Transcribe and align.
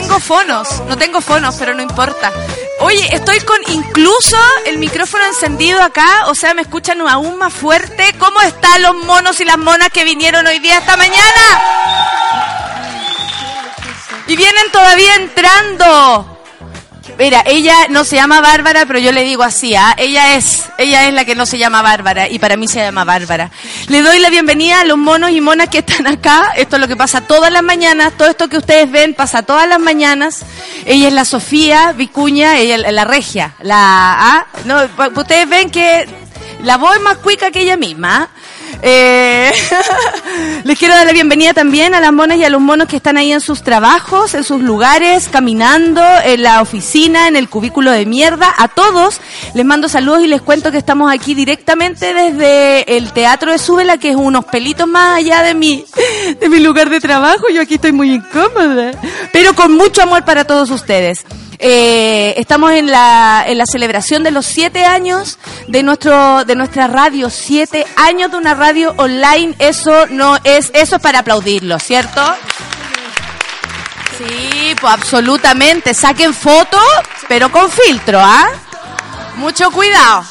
Tengo 0.00 0.20
fonos, 0.20 0.68
no 0.86 0.96
tengo 0.96 1.20
fonos, 1.20 1.56
pero 1.58 1.74
no 1.74 1.82
importa. 1.82 2.32
Oye, 2.80 3.08
estoy 3.12 3.40
con 3.40 3.58
incluso 3.68 4.36
el 4.66 4.78
micrófono 4.78 5.24
encendido 5.24 5.82
acá, 5.82 6.26
o 6.26 6.36
sea, 6.36 6.54
me 6.54 6.62
escuchan 6.62 7.00
aún 7.00 7.36
más 7.36 7.52
fuerte. 7.52 8.14
¿Cómo 8.16 8.40
están 8.42 8.82
los 8.82 8.94
monos 8.94 9.40
y 9.40 9.44
las 9.44 9.58
monas 9.58 9.88
que 9.88 10.04
vinieron 10.04 10.46
hoy 10.46 10.60
día 10.60 10.78
esta 10.78 10.96
mañana? 10.96 11.42
Y 14.28 14.36
vienen 14.36 14.70
todavía 14.70 15.16
entrando. 15.16 16.37
Mira, 17.18 17.42
ella 17.46 17.88
no 17.90 18.04
se 18.04 18.14
llama 18.14 18.40
Bárbara, 18.40 18.86
pero 18.86 19.00
yo 19.00 19.10
le 19.10 19.24
digo 19.24 19.42
así, 19.42 19.74
¿ah? 19.74 19.92
Ella 19.98 20.36
es, 20.36 20.66
ella 20.78 21.08
es 21.08 21.12
la 21.12 21.24
que 21.24 21.34
no 21.34 21.46
se 21.46 21.58
llama 21.58 21.82
Bárbara 21.82 22.28
y 22.28 22.38
para 22.38 22.56
mí 22.56 22.68
se 22.68 22.78
llama 22.78 23.02
Bárbara. 23.02 23.50
Le 23.88 24.02
doy 24.02 24.20
la 24.20 24.30
bienvenida 24.30 24.82
a 24.82 24.84
los 24.84 24.98
monos 24.98 25.32
y 25.32 25.40
monas 25.40 25.68
que 25.68 25.78
están 25.78 26.06
acá. 26.06 26.52
Esto 26.56 26.76
es 26.76 26.80
lo 26.80 26.86
que 26.86 26.94
pasa 26.94 27.22
todas 27.22 27.52
las 27.52 27.64
mañanas, 27.64 28.12
todo 28.16 28.28
esto 28.28 28.48
que 28.48 28.56
ustedes 28.56 28.88
ven 28.88 29.14
pasa 29.14 29.42
todas 29.42 29.68
las 29.68 29.80
mañanas. 29.80 30.44
Ella 30.86 31.08
es 31.08 31.12
la 31.12 31.24
Sofía 31.24 31.90
Vicuña, 31.90 32.56
ella 32.58 32.78
la 32.92 33.04
regia, 33.04 33.56
la 33.62 33.76
¿ah? 34.16 34.46
No, 34.64 34.88
ustedes 35.16 35.48
ven 35.48 35.70
que 35.70 36.06
la 36.62 36.76
voz 36.76 36.94
es 36.94 37.02
más 37.02 37.18
cuica 37.18 37.50
que 37.50 37.62
ella 37.62 37.76
misma. 37.76 38.22
¿ah? 38.22 38.28
Eh, 38.82 39.50
les 40.64 40.78
quiero 40.78 40.94
dar 40.94 41.06
la 41.06 41.12
bienvenida 41.12 41.52
también 41.52 41.94
a 41.94 42.00
las 42.00 42.12
monas 42.12 42.38
y 42.38 42.44
a 42.44 42.50
los 42.50 42.60
monos 42.60 42.86
que 42.86 42.96
están 42.96 43.16
ahí 43.16 43.32
en 43.32 43.40
sus 43.40 43.62
trabajos, 43.62 44.34
en 44.34 44.44
sus 44.44 44.60
lugares, 44.60 45.28
caminando, 45.28 46.02
en 46.24 46.42
la 46.42 46.62
oficina, 46.62 47.28
en 47.28 47.36
el 47.36 47.48
cubículo 47.48 47.90
de 47.90 48.06
mierda. 48.06 48.54
A 48.56 48.68
todos 48.68 49.20
les 49.54 49.64
mando 49.64 49.88
saludos 49.88 50.22
y 50.22 50.28
les 50.28 50.42
cuento 50.42 50.70
que 50.70 50.78
estamos 50.78 51.12
aquí 51.12 51.34
directamente 51.34 52.14
desde 52.14 52.96
el 52.96 53.12
Teatro 53.12 53.52
de 53.52 53.58
Súbela, 53.58 53.98
que 53.98 54.10
es 54.10 54.16
unos 54.16 54.44
pelitos 54.44 54.86
más 54.86 55.18
allá 55.18 55.42
de 55.42 55.54
mi, 55.54 55.84
de 56.40 56.48
mi 56.48 56.60
lugar 56.60 56.90
de 56.90 57.00
trabajo. 57.00 57.48
Yo 57.52 57.62
aquí 57.62 57.74
estoy 57.74 57.92
muy 57.92 58.14
incómoda, 58.14 58.92
pero 59.32 59.54
con 59.54 59.72
mucho 59.72 60.02
amor 60.02 60.24
para 60.24 60.44
todos 60.44 60.70
ustedes. 60.70 61.24
Eh, 61.60 62.34
estamos 62.36 62.72
en 62.72 62.86
la, 62.86 63.44
en 63.46 63.58
la 63.58 63.66
celebración 63.66 64.22
de 64.22 64.30
los 64.30 64.46
siete 64.46 64.84
años 64.84 65.38
de 65.66 65.82
nuestro 65.82 66.44
de 66.44 66.54
nuestra 66.54 66.86
radio, 66.86 67.30
siete 67.30 67.84
años 67.96 68.30
de 68.30 68.36
una 68.36 68.54
radio 68.54 68.94
online. 68.96 69.54
Eso 69.58 70.06
no 70.06 70.36
es 70.44 70.70
eso 70.72 70.96
es 70.96 71.02
para 71.02 71.20
aplaudirlo, 71.20 71.78
¿cierto? 71.78 72.22
Sí, 74.18 74.74
pues 74.80 74.92
absolutamente. 74.92 75.94
Saquen 75.94 76.34
fotos, 76.34 76.82
pero 77.28 77.50
con 77.50 77.70
filtro, 77.70 78.20
¿ah? 78.20 78.48
Mucho 79.36 79.70
cuidado. 79.70 80.24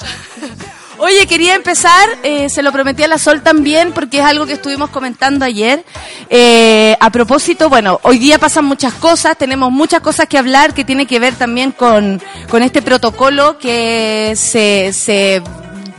Oye, 0.99 1.27
quería 1.27 1.53
empezar, 1.53 2.09
eh, 2.23 2.49
se 2.49 2.63
lo 2.63 2.71
prometí 2.71 3.03
a 3.03 3.07
la 3.07 3.19
Sol 3.19 3.43
también, 3.43 3.91
porque 3.91 4.17
es 4.17 4.23
algo 4.25 4.47
que 4.47 4.53
estuvimos 4.53 4.89
comentando 4.89 5.45
ayer. 5.45 5.85
Eh, 6.29 6.97
a 6.99 7.11
propósito, 7.11 7.69
bueno, 7.69 7.99
hoy 8.01 8.17
día 8.17 8.39
pasan 8.39 8.65
muchas 8.65 8.93
cosas, 8.95 9.37
tenemos 9.37 9.71
muchas 9.71 10.01
cosas 10.01 10.27
que 10.27 10.39
hablar 10.39 10.73
que 10.73 10.83
tiene 10.83 11.05
que 11.05 11.19
ver 11.19 11.35
también 11.35 11.71
con, 11.71 12.19
con 12.49 12.63
este 12.63 12.81
protocolo 12.81 13.59
que 13.59 14.33
se, 14.35 14.91
se 14.91 15.43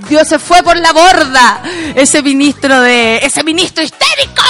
Dios 0.09 0.27
se 0.29 0.39
fue 0.39 0.63
por 0.63 0.77
la 0.77 0.93
borda 0.93 1.63
ese 1.95 2.23
ministro 2.23 2.81
de 2.81 3.19
ese 3.19 3.45
ministro 3.45 3.83
histérico 3.85 4.43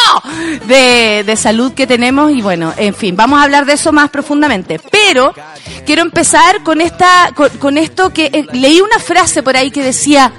de, 0.66 1.24
de, 1.24 1.36
salud 1.36 1.72
que 1.72 1.86
tenemos. 1.86 2.30
Y 2.32 2.42
bueno 2.42 2.72
en 2.76 2.94
fin 2.94 3.16
vamos 3.16 3.40
a 3.40 3.44
hablar 3.44 3.66
de 3.66 3.74
eso 3.74 3.92
más 3.92 4.10
profundamente. 4.10 4.80
Pero 4.90 5.34
quiero 5.84 6.02
empezar 6.02 6.62
con 6.62 6.80
esta 6.80 7.32
con, 7.34 7.48
con 7.58 7.78
esto 7.78 8.12
que 8.12 8.26
eh, 8.26 8.46
leí 8.52 8.80
una 8.80 8.98
frase 8.98 9.42
por 9.42 9.56
ahí 9.56 9.70
que 9.70 9.82
decía 9.82 10.32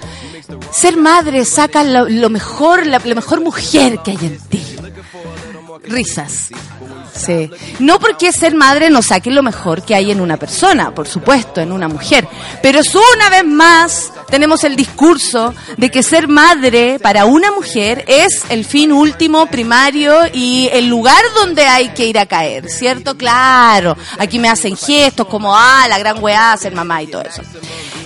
ser 0.71 0.97
madre 0.97 1.45
saca 1.45 1.83
lo, 1.83 2.07
lo 2.09 2.29
mejor 2.29 2.85
la, 2.85 2.99
la 3.03 3.15
mejor 3.15 3.41
mujer 3.41 3.99
que 4.03 4.11
hay 4.11 4.17
en 4.21 4.39
ti 4.49 4.63
risas 5.83 6.49
Sí. 7.13 7.49
No 7.79 7.99
porque 7.99 8.31
ser 8.31 8.55
madre 8.55 8.89
no 8.89 9.01
saque 9.01 9.31
lo 9.31 9.43
mejor 9.43 9.83
que 9.83 9.95
hay 9.95 10.11
en 10.11 10.21
una 10.21 10.37
persona, 10.37 10.93
por 10.93 11.07
supuesto, 11.07 11.61
en 11.61 11.71
una 11.71 11.87
mujer. 11.87 12.27
Pero 12.61 12.79
es 12.79 12.93
una 12.95 13.29
vez 13.29 13.45
más 13.45 14.11
tenemos 14.29 14.63
el 14.63 14.75
discurso 14.75 15.53
de 15.77 15.89
que 15.89 16.03
ser 16.03 16.27
madre 16.27 16.99
para 16.99 17.25
una 17.25 17.51
mujer 17.51 18.05
es 18.07 18.43
el 18.49 18.63
fin 18.63 18.91
último, 18.91 19.47
primario 19.47 20.13
y 20.33 20.69
el 20.71 20.87
lugar 20.87 21.21
donde 21.35 21.63
hay 21.63 21.89
que 21.89 22.05
ir 22.05 22.19
a 22.19 22.25
caer, 22.25 22.69
¿cierto? 22.69 23.17
Claro. 23.17 23.97
Aquí 24.17 24.39
me 24.39 24.49
hacen 24.49 24.77
gestos 24.77 25.27
como, 25.27 25.55
ah, 25.55 25.85
la 25.89 25.97
gran 25.97 26.21
weá, 26.23 26.55
ser 26.57 26.73
mamá 26.73 27.01
y 27.01 27.07
todo 27.07 27.23
eso. 27.23 27.41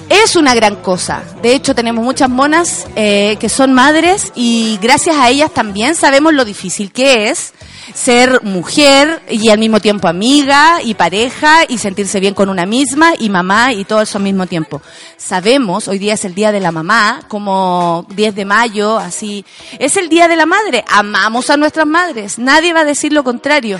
Es 0.09 0.35
una 0.35 0.53
gran 0.53 0.77
cosa. 0.77 1.23
De 1.41 1.53
hecho, 1.53 1.75
tenemos 1.75 2.03
muchas 2.03 2.29
monas 2.29 2.87
eh, 2.95 3.37
que 3.39 3.49
son 3.49 3.73
madres 3.73 4.31
y 4.35 4.77
gracias 4.81 5.15
a 5.15 5.29
ellas 5.29 5.51
también 5.53 5.95
sabemos 5.95 6.33
lo 6.33 6.45
difícil 6.45 6.91
que 6.91 7.29
es 7.29 7.53
ser 7.93 8.43
mujer 8.43 9.21
y 9.29 9.49
al 9.49 9.59
mismo 9.59 9.79
tiempo 9.79 10.07
amiga 10.07 10.81
y 10.83 10.93
pareja 10.93 11.63
y 11.67 11.77
sentirse 11.77 12.19
bien 12.19 12.33
con 12.33 12.49
una 12.49 12.65
misma 12.65 13.13
y 13.17 13.29
mamá 13.29 13.73
y 13.73 13.85
todo 13.85 14.01
eso 14.01 14.17
al 14.17 14.23
mismo 14.23 14.47
tiempo. 14.47 14.81
Sabemos, 15.17 15.87
hoy 15.87 15.99
día 15.99 16.13
es 16.13 16.25
el 16.25 16.35
día 16.35 16.51
de 16.51 16.59
la 16.59 16.71
mamá, 16.71 17.21
como 17.27 18.05
10 18.09 18.35
de 18.35 18.45
mayo, 18.45 18.97
así. 18.97 19.45
Es 19.79 19.97
el 19.97 20.09
día 20.09 20.27
de 20.27 20.35
la 20.35 20.45
madre. 20.45 20.83
Amamos 20.87 21.49
a 21.49 21.57
nuestras 21.57 21.87
madres. 21.87 22.39
Nadie 22.39 22.73
va 22.73 22.81
a 22.81 22.85
decir 22.85 23.13
lo 23.13 23.23
contrario. 23.23 23.79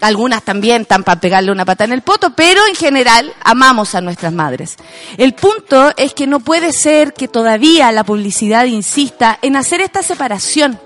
Algunas 0.00 0.42
también 0.42 0.82
están 0.82 1.04
para 1.04 1.20
pegarle 1.20 1.52
una 1.52 1.64
pata 1.64 1.84
en 1.84 1.92
el 1.92 2.02
poto, 2.02 2.34
pero 2.34 2.60
en 2.66 2.74
general 2.74 3.32
amamos 3.44 3.94
a 3.94 4.00
nuestras 4.00 4.32
madres. 4.32 4.76
El 5.16 5.32
punto 5.34 5.92
es 5.96 6.12
que 6.12 6.26
no 6.26 6.40
puede 6.40 6.72
ser 6.72 7.14
que 7.14 7.28
todavía 7.28 7.92
la 7.92 8.02
publicidad 8.02 8.64
insista 8.64 9.38
en 9.42 9.54
hacer 9.54 9.80
esta 9.80 10.02
separación 10.02 10.80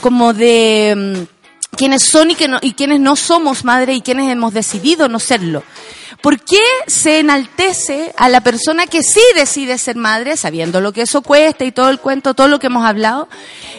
como 0.00 0.32
de 0.32 1.28
quienes 1.76 2.02
son 2.02 2.30
y, 2.30 2.34
que 2.34 2.48
no, 2.48 2.58
y 2.60 2.72
quienes 2.72 3.00
no 3.00 3.16
somos 3.16 3.64
madre 3.64 3.94
y 3.94 4.00
quienes 4.00 4.30
hemos 4.30 4.52
decidido 4.52 5.08
no 5.08 5.18
serlo. 5.18 5.62
¿Por 6.22 6.40
qué 6.40 6.62
se 6.86 7.20
enaltece 7.20 8.12
a 8.16 8.28
la 8.28 8.40
persona 8.40 8.86
que 8.86 9.02
sí 9.02 9.20
decide 9.34 9.78
ser 9.78 9.96
madre, 9.96 10.36
sabiendo 10.36 10.80
lo 10.80 10.92
que 10.92 11.02
eso 11.02 11.22
cuesta 11.22 11.64
y 11.64 11.72
todo 11.72 11.88
el 11.88 12.00
cuento, 12.00 12.34
todo 12.34 12.48
lo 12.48 12.58
que 12.58 12.66
hemos 12.66 12.84
hablado? 12.84 13.28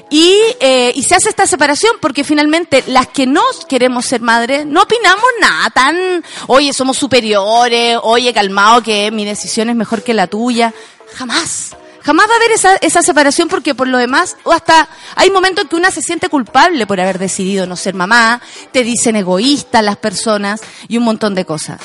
Y, 0.10 0.38
eh, 0.60 0.94
y 0.96 1.04
se 1.04 1.16
hace 1.16 1.30
esta 1.30 1.48
separación 1.48 1.98
porque 2.00 2.24
finalmente 2.24 2.84
las 2.88 3.08
que 3.08 3.26
no 3.26 3.42
queremos 3.68 4.06
ser 4.06 4.22
madres 4.22 4.66
no 4.66 4.84
opinamos 4.84 5.26
nada 5.42 5.70
tan, 5.72 6.24
oye, 6.48 6.72
somos 6.74 6.98
superiores, 6.98 7.98
oye, 8.04 8.34
calmado 8.34 8.82
que 8.82 9.12
mi 9.12 9.26
decisión 9.26 9.70
es 9.70 9.76
mejor 9.76 10.04
que 10.04 10.14
la 10.14 10.28
tuya. 10.28 10.74
Jamás. 11.16 11.76
Jamás 12.08 12.30
va 12.30 12.36
a 12.36 12.38
haber 12.38 12.52
esa, 12.52 12.78
esa 12.78 13.02
separación 13.02 13.50
porque 13.50 13.76
por 13.76 13.90
lo 13.90 13.98
demás, 13.98 14.38
o 14.46 14.54
hasta 14.54 14.88
hay 15.18 15.30
momentos 15.30 15.64
en 15.64 15.68
que 15.68 15.76
una 15.76 15.92
se 15.92 16.02
siente 16.02 16.30
culpable 16.30 16.88
por 16.88 17.02
haber 17.02 17.20
decidido 17.20 17.66
no 17.66 17.76
ser 17.76 17.96
mamá, 17.96 18.42
te 18.72 18.86
dicen 18.86 19.18
egoísta 19.18 19.82
las 19.82 19.98
personas 19.98 20.62
y 20.88 20.96
un 20.96 21.04
montón 21.04 21.36
de 21.36 21.44
cosas. 21.44 21.82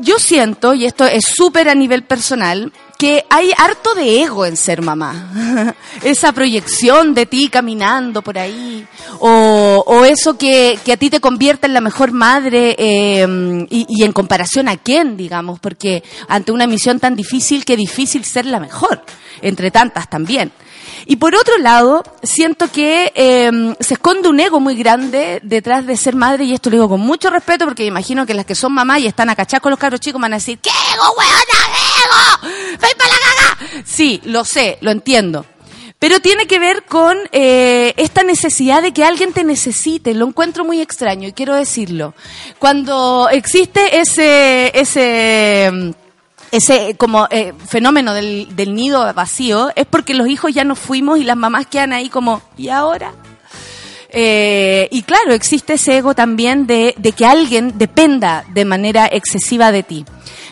Yo 0.00 0.18
siento, 0.18 0.74
y 0.74 0.84
esto 0.84 1.04
es 1.04 1.26
súper 1.26 1.68
a 1.68 1.76
nivel 1.76 2.02
personal, 2.02 2.72
que 3.04 3.22
hay 3.28 3.50
harto 3.58 3.94
de 3.94 4.22
ego 4.22 4.46
en 4.46 4.56
ser 4.56 4.80
mamá. 4.80 5.74
Esa 6.02 6.32
proyección 6.32 7.12
de 7.12 7.26
ti 7.26 7.50
caminando 7.50 8.22
por 8.22 8.38
ahí, 8.38 8.86
o, 9.20 10.04
eso 10.06 10.38
que, 10.38 10.78
que, 10.82 10.94
a 10.94 10.96
ti 10.96 11.10
te 11.10 11.20
convierte 11.20 11.66
en 11.66 11.74
la 11.74 11.82
mejor 11.82 12.12
madre, 12.12 12.74
eh, 12.78 13.66
y, 13.68 13.84
y, 13.90 14.04
en 14.04 14.12
comparación 14.14 14.68
a 14.70 14.78
quién, 14.78 15.18
digamos, 15.18 15.60
porque 15.60 16.02
ante 16.28 16.50
una 16.50 16.66
misión 16.66 16.98
tan 16.98 17.14
difícil, 17.14 17.66
que 17.66 17.76
difícil 17.76 18.24
ser 18.24 18.46
la 18.46 18.58
mejor, 18.58 19.02
entre 19.42 19.70
tantas 19.70 20.08
también. 20.08 20.50
Y 21.06 21.16
por 21.16 21.34
otro 21.34 21.58
lado, 21.58 22.02
siento 22.22 22.70
que 22.70 23.12
em, 23.14 23.74
se 23.80 23.94
esconde 23.94 24.28
un 24.28 24.40
ego 24.40 24.60
muy 24.60 24.74
grande 24.76 25.40
detrás 25.42 25.86
de 25.86 25.96
ser 25.96 26.14
madre, 26.14 26.44
y 26.44 26.54
esto 26.54 26.70
lo 26.70 26.76
digo 26.76 26.88
con 26.88 27.00
mucho 27.00 27.30
respeto, 27.30 27.64
porque 27.64 27.84
imagino 27.84 28.26
que 28.26 28.34
las 28.34 28.46
que 28.46 28.54
son 28.54 28.72
mamás 28.72 29.00
y 29.00 29.06
están 29.06 29.30
acachadas 29.30 29.62
con 29.62 29.70
los 29.70 29.78
cabros 29.78 30.00
chicos 30.00 30.20
van 30.20 30.32
a 30.32 30.36
decir, 30.36 30.58
¿qué 30.58 30.70
ego, 30.70 31.14
weona, 31.16 32.42
ego? 32.42 32.78
¡Ven 32.80 32.90
para 32.98 33.10
la 33.10 33.16
caga! 33.18 33.82
Sí, 33.84 34.20
lo 34.24 34.44
sé, 34.44 34.78
lo 34.80 34.90
entiendo. 34.90 35.46
Pero 35.98 36.20
tiene 36.20 36.46
que 36.46 36.58
ver 36.58 36.84
con 36.84 37.16
eh, 37.32 37.94
esta 37.96 38.24
necesidad 38.24 38.82
de 38.82 38.92
que 38.92 39.04
alguien 39.04 39.32
te 39.32 39.42
necesite. 39.42 40.12
Lo 40.12 40.26
encuentro 40.26 40.62
muy 40.62 40.82
extraño 40.82 41.28
y 41.28 41.32
quiero 41.32 41.54
decirlo. 41.54 42.14
Cuando 42.58 43.28
existe 43.30 44.00
ese, 44.00 44.70
ese, 44.78 45.94
ese 46.56 46.96
como 46.96 47.26
eh, 47.30 47.52
fenómeno 47.68 48.14
del, 48.14 48.54
del 48.54 48.74
nido 48.74 49.12
vacío, 49.14 49.70
es 49.74 49.86
porque 49.86 50.14
los 50.14 50.28
hijos 50.28 50.52
ya 50.54 50.64
nos 50.64 50.78
fuimos 50.78 51.18
y 51.18 51.24
las 51.24 51.36
mamás 51.36 51.66
quedan 51.66 51.92
ahí 51.92 52.08
como, 52.08 52.42
¿y 52.56 52.68
ahora? 52.68 53.12
Eh, 54.10 54.88
y 54.92 55.02
claro, 55.02 55.32
existe 55.32 55.72
ese 55.72 55.96
ego 55.96 56.14
también 56.14 56.68
de, 56.68 56.94
de 56.96 57.12
que 57.12 57.26
alguien 57.26 57.76
dependa 57.76 58.44
de 58.54 58.64
manera 58.64 59.08
excesiva 59.10 59.72
de 59.72 59.82
ti. 59.82 60.04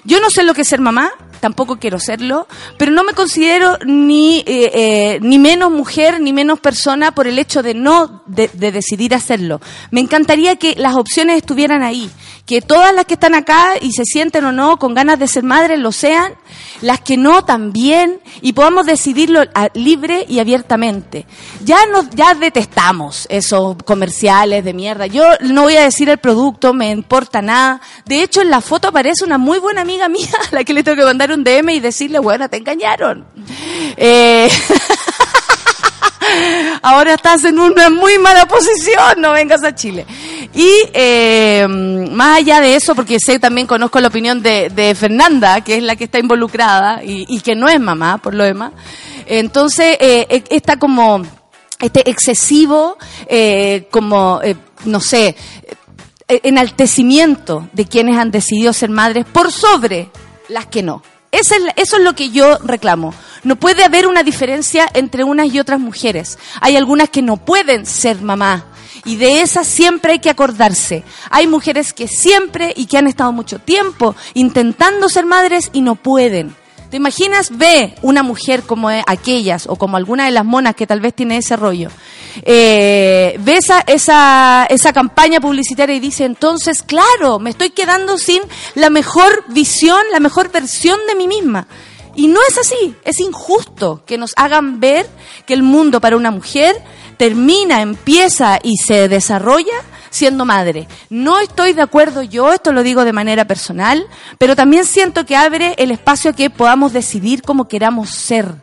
Yo 0.05 0.21
no 0.21 0.31
sé 0.31 0.43
lo 0.43 0.53
que 0.53 0.63
es 0.63 0.69
ser 0.69 0.81
mamá, 0.81 1.13
tampoco 1.39 1.79
quiero 1.79 2.01
serlo, 2.01 2.49
pero 2.79 2.91
no 2.91 3.05
me 3.05 3.13
considero 3.13 3.79
ni, 3.85 4.39
eh, 4.47 4.71
eh, 4.75 5.19
ni 5.23 5.39
menos 5.39 5.71
mujer 5.71 6.21
ni 6.21 6.33
menos 6.33 6.59
persona 6.59 7.13
por 7.13 7.27
el 7.27 7.39
hecho 7.39 7.63
de 7.63 7.75
no 7.75 8.23
de, 8.27 8.49
de 8.49 8.73
decidir 8.73 9.15
hacerlo. 9.15 9.61
Me 9.91 10.01
encantaría 10.01 10.57
que 10.57 10.75
las 10.77 10.95
opciones 10.95 11.37
estuvieran 11.37 11.83
ahí, 11.83 12.11
que 12.47 12.61
todas 12.61 12.95
las 12.95 13.05
que 13.05 13.15
están 13.15 13.35
acá 13.35 13.73
y 13.81 13.93
se 13.93 14.05
sienten 14.05 14.45
o 14.45 14.53
no 14.53 14.79
con 14.79 14.95
ganas 14.95 15.19
de 15.19 15.29
ser 15.29 15.45
madres 15.45 15.79
lo 15.79 15.93
sean, 15.93 16.35
las 16.81 17.01
que 17.01 17.17
no 17.17 17.45
también, 17.45 18.21
y 18.41 18.53
podamos 18.53 18.87
decidirlo 18.87 19.43
libre 19.75 20.27
y 20.29 20.41
abiertamente. 20.41 21.27
Ya 21.65 21.87
nos, 21.87 22.11
ya 22.11 22.35
detestamos 22.35 23.27
esos 23.31 23.77
comerciales 23.85 24.65
de 24.65 24.75
mierda. 24.75 25.07
Yo 25.07 25.25
no 25.41 25.63
voy 25.63 25.77
a 25.77 25.85
decir 25.85 26.09
el 26.09 26.19
producto, 26.19 26.75
me 26.75 26.91
importa 26.91 27.41
nada. 27.43 27.81
De 28.07 28.23
hecho, 28.23 28.43
en 28.43 28.51
la 28.51 28.61
foto 28.61 28.89
aparece 28.89 29.25
una 29.25 29.39
muy 29.39 29.59
buena 29.61 29.83
amiga 29.83 30.09
mía 30.09 30.29
a 30.51 30.55
la 30.55 30.65
que 30.65 30.75
le 30.75 30.83
tengo 30.83 30.97
que 30.97 31.05
mandar 31.05 31.31
un 31.31 31.45
DM 31.45 31.71
y 31.71 31.81
decirle, 31.81 32.19
bueno, 32.19 32.49
te 32.49 32.57
engañaron. 32.57 33.25
Eh, 33.97 34.51
Ahora 36.83 37.15
estás 37.15 37.45
en 37.45 37.59
una 37.59 37.91
muy 37.91 38.19
mala 38.19 38.47
posición, 38.47 39.21
no 39.21 39.33
vengas 39.33 39.63
a 39.65 39.75
Chile. 39.75 40.07
Y 40.55 40.71
eh, 40.93 41.67
más 41.69 42.39
allá 42.39 42.61
de 42.61 42.77
eso, 42.77 42.95
porque 42.95 43.19
sé 43.19 43.39
también 43.39 43.67
conozco 43.67 44.01
la 44.01 44.09
opinión 44.09 44.43
de, 44.43 44.97
Fernanda, 44.99 45.61
que 45.63 45.77
es 45.77 45.83
la 45.83 45.97
que 45.97 46.05
está 46.05 46.19
involucrada 46.19 47.03
y, 47.05 47.41
que 47.41 47.55
no 47.55 47.69
es 47.69 47.81
mamá, 47.81 48.19
por 48.19 48.35
lo 48.35 48.45
demás. 48.45 48.73
Entonces, 49.27 49.97
eh, 50.01 50.27
eh, 50.29 50.45
está 50.51 50.79
como 50.79 51.23
este 51.83 52.09
excesivo, 52.09 52.97
eh, 53.27 53.89
como, 53.91 54.41
eh, 54.43 54.57
no 54.85 55.01
sé, 55.01 55.37
eh, 56.29 56.41
enaltecimiento 56.45 57.69
de 57.73 57.87
quienes 57.87 58.17
han 58.17 58.31
decidido 58.31 58.73
ser 58.73 58.91
madres 58.91 59.27
por 59.27 59.51
sobre 59.51 60.09
las 60.49 60.67
que 60.67 60.83
no. 60.83 61.03
Esa 61.33 61.57
es 61.57 61.63
eso 61.77 61.97
es 61.97 62.03
lo 62.03 62.15
que 62.15 62.31
yo 62.31 62.59
reclamo. 62.59 63.15
No 63.43 63.57
puede 63.57 63.83
haber 63.83 64.07
una 64.07 64.23
diferencia 64.23 64.89
entre 64.95 65.25
unas 65.25 65.53
y 65.53 65.59
otras 65.59 65.81
mujeres. 65.81 66.39
Hay 66.61 66.77
algunas 66.77 67.09
que 67.09 67.23
no 67.23 67.39
pueden 67.39 67.87
ser 67.87 68.21
mamá. 68.21 68.67
Y 69.05 69.17
de 69.17 69.41
esas 69.41 69.67
siempre 69.67 70.13
hay 70.13 70.19
que 70.21 70.31
acordarse. 70.31 71.03
Hay 71.31 71.49
mujeres 71.49 71.93
que 71.93 72.07
siempre 72.07 72.73
y 72.77 72.87
que 72.87 72.99
han 72.99 73.09
estado 73.09 73.33
mucho 73.33 73.59
tiempo 73.59 74.15
intentando 74.35 75.09
ser 75.09 75.27
madres 75.27 75.71
y 75.73 75.81
no 75.81 75.97
pueden. 75.97 76.55
¿Te 76.93 76.99
imaginas? 76.99 77.57
Ve 77.57 77.95
una 78.03 78.23
mujer 78.23 78.65
como 78.65 78.91
e- 78.91 79.03
aquellas 79.07 79.67
o 79.67 79.77
como 79.77 79.97
alguna 79.97 80.27
de 80.27 80.31
las 80.31 80.45
monas 80.45 80.75
que 80.75 80.87
tal 80.87 81.01
vez 81.01 81.15
tiene 81.15 81.39
ese 81.39 81.57
rollo. 81.57 81.89
Eh, 82.43 83.35
ve 83.41 83.57
esa, 83.57 83.81
esa, 83.87 84.67
esa 84.69 84.93
campaña 84.93 85.41
publicitaria 85.41 85.97
y 85.97 86.01
dice, 86.01 86.27
entonces, 86.27 86.83
claro, 86.83 87.39
me 87.39 87.49
estoy 87.49 87.71
quedando 87.71 88.19
sin 88.19 88.43
la 88.75 88.91
mejor 88.91 89.43
visión, 89.49 90.03
la 90.13 90.21
mejor 90.21 90.53
versión 90.53 90.99
de 91.09 91.15
mí 91.15 91.27
misma. 91.27 91.67
Y 92.15 92.29
no 92.29 92.41
es 92.49 92.59
así, 92.59 92.95
es 93.05 93.21
injusto 93.21 94.03
que 94.07 94.19
nos 94.19 94.33
hagan 94.37 94.81
ver 94.81 95.09
que 95.47 95.55
el 95.55 95.63
mundo 95.63 96.01
para 96.01 96.17
una 96.17 96.31
mujer 96.31 96.77
termina, 97.17 97.81
empieza 97.83 98.59
y 98.63 98.77
se 98.77 99.09
desarrolla 99.09 99.83
siendo 100.11 100.45
madre. 100.45 100.89
No 101.09 101.39
estoy 101.41 101.73
de 101.73 101.83
acuerdo 101.83 102.23
yo, 102.23 102.53
esto 102.53 102.73
lo 102.73 102.83
digo 102.83 103.05
de 103.05 103.13
manera 103.13 103.47
personal, 103.47 104.07
pero 104.39 104.55
también 104.55 104.85
siento 104.85 105.25
que 105.25 105.37
abre 105.37 105.75
el 105.79 105.91
espacio 105.91 106.31
a 106.31 106.35
que 106.35 106.51
podamos 106.51 106.93
decidir 106.93 107.43
cómo 107.43 107.67
queramos 107.67 108.11
ser. 108.11 108.55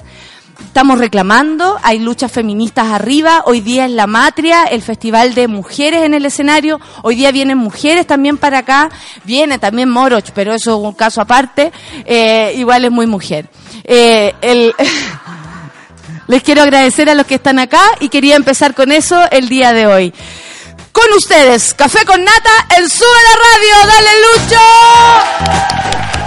Estamos 0.66 1.00
reclamando, 1.00 1.78
hay 1.84 2.00
luchas 2.00 2.32
feministas 2.32 2.88
arriba, 2.88 3.44
hoy 3.46 3.62
día 3.62 3.86
es 3.86 3.92
la 3.92 4.08
Matria, 4.08 4.66
el 4.66 4.82
Festival 4.82 5.34
de 5.34 5.48
Mujeres 5.48 6.04
en 6.04 6.14
el 6.14 6.26
escenario, 6.26 6.80
hoy 7.02 7.16
día 7.16 7.32
vienen 7.32 7.58
mujeres 7.58 8.06
también 8.06 8.38
para 8.38 8.60
acá, 8.60 8.90
viene 9.24 9.58
también 9.60 9.90
Moroch, 9.90 10.32
pero 10.34 10.54
eso 10.54 10.78
es 10.78 10.86
un 10.86 10.94
caso 10.94 11.22
aparte, 11.22 11.72
eh, 12.06 12.54
igual 12.58 12.86
es 12.86 12.92
muy 12.92 13.08
mujer. 13.08 13.50
Eh. 13.84 14.34
Les 16.28 16.44
quiero 16.44 16.62
agradecer 16.62 17.10
a 17.10 17.16
los 17.16 17.26
que 17.26 17.34
están 17.36 17.58
acá 17.58 17.82
y 18.00 18.10
quería 18.10 18.36
empezar 18.36 18.76
con 18.76 18.92
eso 18.92 19.20
el 19.32 19.50
día 19.50 19.74
de 19.74 19.88
hoy. 19.88 20.14
Con 20.92 21.12
ustedes, 21.14 21.74
Café 21.74 22.06
con 22.06 22.24
Nata, 22.24 22.68
el 22.78 22.88
Sube 22.88 23.08
la 23.26 23.36
Radio, 23.48 23.88
dale 23.88 24.12
Lucho. 24.22 26.19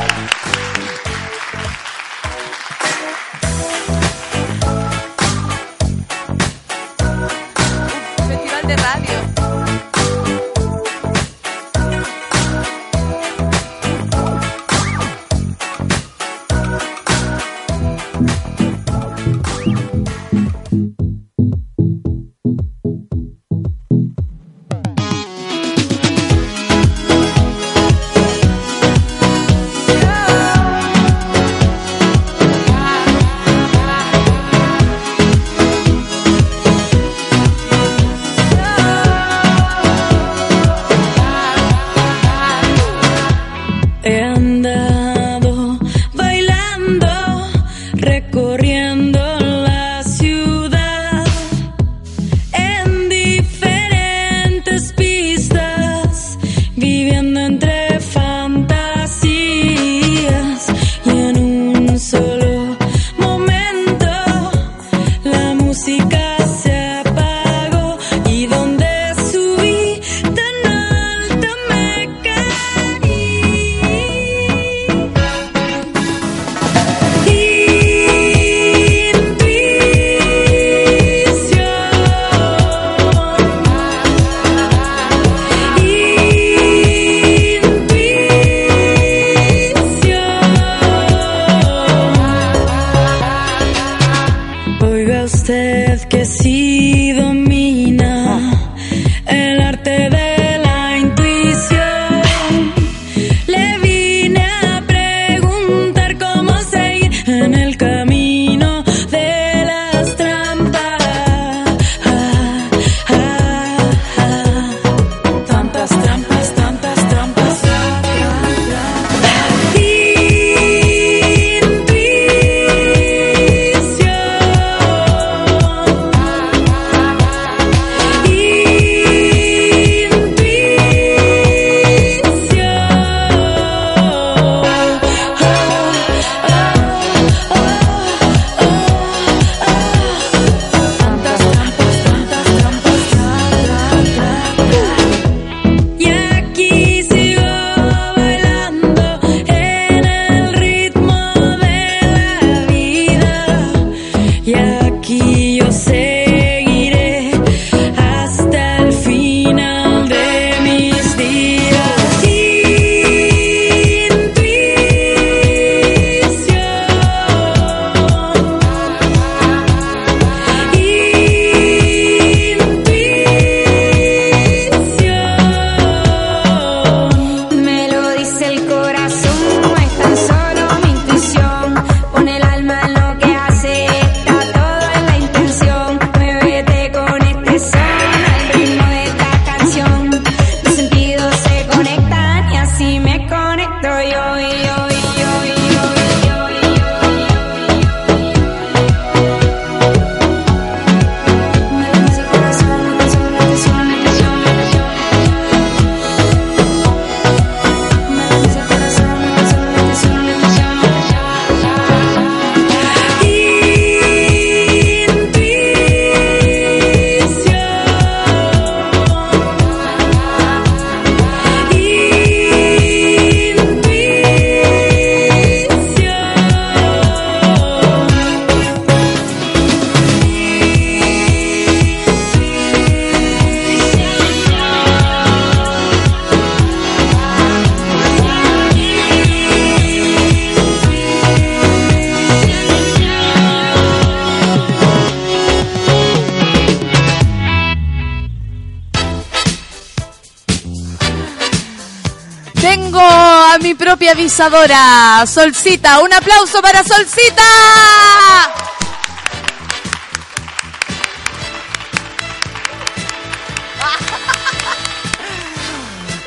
Avisadora, 254.12 255.24
Solcita. 255.26 256.00
Un 256.00 256.12
aplauso 256.12 256.60
para 256.60 256.84
Solcita. 256.84 257.42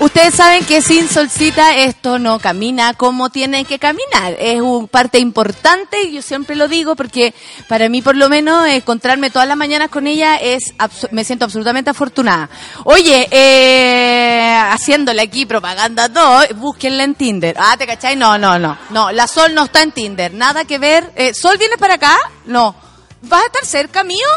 Ustedes 0.06 0.36
saben 0.36 0.64
que 0.66 0.84
sin 0.84 1.10
solcita 1.10 1.76
esto 1.78 2.20
no 2.20 2.38
camina 2.38 2.94
como 2.94 3.32
tiene 3.32 3.66
que 3.66 3.80
caminar. 3.80 4.36
Es 4.38 4.62
una 4.62 4.86
parte 4.86 5.18
importante 5.18 6.04
y 6.04 6.12
yo 6.12 6.22
siempre 6.22 6.56
lo 6.56 6.68
digo 6.68 6.96
porque 6.96 7.34
para 7.68 7.90
mí 7.90 8.04
por 8.04 8.16
lo 8.16 8.30
menos 8.30 8.68
encontrarme 8.68 9.32
todas 9.32 9.48
las 9.48 9.58
mañanas 9.58 9.90
con 9.90 10.06
ella 10.06 10.36
es 10.36 10.76
me 11.10 11.24
siento 11.24 11.46
absolutamente 11.46 11.90
afortunada. 11.90 12.52
Oye, 12.84 13.28
eh, 13.32 14.56
haciéndole 14.70 15.24
aquí 15.24 15.48
propaganda 15.48 16.08
todo, 16.08 16.44
búsquenla 16.54 17.04
en 17.04 17.16
Tinder. 17.16 17.56
Ah, 17.58 17.76
¿te 17.76 17.88
cachai? 17.88 18.16
No, 18.16 18.38
no, 18.38 18.60
no. 18.60 18.78
No, 18.92 19.12
la 19.12 19.26
Sol 19.26 19.56
no 19.56 19.64
está 19.64 19.82
en 19.82 19.92
Tinder. 19.92 20.36
Nada 20.36 20.66
que 20.66 20.78
ver. 20.78 21.14
Eh, 21.16 21.34
¿Sol 21.34 21.58
vienes 21.58 21.80
para 21.80 21.96
acá? 21.96 22.16
No. 22.46 22.76
¿Vas 23.24 23.42
a 23.42 23.46
estar 23.48 23.66
cerca 23.66 24.04
mío? 24.04 24.28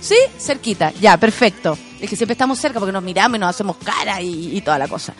Sí, 0.00 0.16
cerquita. 0.36 0.90
Ya, 1.00 1.16
perfecto. 1.16 1.78
Es 2.00 2.10
que 2.10 2.16
siempre 2.16 2.32
estamos 2.32 2.58
cerca 2.58 2.78
porque 2.78 2.92
nos 2.92 3.02
miramos 3.02 3.36
y 3.36 3.40
nos 3.40 3.50
hacemos 3.50 3.76
cara 3.82 4.20
y, 4.20 4.60
toda 4.60 4.78
la 4.78 4.88
cosa. 4.88 5.14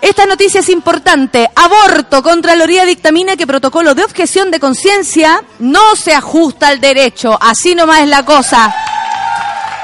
Esta 0.00 0.26
noticia 0.26 0.60
es 0.60 0.68
importante. 0.68 1.48
Aborto. 1.54 2.22
Contraloría 2.22 2.84
dictamina 2.84 3.36
que 3.36 3.46
protocolo 3.46 3.94
de 3.94 4.04
objeción 4.04 4.50
de 4.50 4.60
conciencia 4.60 5.42
no 5.60 5.94
se 5.96 6.12
ajusta 6.12 6.68
al 6.68 6.80
derecho. 6.80 7.38
Así 7.40 7.74
nomás 7.74 8.00
es 8.00 8.08
la 8.08 8.24
cosa. 8.24 8.74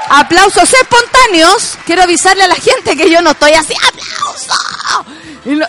Aplausos 0.09 0.73
espontáneos. 0.73 1.77
Quiero 1.85 2.03
avisarle 2.03 2.43
a 2.43 2.47
la 2.47 2.55
gente 2.55 2.97
que 2.97 3.09
yo 3.09 3.21
no 3.21 3.31
estoy 3.31 3.53
así. 3.53 3.73
¡Aplauso! 3.75 4.53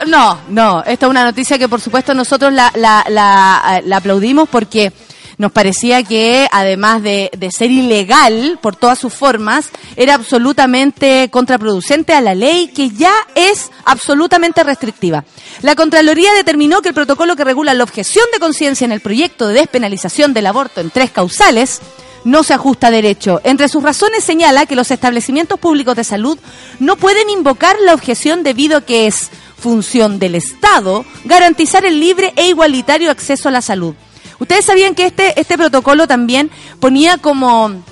No, 0.07 0.40
no. 0.49 0.83
Esta 0.85 1.07
es 1.07 1.11
una 1.11 1.25
noticia 1.25 1.57
que 1.57 1.69
por 1.69 1.81
supuesto 1.81 2.12
nosotros 2.12 2.52
la, 2.52 2.73
la, 2.75 3.05
la, 3.09 3.81
la 3.85 3.97
aplaudimos 3.97 4.49
porque 4.49 4.93
nos 5.40 5.52
parecía 5.52 6.02
que 6.02 6.47
además 6.52 7.02
de, 7.02 7.30
ser 7.50 7.70
ilegal 7.70 8.59
por 8.61 8.76
todas 8.76 8.99
sus 8.99 9.14
formas, 9.14 9.70
era 9.97 10.12
absolutamente 10.12 11.30
contraproducente 11.30 12.12
a 12.12 12.20
la 12.20 12.35
ley 12.35 12.68
que 12.68 12.90
ya 12.90 13.14
es 13.35 13.70
absolutamente 13.87 14.62
restrictiva. 14.62 15.25
La 15.62 15.76
Contraloría 15.76 16.35
determinó 16.35 16.82
que 16.82 16.90
el 16.90 16.94
protocolo 16.94 17.37
que 17.37 17.44
regula 17.44 17.73
la 17.73 17.85
objeción 17.85 18.26
de 18.35 18.38
conciencia 18.38 18.85
en 18.85 18.92
el 18.92 19.00
proyecto 19.00 19.49
de 19.49 19.54
despenalización 19.54 20.35
del 20.35 20.47
aborto 20.47 20.82
en 20.82 20.90
tres 20.90 21.11
causales 21.11 21.80
no 22.23 22.42
se 22.42 22.52
ajusta 22.52 22.88
a 22.88 22.90
derecho. 22.90 23.40
Entre 23.42 23.70
sus 23.70 23.82
razones 23.82 24.23
señala 24.23 24.66
que 24.66 24.76
los 24.76 24.90
establecimientos 24.90 25.59
públicos 25.59 25.97
de 25.97 26.04
salud 26.04 26.38
no 26.80 26.97
pueden 26.97 27.30
invocar 27.30 27.76
la 27.80 27.94
objeción 27.94 28.42
debido 28.42 28.76
a 28.76 28.80
que 28.82 29.06
es 29.06 29.30
función 29.59 30.18
del 30.18 30.35
Estado 30.35 31.06
garantizar 31.25 31.87
el 31.87 31.99
libre 31.99 32.35
e 32.37 32.49
igualitario 32.49 33.11
acceso 33.11 33.49
a 33.49 33.52
la 33.52 33.62
salud. 33.62 33.94
Ustedes 34.40 34.64
sabían 34.64 34.94
que 34.94 35.06
este, 35.06 35.38
este 35.38 35.56
protocolo 35.56 36.09
también 36.09 36.50
ponía 36.80 37.18
como 37.18 37.82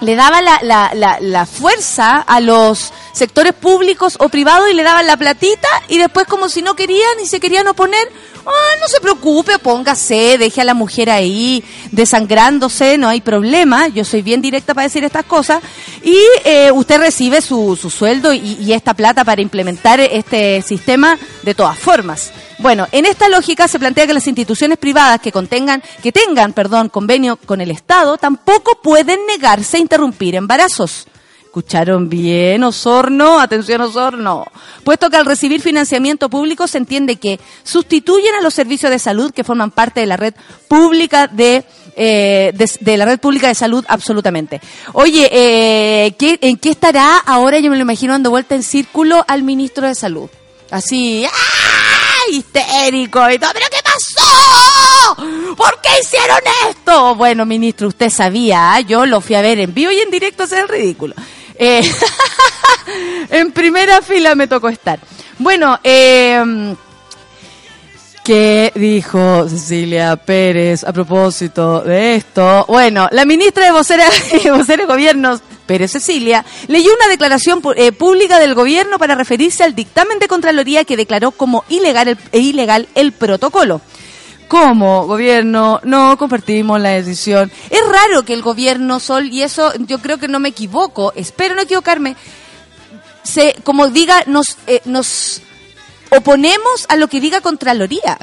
le 0.00 0.14
daba 0.14 0.40
la, 0.42 0.60
la, 0.62 1.18
la, 1.20 1.46
fuerza 1.46 2.18
a 2.18 2.40
los 2.40 2.92
sectores 3.12 3.52
públicos 3.52 4.16
o 4.20 4.28
privados 4.28 4.70
y 4.70 4.74
le 4.74 4.84
daban 4.84 5.06
la 5.06 5.16
platita 5.16 5.68
y 5.88 5.98
después 5.98 6.26
como 6.26 6.48
si 6.48 6.62
no 6.62 6.76
querían 6.76 7.20
y 7.20 7.26
se 7.26 7.40
querían 7.40 7.66
oponer, 7.66 8.08
ah, 8.46 8.76
no 8.80 8.86
se 8.86 9.00
preocupe, 9.00 9.58
póngase, 9.58 10.38
deje 10.38 10.60
a 10.60 10.64
la 10.64 10.74
mujer 10.74 11.10
ahí 11.10 11.64
desangrándose, 11.90 12.96
no 12.96 13.08
hay 13.08 13.20
problema, 13.20 13.88
yo 13.88 14.04
soy 14.04 14.22
bien 14.22 14.40
directa 14.40 14.72
para 14.72 14.86
decir 14.86 15.02
estas 15.02 15.24
cosas 15.24 15.62
y 16.04 16.16
eh, 16.44 16.70
usted 16.70 17.00
recibe 17.00 17.40
su, 17.40 17.76
su 17.76 17.90
sueldo 17.90 18.32
y 18.32 18.72
esta 18.72 18.94
plata 18.94 19.24
para 19.24 19.42
implementar 19.42 19.98
este 19.98 20.62
sistema 20.62 21.18
de 21.42 21.54
todas 21.54 21.76
formas. 21.76 22.32
Bueno, 22.58 22.88
en 22.90 23.06
esta 23.06 23.28
lógica 23.28 23.68
se 23.68 23.78
plantea 23.78 24.06
que 24.06 24.14
las 24.14 24.26
instituciones 24.26 24.78
privadas 24.78 25.20
que 25.20 25.30
contengan, 25.30 25.82
que 26.02 26.10
tengan, 26.10 26.52
perdón, 26.52 26.88
convenio 26.88 27.36
con 27.36 27.60
el 27.60 27.70
Estado, 27.70 28.18
tampoco 28.18 28.80
pueden 28.82 29.20
negarse 29.26 29.76
a 29.76 29.80
interrumpir 29.80 30.34
embarazos. 30.34 31.06
¿Escucharon 31.44 32.08
bien, 32.08 32.62
Osorno? 32.64 33.40
Atención, 33.40 33.80
Osorno. 33.80 34.44
Puesto 34.84 35.08
que 35.08 35.16
al 35.16 35.24
recibir 35.24 35.62
financiamiento 35.62 36.28
público 36.28 36.66
se 36.66 36.78
entiende 36.78 37.16
que 37.16 37.38
sustituyen 37.62 38.34
a 38.34 38.42
los 38.42 38.54
servicios 38.54 38.90
de 38.90 38.98
salud 38.98 39.32
que 39.32 39.44
forman 39.44 39.70
parte 39.70 40.00
de 40.00 40.06
la 40.06 40.16
red 40.16 40.34
pública 40.66 41.26
de, 41.26 41.64
eh, 41.96 42.52
de, 42.80 42.96
la 42.96 43.06
red 43.06 43.18
pública 43.18 43.48
de 43.48 43.54
salud 43.54 43.84
absolutamente. 43.88 44.60
Oye, 44.92 45.28
eh, 45.32 46.14
¿qué, 46.18 46.38
¿en 46.42 46.58
qué 46.58 46.70
estará 46.70 47.18
ahora? 47.18 47.60
Yo 47.60 47.70
me 47.70 47.76
lo 47.76 47.82
imagino 47.82 48.12
dando 48.12 48.30
vuelta 48.30 48.54
en 48.54 48.62
círculo 48.62 49.24
al 49.26 49.42
ministro 49.42 49.86
de 49.86 49.94
salud. 49.94 50.28
Así, 50.70 51.24
¡ah! 51.24 51.57
Histérico 52.30 53.30
y 53.30 53.38
todo. 53.38 53.50
¿Pero 53.52 53.66
qué 53.70 53.82
pasó? 53.82 55.16
¿Por 55.56 55.80
qué 55.80 55.90
hicieron 56.00 56.38
esto? 56.68 57.14
Bueno, 57.14 57.46
ministro, 57.46 57.88
usted 57.88 58.10
sabía, 58.10 58.74
¿ah? 58.74 58.80
yo 58.80 59.06
lo 59.06 59.20
fui 59.20 59.34
a 59.34 59.42
ver 59.42 59.58
en 59.58 59.74
vivo 59.74 59.90
y 59.90 59.98
en 60.00 60.10
directo, 60.10 60.44
es 60.44 60.52
el 60.52 60.68
ridículo. 60.68 61.14
Eh, 61.54 61.82
en 63.30 63.52
primera 63.52 64.02
fila 64.02 64.34
me 64.34 64.46
tocó 64.46 64.68
estar. 64.68 65.00
Bueno, 65.38 65.78
eh, 65.82 66.74
¿Qué 68.28 68.72
dijo 68.74 69.48
Cecilia 69.48 70.14
Pérez 70.16 70.84
a 70.84 70.92
propósito 70.92 71.80
de 71.80 72.16
esto? 72.16 72.66
Bueno, 72.68 73.08
la 73.10 73.24
ministra 73.24 73.64
de 73.64 73.72
Vocera, 73.72 74.04
vocera 74.54 74.82
de 74.82 74.86
Gobiernos, 74.86 75.40
Pérez 75.68 75.92
Cecilia, 75.92 76.44
leyó 76.66 76.90
una 76.92 77.06
declaración 77.06 77.62
eh, 77.76 77.92
pública 77.92 78.40
del 78.40 78.54
gobierno 78.54 78.98
para 78.98 79.14
referirse 79.14 79.62
al 79.62 79.76
dictamen 79.76 80.18
de 80.18 80.26
Contraloría 80.26 80.84
que 80.84 80.96
declaró 80.96 81.30
como 81.30 81.62
ilegal 81.68 82.08
el, 82.08 82.18
e 82.32 82.40
ilegal 82.40 82.88
el 82.96 83.12
protocolo. 83.12 83.80
Como 84.48 85.06
gobierno 85.06 85.78
no 85.84 86.16
compartimos 86.16 86.80
la 86.80 86.90
decisión. 86.90 87.52
Es 87.68 87.86
raro 87.86 88.24
que 88.24 88.32
el 88.32 88.40
gobierno 88.40 88.98
Sol, 88.98 89.26
y 89.30 89.42
eso 89.42 89.72
yo 89.86 89.98
creo 89.98 90.18
que 90.18 90.26
no 90.26 90.40
me 90.40 90.48
equivoco, 90.48 91.12
espero 91.14 91.54
no 91.54 91.60
equivocarme, 91.60 92.16
se, 93.22 93.54
como 93.62 93.88
diga, 93.88 94.24
nos, 94.26 94.56
eh, 94.66 94.80
nos 94.86 95.42
oponemos 96.10 96.86
a 96.88 96.96
lo 96.96 97.08
que 97.08 97.20
diga 97.20 97.42
Contraloría. 97.42 98.18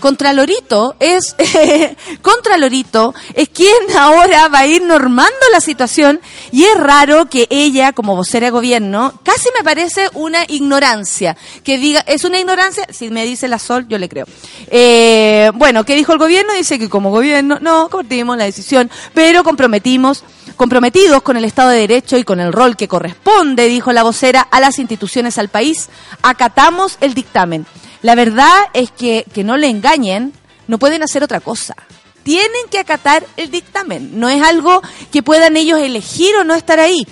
Contralorito 0.00 0.96
es 1.00 1.34
Contralorito 2.22 3.14
es 3.34 3.48
quien 3.48 3.74
ahora 3.98 4.48
va 4.48 4.60
a 4.60 4.66
ir 4.66 4.82
normando 4.82 5.34
la 5.52 5.60
situación 5.60 6.20
y 6.52 6.64
es 6.64 6.76
raro 6.76 7.26
que 7.26 7.46
ella 7.50 7.92
como 7.92 8.16
vocera 8.16 8.46
de 8.46 8.50
gobierno 8.50 9.18
casi 9.22 9.48
me 9.56 9.64
parece 9.64 10.08
una 10.14 10.44
ignorancia. 10.48 11.36
Que 11.64 11.78
diga 11.78 12.00
es 12.00 12.24
una 12.24 12.38
ignorancia 12.38 12.86
si 12.90 13.10
me 13.10 13.24
dice 13.24 13.48
la 13.48 13.58
Sol 13.58 13.86
yo 13.88 13.98
le 13.98 14.08
creo. 14.08 14.26
Eh, 14.68 15.50
bueno 15.54 15.84
qué 15.84 15.94
dijo 15.94 16.12
el 16.12 16.18
gobierno 16.18 16.52
dice 16.54 16.78
que 16.78 16.88
como 16.88 17.10
gobierno 17.10 17.58
no 17.60 17.88
compartimos 17.88 18.36
la 18.36 18.44
decisión 18.44 18.90
pero 19.14 19.42
comprometimos 19.42 20.24
comprometidos 20.56 21.22
con 21.22 21.36
el 21.36 21.44
Estado 21.44 21.70
de 21.70 21.80
Derecho 21.80 22.16
y 22.16 22.24
con 22.24 22.40
el 22.40 22.52
rol 22.52 22.76
que 22.76 22.88
corresponde, 22.88 23.68
dijo 23.68 23.92
la 23.92 24.02
vocera, 24.02 24.40
a 24.50 24.60
las 24.60 24.78
instituciones 24.78 25.38
al 25.38 25.48
país, 25.48 25.88
acatamos 26.22 26.96
el 27.00 27.14
dictamen. 27.14 27.66
La 28.02 28.14
verdad 28.14 28.64
es 28.74 28.90
que, 28.90 29.26
que 29.32 29.44
no 29.44 29.56
le 29.56 29.68
engañen, 29.68 30.32
no 30.68 30.78
pueden 30.78 31.02
hacer 31.02 31.22
otra 31.22 31.40
cosa. 31.40 31.74
Tienen 32.22 32.68
que 32.70 32.78
acatar 32.78 33.24
el 33.36 33.50
dictamen. 33.50 34.18
No 34.18 34.28
es 34.28 34.42
algo 34.42 34.82
que 35.12 35.22
puedan 35.22 35.56
ellos 35.56 35.78
elegir 35.78 36.34
o 36.36 36.44
no 36.44 36.54
estar 36.54 36.80
ahí. 36.80 37.06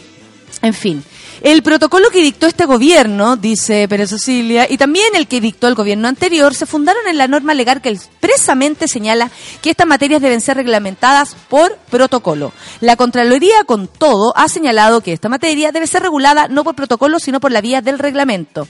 En 0.62 0.74
fin, 0.74 1.04
el 1.44 1.62
protocolo 1.62 2.08
que 2.08 2.22
dictó 2.22 2.46
este 2.46 2.64
gobierno, 2.64 3.36
dice 3.36 3.86
Pérez 3.86 4.08
Cecilia, 4.08 4.66
y 4.68 4.78
también 4.78 5.14
el 5.14 5.28
que 5.28 5.42
dictó 5.42 5.68
el 5.68 5.74
gobierno 5.74 6.08
anterior, 6.08 6.54
se 6.54 6.64
fundaron 6.64 7.06
en 7.06 7.18
la 7.18 7.28
norma 7.28 7.52
legal 7.52 7.82
que 7.82 7.90
expresamente 7.90 8.88
señala 8.88 9.30
que 9.60 9.68
estas 9.68 9.86
materias 9.86 10.22
deben 10.22 10.40
ser 10.40 10.56
reglamentadas 10.56 11.36
por 11.50 11.76
protocolo. 11.90 12.54
La 12.80 12.96
Contraloría, 12.96 13.64
con 13.66 13.88
todo, 13.88 14.32
ha 14.36 14.48
señalado 14.48 15.02
que 15.02 15.12
esta 15.12 15.28
materia 15.28 15.70
debe 15.70 15.86
ser 15.86 16.02
regulada 16.02 16.48
no 16.48 16.64
por 16.64 16.76
protocolo, 16.76 17.18
sino 17.18 17.40
por 17.40 17.52
la 17.52 17.60
vía 17.60 17.82
del 17.82 17.98
reglamento. 17.98 18.66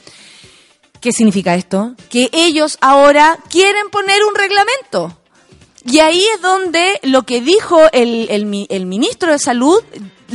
¿Qué 1.04 1.12
significa 1.12 1.54
esto? 1.54 1.94
Que 2.08 2.30
ellos 2.32 2.78
ahora 2.80 3.38
quieren 3.50 3.90
poner 3.90 4.24
un 4.24 4.34
reglamento. 4.34 5.14
Y 5.84 5.98
ahí 5.98 6.24
es 6.34 6.40
donde 6.40 6.98
lo 7.02 7.24
que 7.24 7.42
dijo 7.42 7.78
el, 7.92 8.26
el, 8.30 8.66
el 8.70 8.86
ministro 8.86 9.30
de 9.30 9.38
Salud 9.38 9.84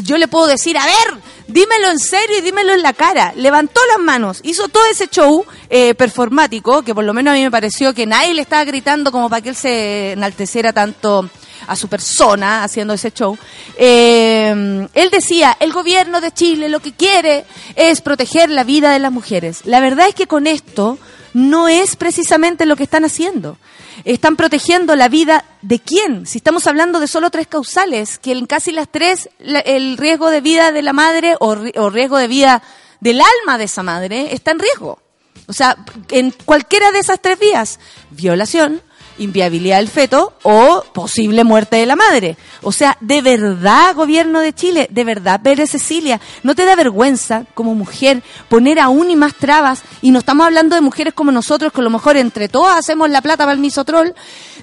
yo 0.03 0.17
le 0.19 0.27
puedo 0.27 0.45
decir, 0.45 0.77
a 0.77 0.85
ver, 0.85 1.17
dímelo 1.47 1.89
en 1.89 1.97
serio 1.97 2.37
y 2.37 2.41
dímelo 2.41 2.73
en 2.73 2.83
la 2.83 2.93
cara. 2.93 3.33
Levantó 3.35 3.81
las 3.87 3.97
manos, 3.97 4.41
hizo 4.43 4.67
todo 4.67 4.85
ese 4.91 5.07
show 5.07 5.43
eh, 5.71 5.95
performático, 5.95 6.83
que 6.83 6.93
por 6.93 7.03
lo 7.03 7.15
menos 7.15 7.31
a 7.31 7.35
mí 7.35 7.41
me 7.41 7.49
pareció 7.49 7.95
que 7.95 8.05
nadie 8.05 8.35
le 8.35 8.43
estaba 8.43 8.63
gritando 8.63 9.11
como 9.11 9.27
para 9.27 9.41
que 9.41 9.49
él 9.49 9.55
se 9.55 10.11
enalteciera 10.11 10.71
tanto 10.71 11.27
a 11.69 11.75
su 11.75 11.87
persona 11.87 12.63
haciendo 12.63 12.93
ese 12.93 13.11
show. 13.11 13.37
Eh, 13.77 14.87
él 14.93 15.09
decía, 15.11 15.55
el 15.59 15.71
gobierno 15.71 16.19
de 16.19 16.31
Chile 16.31 16.69
lo 16.69 16.79
que 16.79 16.93
quiere 16.93 17.45
es 17.75 18.01
proteger 18.01 18.49
la 18.49 18.63
vida 18.63 18.91
de 18.91 18.99
las 18.99 19.11
mujeres. 19.11 19.61
La 19.65 19.79
verdad 19.79 20.07
es 20.07 20.15
que 20.15 20.27
con 20.27 20.47
esto 20.47 20.97
no 21.33 21.67
es 21.67 21.95
precisamente 21.95 22.65
lo 22.65 22.75
que 22.75 22.83
están 22.83 23.05
haciendo 23.05 23.57
están 24.05 24.35
protegiendo 24.35 24.95
la 24.95 25.09
vida 25.09 25.45
de 25.61 25.79
quién. 25.79 26.25
Si 26.25 26.37
estamos 26.37 26.67
hablando 26.67 26.99
de 26.99 27.07
solo 27.07 27.29
tres 27.29 27.47
causales, 27.47 28.17
que 28.17 28.31
en 28.31 28.45
casi 28.45 28.71
las 28.71 28.89
tres 28.89 29.29
el 29.39 29.97
riesgo 29.97 30.29
de 30.29 30.41
vida 30.41 30.71
de 30.71 30.81
la 30.81 30.93
madre 30.93 31.35
o, 31.39 31.55
riesgo 31.55 32.17
de 32.17 32.27
vida 32.27 32.63
del 32.99 33.21
alma 33.21 33.57
de 33.57 33.65
esa 33.65 33.83
madre 33.83 34.33
está 34.33 34.51
en 34.51 34.59
riesgo. 34.59 34.99
O 35.47 35.53
sea, 35.53 35.77
en 36.09 36.31
cualquiera 36.45 36.91
de 36.91 36.99
esas 36.99 37.19
tres 37.21 37.39
vías, 37.39 37.79
violación, 38.11 38.81
inviabilidad 39.19 39.77
del 39.77 39.87
feto 39.87 40.33
o 40.43 40.83
posible 40.93 41.43
muerte 41.43 41.77
de 41.77 41.85
la 41.85 41.95
madre. 41.95 42.37
O 42.61 42.71
sea, 42.71 42.97
de 42.99 43.21
verdad, 43.21 43.95
gobierno 43.95 44.39
de 44.39 44.53
Chile, 44.53 44.87
de 44.89 45.03
verdad, 45.03 45.41
Pérez 45.41 45.71
Cecilia, 45.71 46.19
¿no 46.43 46.55
te 46.55 46.65
da 46.65 46.75
vergüenza 46.75 47.45
como 47.53 47.75
mujer 47.75 48.23
poner 48.49 48.79
aún 48.79 49.11
y 49.11 49.15
más 49.15 49.35
trabas? 49.35 49.83
Y 50.01 50.11
no 50.11 50.19
estamos 50.19 50.45
hablando 50.45 50.75
de 50.75 50.81
mujeres 50.81 51.13
como 51.13 51.31
nosotros, 51.31 51.71
que 51.71 51.81
a 51.81 51.83
lo 51.83 51.89
mejor 51.89 52.17
entre 52.17 52.49
todas 52.49 52.77
hacemos 52.77 53.09
la 53.09 53.21
plata 53.21 53.43
para 53.43 53.53
el 53.53 53.59
misotrol. 53.59 54.15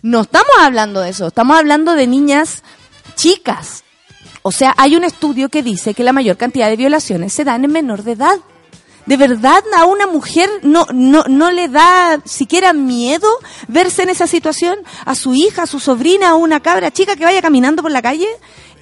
No 0.02 0.22
estamos 0.22 0.52
hablando 0.60 1.00
de 1.00 1.10
eso, 1.10 1.28
estamos 1.28 1.56
hablando 1.56 1.94
de 1.94 2.06
niñas 2.06 2.62
chicas. 3.14 3.84
O 4.42 4.52
sea, 4.52 4.74
hay 4.76 4.94
un 4.94 5.04
estudio 5.04 5.48
que 5.48 5.62
dice 5.62 5.92
que 5.92 6.04
la 6.04 6.12
mayor 6.12 6.36
cantidad 6.36 6.68
de 6.68 6.76
violaciones 6.76 7.32
se 7.32 7.44
dan 7.44 7.64
en 7.64 7.72
menor 7.72 8.04
de 8.04 8.12
edad. 8.12 8.38
¿De 9.06 9.16
verdad 9.16 9.62
a 9.76 9.84
una 9.84 10.08
mujer 10.08 10.50
no, 10.62 10.86
no, 10.92 11.22
no 11.28 11.52
le 11.52 11.68
da 11.68 12.20
siquiera 12.24 12.72
miedo 12.72 13.28
verse 13.68 14.02
en 14.02 14.10
esa 14.10 14.26
situación? 14.26 14.80
¿A 15.04 15.14
su 15.14 15.32
hija, 15.32 15.62
a 15.62 15.66
su 15.66 15.78
sobrina, 15.78 16.30
a 16.30 16.34
una 16.34 16.60
cabra 16.60 16.90
chica 16.90 17.14
que 17.14 17.24
vaya 17.24 17.40
caminando 17.40 17.82
por 17.82 17.92
la 17.92 18.02
calle? 18.02 18.28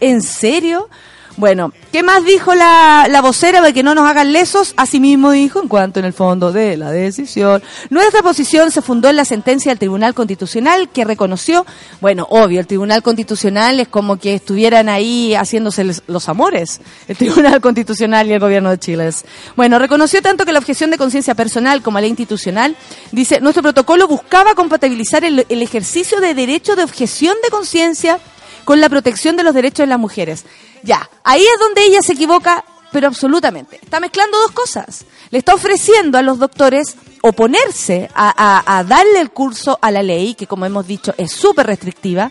¿En 0.01 0.23
serio? 0.23 0.89
Bueno, 1.37 1.73
¿qué 1.91 2.05
más 2.05 2.25
dijo 2.25 2.55
la, 2.55 3.09
la 3.11 3.21
vocera 3.21 3.61
de 3.61 3.73
que 3.73 3.83
no 3.83 3.97
nos 3.97 4.09
hagan 4.09 4.33
lesos? 4.33 4.73
Asimismo 4.77 5.33
dijo, 5.33 5.61
en 5.61 5.67
cuanto 5.67 5.99
en 5.99 6.07
el 6.07 6.13
fondo 6.13 6.53
de 6.53 6.77
la 6.77 6.93
decisión, 6.93 7.61
nuestra 7.91 8.23
posición 8.23 8.71
se 8.71 8.83
fundó 8.83 9.11
en 9.11 9.17
la 9.17 9.25
sentencia 9.25 9.73
del 9.73 9.81
Tribunal 9.81 10.15
Constitucional 10.15 10.89
que 10.91 11.05
reconoció, 11.05 11.67
bueno, 12.01 12.25
obvio, 12.31 12.61
el 12.61 12.69
Tribunal 12.69 13.03
Constitucional 13.03 13.81
es 13.81 13.89
como 13.89 14.17
que 14.17 14.35
estuvieran 14.35 14.89
ahí 14.89 15.35
haciéndose 15.35 15.85
los 16.07 16.29
amores, 16.29 16.81
el 17.09 17.17
Tribunal 17.17 17.61
Constitucional 17.61 18.29
y 18.29 18.35
el 18.35 18.41
Gobierno 18.41 18.71
de 18.71 18.79
Chile. 18.79 19.11
Bueno, 19.57 19.81
reconoció 19.81 20.23
tanto 20.23 20.45
que 20.45 20.53
la 20.53 20.61
objeción 20.61 20.91
de 20.91 20.99
conciencia 20.99 21.35
personal 21.35 21.83
como 21.83 21.99
la 21.99 22.07
institucional, 22.07 22.77
dice, 23.11 23.41
nuestro 23.41 23.63
protocolo 23.63 24.07
buscaba 24.07 24.55
compatibilizar 24.55 25.25
el 25.25 25.45
ejercicio 25.49 26.21
de 26.21 26.35
derecho 26.35 26.77
de 26.77 26.85
objeción 26.85 27.35
de 27.43 27.51
conciencia 27.51 28.21
con 28.65 28.81
la 28.81 28.89
protección 28.89 29.37
de 29.37 29.43
los 29.43 29.55
derechos 29.55 29.85
de 29.85 29.89
las 29.89 29.99
mujeres. 29.99 30.45
Ya, 30.85 31.09
ahí 31.25 31.43
es 31.43 31.59
donde 31.59 31.85
ella 31.85 32.03
se 32.03 32.13
equivoca, 32.13 32.65
pero 32.93 33.07
absolutamente. 33.07 33.81
Está 33.83 34.01
mezclando 34.01 34.39
dos 34.39 34.53
cosas. 34.53 35.05
Le 35.31 35.39
está 35.39 35.55
ofreciendo 35.55 36.19
a 36.19 36.23
los 36.23 36.39
doctores 36.39 36.97
oponerse 37.23 38.11
a, 38.15 38.85
darle 38.87 39.21
el 39.21 39.31
curso 39.31 39.79
a 39.81 39.91
la 39.91 40.03
ley, 40.03 40.35
que 40.35 40.47
como 40.47 40.67
hemos 40.67 40.87
dicho 40.87 41.15
es 41.17 41.33
súper 41.33 41.67
restrictiva, 41.67 42.31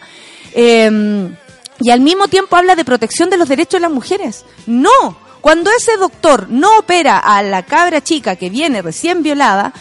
eh, 0.53 1.31
y 1.79 1.89
al 1.89 1.99
mismo 1.99 2.27
tiempo 2.27 2.55
habla 2.55 2.75
de 2.75 2.85
protección 2.85 3.29
de 3.29 3.37
los 3.37 3.49
derechos 3.49 3.79
de 3.79 3.87
las 3.87 3.91
mujeres. 3.91 4.45
No, 4.67 5.17
cuando 5.41 5.69
ese 5.71 5.97
doctor 5.97 6.47
no 6.49 6.77
opera 6.77 7.17
a 7.17 7.41
la 7.43 7.63
cabra 7.63 8.01
chica 8.01 8.35
que 8.35 8.49
viene 8.49 8.81
recién 8.81 9.23
violada, 9.23 9.73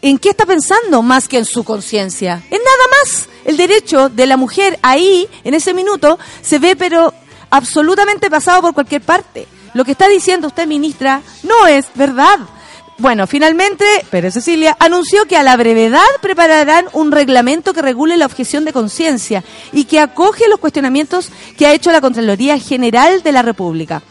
¿en 0.00 0.18
qué 0.18 0.30
está 0.30 0.46
pensando 0.46 1.02
más 1.02 1.28
que 1.28 1.38
en 1.38 1.44
su 1.44 1.64
conciencia? 1.64 2.42
En 2.50 2.58
nada 2.58 2.84
más. 3.02 3.28
El 3.44 3.56
derecho 3.56 4.08
de 4.08 4.26
la 4.26 4.36
mujer 4.36 4.78
ahí, 4.82 5.28
en 5.44 5.54
ese 5.54 5.74
minuto, 5.74 6.18
se 6.40 6.58
ve 6.58 6.76
pero 6.76 7.12
absolutamente 7.50 8.30
pasado 8.30 8.62
por 8.62 8.74
cualquier 8.74 9.02
parte. 9.02 9.46
Lo 9.74 9.84
que 9.84 9.92
está 9.92 10.08
diciendo 10.08 10.48
usted, 10.48 10.66
ministra, 10.66 11.22
no 11.42 11.66
es 11.66 11.86
verdad. 11.94 12.38
Bueno, 12.98 13.26
finalmente, 13.26 13.84
Pérez 14.10 14.34
Cecilia 14.34 14.76
anunció 14.78 15.24
que 15.24 15.36
a 15.36 15.42
la 15.42 15.56
brevedad 15.56 16.02
prepararán 16.20 16.86
un 16.92 17.12
reglamento 17.12 17.72
que 17.72 17.80
regule 17.80 18.18
la 18.18 18.26
objeción 18.26 18.66
de 18.66 18.74
conciencia 18.74 19.42
y 19.72 19.84
que 19.84 20.00
acoge 20.00 20.48
los 20.48 20.60
cuestionamientos 20.60 21.30
que 21.56 21.66
ha 21.66 21.72
hecho 21.72 21.92
la 21.92 22.02
Contraloría 22.02 22.58
General 22.58 23.22
de 23.22 23.32
la 23.32 23.40
República. 23.40 24.02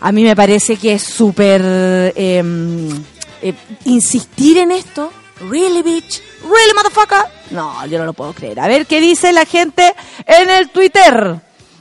A 0.00 0.12
mí 0.12 0.24
me 0.24 0.36
parece 0.36 0.76
que 0.76 0.92
es 0.94 1.02
súper 1.02 1.62
eh, 1.64 2.12
eh, 3.40 3.54
insistir 3.86 4.58
en 4.58 4.72
esto. 4.72 5.10
Really, 5.48 5.82
bitch? 5.82 6.20
Really, 6.42 6.74
motherfucker? 6.74 7.24
No, 7.50 7.86
yo 7.86 7.98
no 7.98 8.04
lo 8.04 8.12
puedo 8.12 8.34
creer. 8.34 8.60
A 8.60 8.68
ver 8.68 8.86
qué 8.86 9.00
dice 9.00 9.32
la 9.32 9.46
gente 9.46 9.94
en 10.26 10.50
el 10.50 10.68
Twitter. 10.68 11.40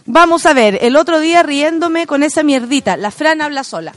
Vamos 0.10 0.46
a 0.46 0.54
ver, 0.54 0.80
el 0.82 0.96
otro 0.96 1.20
día 1.20 1.44
riéndome 1.44 2.08
con 2.08 2.24
esa 2.24 2.42
mierdita. 2.44 2.96
La 2.98 3.12
Fran 3.12 3.42
habla 3.42 3.64
sola. 3.64 3.94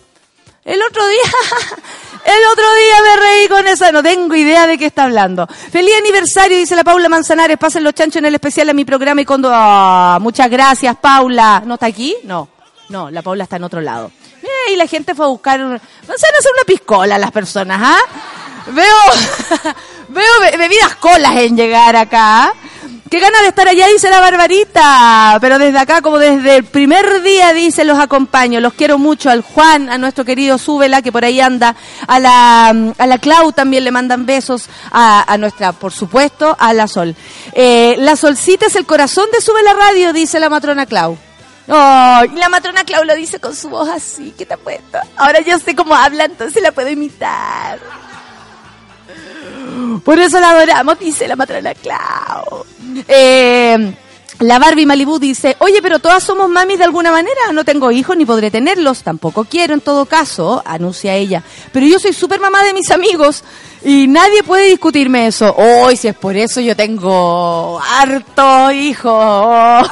El 0.65 0.83
otro 0.83 1.07
día, 1.07 1.23
el 2.27 2.45
otro 2.53 2.65
día 2.75 2.95
me 3.03 3.17
reí 3.23 3.49
con 3.49 3.67
esa, 3.67 3.93
no 3.93 4.03
tengo 4.03 4.35
idea 4.35 4.67
de 4.67 4.77
qué 4.77 4.87
está 4.87 5.05
hablando. 5.05 5.47
Feliz 5.47 5.95
aniversario, 5.99 6.59
dice 6.59 6.77
la 6.77 6.85
Paula 6.85 7.09
Manzanares, 7.09 7.57
pasen 7.59 7.83
los 7.85 7.95
chanchos 7.95 8.17
en 8.17 8.27
el 8.27 8.35
especial 8.35 8.69
a 8.69 8.75
mi 8.75 8.85
programa 8.85 9.23
y 9.23 9.25
cuando, 9.25 9.51
ah, 9.53 10.19
muchas 10.21 10.51
gracias 10.51 10.97
Paula. 10.97 11.63
¿No 11.65 11.75
está 11.75 11.87
aquí? 11.87 12.15
No, 12.25 12.49
no, 12.91 13.11
la 13.11 13.23
Paula 13.23 13.45
está 13.45 13.57
en 13.57 13.65
otro 13.65 13.81
lado. 13.81 14.11
Mira, 14.43 14.55
y 14.73 14.77
la 14.77 14.87
gente 14.87 15.15
fue 15.15 15.25
a 15.25 15.29
buscar, 15.29 15.61
van 15.61 15.73
a 15.75 16.15
hacer 16.15 16.53
una 16.55 16.65
piscola 16.67 17.19
las 17.19 17.31
personas, 17.31 17.81
¿ah? 17.83 17.99
Veo, 18.67 18.85
veo 20.09 20.41
be- 20.43 20.57
bebidas 20.59 20.97
colas 20.97 21.37
en 21.37 21.57
llegar 21.57 21.97
acá. 21.97 22.53
Qué 23.11 23.19
ganas 23.19 23.43
de 23.43 23.49
estar 23.49 23.67
allá, 23.67 23.89
dice 23.89 24.09
la 24.09 24.21
Barbarita. 24.21 25.37
Pero 25.41 25.59
desde 25.59 25.81
acá, 25.81 26.01
como 26.01 26.21
desde 26.21 26.55
el 26.55 26.65
primer 26.65 27.23
día, 27.23 27.53
dice, 27.53 27.85
los 27.85 27.99
acompaño. 27.99 28.61
Los 28.61 28.75
quiero 28.75 28.99
mucho. 28.99 29.31
Al 29.31 29.43
Juan, 29.43 29.91
a 29.91 29.99
nuestro 29.99 30.25
querido 30.25 30.59
Súbela, 30.59 31.03
que 31.03 31.11
por 31.11 31.25
ahí 31.25 31.41
anda. 31.41 31.75
A 32.07 32.21
la, 32.21 32.69
a 32.69 33.07
la 33.09 33.19
Clau 33.19 33.51
también 33.51 33.83
le 33.83 33.91
mandan 33.91 34.27
besos. 34.27 34.69
A, 34.93 35.25
a 35.27 35.37
nuestra, 35.39 35.73
por 35.73 35.93
supuesto, 35.93 36.57
a 36.57 36.73
la 36.73 36.87
Sol. 36.87 37.17
Eh, 37.53 37.97
la 37.99 38.15
Solcita 38.15 38.67
es 38.67 38.77
el 38.77 38.87
corazón 38.87 39.27
de 39.33 39.41
Sube 39.41 39.61
la 39.65 39.73
Radio, 39.73 40.13
dice 40.13 40.39
la 40.39 40.49
matrona 40.49 40.87
Clau. 40.87 41.19
Oh, 41.67 42.23
la 42.37 42.49
matrona 42.49 42.85
Clau 42.85 43.03
lo 43.03 43.17
dice 43.17 43.41
con 43.41 43.57
su 43.57 43.69
voz 43.69 43.89
así, 43.89 44.35
¿qué 44.39 44.47
te 44.47 44.57
puesto? 44.57 44.99
Ahora 45.17 45.41
yo 45.41 45.59
sé 45.59 45.75
cómo 45.77 45.95
habla, 45.95 46.25
entonces 46.27 46.63
la 46.63 46.73
puedo 46.73 46.89
imitar. 46.89 47.79
Por 50.05 50.19
eso 50.19 50.41
la 50.41 50.51
adoramos, 50.51 50.99
dice 50.99 51.29
la 51.29 51.37
matrona 51.37 51.75
Clau. 51.75 52.65
Eh, 53.07 53.95
la 54.41 54.59
Barbie 54.59 54.87
Malibu 54.87 55.19
dice, 55.19 55.55
oye, 55.59 55.83
pero 55.83 55.99
todas 55.99 56.23
somos 56.23 56.49
mamis 56.49 56.79
de 56.79 56.85
alguna 56.85 57.13
manera, 57.13 57.53
no 57.53 57.63
tengo 57.63 57.91
hijos 57.91 58.17
ni 58.17 58.25
podré 58.25 58.51
tenerlos, 58.51 59.03
tampoco 59.03 59.45
quiero 59.45 59.75
en 59.75 59.83
todo 59.83 60.07
caso, 60.07 60.63
anuncia 60.65 61.15
ella. 61.15 61.43
Pero 61.73 61.87
yo 61.87 61.99
soy 61.99 62.15
súper 62.15 62.41
mamá 62.41 62.63
de 62.63 62.73
mis 62.73 62.91
amigos 62.91 63.45
y 63.85 64.07
nadie 64.07 64.43
puede 64.43 64.67
discutirme 64.71 65.27
eso. 65.27 65.55
Hoy, 65.55 65.97
si 65.97 66.09
es 66.09 66.15
por 66.15 66.37
eso, 66.37 66.61
yo 66.61 66.75
tengo 66.75 67.79
harto 67.83 68.73
hijo. 68.73 69.83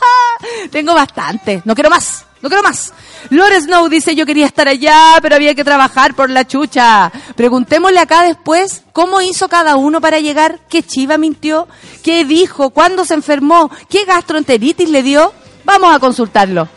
tengo 0.70 0.94
bastante, 0.94 1.60
no 1.66 1.74
quiero 1.74 1.90
más. 1.90 2.24
No 2.42 2.48
quiero 2.48 2.64
más. 2.64 2.92
Lore 3.30 3.60
Snow 3.60 3.88
dice, 3.88 4.16
yo 4.16 4.26
quería 4.26 4.46
estar 4.46 4.66
allá, 4.66 5.14
pero 5.22 5.36
había 5.36 5.54
que 5.54 5.62
trabajar 5.62 6.14
por 6.14 6.28
la 6.28 6.44
chucha. 6.44 7.12
Preguntémosle 7.36 8.00
acá 8.00 8.24
después 8.24 8.82
cómo 8.92 9.20
hizo 9.22 9.48
cada 9.48 9.76
uno 9.76 10.00
para 10.00 10.18
llegar, 10.18 10.58
qué 10.68 10.82
chiva 10.82 11.18
mintió, 11.18 11.68
qué 12.02 12.24
dijo, 12.24 12.70
cuándo 12.70 13.04
se 13.04 13.14
enfermó, 13.14 13.70
qué 13.88 14.04
gastroenteritis 14.04 14.90
le 14.90 15.04
dio. 15.04 15.32
Vamos 15.64 15.94
a 15.94 16.00
consultarlo. 16.00 16.68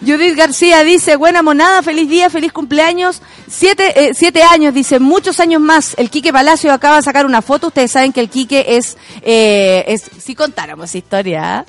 Judith 0.00 0.36
García 0.36 0.84
dice, 0.84 1.16
buena 1.16 1.42
monada, 1.42 1.82
feliz 1.82 2.10
día, 2.10 2.28
feliz 2.28 2.52
cumpleaños. 2.52 3.22
Siete, 3.48 4.08
eh, 4.08 4.12
siete 4.14 4.42
años, 4.42 4.74
dice, 4.74 5.00
muchos 5.00 5.40
años 5.40 5.62
más. 5.62 5.94
El 5.96 6.10
Quique 6.10 6.30
Palacio 6.30 6.70
acaba 6.74 6.96
de 6.96 7.02
sacar 7.02 7.24
una 7.24 7.40
foto. 7.40 7.68
Ustedes 7.68 7.92
saben 7.92 8.12
que 8.12 8.20
el 8.20 8.28
Quique 8.28 8.66
es, 8.76 8.98
eh, 9.22 9.98
si 10.18 10.34
contáramos 10.34 10.94
historia, 10.94 11.60
¿ah? 11.60 11.64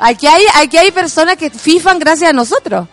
Aquí 0.00 0.26
hay, 0.26 0.44
aquí 0.54 0.76
hay 0.78 0.90
personas 0.90 1.36
que 1.36 1.50
fifan 1.50 1.98
gracias 1.98 2.30
a 2.30 2.32
nosotros. 2.32 2.88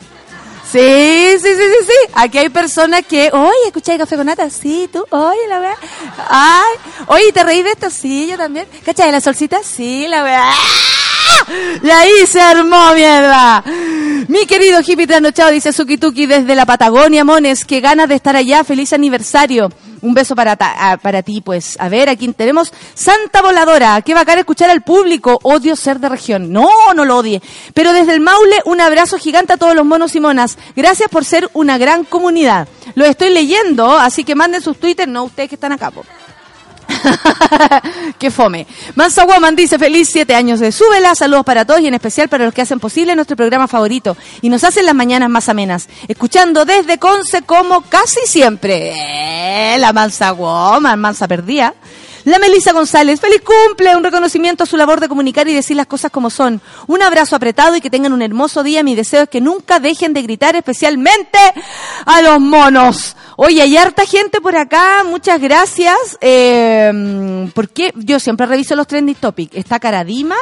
Sí, 0.70 1.38
sí, 1.42 1.48
sí, 1.48 1.56
sí, 1.56 1.86
sí. 1.86 2.12
Aquí 2.14 2.38
hay 2.38 2.50
personas 2.50 3.04
que, 3.08 3.30
oye, 3.32 3.68
escuché 3.68 3.98
café 3.98 4.18
con 4.18 4.26
nata, 4.26 4.50
sí, 4.50 4.90
tú, 4.92 5.06
oye, 5.12 5.48
la 5.48 5.60
verdad. 5.60 5.78
Ay, 6.30 6.74
oye, 7.08 7.32
¿te 7.32 7.44
reí 7.46 7.64
de 7.64 7.72
esto? 7.72 7.90
Sí, 7.90 8.28
yo 8.30 8.38
también. 8.38 8.68
¿Cachai 8.84 9.12
la 9.12 9.22
solcita? 9.22 9.60
Sí, 9.64 10.08
la 10.10 10.24
verdad. 10.24 10.52
Y 11.82 11.90
ahí 11.90 12.28
se 12.28 12.42
armó 12.42 12.94
mierda. 12.94 13.64
Mi 14.28 14.46
querido 14.46 14.82
hippie 14.86 15.08
trasnochado 15.08 15.52
dice 15.52 15.72
Suki 15.72 15.98
Tuki 15.98 16.26
desde 16.26 16.56
la 16.56 16.66
Patagonia, 16.66 17.24
Mones, 17.24 17.64
que 17.64 17.80
ganas 17.80 18.10
de 18.10 18.16
estar 18.16 18.36
allá, 18.36 18.66
feliz 18.66 18.92
aniversario. 18.92 19.70
Un 20.08 20.14
beso 20.14 20.36
para, 20.36 20.56
ta- 20.56 20.74
ah, 20.78 20.98
para 20.98 21.22
ti, 21.22 21.42
pues. 21.42 21.76
A 21.80 21.90
ver, 21.90 22.08
aquí 22.08 22.28
tenemos 22.32 22.72
Santa 22.94 23.42
Voladora. 23.42 24.02
Qué 24.02 24.14
bacán 24.14 24.40
escuchar 24.40 24.70
al 24.70 24.82
público. 24.82 25.38
Odio 25.44 25.76
ser 25.76 26.00
de 26.00 26.08
región. 26.08 26.52
No, 26.54 26.70
no 26.96 27.04
lo 27.04 27.18
odie. 27.18 27.42
Pero 27.74 27.92
desde 27.92 28.14
el 28.14 28.22
Maule, 28.22 28.58
un 28.66 28.80
abrazo 28.80 29.18
gigante 29.18 29.54
a 29.54 29.58
todos 29.58 29.76
los 29.76 29.86
monos 29.86 30.16
y 30.16 30.20
monas. 30.22 30.58
Gracias 30.76 31.10
por 31.10 31.26
ser 31.26 31.50
una 31.54 31.78
gran 31.78 32.06
comunidad. 32.06 32.68
Lo 32.96 33.06
estoy 33.06 33.32
leyendo, 33.32 33.92
así 33.98 34.24
que 34.24 34.34
manden 34.34 34.62
sus 34.62 34.80
Twitter, 34.80 35.08
no 35.10 35.26
ustedes 35.26 35.50
que 35.50 35.56
están 35.56 35.74
acá, 35.74 35.92
po. 35.92 36.06
Qué 38.20 38.32
fome. 38.32 38.68
Mansa 38.96 39.26
Woman 39.26 39.56
dice 39.56 39.78
feliz 39.80 40.10
siete 40.12 40.36
años 40.36 40.60
de 40.60 40.72
súbela, 40.72 41.16
saludos 41.16 41.46
para 41.46 41.66
todos 41.66 41.82
y 41.82 41.88
en 41.88 41.94
especial 41.94 42.30
para 42.30 42.46
los 42.46 42.54
que 42.54 42.62
hacen 42.62 42.80
posible 42.80 43.16
nuestro 43.16 43.36
programa 43.36 43.68
favorito 43.68 44.18
y 44.42 44.50
nos 44.50 44.64
hacen 44.64 44.86
las 44.86 44.96
mañanas 44.96 45.30
más 45.30 45.50
amenas, 45.50 45.88
escuchando 46.08 46.66
desde 46.66 46.98
Conce 46.98 47.42
como 47.44 47.82
casi 47.82 48.22
siempre. 48.26 48.94
Eh, 48.94 49.78
la 49.80 49.94
Mansa 49.94 50.32
Woman, 50.32 51.00
Mansa 51.00 51.28
perdía. 51.28 51.74
La 52.28 52.40
Melissa 52.40 52.74
González, 52.74 53.22
feliz 53.22 53.42
cumple, 53.42 53.96
un 53.96 54.04
reconocimiento 54.04 54.66
a 54.66 54.68
su 54.68 54.76
labor 54.76 55.00
de 55.00 55.08
comunicar 55.08 55.48
y 55.48 55.54
decir 55.54 55.78
las 55.78 55.88
cosas 55.88 56.12
como 56.12 56.30
son. 56.30 56.62
Un 56.86 57.02
abrazo 57.02 57.38
apretado 57.38 57.78
y 57.78 57.80
que 57.80 57.90
tengan 57.90 58.12
un 58.12 58.22
hermoso 58.22 58.64
día. 58.64 58.84
Mi 58.84 58.96
deseo 58.96 59.24
es 59.24 59.30
que 59.30 59.40
nunca 59.40 59.80
dejen 59.80 60.12
de 60.12 60.24
gritar, 60.24 60.54
especialmente 60.58 61.40
a 62.06 62.22
los 62.22 62.42
monos. 62.42 63.16
Oye, 63.38 63.62
hay 63.62 63.78
harta 63.78 64.06
gente 64.06 64.42
por 64.42 64.58
acá, 64.58 65.06
muchas 65.06 65.40
gracias. 65.40 66.18
Eh, 66.20 67.50
porque 67.54 67.94
yo 67.96 68.20
siempre 68.20 68.46
reviso 68.46 68.76
los 68.76 68.88
trending 68.88 69.16
topics. 69.16 69.56
Está 69.56 69.80
Caradima, 69.80 70.36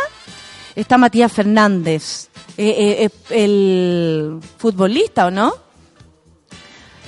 está 0.76 0.98
Matías 0.98 1.32
Fernández, 1.32 2.30
eh, 2.58 2.68
eh, 2.68 3.10
eh, 3.30 3.44
el 3.44 4.40
futbolista, 4.58 5.28
¿o 5.28 5.30
no? 5.30 5.54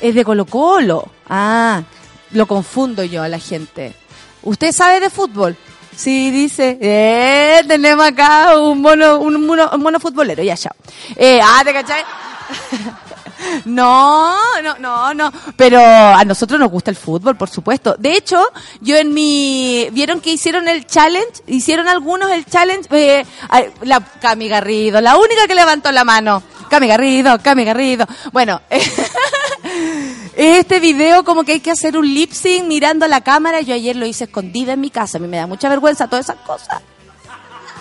Es 0.01 0.13
de 0.13 0.23
Colo 0.23 0.45
Colo. 0.45 1.09
Ah, 1.27 1.81
lo 2.29 2.45
confundo 2.45 3.03
yo 3.03 3.23
a 3.23 3.27
la 3.27 3.39
gente. 3.39 3.95
¿Usted 4.43 4.71
sabe 4.71 4.99
de 4.99 5.09
fútbol? 5.09 5.57
Sí, 5.95 6.29
dice. 6.31 6.77
Eh, 6.79 7.61
tenemos 7.67 8.05
acá 8.05 8.57
un 8.59 8.81
mono, 8.81 9.17
un 9.19 9.45
mono, 9.45 9.69
un 9.73 9.81
mono 9.81 9.99
futbolero, 9.99 10.43
ya, 10.43 10.55
chao. 10.55 10.73
Eh, 11.15 11.39
ah, 11.43 11.61
¿te 11.63 11.73
cachai? 11.73 12.03
No, 13.65 14.35
no, 14.61 14.77
no, 14.79 15.13
no. 15.13 15.31
Pero 15.55 15.79
a 15.79 16.23
nosotros 16.25 16.59
nos 16.59 16.71
gusta 16.71 16.91
el 16.91 16.97
fútbol, 16.97 17.37
por 17.37 17.49
supuesto. 17.49 17.95
De 17.97 18.13
hecho, 18.13 18.41
yo 18.81 18.97
en 18.97 19.13
mi... 19.13 19.87
¿Vieron 19.91 20.21
que 20.21 20.31
hicieron 20.31 20.67
el 20.67 20.85
challenge? 20.85 21.43
Hicieron 21.47 21.87
algunos 21.87 22.31
el 22.31 22.45
challenge. 22.45 22.87
Eh, 22.91 23.25
la 23.83 23.99
Cami 23.99 24.47
Garrido, 24.47 25.01
la 25.01 25.17
única 25.17 25.47
que 25.47 25.55
levantó 25.55 25.91
la 25.91 26.03
mano. 26.03 26.41
Cami 26.69 26.87
Garrido, 26.87 27.39
Cami 27.41 27.63
Garrido. 27.63 28.05
Bueno, 28.31 28.61
este 30.37 30.79
video 30.79 31.23
como 31.23 31.43
que 31.43 31.53
hay 31.53 31.59
que 31.59 31.71
hacer 31.71 31.97
un 31.97 32.13
lip 32.13 32.31
sync 32.31 32.65
mirando 32.65 33.05
a 33.05 33.07
la 33.07 33.21
cámara. 33.21 33.61
Yo 33.61 33.73
ayer 33.73 33.95
lo 33.95 34.05
hice 34.05 34.25
escondida 34.25 34.73
en 34.73 34.81
mi 34.81 34.89
casa. 34.89 35.17
A 35.17 35.21
mí 35.21 35.27
me 35.27 35.37
da 35.37 35.47
mucha 35.47 35.67
vergüenza 35.69 36.07
todas 36.07 36.25
esas 36.29 36.37
cosas. 36.45 36.81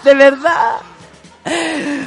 De 0.05 0.15
verdad. 0.15 0.77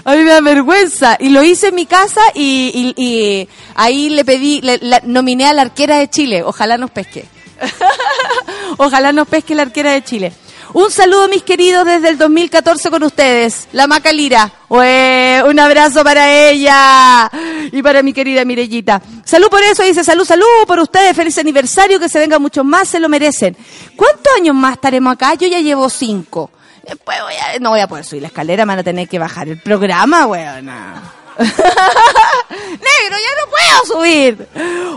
A 0.03 0.15
mí 0.15 0.23
me 0.23 0.31
da 0.31 0.41
vergüenza. 0.41 1.15
Y 1.19 1.29
lo 1.29 1.43
hice 1.43 1.67
en 1.67 1.75
mi 1.75 1.85
casa 1.85 2.21
y, 2.33 3.47
ahí 3.75 4.09
le 4.09 4.25
pedí, 4.25 4.61
le, 4.61 4.79
la- 4.81 5.01
nominé 5.05 5.45
a 5.45 5.53
la 5.53 5.61
arquera 5.61 5.97
de 5.97 6.09
Chile. 6.09 6.43
Ojalá 6.43 6.77
nos 6.77 6.91
pesque. 6.91 7.25
Ojalá 8.77 9.11
nos 9.11 9.27
pesque 9.27 9.55
la 9.55 9.63
arquera 9.63 9.91
de 9.91 10.03
Chile. 10.03 10.33
Un 10.73 10.91
saludo, 10.91 11.27
mis 11.29 11.41
queridos, 11.43 11.83
desde 11.85 12.09
el 12.09 12.17
2014 12.17 12.89
con 12.91 13.01
ustedes. 13.03 13.67
La 13.71 13.87
Macalira. 13.87 14.51
Ue, 14.67 15.41
Un 15.47 15.59
abrazo 15.59 16.03
para 16.03 16.31
ella. 16.31 17.29
Y 17.71 17.81
para 17.81 18.03
mi 18.03 18.13
querida 18.13 18.45
Mirellita. 18.45 19.01
Salud 19.25 19.49
por 19.49 19.63
eso, 19.63 19.81
dice. 19.83 20.03
Salud, 20.03 20.25
salud 20.25 20.45
por 20.67 20.79
ustedes. 20.79 21.15
Feliz 21.15 21.37
aniversario. 21.39 21.99
Que 21.99 22.07
se 22.07 22.19
venga 22.19 22.37
mucho 22.37 22.63
más. 22.63 22.87
Se 22.87 22.99
lo 22.99 23.09
merecen. 23.09 23.57
¿Cuántos 23.95 24.31
años 24.35 24.55
más 24.55 24.73
estaremos 24.73 25.13
acá? 25.13 25.33
Yo 25.33 25.47
ya 25.47 25.59
llevo 25.59 25.89
cinco. 25.89 26.51
Después 26.87 27.17
voy 27.23 27.33
a- 27.33 27.59
no 27.59 27.71
voy 27.71 27.79
a 27.79 27.87
poder 27.87 28.05
subir 28.05 28.21
la 28.21 28.27
escalera. 28.27 28.65
Me 28.65 28.73
van 28.73 28.79
a 28.79 28.83
tener 28.83 29.07
que 29.09 29.17
bajar 29.19 29.47
el 29.49 29.59
programa, 29.59 30.27
weona. 30.27 31.01
Negro, 32.49 33.15
ya 33.17 33.33
no 33.39 33.45
puedo 33.49 33.95
subir. 33.95 34.47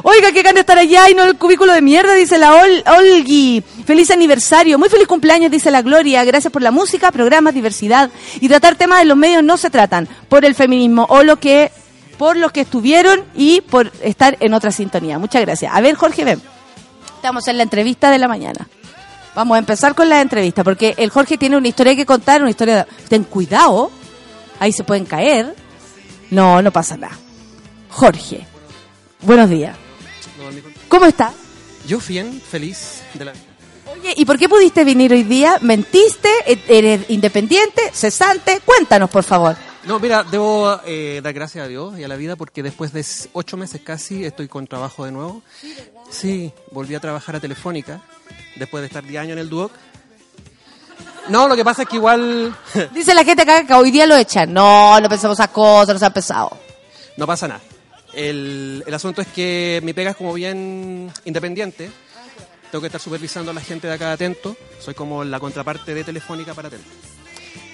Oiga, 0.02 0.33
qué 0.33 0.42
de 0.42 0.61
estar 0.61 0.76
allá 0.76 1.09
y 1.09 1.14
no 1.14 1.22
el 1.22 1.38
cubículo 1.38 1.72
de 1.72 1.81
mierda, 1.81 2.14
dice 2.14 2.37
la 2.37 2.55
Ol 2.55 2.83
Olgui. 2.87 3.62
Feliz 3.87 4.11
aniversario, 4.11 4.78
muy 4.78 4.88
feliz 4.88 5.07
cumpleaños, 5.07 5.50
dice 5.52 5.70
la 5.70 5.83
Gloria. 5.83 6.24
Gracias 6.24 6.52
por 6.52 6.62
la 6.62 6.72
música, 6.72 7.12
programas, 7.12 7.55
diversidad. 7.55 8.11
Y 8.40 8.48
tratar 8.48 8.74
temas 8.74 8.98
de 8.98 9.05
los 9.05 9.16
medios 9.16 9.44
no 9.44 9.57
se 9.57 9.70
tratan 9.70 10.09
por 10.28 10.44
el 10.44 10.57
feminismo 10.57 11.07
o 11.09 11.22
lo 11.22 11.38
que, 11.38 11.70
por 12.18 12.37
los 12.37 12.50
que 12.50 12.62
estuvieron 12.62 13.24
y 13.35 13.61
por 13.61 13.92
estar 14.02 14.37
en 14.40 14.55
otra 14.55 14.72
sintonía. 14.72 15.18
Muchas 15.18 15.42
gracias. 15.42 15.72
A 15.72 15.81
ver, 15.81 15.94
Jorge, 15.94 16.24
ven. 16.24 16.42
Estamos 17.16 17.46
en 17.46 17.57
la 17.57 17.62
entrevista 17.62 18.11
de 18.11 18.18
la 18.18 18.26
mañana. 18.26 18.66
Vamos 19.35 19.55
a 19.55 19.59
empezar 19.59 19.94
con 19.94 20.09
la 20.09 20.20
entrevista, 20.20 20.64
porque 20.64 20.94
el 20.98 21.11
Jorge 21.11 21.38
tiene 21.38 21.57
una 21.57 21.68
historia 21.68 21.94
que 21.94 22.05
contar, 22.05 22.42
una 22.42 22.50
historia 22.50 22.76
de... 22.76 22.87
Ten 23.09 23.24
cuidado, 23.24 23.90
ahí 24.59 24.72
se 24.72 24.85
pueden 24.85 25.07
caer. 25.07 25.55
No, 26.33 26.62
no 26.62 26.71
pasa 26.73 26.97
nada. 26.97 27.14
Jorge, 27.90 28.47
buenos 29.21 29.51
días. 29.51 29.77
¿Cómo 30.88 31.05
estás? 31.05 31.35
Yo 31.87 31.99
bien, 32.09 32.40
feliz 32.40 33.03
de 33.12 33.27
la 33.27 33.33
Oye, 33.92 34.14
¿y 34.16 34.25
por 34.25 34.38
qué 34.38 34.49
pudiste 34.49 34.83
venir 34.83 35.12
hoy 35.12 35.25
día? 35.25 35.59
¿Mentiste? 35.61 36.31
¿E- 36.47 36.59
¿Eres 36.68 37.11
independiente? 37.11 37.83
¿Cesante? 37.92 38.62
Cuéntanos, 38.64 39.11
por 39.11 39.25
favor. 39.25 39.57
No, 39.85 40.01
mira, 40.01 40.23
debo 40.23 40.81
eh, 40.87 41.21
dar 41.23 41.35
gracias 41.35 41.66
a 41.66 41.68
Dios 41.68 41.99
y 41.99 42.05
a 42.05 42.09
la 42.09 42.16
vida 42.16 42.35
porque 42.37 42.62
después 42.62 42.95
de 42.95 43.05
ocho 43.35 43.59
meses 43.59 43.83
casi 43.85 44.25
estoy 44.25 44.49
con 44.49 44.66
trabajo 44.66 45.05
de 45.05 45.12
nuevo. 45.12 45.42
Sí, 46.11 46.51
volví 46.71 46.95
a 46.95 47.01
trabajar 47.01 47.37
a 47.37 47.40
Telefónica 47.40 48.01
después 48.57 48.81
de 48.81 48.87
estar 48.87 49.05
10 49.05 49.21
años 49.21 49.33
en 49.33 49.38
el 49.40 49.51
Duoc. 49.51 49.71
No, 51.29 51.49
lo 51.49 51.57
que 51.57 51.65
pasa 51.65 51.83
es 51.83 51.89
que 51.89 51.97
igual 51.97 52.55
Dice 52.93 53.15
la 53.15 53.25
gente 53.25 53.43
acá 53.43 53.67
que 53.67 53.75
hoy 53.75 53.91
día 53.91 54.07
lo 54.07 54.17
echan. 54.17 54.53
No, 54.53 55.01
no 55.01 55.09
pensamos 55.09 55.39
esas 55.39 55.51
cosas, 55.51 55.95
no 55.95 55.99
se 55.99 56.07
ha 56.07 56.11
pesado. 56.11 56.57
no 57.17 57.27
pasa 57.27 57.49
nada. 57.49 57.61
El, 58.13 58.85
el 58.87 58.95
asunto 58.95 59.23
es 59.23 59.29
que 59.29 59.81
mi 59.83 59.93
pega 59.93 60.11
es 60.11 60.17
como 60.17 60.35
bien 60.35 61.11
independiente. 61.25 61.91
Tengo 62.71 62.81
que 62.81 62.87
estar 62.87 63.01
supervisando 63.01 63.51
a 63.51 63.55
la 63.55 63.61
gente 63.61 63.87
de 63.87 63.95
acá 63.95 64.13
Atento. 64.13 64.57
Soy 64.81 64.95
como 64.95 65.25
la 65.25 65.39
contraparte 65.39 65.95
de 65.95 66.05
Telefónica 66.05 66.55
para 66.55 66.69
Atento. 66.69 66.89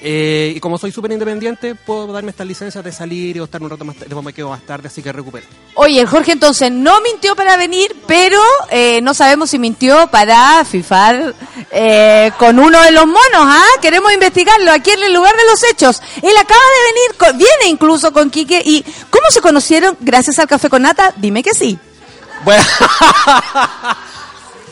Eh, 0.01 0.53
y 0.55 0.61
como 0.61 0.79
soy 0.79 0.93
súper 0.93 1.11
independiente, 1.11 1.75
puedo 1.75 2.13
darme 2.13 2.31
estas 2.31 2.47
licencias 2.47 2.85
de 2.85 2.93
salir 2.93 3.37
y 3.37 3.43
estar 3.43 3.61
un 3.63 3.69
rato 3.71 3.85
más 3.85 3.97
tarde. 3.97 4.07
Después 4.09 4.25
me 4.25 4.33
quedo 4.33 4.49
más 4.51 4.63
tarde, 4.63 4.87
así 4.89 5.03
que 5.03 5.13
recupero. 5.13 5.45
Oye, 5.75 6.01
el 6.01 6.07
Jorge 6.07 6.33
entonces 6.33 6.71
no 6.71 7.01
mintió 7.01 7.35
para 7.35 7.57
venir, 7.57 7.97
pero 8.07 8.41
eh, 8.71 9.01
no 9.03 9.13
sabemos 9.13 9.51
si 9.51 9.59
mintió 9.59 10.07
para 10.09 10.65
fifar 10.65 11.35
eh, 11.73 12.31
con 12.39 12.59
uno 12.61 12.81
de 12.83 12.93
los 12.93 13.07
monos, 13.07 13.21
¿ah? 13.35 13.65
Queremos 13.83 14.13
investigarlo 14.13 14.71
aquí 14.71 14.91
en 14.93 15.03
el 15.03 15.13
lugar 15.13 15.35
de 15.37 15.45
los 15.51 15.63
hechos. 15.65 16.01
Él 16.23 16.37
acaba 16.37 16.61
de 16.61 16.93
venir, 16.93 17.17
con- 17.19 17.39
viene 17.39 17.67
incluso 17.69 18.13
con 18.13 18.31
Quique. 18.31 18.63
¿Y 18.65 18.83
cómo 19.11 19.25
se 19.31 19.41
conocieron? 19.41 19.97
Gracias 20.01 20.39
al 20.39 20.47
café 20.47 20.69
con 20.71 20.83
nata. 20.83 21.13
Dime 21.17 21.43
que 21.43 21.55
sí. 21.55 21.77
Bueno, 22.45 22.63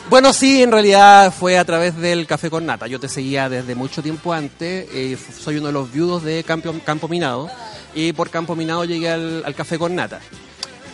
bueno, 0.09 0.31
sí, 0.33 0.63
en 0.63 0.71
realidad 0.71 1.33
fue 1.37 1.57
a 1.57 1.65
través 1.65 1.97
del 1.97 2.25
Café 2.27 2.49
con 2.49 2.65
Nata. 2.65 2.87
Yo 2.87 2.99
te 2.99 3.09
seguía 3.09 3.49
desde 3.49 3.75
mucho 3.75 4.01
tiempo 4.01 4.33
antes. 4.33 4.87
eh, 4.93 5.17
soy 5.39 5.57
uno 5.57 5.67
de 5.67 5.73
los 5.73 5.91
viudos 5.91 6.23
de 6.23 6.43
Campo, 6.43 6.73
Campo 6.85 7.07
Minado. 7.07 7.49
Y 7.93 8.13
por 8.13 8.29
Campo 8.29 8.55
Minado 8.55 8.85
llegué 8.85 9.09
al, 9.09 9.43
al 9.45 9.55
Café 9.55 9.77
con 9.77 9.95
Nata. 9.95 10.19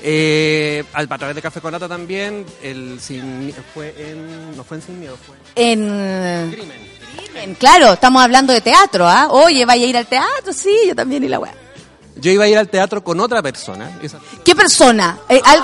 Eh, 0.02 0.84
al- 0.93 1.08
a 1.10 1.17
través 1.17 1.36
de 1.36 1.41
Café 1.41 1.62
con 1.62 1.71
Nata 1.71 1.88
también, 1.88 2.45
el 2.62 2.99
sin, 2.99 3.54
fue 3.73 3.93
en, 3.97 4.56
no 4.58 4.63
fue 4.63 4.78
en 4.78 4.84
Sin 4.84 4.99
Miedo, 4.99 5.17
fue 5.26 5.36
En, 5.56 5.82
en 5.89 6.52
Crimen. 6.52 6.78
en- 7.36 7.56
claro, 7.56 7.93
estamos 7.93 8.21
hablando 8.21 8.52
de 8.52 8.62
teatro, 8.62 9.08
¿ah? 9.08 9.28
Oye, 9.32 9.63
vaya 9.65 9.86
a 9.86 9.88
ir 9.88 9.95
al 9.97 10.08
teatro, 10.08 10.52
sí, 10.54 10.76
yo 10.88 10.95
también 10.95 11.23
y 11.23 11.28
la 11.30 11.39
weá. 11.39 11.54
Yo 12.17 12.32
iba 12.32 12.43
a 12.43 12.47
ir 12.47 12.58
al 12.58 12.67
teatro 12.69 13.04
con 13.04 13.19
otra 13.21 13.41
persona. 13.41 13.97
esa- 14.02 14.19
¿Qué 14.43 14.56
persona? 14.56 15.19
Eh, 15.30 15.39
al- 15.45 15.63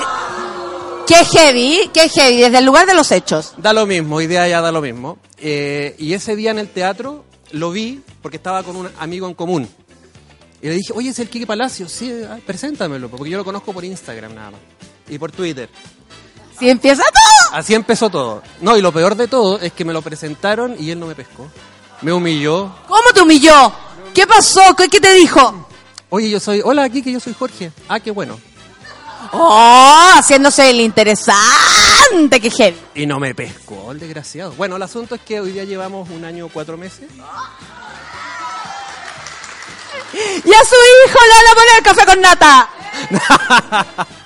¿Qué 1.09 1.25
heavy? 1.25 1.89
¿Qué 1.91 2.07
heavy? 2.07 2.37
Desde 2.37 2.59
el 2.59 2.65
lugar 2.65 2.85
de 2.85 2.93
los 2.93 3.11
hechos. 3.11 3.53
Da 3.57 3.73
lo 3.73 3.87
mismo, 3.87 4.19
día 4.19 4.47
ya 4.47 4.61
da 4.61 4.71
lo 4.71 4.79
mismo. 4.79 5.17
Eh, 5.39 5.95
y 5.97 6.13
ese 6.13 6.35
día 6.35 6.51
en 6.51 6.59
el 6.59 6.69
teatro 6.69 7.25
lo 7.49 7.71
vi 7.71 7.99
porque 8.21 8.37
estaba 8.37 8.61
con 8.61 8.75
un 8.75 8.87
amigo 8.99 9.27
en 9.27 9.33
común. 9.33 9.67
Y 10.61 10.67
le 10.67 10.75
dije, 10.75 10.93
oye, 10.93 11.09
es 11.09 11.17
el 11.17 11.27
Kike 11.27 11.47
Palacio. 11.47 11.89
Sí, 11.89 12.13
ah, 12.29 12.37
preséntamelo, 12.45 13.09
porque 13.09 13.31
yo 13.31 13.39
lo 13.39 13.43
conozco 13.43 13.73
por 13.73 13.83
Instagram 13.83 14.35
nada 14.35 14.51
más. 14.51 14.59
Y 15.09 15.17
por 15.17 15.31
Twitter. 15.31 15.67
Si 16.59 16.69
empieza 16.69 17.01
todo. 17.01 17.57
Así 17.57 17.73
empezó 17.73 18.11
todo. 18.11 18.43
No, 18.61 18.77
y 18.77 18.81
lo 18.83 18.91
peor 18.91 19.15
de 19.15 19.27
todo 19.27 19.59
es 19.59 19.73
que 19.73 19.85
me 19.85 19.93
lo 19.93 20.03
presentaron 20.03 20.75
y 20.77 20.91
él 20.91 20.99
no 20.99 21.07
me 21.07 21.15
pescó. 21.15 21.49
Me 22.03 22.13
humilló. 22.13 22.71
¿Cómo 22.87 23.09
te 23.15 23.21
humilló? 23.21 23.73
¿Qué 24.13 24.27
pasó? 24.27 24.75
¿Qué, 24.77 24.87
qué 24.87 24.99
te 24.99 25.15
dijo? 25.15 25.67
Oye, 26.09 26.29
yo 26.29 26.39
soy, 26.39 26.61
hola 26.63 26.87
Kike, 26.87 27.11
yo 27.11 27.19
soy 27.19 27.33
Jorge. 27.33 27.71
Ah, 27.87 27.99
qué 27.99 28.11
bueno. 28.11 28.39
Oh, 29.31 30.11
haciéndose 30.15 30.69
el 30.69 30.81
interesante, 30.81 32.39
que 32.41 32.49
heavy. 32.49 32.77
Y 32.95 33.05
no 33.05 33.19
me 33.19 33.35
pescó, 33.35 33.91
el 33.91 33.99
desgraciado. 33.99 34.53
Bueno, 34.53 34.75
el 34.75 34.81
asunto 34.81 35.15
es 35.15 35.21
que 35.21 35.39
hoy 35.39 35.51
día 35.51 35.63
llevamos 35.63 36.09
un 36.09 36.25
año, 36.25 36.49
cuatro 36.51 36.77
meses. 36.77 37.07
Y 40.13 40.53
a 40.53 40.65
su 40.65 40.75
hijo 41.07 41.19
le 41.25 41.35
van 41.35 41.47
a 41.47 41.55
poner 41.55 41.83
café 41.83 42.05
con 42.05 42.21
nata. 42.21 42.69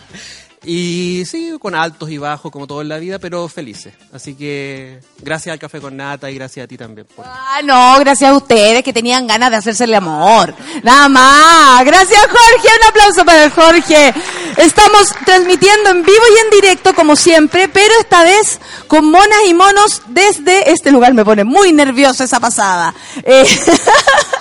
Y 0.66 1.24
sí, 1.26 1.54
con 1.60 1.76
altos 1.76 2.10
y 2.10 2.18
bajos 2.18 2.52
como 2.52 2.68
todo 2.68 2.82
en 2.82 2.90
la 2.90 2.98
vida, 2.98 3.20
pero 3.20 3.48
felices. 3.50 3.94
Así 4.14 4.36
que 4.36 5.00
gracias 5.20 5.54
al 5.54 5.60
café 5.60 5.82
con 5.82 5.98
nata 5.98 6.32
y 6.32 6.36
gracias 6.36 6.64
a 6.64 6.68
ti 6.68 6.78
también. 6.78 7.06
Ah, 7.24 7.60
no, 7.64 8.00
gracias 8.00 8.32
a 8.32 8.36
ustedes 8.36 8.84
que 8.84 8.94
tenían 8.94 9.28
ganas 9.28 9.52
de 9.52 9.58
hacerse 9.58 9.84
el 9.84 9.94
amor. 9.94 10.54
Nada 10.84 11.10
más. 11.10 11.86
Gracias, 11.86 12.22
Jorge. 12.22 12.68
Un 12.82 12.88
aplauso 12.90 13.26
para 13.26 13.50
Jorge. 13.50 14.14
Estamos 14.58 15.10
transmitiendo 15.26 15.90
en 15.90 16.04
vivo 16.04 16.24
y 16.36 16.46
en 16.46 16.62
directo, 16.62 16.94
como 16.94 17.16
siempre, 17.16 17.68
pero 17.68 17.94
esta 18.00 18.24
vez 18.24 18.60
con 18.88 19.10
monas 19.10 19.40
y 19.48 19.54
monos 19.54 20.02
desde 20.08 20.72
este 20.72 20.92
lugar. 20.92 21.14
Me 21.14 21.26
pone 21.26 21.44
muy 21.44 21.74
nerviosa 21.74 22.24
esa 22.24 22.40
pasada. 22.40 22.94
Eh, 23.24 23.44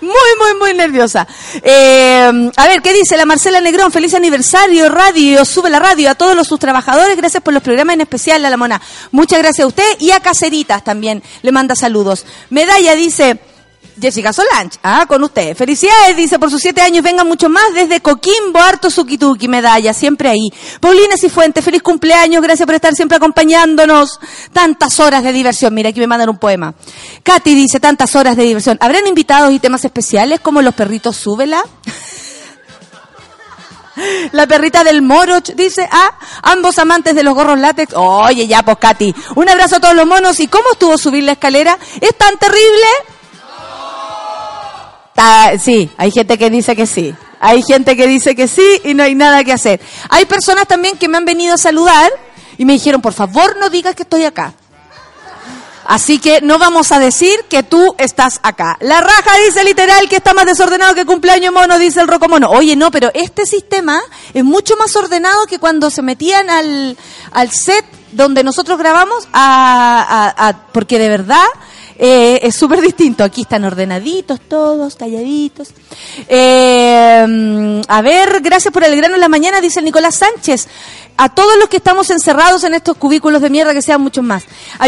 Muy, 0.00 0.10
muy, 0.38 0.58
muy 0.58 0.74
nerviosa. 0.74 1.26
Eh, 1.62 2.50
a 2.56 2.66
ver, 2.66 2.82
¿qué 2.82 2.92
dice 2.92 3.16
la 3.16 3.26
Marcela 3.26 3.60
Negrón? 3.60 3.92
Feliz 3.92 4.14
aniversario, 4.14 4.88
radio, 4.88 5.44
sube 5.44 5.70
la 5.70 5.78
radio 5.78 6.10
a 6.10 6.14
todos 6.14 6.34
los 6.34 6.48
sus 6.48 6.58
trabajadores. 6.58 7.16
Gracias 7.16 7.42
por 7.42 7.54
los 7.54 7.62
programas, 7.62 7.94
en 7.94 8.00
especial 8.00 8.44
a 8.44 8.50
la 8.50 8.56
mona. 8.56 8.80
Muchas 9.12 9.38
gracias 9.38 9.64
a 9.64 9.68
usted 9.68 9.84
y 9.98 10.10
a 10.10 10.20
Caseritas 10.20 10.82
también. 10.82 11.22
Le 11.42 11.52
manda 11.52 11.76
saludos. 11.76 12.24
Medalla 12.50 12.94
dice, 12.94 13.38
Jessica 14.00 14.32
Solange, 14.32 14.78
ah, 14.82 15.04
con 15.06 15.22
usted. 15.22 15.56
Felicidades, 15.56 16.16
dice, 16.16 16.38
por 16.38 16.50
sus 16.50 16.60
siete 16.60 16.80
años, 16.80 17.02
vengan 17.02 17.26
mucho 17.26 17.48
más 17.48 17.74
desde 17.74 18.00
Coquimbo, 18.00 18.58
harto 18.58 18.90
Sukituki, 18.90 19.48
medalla, 19.48 19.92
siempre 19.92 20.28
ahí. 20.28 20.50
Paulina 20.80 21.16
Cifuentes, 21.16 21.64
feliz 21.64 21.82
cumpleaños, 21.82 22.42
gracias 22.42 22.66
por 22.66 22.74
estar 22.74 22.94
siempre 22.94 23.16
acompañándonos. 23.16 24.20
Tantas 24.52 24.98
horas 25.00 25.22
de 25.22 25.32
diversión, 25.32 25.74
mira, 25.74 25.90
aquí 25.90 26.00
me 26.00 26.06
mandan 26.06 26.28
un 26.28 26.38
poema. 26.38 26.74
Katy 27.22 27.54
dice, 27.54 27.80
tantas 27.80 28.14
horas 28.16 28.36
de 28.36 28.44
diversión. 28.44 28.78
¿Habrán 28.80 29.06
invitados 29.06 29.52
y 29.52 29.58
temas 29.58 29.84
especiales 29.84 30.40
como 30.40 30.62
los 30.62 30.74
perritos 30.74 31.16
Súbela? 31.16 31.62
La 34.32 34.46
perrita 34.46 34.84
del 34.84 35.02
Moroch 35.02 35.50
dice, 35.54 35.88
ah, 35.90 36.18
ambos 36.42 36.78
amantes 36.78 37.14
de 37.14 37.22
los 37.22 37.34
gorros 37.34 37.58
látex. 37.58 37.94
Oye, 37.96 38.46
ya, 38.46 38.62
pues, 38.62 38.78
Katy. 38.78 39.14
Un 39.34 39.48
abrazo 39.48 39.76
a 39.76 39.80
todos 39.80 39.94
los 39.94 40.06
monos. 40.06 40.38
¿Y 40.40 40.48
cómo 40.48 40.70
estuvo 40.72 40.96
subir 40.98 41.24
la 41.24 41.32
escalera? 41.32 41.78
¿Es 42.00 42.16
tan 42.16 42.38
terrible? 42.38 42.86
Sí, 45.62 45.90
hay 45.96 46.10
gente 46.10 46.38
que 46.38 46.50
dice 46.50 46.76
que 46.76 46.86
sí. 46.86 47.14
Hay 47.40 47.62
gente 47.62 47.96
que 47.96 48.06
dice 48.06 48.34
que 48.34 48.48
sí 48.48 48.80
y 48.84 48.94
no 48.94 49.02
hay 49.04 49.14
nada 49.14 49.44
que 49.44 49.52
hacer. 49.52 49.80
Hay 50.08 50.24
personas 50.26 50.66
también 50.66 50.96
que 50.98 51.08
me 51.08 51.18
han 51.18 51.24
venido 51.24 51.54
a 51.54 51.58
saludar 51.58 52.10
y 52.56 52.64
me 52.64 52.72
dijeron, 52.72 53.00
por 53.00 53.12
favor 53.12 53.56
no 53.58 53.70
digas 53.70 53.94
que 53.94 54.02
estoy 54.02 54.24
acá. 54.24 54.54
Así 55.90 56.18
que 56.18 56.40
no 56.42 56.58
vamos 56.58 56.92
a 56.92 56.98
decir 56.98 57.34
que 57.48 57.62
tú 57.62 57.94
estás 57.96 58.40
acá. 58.42 58.76
La 58.80 59.00
raja 59.00 59.30
dice 59.46 59.64
literal 59.64 60.06
que 60.08 60.16
está 60.16 60.34
más 60.34 60.44
desordenado 60.44 60.94
que 60.94 61.06
cumpleaños 61.06 61.52
mono, 61.54 61.78
dice 61.78 62.00
el 62.02 62.08
roco 62.08 62.28
mono. 62.28 62.50
Oye, 62.50 62.76
no, 62.76 62.90
pero 62.90 63.10
este 63.14 63.46
sistema 63.46 63.98
es 64.34 64.44
mucho 64.44 64.76
más 64.76 64.94
ordenado 64.96 65.46
que 65.46 65.58
cuando 65.58 65.88
se 65.90 66.02
metían 66.02 66.50
al, 66.50 66.96
al 67.32 67.50
set 67.52 67.86
donde 68.12 68.44
nosotros 68.44 68.78
grabamos, 68.78 69.28
a- 69.32 70.34
a- 70.36 70.58
porque 70.72 70.98
de 70.98 71.08
verdad 71.08 71.46
eh, 71.98 72.38
es 72.42 72.54
súper 72.54 72.80
distinto. 72.80 73.24
Aquí 73.24 73.42
están 73.42 73.64
ordenaditos 73.64 74.40
todos, 74.40 74.94
calladitos. 74.94 75.70
Eh, 76.28 77.82
a 77.86 78.02
ver, 78.02 78.40
gracias 78.40 78.72
por 78.72 78.84
el 78.84 78.96
grano 78.96 79.16
en 79.16 79.20
la 79.20 79.28
mañana, 79.28 79.60
dice 79.60 79.82
Nicolás 79.82 80.16
Sánchez. 80.16 80.68
A 81.20 81.28
todos 81.30 81.58
los 81.58 81.68
que 81.68 81.78
estamos 81.78 82.10
encerrados 82.10 82.62
en 82.62 82.74
estos 82.74 82.96
cubículos 82.96 83.42
de 83.42 83.50
mierda, 83.50 83.74
que 83.74 83.82
sean 83.82 84.00
muchos 84.00 84.22
más. 84.22 84.44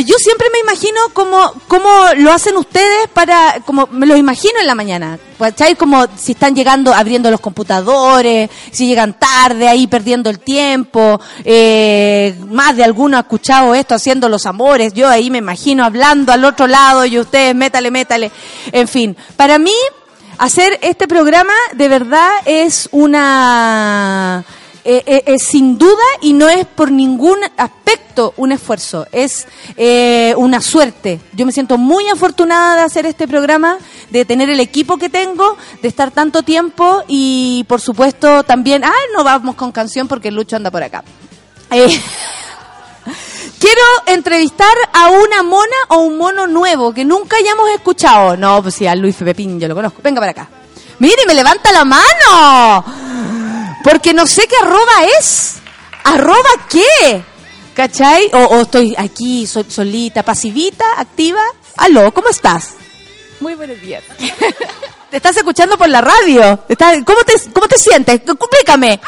Yo 0.06 0.14
siempre 0.16 0.46
me 0.52 0.60
imagino 0.60 1.00
cómo, 1.12 1.52
cómo 1.66 1.88
lo 2.18 2.30
hacen 2.30 2.56
ustedes 2.56 3.08
para, 3.12 3.56
como 3.66 3.88
me 3.90 4.06
los 4.06 4.16
imagino 4.16 4.60
en 4.60 4.68
la 4.68 4.76
mañana. 4.76 5.18
¿Cachai? 5.40 5.74
Como 5.74 6.06
si 6.16 6.32
están 6.32 6.54
llegando, 6.54 6.92
abriendo 6.94 7.30
los 7.30 7.40
computadores, 7.40 8.50
si 8.70 8.86
llegan 8.86 9.18
tarde 9.18 9.66
ahí 9.66 9.86
perdiendo 9.86 10.30
el 10.30 10.38
tiempo. 10.38 11.20
Eh, 11.44 12.38
más 12.48 12.76
de 12.76 12.84
alguno 12.84 13.16
ha 13.16 13.20
escuchado 13.20 13.74
esto 13.74 13.96
haciendo 13.96 14.28
los 14.28 14.46
amores. 14.46 14.92
Yo 14.92 15.08
ahí 15.08 15.30
me 15.30 15.38
imagino 15.38 15.82
hablando 15.82 16.30
al 16.32 16.44
otro 16.44 16.68
lado 16.68 16.99
y 17.04 17.18
ustedes 17.18 17.54
métale, 17.54 17.90
métale. 17.90 18.30
En 18.72 18.88
fin, 18.88 19.16
para 19.36 19.58
mí, 19.58 19.74
hacer 20.38 20.78
este 20.82 21.06
programa 21.06 21.52
de 21.74 21.88
verdad 21.88 22.30
es 22.46 22.88
una 22.92 24.44
eh, 24.82 25.02
eh, 25.04 25.22
es 25.26 25.42
sin 25.42 25.76
duda 25.76 26.02
y 26.22 26.32
no 26.32 26.48
es 26.48 26.64
por 26.66 26.90
ningún 26.90 27.36
aspecto 27.58 28.32
un 28.38 28.50
esfuerzo, 28.52 29.06
es 29.12 29.46
eh, 29.76 30.34
una 30.38 30.62
suerte. 30.62 31.20
Yo 31.34 31.44
me 31.44 31.52
siento 31.52 31.76
muy 31.76 32.08
afortunada 32.08 32.76
de 32.76 32.82
hacer 32.82 33.04
este 33.04 33.28
programa, 33.28 33.76
de 34.08 34.24
tener 34.24 34.48
el 34.48 34.58
equipo 34.58 34.96
que 34.96 35.10
tengo, 35.10 35.58
de 35.82 35.88
estar 35.88 36.10
tanto 36.10 36.42
tiempo 36.42 37.02
y 37.08 37.64
por 37.68 37.82
supuesto 37.82 38.42
también, 38.42 38.82
ah, 38.82 38.92
no 39.14 39.22
vamos 39.22 39.54
con 39.54 39.70
canción 39.70 40.08
porque 40.08 40.30
Lucho 40.30 40.56
anda 40.56 40.70
por 40.70 40.82
acá. 40.82 41.04
Quiero 43.60 43.82
entrevistar 44.06 44.74
a 44.92 45.10
una 45.10 45.42
mona 45.42 45.76
o 45.88 45.98
un 45.98 46.16
mono 46.16 46.46
nuevo 46.46 46.94
que 46.94 47.04
nunca 47.04 47.36
hayamos 47.36 47.68
escuchado. 47.70 48.36
No, 48.36 48.62
pues 48.62 48.74
sí, 48.74 48.86
a 48.86 48.94
Luis 48.94 49.16
Pepín 49.16 49.60
yo 49.60 49.68
lo 49.68 49.74
conozco. 49.74 50.00
Venga 50.02 50.18
para 50.20 50.32
acá. 50.32 50.48
Mire, 50.98 51.26
me 51.26 51.34
levanta 51.34 51.70
la 51.70 51.84
mano. 51.84 52.84
Porque 53.84 54.14
no 54.14 54.26
sé 54.26 54.46
qué 54.48 54.56
arroba 54.62 55.04
es. 55.18 55.56
¿Arroba 56.04 56.48
qué? 56.70 57.22
¿Cachai? 57.74 58.30
O, 58.32 58.38
o 58.38 58.60
estoy 58.62 58.94
aquí 58.98 59.46
so- 59.46 59.64
solita, 59.68 60.22
pasivita, 60.22 60.84
activa. 60.96 61.40
Aló, 61.76 62.12
¿cómo 62.12 62.28
estás? 62.30 62.70
Muy 63.40 63.54
buenos 63.54 63.80
días. 63.80 64.02
Te 65.10 65.16
estás 65.16 65.36
escuchando 65.36 65.76
por 65.76 65.88
la 65.88 66.00
radio. 66.00 66.64
Estás- 66.68 67.02
¿Cómo, 67.04 67.22
te, 67.24 67.34
¿Cómo 67.52 67.68
te 67.68 67.76
sientes? 67.78 68.20
Explícame. 68.26 69.00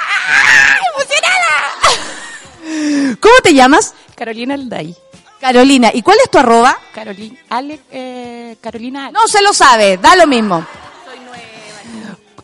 ¿Cómo 3.20 3.34
te 3.42 3.54
llamas? 3.54 3.94
Carolina 4.22 4.54
Alday. 4.54 4.94
Carolina. 5.40 5.90
¿Y 5.92 6.00
cuál 6.00 6.18
es 6.22 6.30
tu 6.30 6.38
arroba? 6.38 6.78
Carolina, 6.94 7.36
Ale, 7.50 7.80
eh, 7.90 8.56
Carolina 8.60 9.06
Ale. 9.06 9.12
No 9.14 9.26
se 9.26 9.42
lo 9.42 9.52
sabe, 9.52 9.96
da 9.96 10.14
lo 10.14 10.28
mismo. 10.28 10.64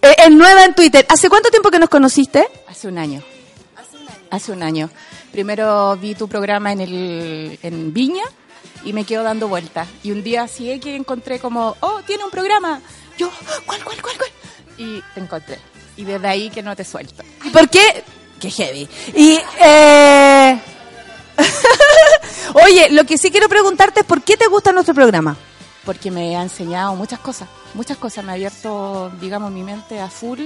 Eh, 0.03 0.15
es 0.19 0.31
nueva 0.33 0.65
en 0.65 0.75
Twitter. 0.75 1.07
¿Hace 1.09 1.29
cuánto 1.29 1.51
tiempo 1.51 1.71
que 1.71 1.79
nos 1.79 1.89
conociste? 1.89 2.49
Hace 2.67 2.89
un 2.89 2.99
año. 2.99 3.23
Hace 4.29 4.51
un 4.51 4.65
año. 4.65 4.91
Primero 5.31 5.97
vi 5.97 6.17
tu 6.17 6.27
programa 6.27 6.73
en, 6.73 6.81
el, 6.81 7.61
en 7.63 7.95
Viña 7.95 8.25
y 8.85 8.93
me 8.93 9.05
quedo 9.05 9.23
dando 9.23 9.47
vueltas. 9.47 9.87
Y 10.03 10.11
un 10.11 10.25
día 10.25 10.43
así 10.43 10.81
que 10.81 10.97
encontré 10.97 11.39
como, 11.39 11.77
oh, 11.79 12.01
tiene 12.05 12.25
un 12.25 12.31
programa. 12.33 12.81
Yo, 13.17 13.31
¿cuál, 13.67 13.85
cuál, 13.85 14.03
cuál, 14.03 14.17
cuál? 14.17 14.31
Y 14.79 15.01
te 15.15 15.21
encontré. 15.21 15.61
Y 15.97 16.03
desde 16.03 16.27
ahí 16.27 16.51
que 16.51 16.61
no 16.61 16.75
te 16.75 16.83
suelto. 16.83 17.23
¿Y 17.45 17.51
por 17.51 17.71
qué? 17.71 18.03
Qué 18.41 18.51
heavy. 18.51 18.89
Y, 19.15 19.39
eh... 19.61 20.08
Oye, 22.69 22.89
lo 22.91 23.05
que 23.05 23.17
sí 23.19 23.31
quiero 23.31 23.49
preguntarte 23.49 24.01
es 24.01 24.07
por 24.07 24.21
qué 24.23 24.37
te 24.37 24.47
gusta 24.47 24.73
nuestro 24.73 24.95
programa. 24.95 25.37
porque 25.85 26.11
me 26.11 26.37
ha 26.37 26.43
enseñado 26.43 26.95
muchas 26.97 27.19
cosas, 27.19 27.49
muchas 27.73 27.97
cosas, 27.97 28.23
me 28.23 28.33
ha 28.33 28.35
abierto, 28.35 29.11
digamos, 29.21 29.51
mi 29.51 29.63
mente 29.63 29.99
a 30.01 30.09
full. 30.11 30.41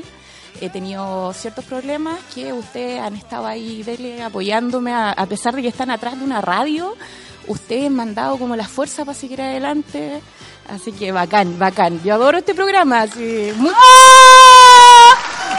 He 0.61 0.71
tenido 0.71 1.33
ciertos 1.33 1.65
problemas 1.65 2.21
que 2.33 2.53
ustedes 2.53 3.01
han 3.01 3.17
estado 3.17 3.47
ahí 3.49 3.83
dele, 3.83 4.23
apoyándome, 4.23 4.93
a, 4.93 5.11
a 5.11 5.27
pesar 5.27 5.57
de 5.57 5.63
que 5.63 5.69
están 5.69 5.91
atrás 5.91 6.17
de 6.17 6.25
una 6.25 6.41
radio, 6.41 6.95
ustedes 7.49 7.91
me 7.91 8.03
han 8.03 8.15
dado 8.15 8.39
como 8.39 8.55
la 8.55 8.69
fuerza 8.69 9.05
para 9.05 9.19
seguir 9.19 9.43
adelante. 9.43 10.21
Así 10.69 10.93
que 10.93 11.11
bacán, 11.11 11.59
bacán. 11.59 12.01
Yo 12.05 12.15
adoro 12.15 12.39
este 12.39 12.55
programa, 12.55 13.01
así, 13.03 13.53
muy- 13.57 13.73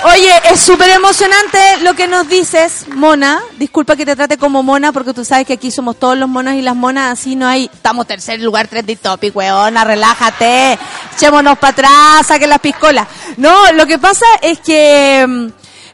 Oye, 0.06 0.32
es 0.52 0.60
súper 0.60 0.90
emocionante 0.90 1.58
lo 1.82 1.94
que 1.94 2.08
nos 2.10 2.28
dices, 2.28 2.86
Mona. 2.94 3.42
Disculpa 3.58 3.96
que 3.96 4.06
te 4.06 4.16
trate 4.18 4.38
como 4.38 4.62
Mona, 4.62 4.92
porque 4.92 5.14
tú 5.14 5.24
sabes 5.24 5.48
que 5.48 5.54
aquí 5.54 5.72
somos 5.72 5.98
todos 5.98 6.18
los 6.18 6.28
monos 6.28 6.56
y 6.56 6.62
las 6.62 6.76
monas, 6.76 7.18
así 7.20 7.36
no 7.36 7.48
hay... 7.48 7.70
Estamos 7.74 8.06
tercer 8.06 8.42
lugar, 8.42 8.68
trending 8.68 8.98
topic, 8.98 9.34
weona, 9.36 9.86
relájate. 9.86 10.78
Echémonos 11.16 11.58
para 11.58 11.72
atrás, 11.72 12.28
saquen 12.28 12.50
las 12.50 12.60
piscolas. 12.60 13.08
No, 13.38 13.72
lo 13.74 13.86
que 13.86 13.98
pasa 13.98 14.26
es 14.42 14.60
que 14.60 15.26
mm, 15.26 15.48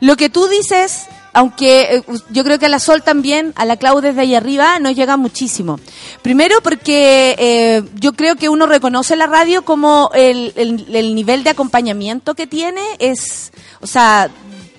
lo 0.06 0.18
que 0.18 0.30
tú 0.30 0.48
dices, 0.48 1.06
aunque 1.34 1.82
eh, 1.98 2.04
yo 2.32 2.44
creo 2.44 2.58
que 2.58 2.66
a 2.66 2.70
la 2.70 2.80
Sol 2.80 3.04
también, 3.04 3.54
a 3.58 3.66
la 3.66 3.78
Clau 3.78 4.02
desde 4.02 4.22
ahí 4.22 4.34
arriba, 4.34 4.80
nos 4.80 4.96
llega 4.96 5.18
muchísimo. 5.18 5.80
Primero 6.24 6.62
porque 6.64 7.36
eh, 7.38 7.84
yo 8.00 8.14
creo 8.14 8.36
que 8.38 8.50
uno 8.50 8.66
reconoce 8.66 9.16
la 9.16 9.28
radio 9.28 9.64
como 9.64 10.10
el, 10.16 10.52
el- 10.56 10.96
el 10.96 11.14
nivel 11.14 11.44
de 11.44 11.52
acompañamiento 11.52 12.34
que 12.34 12.48
tiene 12.48 12.82
es, 12.98 13.52
o 13.82 13.88
sea, 13.88 14.30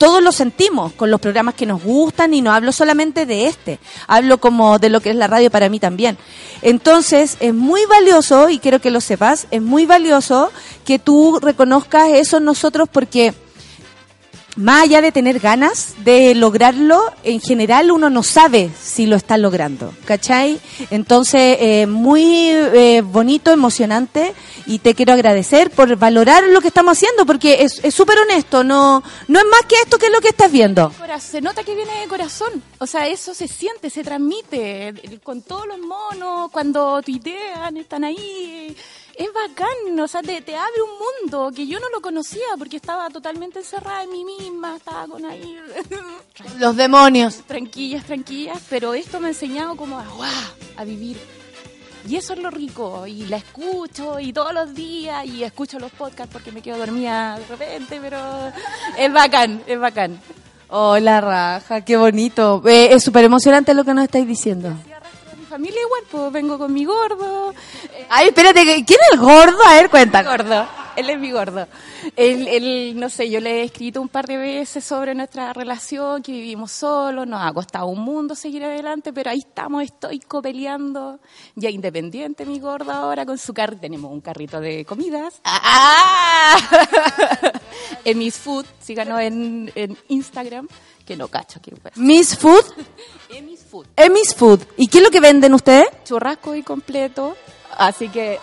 todos 0.01 0.23
lo 0.23 0.33
sentimos 0.33 0.93
con 0.93 1.11
los 1.11 1.21
programas 1.21 1.55
que 1.55 1.67
nos 1.67 1.83
gustan 1.83 2.33
y 2.33 2.41
no 2.41 2.53
hablo 2.53 2.73
solamente 2.73 3.27
de 3.27 3.47
este, 3.47 3.79
hablo 4.07 4.39
como 4.39 4.79
de 4.79 4.89
lo 4.89 5.01
que 5.01 5.11
es 5.11 5.17
la 5.17 5.27
radio 5.27 5.51
para 5.51 5.69
mí 5.69 5.79
también. 5.79 6.17
Entonces, 6.63 7.37
es 7.41 7.53
muy 7.53 7.85
valioso, 7.85 8.49
y 8.49 8.59
quiero 8.59 8.81
que 8.81 8.91
lo 8.91 9.03
sepas, 9.03 9.47
es 9.51 9.61
muy 9.61 9.85
valioso 9.85 10.51
que 10.87 10.99
tú 10.99 11.39
reconozcas 11.43 12.13
eso 12.15 12.41
nosotros 12.41 12.89
porque 12.91 13.35
más 14.57 14.85
allá 14.85 15.01
de 15.01 15.13
tener 15.13 15.41
ganas 15.41 15.95
de 16.05 16.35
lograrlo, 16.35 17.13
en 17.25 17.41
general 17.41 17.91
uno 17.91 18.11
no 18.11 18.23
sabe 18.23 18.71
si 18.81 19.07
lo 19.07 19.17
está 19.17 19.37
logrando, 19.37 19.93
¿cachai? 20.05 20.61
Entonces, 20.91 21.57
eh, 21.61 21.87
muy 21.87 22.49
eh, 22.49 23.03
bonito, 23.05 23.51
emocionante, 23.51 24.35
y 24.67 24.79
te 24.79 24.95
quiero 24.95 25.13
agradecer 25.13 25.71
por 25.71 25.97
valorar 25.97 26.45
lo 26.45 26.61
que 26.61 26.69
estamos 26.69 26.97
haciendo, 26.97 27.27
porque 27.27 27.63
es 27.63 27.81
es 27.83 27.95
súper 27.95 28.19
honesto, 28.19 28.63
no, 28.63 29.03
no 29.29 29.39
es 29.39 29.45
más 29.51 29.63
que 29.69 29.75
esto 29.77 29.99
que 29.99 30.07
es 30.07 30.13
lo 30.13 30.21
que 30.21 30.29
estás 30.29 30.51
viendo. 30.51 30.93
Se 31.21 31.41
nota 31.41 31.65
que 31.65 31.75
viene 31.75 32.01
de 32.01 32.09
corazón. 32.09 32.63
O 32.79 32.87
sea, 32.87 33.07
eso 33.09 33.35
se 33.35 33.47
siente, 33.47 33.91
se 33.91 34.03
transmite 34.03 34.95
con 35.23 35.43
todos 35.43 35.67
los 35.67 35.79
monos, 35.79 36.51
cuando 36.51 37.03
tuitean, 37.03 37.77
están 37.77 38.05
ahí. 38.05 38.77
Es 39.21 39.29
bacán, 39.35 40.01
o 40.01 40.09
sea, 40.09 40.23
te, 40.23 40.41
te 40.41 40.57
abre 40.57 40.81
un 40.83 41.29
mundo 41.29 41.53
que 41.55 41.67
yo 41.67 41.79
no 41.79 41.91
lo 41.91 42.01
conocía 42.01 42.47
porque 42.57 42.79
estaba 42.79 43.11
totalmente 43.11 43.59
encerrada 43.59 44.05
en 44.05 44.13
mí 44.13 44.25
misma, 44.25 44.77
estaba 44.77 45.07
con 45.07 45.27
ahí 45.27 45.59
Los 46.59 46.75
demonios. 46.75 47.37
tranquillas, 47.47 48.07
tranquillas, 48.07 48.63
pero 48.71 48.95
esto 48.95 49.21
me 49.21 49.27
ha 49.27 49.31
enseñado 49.33 49.77
como 49.77 49.99
a, 49.99 50.07
guau, 50.07 50.31
a 50.75 50.85
vivir. 50.85 51.19
Y 52.09 52.17
eso 52.17 52.33
es 52.33 52.39
lo 52.39 52.51
rico, 52.51 53.07
y 53.07 53.27
la 53.27 53.37
escucho 53.37 54.19
y 54.19 54.33
todos 54.33 54.55
los 54.55 54.75
días, 54.75 55.27
y 55.27 55.45
escucho 55.45 55.79
los 55.79 55.93
podcasts 55.93 56.33
porque 56.33 56.51
me 56.51 56.63
quedo 56.63 56.79
dormida 56.79 57.39
de 57.39 57.45
repente, 57.47 58.01
pero 58.01 58.19
es 58.97 59.13
bacán, 59.13 59.63
es 59.67 59.79
bacán. 59.79 60.19
Oh, 60.69 60.99
la 60.99 61.21
raja, 61.21 61.85
qué 61.85 61.99
bonito. 61.99 62.63
Eh, 62.67 62.95
es 62.95 63.05
súper 63.05 63.25
emocionante 63.25 63.75
lo 63.75 63.85
que 63.85 63.93
nos 63.93 64.05
estáis 64.05 64.27
diciendo. 64.27 64.73
Familia 65.51 65.81
igual, 65.83 66.03
pues 66.09 66.33
vengo 66.33 66.59
con 66.59 66.73
mi 66.73 66.85
gordo, 66.85 67.51
eh, 67.51 68.07
Ay, 68.09 68.29
espérate, 68.29 68.63
¿quién 68.63 68.87
es 68.87 69.13
el 69.15 69.19
gordo? 69.19 69.59
A 69.67 69.75
ver, 69.75 69.91
cuenta. 69.91 70.23
gordo, 70.23 70.69
él 70.95 71.11
es 71.11 71.19
mi 71.19 71.33
gordo. 71.33 71.67
Él, 72.15 72.47
él, 72.47 72.93
no 72.95 73.11
sé, 73.11 73.29
yo 73.29 73.41
le 73.41 73.61
he 73.61 73.65
escrito 73.65 74.01
un 74.01 74.09
par 74.09 74.27
de 74.27 74.37
veces 74.37 74.85
sobre 74.85 75.13
nuestra 75.13 75.53
relación, 75.53 76.23
que 76.23 76.31
vivimos 76.31 76.71
solos, 76.71 77.27
nos 77.27 77.43
ha 77.43 77.53
costado 77.53 77.87
un 77.87 77.99
mundo 77.99 78.37
seguir 78.37 78.63
adelante, 78.63 79.13
pero 79.13 79.31
ahí 79.31 79.41
estamos, 79.41 79.83
estoy 79.83 80.21
copeleando, 80.21 81.19
ya 81.57 81.69
independiente 81.69 82.47
mi 82.47 82.61
gordo 82.61 82.93
ahora 82.93 83.27
con 83.27 83.37
su 83.37 83.53
carro, 83.53 83.77
tenemos 83.77 84.13
un 84.13 84.21
carrito 84.21 84.61
de 84.61 84.85
comidas. 84.85 85.41
¡Ah! 85.45 86.57
en 88.05 88.19
Miss 88.19 88.39
Food, 88.39 88.67
síganos 88.79 89.21
en, 89.21 89.73
en 89.75 89.99
Instagram, 90.09 90.69
que 91.11 91.17
no 91.17 91.27
cacho, 91.27 91.61
que 91.61 91.73
Miss 91.97 92.39
Food, 92.39 92.65
en 93.31 93.47
Miss 93.47 93.65
Food. 93.69 93.87
Emis 93.97 94.33
Food. 94.33 94.61
¿Y 94.77 94.87
qué 94.87 94.99
es 94.99 95.05
lo 95.05 95.11
que 95.11 95.19
venden 95.19 95.53
ustedes? 95.55 95.89
Churrasco 96.05 96.55
y 96.55 96.63
completo, 96.63 97.37
así 97.77 98.09
que, 98.09 98.39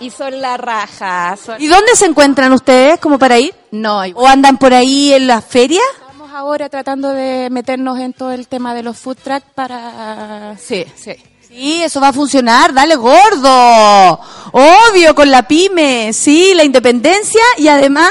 y 0.00 0.10
son 0.10 0.40
la 0.40 0.56
raja, 0.56 1.36
son... 1.36 1.62
¿Y 1.62 1.68
dónde 1.68 1.94
se 1.94 2.06
encuentran 2.06 2.52
ustedes 2.52 2.98
como 2.98 3.16
para 3.16 3.38
ir? 3.38 3.54
No, 3.70 4.02
¿O 4.14 4.26
andan 4.26 4.58
por 4.58 4.74
ahí 4.74 5.12
en 5.12 5.28
las 5.28 5.44
ferias? 5.44 5.84
Estamos 6.00 6.32
ahora 6.32 6.68
tratando 6.68 7.10
de 7.10 7.48
meternos 7.50 7.96
en 8.00 8.12
todo 8.12 8.32
el 8.32 8.48
tema 8.48 8.74
de 8.74 8.82
los 8.82 8.98
food 8.98 9.18
truck 9.22 9.44
para... 9.54 10.56
Sí, 10.58 10.84
sí. 10.96 11.14
Sí, 11.46 11.80
eso 11.80 12.00
va 12.00 12.08
a 12.08 12.12
funcionar, 12.12 12.74
dale 12.74 12.96
gordo. 12.96 14.20
Obvio, 14.50 15.14
con 15.14 15.30
la 15.30 15.46
pyme, 15.46 16.12
sí, 16.12 16.52
la 16.56 16.64
independencia 16.64 17.42
y 17.56 17.68
además, 17.68 18.10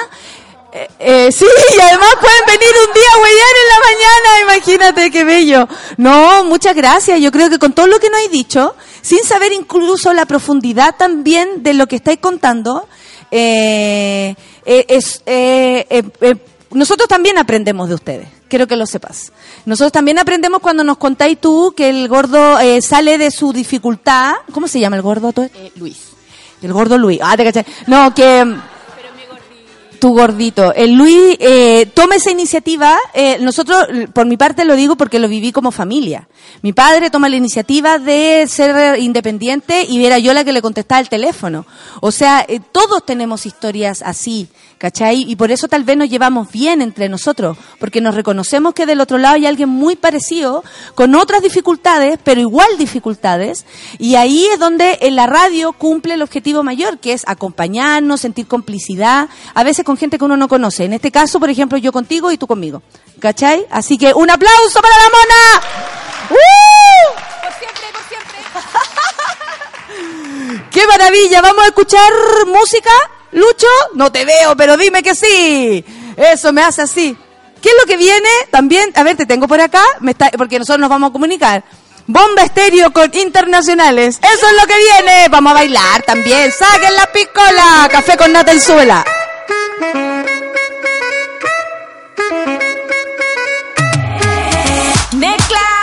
eh, 0.75 0.89
eh, 0.99 1.31
sí, 1.31 1.45
y 1.45 1.79
además 1.79 2.09
pueden 2.19 2.45
venir 2.47 2.73
un 2.88 2.93
día 2.93 3.03
a 3.13 3.21
huellar 3.21 3.53
en 3.62 3.69
la 3.69 3.79
mañana, 3.86 4.53
imagínate 4.53 5.12
qué 5.12 5.23
bello. 5.23 5.67
No, 5.97 6.43
muchas 6.45 6.75
gracias, 6.75 7.19
yo 7.21 7.31
creo 7.31 7.49
que 7.49 7.59
con 7.59 7.73
todo 7.73 7.86
lo 7.86 7.99
que 7.99 8.09
nos 8.09 8.19
hay 8.19 8.27
dicho, 8.29 8.75
sin 9.01 9.23
saber 9.23 9.53
incluso 9.53 10.13
la 10.13 10.25
profundidad 10.25 10.95
también 10.97 11.62
de 11.62 11.75
lo 11.75 11.86
que 11.86 11.97
estáis 11.97 12.17
contando, 12.19 12.88
eh, 13.29 14.36
eh, 14.65 14.86
es, 14.88 15.21
eh, 15.27 16.03
nosotros 16.71 17.07
también 17.07 17.38
aprendemos 17.38 17.88
de 17.89 17.95
ustedes, 17.95 18.27
quiero 18.47 18.65
que 18.65 18.75
lo 18.75 18.88
sepas. 18.88 19.31
Nosotros 19.65 19.91
también 19.91 20.17
aprendemos 20.17 20.59
cuando 20.59 20.83
nos 20.83 20.97
contáis 20.97 21.39
tú 21.39 21.73
que 21.77 21.89
el 21.89 22.07
gordo 22.07 22.59
eh, 22.59 22.81
sale 22.81 23.19
de 23.19 23.29
su 23.29 23.53
dificultad. 23.53 24.33
¿Cómo 24.51 24.67
se 24.67 24.79
llama 24.79 24.95
el 24.95 25.03
gordo? 25.03 25.31
Luis. 25.75 25.97
El 26.63 26.73
gordo 26.73 26.97
Luis. 26.97 27.19
Ah, 27.21 27.38
te 27.38 27.43
caché. 27.43 27.65
No, 27.86 28.13
que... 28.13 28.72
Tu 30.03 30.09
gordito. 30.09 30.73
El 30.73 30.95
Luis 30.95 31.37
eh, 31.39 31.85
toma 31.93 32.15
esa 32.15 32.29
iniciativa. 32.29 32.97
eh, 33.13 33.37
nosotros, 33.39 33.87
por 34.11 34.25
mi 34.25 34.35
parte, 34.35 34.65
lo 34.65 34.75
digo 34.75 34.97
porque 34.97 35.17
lo 35.17 35.29
viví 35.29 35.53
como 35.53 35.71
familia. 35.71 36.27
Mi 36.61 36.73
padre 36.73 37.09
toma 37.09 37.29
la 37.29 37.37
iniciativa 37.37 37.99
de 37.99 38.45
ser 38.49 38.99
independiente 38.99 39.85
y 39.87 40.03
era 40.03 40.19
yo 40.19 40.33
la 40.33 40.43
que 40.43 40.51
le 40.51 40.61
contestaba 40.61 40.99
el 40.99 41.07
teléfono. 41.07 41.65
O 42.01 42.11
sea, 42.11 42.43
eh, 42.45 42.59
todos 42.73 43.05
tenemos 43.05 43.45
historias 43.45 44.01
así, 44.01 44.49
¿cachai? 44.77 45.23
Y 45.25 45.37
por 45.37 45.51
eso 45.51 45.69
tal 45.69 45.85
vez 45.85 45.95
nos 45.95 46.09
llevamos 46.09 46.51
bien 46.51 46.81
entre 46.81 47.07
nosotros, 47.07 47.57
porque 47.79 48.01
nos 48.01 48.13
reconocemos 48.13 48.73
que 48.73 48.85
del 48.85 48.99
otro 48.99 49.17
lado 49.17 49.35
hay 49.35 49.45
alguien 49.45 49.69
muy 49.69 49.95
parecido, 49.95 50.65
con 50.95 51.15
otras 51.15 51.41
dificultades, 51.41 52.19
pero 52.21 52.41
igual 52.41 52.67
dificultades, 52.77 53.65
y 53.97 54.15
ahí 54.15 54.47
es 54.51 54.59
donde 54.59 54.97
en 54.99 55.15
la 55.15 55.27
radio 55.27 55.71
cumple 55.71 56.15
el 56.15 56.21
objetivo 56.21 56.63
mayor, 56.63 56.99
que 56.99 57.13
es 57.13 57.23
acompañarnos, 57.27 58.19
sentir 58.19 58.47
complicidad, 58.47 59.29
a 59.53 59.63
veces 59.63 59.85
con 59.85 59.92
gente 59.97 60.17
que 60.17 60.25
uno 60.25 60.38
no 60.38 60.47
conoce. 60.47 60.86
En 60.86 60.93
este 60.93 61.12
caso, 61.12 61.39
por 61.39 61.49
ejemplo, 61.49 61.77
yo 61.77 61.91
contigo 61.91 62.32
y 62.32 62.38
tú 62.38 62.47
conmigo. 62.47 62.82
¿Cachai? 63.19 63.65
Así 63.69 63.97
que 63.97 64.13
un 64.13 64.29
aplauso 64.29 64.82
para 64.82 64.95
la 64.97 65.10
mona. 65.10 65.62
¡Uh! 66.29 67.13
Por 67.43 67.53
siempre, 67.60 67.84
por 67.93 68.03
siempre. 68.08 68.39
¡Qué 70.71 70.88
maravilla! 70.88 71.41
¿Vamos 71.41 71.63
a 71.63 71.67
escuchar 71.67 72.12
música? 72.47 72.91
¿Lucho? 73.32 73.67
No 73.95 74.12
te 74.12 74.25
veo, 74.25 74.56
pero 74.56 74.77
dime 74.77 75.01
que 75.01 75.15
sí. 75.15 75.84
Eso 76.15 76.53
me 76.53 76.62
hace 76.63 76.84
así. 76.84 77.17
¿Qué 77.62 77.69
es 77.69 77.75
lo 77.79 77.86
que 77.86 77.97
viene? 77.97 78.29
También, 78.51 78.91
a 78.95 79.03
ver, 79.03 79.15
te 79.15 79.25
tengo 79.25 79.47
por 79.47 79.62
acá, 79.62 79.84
me 80.01 80.12
está, 80.12 80.29
porque 80.32 80.60
nosotros 80.60 80.82
nos 80.82 80.89
vamos 80.89 81.10
a 81.10 81.13
comunicar. 81.13 81.63
Bomba 82.06 82.43
estéreo 82.43 82.91
con 82.91 83.10
internacionales. 83.13 84.19
Eso 84.21 84.47
es 84.47 84.62
lo 84.62 84.67
que 84.67 84.77
viene. 84.77 85.29
Vamos 85.29 85.51
a 85.51 85.53
bailar 85.53 86.03
también. 86.03 86.51
Saquen 86.51 86.93
la 86.95 87.10
piscola. 87.12 87.88
Café 87.89 88.17
con 88.17 88.34
nata 88.34 88.53
y 88.53 88.60
suela. 88.60 89.06
Mezclados, 95.13 95.83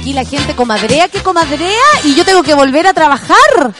aquí 0.00 0.14
la 0.14 0.24
gente 0.24 0.54
comadrea 0.54 1.08
que 1.08 1.22
comadrea 1.22 1.84
y 2.04 2.14
yo 2.14 2.24
tengo 2.24 2.42
que 2.42 2.54
volver 2.54 2.86
a 2.86 2.94
trabajar. 2.94 3.74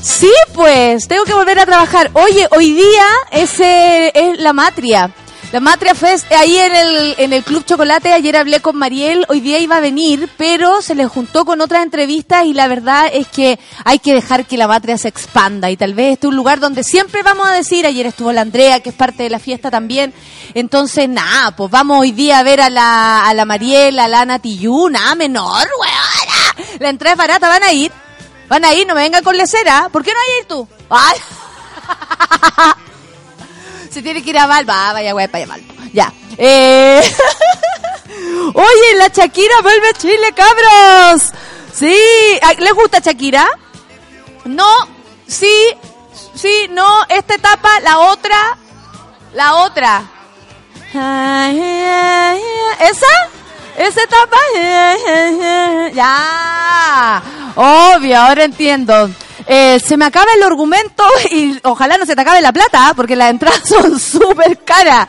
Sí, 0.00 0.30
pues, 0.54 1.08
tengo 1.08 1.24
que 1.24 1.34
volver 1.34 1.58
a 1.58 1.66
trabajar. 1.66 2.10
Oye, 2.12 2.46
hoy 2.52 2.72
día 2.72 3.06
ese 3.32 4.12
es 4.14 4.38
la 4.38 4.52
matria. 4.52 5.10
La 5.50 5.60
Matria 5.60 5.94
Fest, 5.94 6.30
ahí 6.32 6.58
en 6.58 6.76
el, 6.76 7.14
en 7.16 7.32
el 7.32 7.42
Club 7.42 7.64
Chocolate, 7.64 8.12
ayer 8.12 8.36
hablé 8.36 8.60
con 8.60 8.76
Mariel, 8.76 9.24
hoy 9.30 9.40
día 9.40 9.58
iba 9.58 9.76
a 9.76 9.80
venir, 9.80 10.28
pero 10.36 10.82
se 10.82 10.94
le 10.94 11.06
juntó 11.06 11.46
con 11.46 11.62
otras 11.62 11.82
entrevistas 11.82 12.44
y 12.44 12.52
la 12.52 12.68
verdad 12.68 13.08
es 13.10 13.28
que 13.28 13.58
hay 13.86 13.98
que 13.98 14.12
dejar 14.12 14.44
que 14.44 14.58
la 14.58 14.68
Matria 14.68 14.98
se 14.98 15.08
expanda 15.08 15.70
y 15.70 15.78
tal 15.78 15.94
vez 15.94 16.12
este 16.12 16.26
es 16.26 16.28
un 16.28 16.36
lugar 16.36 16.60
donde 16.60 16.84
siempre 16.84 17.22
vamos 17.22 17.48
a 17.48 17.52
decir, 17.52 17.86
ayer 17.86 18.04
estuvo 18.04 18.30
la 18.30 18.42
Andrea, 18.42 18.80
que 18.80 18.90
es 18.90 18.94
parte 18.94 19.22
de 19.22 19.30
la 19.30 19.38
fiesta 19.38 19.70
también, 19.70 20.12
entonces 20.52 21.08
nada, 21.08 21.56
pues 21.56 21.70
vamos 21.70 21.98
hoy 21.98 22.12
día 22.12 22.40
a 22.40 22.42
ver 22.42 22.60
a 22.60 22.68
la, 22.68 23.26
a 23.26 23.32
la 23.32 23.46
Mariel, 23.46 23.98
a 24.00 24.06
la 24.06 24.20
Ana 24.20 24.40
Tillú, 24.40 24.90
nada 24.90 25.14
menor, 25.14 25.66
weona. 25.80 26.76
La 26.78 26.90
entrada 26.90 27.12
es 27.14 27.18
barata, 27.18 27.48
van 27.48 27.62
a 27.62 27.72
ir, 27.72 27.90
van 28.50 28.66
a 28.66 28.74
ir, 28.74 28.86
no 28.86 28.94
me 28.94 29.00
vengan 29.00 29.24
con 29.24 29.34
lecera, 29.34 29.88
¿por 29.90 30.04
qué 30.04 30.12
no 30.12 30.20
hay 30.20 30.30
a 30.30 30.40
ir 30.40 30.44
tú? 30.46 30.68
¡Ay! 30.90 31.16
Se 33.90 34.02
tiene 34.02 34.22
que 34.22 34.30
ir 34.30 34.38
a 34.38 34.46
Valva. 34.46 34.90
Ah, 34.90 34.92
vaya, 34.92 35.12
güey, 35.12 35.28
para 35.28 35.46
Valva. 35.46 35.74
Ya. 35.92 36.12
Eh... 36.36 37.00
Oye, 38.54 38.94
la 38.96 39.08
Shakira 39.08 39.60
vuelve 39.62 39.88
a 39.88 39.92
Chile, 39.92 40.32
cabros. 40.34 41.32
Sí. 41.72 41.96
Ah, 42.42 42.54
¿Les 42.58 42.72
gusta 42.72 42.98
Shakira? 43.00 43.46
No. 44.44 44.68
Sí. 45.26 45.74
Sí, 46.34 46.68
no. 46.70 46.86
Esta 47.08 47.34
etapa, 47.34 47.80
la 47.80 47.98
otra. 47.98 48.56
La 49.34 49.54
otra. 49.56 50.02
¿Esa? 52.80 53.06
¿Esa 53.78 54.02
etapa? 54.02 54.36
Ya. 55.94 57.22
Obvio, 57.54 58.18
ahora 58.18 58.42
entiendo. 58.44 59.08
Eh, 59.46 59.78
se 59.78 59.96
me 59.96 60.04
acaba 60.04 60.26
el 60.36 60.42
argumento 60.42 61.04
y 61.30 61.58
ojalá 61.62 61.96
no 61.96 62.04
se 62.04 62.16
te 62.16 62.20
acabe 62.20 62.40
la 62.40 62.52
plata, 62.52 62.88
¿ah? 62.88 62.94
porque 62.94 63.14
las 63.14 63.30
entradas 63.30 63.62
son 63.68 63.98
súper 64.00 64.58
caras. 64.64 65.06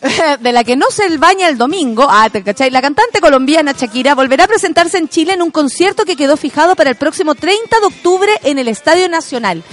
De 0.40 0.52
la 0.52 0.64
que 0.64 0.76
no 0.76 0.90
se 0.90 1.16
baña 1.16 1.48
el 1.48 1.56
domingo, 1.56 2.06
ah, 2.08 2.28
¿te 2.30 2.44
cachai? 2.44 2.70
La 2.70 2.82
cantante 2.82 3.20
colombiana 3.20 3.72
Shakira 3.72 4.14
volverá 4.14 4.44
a 4.44 4.48
presentarse 4.48 4.98
en 4.98 5.08
Chile 5.08 5.32
en 5.32 5.42
un 5.42 5.50
concierto 5.50 6.04
que 6.04 6.14
quedó 6.14 6.36
fijado 6.36 6.76
para 6.76 6.90
el 6.90 6.96
próximo 6.96 7.34
30 7.34 7.80
de 7.80 7.86
octubre 7.86 8.30
en 8.44 8.58
el 8.58 8.68
Estadio 8.68 9.08
Nacional. 9.08 9.64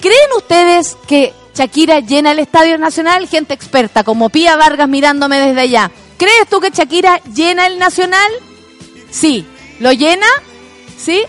¿Creen 0.00 0.30
ustedes 0.36 0.96
que 1.08 1.32
Shakira 1.54 2.00
llena 2.00 2.32
el 2.32 2.38
Estadio 2.38 2.76
Nacional? 2.76 3.26
Gente 3.26 3.54
experta, 3.54 4.04
como 4.04 4.28
Pía 4.28 4.56
Vargas 4.56 4.88
mirándome 4.88 5.40
desde 5.40 5.62
allá. 5.62 5.90
¿Crees 6.20 6.48
tú 6.50 6.60
que 6.60 6.68
Shakira 6.68 7.18
llena 7.34 7.66
el 7.66 7.78
Nacional? 7.78 8.30
Sí. 9.10 9.46
¿Lo 9.78 9.90
llena? 9.90 10.26
¿Sí? 10.98 11.22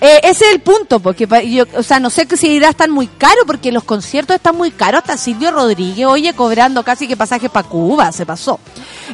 Eh, 0.00 0.20
ese 0.22 0.46
es 0.46 0.52
el 0.54 0.60
punto, 0.60 1.00
porque 1.00 1.28
o 1.76 1.82
sea, 1.82 2.00
no 2.00 2.08
sé 2.08 2.26
si 2.34 2.48
irá 2.48 2.70
estar 2.70 2.88
muy 2.88 3.08
caro, 3.08 3.42
porque 3.46 3.70
los 3.72 3.84
conciertos 3.84 4.36
están 4.36 4.56
muy 4.56 4.70
caros. 4.70 5.02
Hasta 5.02 5.18
Silvio 5.18 5.50
Rodríguez, 5.50 6.06
oye, 6.06 6.32
cobrando 6.32 6.82
casi 6.82 7.06
que 7.06 7.14
pasaje 7.14 7.50
para 7.50 7.68
Cuba, 7.68 8.10
se 8.10 8.24
pasó. 8.24 8.58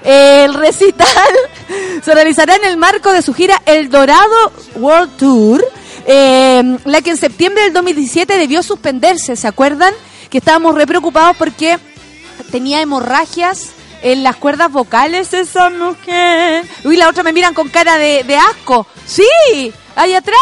Eh, 0.04 0.44
el 0.44 0.54
recital 0.54 1.08
se 2.04 2.14
realizará 2.14 2.54
en 2.54 2.64
el 2.64 2.76
marco 2.76 3.10
de 3.10 3.22
su 3.22 3.34
gira 3.34 3.60
El 3.66 3.90
Dorado 3.90 4.52
World 4.76 5.16
Tour, 5.16 5.64
eh, 6.06 6.78
la 6.84 7.02
que 7.02 7.10
en 7.10 7.16
septiembre 7.16 7.64
del 7.64 7.72
2017 7.72 8.38
debió 8.38 8.62
suspenderse, 8.62 9.34
¿se 9.34 9.48
acuerdan? 9.48 9.94
Que 10.30 10.38
estábamos 10.38 10.76
re 10.76 10.86
preocupados 10.86 11.36
porque 11.36 11.80
tenía 12.52 12.80
hemorragias 12.80 13.70
en 14.02 14.22
las 14.22 14.36
cuerdas 14.36 14.70
vocales 14.70 15.32
esa 15.32 15.70
mujer. 15.70 16.66
Uy, 16.84 16.96
la 16.96 17.08
otra 17.08 17.22
me 17.22 17.32
miran 17.32 17.54
con 17.54 17.68
cara 17.68 17.96
de, 17.98 18.24
de 18.24 18.36
asco. 18.36 18.86
Sí, 19.06 19.72
ahí 19.96 20.14
atrás. 20.14 20.36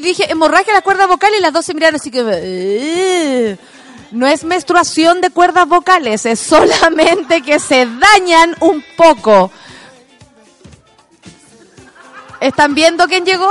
Dije, 0.00 0.30
hemorragia 0.30 0.70
en 0.70 0.74
las 0.74 0.84
cuerdas 0.84 1.08
vocales 1.08 1.38
y 1.38 1.42
las 1.42 1.52
dos 1.52 1.64
se 1.64 1.74
miraron 1.74 1.96
así 1.96 2.10
que... 2.10 3.58
No 4.10 4.26
es 4.26 4.42
menstruación 4.42 5.20
de 5.20 5.28
cuerdas 5.28 5.68
vocales, 5.68 6.24
es 6.24 6.40
solamente 6.40 7.42
que 7.42 7.58
se 7.58 7.86
dañan 7.86 8.56
un 8.60 8.82
poco. 8.96 9.50
¿Están 12.40 12.74
viendo 12.74 13.06
quién 13.06 13.26
llegó? 13.26 13.50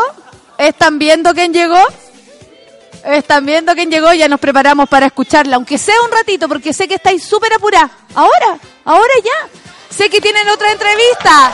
¿Están 0.57 0.97
viendo 0.97 1.35
quién 1.35 1.53
llegó? 1.53 1.79
Están 3.03 3.45
viendo 3.45 3.75
quién 3.75 3.91
llegó, 3.91 4.11
ya 4.13 4.27
nos 4.27 4.39
preparamos 4.39 4.89
para 4.89 5.05
escucharla, 5.05 5.57
aunque 5.57 5.77
sea 5.77 5.95
un 6.03 6.11
ratito, 6.11 6.47
porque 6.47 6.73
sé 6.73 6.87
que 6.87 6.95
estáis 6.95 7.23
súper 7.23 7.53
apurados. 7.53 7.91
Ahora, 8.15 8.57
ahora 8.87 9.13
ya. 9.23 9.49
Sé 9.95 10.09
que 10.09 10.19
tienen 10.21 10.47
otra 10.49 10.71
entrevista. 10.71 11.53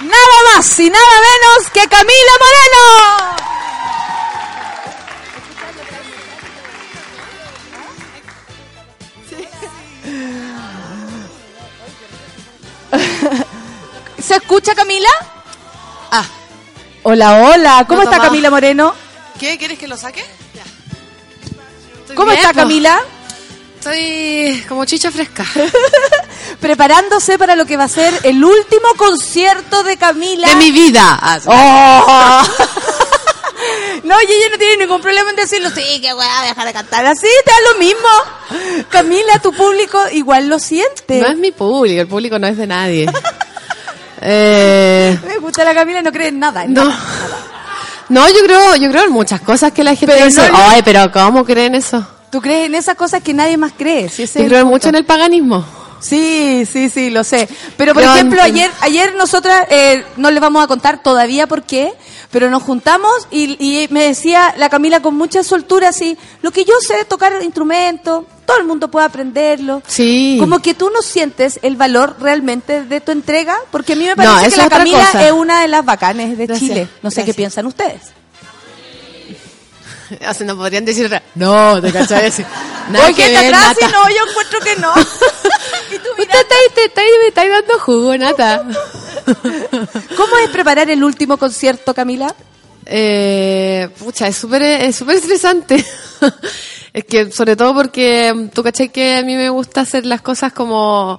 Nada 0.00 0.38
más 0.52 0.78
y 0.80 0.90
nada 0.90 1.16
menos 1.28 1.70
que 1.72 1.88
Camila 1.88 2.32
Moreno. 2.44 3.34
¿Se 14.22 14.36
escucha 14.36 14.74
Camila? 14.74 15.08
Ah, 16.10 16.24
Hola, 17.02 17.42
hola. 17.42 17.84
¿Cómo 17.86 18.02
No, 18.02 18.10
está. 18.10 18.22
Camila 18.22 18.50
Moreno? 18.50 18.94
¿qué? 19.38 19.58
¿Quieres 19.58 19.78
que 19.78 19.88
lo 19.88 19.96
saque? 19.96 20.24
Ya. 20.54 20.64
¿Cómo 22.14 22.30
bien, 22.30 22.38
está 22.38 22.52
po. 22.54 22.60
Estoy 23.84 24.64
como 24.66 24.86
chicha 24.86 25.10
fresca. 25.10 25.44
Preparándose 26.60 27.36
para 27.36 27.54
lo 27.54 27.66
que 27.66 27.76
va 27.76 27.84
a 27.84 27.88
ser 27.88 28.18
el 28.22 28.42
último 28.42 28.88
concierto 28.96 29.82
de 29.82 29.98
Camila. 29.98 30.48
De 30.48 30.56
mi 30.56 30.70
vida. 30.70 31.18
Ah. 31.20 31.38
¡Oh! 31.44 32.42
No, 34.02 34.20
y 34.20 34.24
ella 34.24 34.50
no 34.50 34.58
tiene 34.58 34.76
ningún 34.76 35.00
problema 35.00 35.30
en 35.30 35.36
decirlo. 35.36 35.70
Sí, 35.70 36.00
que 36.02 36.12
voy 36.12 36.26
a 36.28 36.42
dejar 36.46 36.66
de 36.66 36.72
cantar 36.74 37.06
así, 37.06 37.26
te 37.44 37.50
da 37.50 37.56
lo 37.72 37.78
mismo. 37.78 38.84
Camila, 38.90 39.38
tu 39.42 39.52
público 39.52 39.98
igual 40.12 40.48
lo 40.48 40.58
siente. 40.58 41.20
No 41.20 41.28
es 41.28 41.38
mi 41.38 41.50
público, 41.50 42.02
el 42.02 42.06
público 42.06 42.38
no 42.38 42.46
es 42.46 42.58
de 42.58 42.66
nadie. 42.66 43.10
eh, 44.20 45.18
Me 45.26 45.38
gusta 45.38 45.64
la 45.64 45.72
Camila, 45.74 46.02
no 46.02 46.12
cree 46.12 46.28
en 46.28 46.38
nada. 46.38 46.64
en 46.64 46.74
no. 46.74 46.84
nada. 46.84 47.00
No, 48.10 48.28
yo 48.28 48.44
creo, 48.44 48.76
yo 48.76 48.90
creo 48.90 49.04
en 49.04 49.12
muchas 49.12 49.40
cosas 49.40 49.72
que 49.72 49.82
la 49.82 49.94
gente 49.94 50.14
Pero 50.14 50.26
dice. 50.26 50.50
no 50.50 50.58
Ay, 50.58 50.82
pero 50.84 51.10
¿cómo 51.10 51.42
creen 51.46 51.74
eso? 51.74 52.06
Tú 52.34 52.40
crees 52.40 52.66
en 52.66 52.74
esas 52.74 52.96
cosas 52.96 53.22
que 53.22 53.32
nadie 53.32 53.56
más 53.56 53.70
cree. 53.78 54.08
Sí, 54.08 54.24
ese 54.24 54.40
Yo 54.40 54.44
es 54.46 54.48
creo 54.48 54.58
el 54.62 54.66
mucho 54.66 54.88
en 54.88 54.96
el 54.96 55.04
paganismo. 55.04 55.64
Sí, 56.00 56.66
sí, 56.66 56.88
sí, 56.90 57.08
lo 57.08 57.22
sé. 57.22 57.48
Pero 57.76 57.94
por 57.94 58.02
ejemplo, 58.02 58.40
en- 58.40 58.46
ayer, 58.46 58.70
ayer 58.80 59.14
nosotras 59.14 59.68
eh, 59.70 60.04
no 60.16 60.32
les 60.32 60.40
vamos 60.40 60.64
a 60.64 60.66
contar 60.66 61.00
todavía 61.00 61.46
por 61.46 61.62
qué, 61.62 61.92
pero 62.32 62.50
nos 62.50 62.64
juntamos 62.64 63.12
y, 63.30 63.56
y 63.64 63.86
me 63.92 64.02
decía 64.02 64.52
la 64.58 64.68
Camila 64.68 64.98
con 65.00 65.14
mucha 65.14 65.44
soltura 65.44 65.90
así, 65.90 66.18
lo 66.42 66.50
que 66.50 66.64
yo 66.64 66.74
sé 66.80 66.98
es 67.02 67.08
tocar 67.08 67.40
instrumentos, 67.40 68.24
todo 68.44 68.58
el 68.58 68.64
mundo 68.64 68.90
puede 68.90 69.06
aprenderlo. 69.06 69.80
Sí. 69.86 70.36
Como 70.40 70.58
que 70.58 70.74
tú 70.74 70.90
no 70.92 71.02
sientes 71.02 71.60
el 71.62 71.76
valor 71.76 72.16
realmente 72.18 72.82
de 72.84 73.00
tu 73.00 73.12
entrega, 73.12 73.56
porque 73.70 73.92
a 73.92 73.96
mí 73.96 74.06
me 74.06 74.16
parece 74.16 74.50
que 74.50 74.56
la 74.56 74.68
Camila 74.68 74.98
cosa. 75.06 75.24
es 75.24 75.30
una 75.30 75.60
de 75.60 75.68
las 75.68 75.84
bacanes 75.84 76.36
de 76.36 76.46
Gracias, 76.46 76.68
Chile. 76.68 76.88
No 77.00 77.12
sé 77.12 77.24
qué 77.24 77.32
piensan 77.32 77.64
ustedes. 77.66 78.00
O 80.28 80.34
sea, 80.34 80.46
no 80.46 80.56
podrían 80.56 80.84
decir. 80.84 81.10
No, 81.34 81.80
te 81.80 81.92
cachai 81.92 82.26
así. 82.26 82.44
Nada 82.90 83.06
Oye, 83.06 83.14
que 83.14 83.26
¿está 83.26 83.40
ver, 83.40 83.54
atrás? 83.54 83.68
Nata. 83.68 83.86
Sí, 83.86 83.92
no, 83.92 84.08
yo 84.08 84.30
encuentro 84.30 84.60
que 84.60 84.76
no. 84.76 84.92
y 85.94 85.98
tú 85.98 86.10
Usted 86.10 86.22
está, 86.22 86.56
te, 86.74 86.84
está, 86.84 87.00
me 87.00 87.28
está 87.28 87.48
dando 87.48 87.78
jugo, 87.78 88.16
Nata. 88.16 88.64
¿Cómo 90.16 90.36
es 90.38 90.50
preparar 90.50 90.90
el 90.90 91.02
último 91.02 91.38
concierto, 91.38 91.94
Camila? 91.94 92.34
Eh, 92.86 93.88
pucha, 93.98 94.26
es 94.28 94.36
súper 94.36 94.62
es 94.62 94.96
súper 94.96 95.16
estresante. 95.16 95.84
es 96.92 97.04
que, 97.04 97.32
sobre 97.32 97.56
todo 97.56 97.74
porque 97.74 98.50
tú 98.52 98.62
caché 98.62 98.90
que 98.90 99.16
a 99.16 99.22
mí 99.22 99.34
me 99.34 99.48
gusta 99.48 99.80
hacer 99.80 100.04
las 100.04 100.20
cosas 100.20 100.52
como 100.52 101.18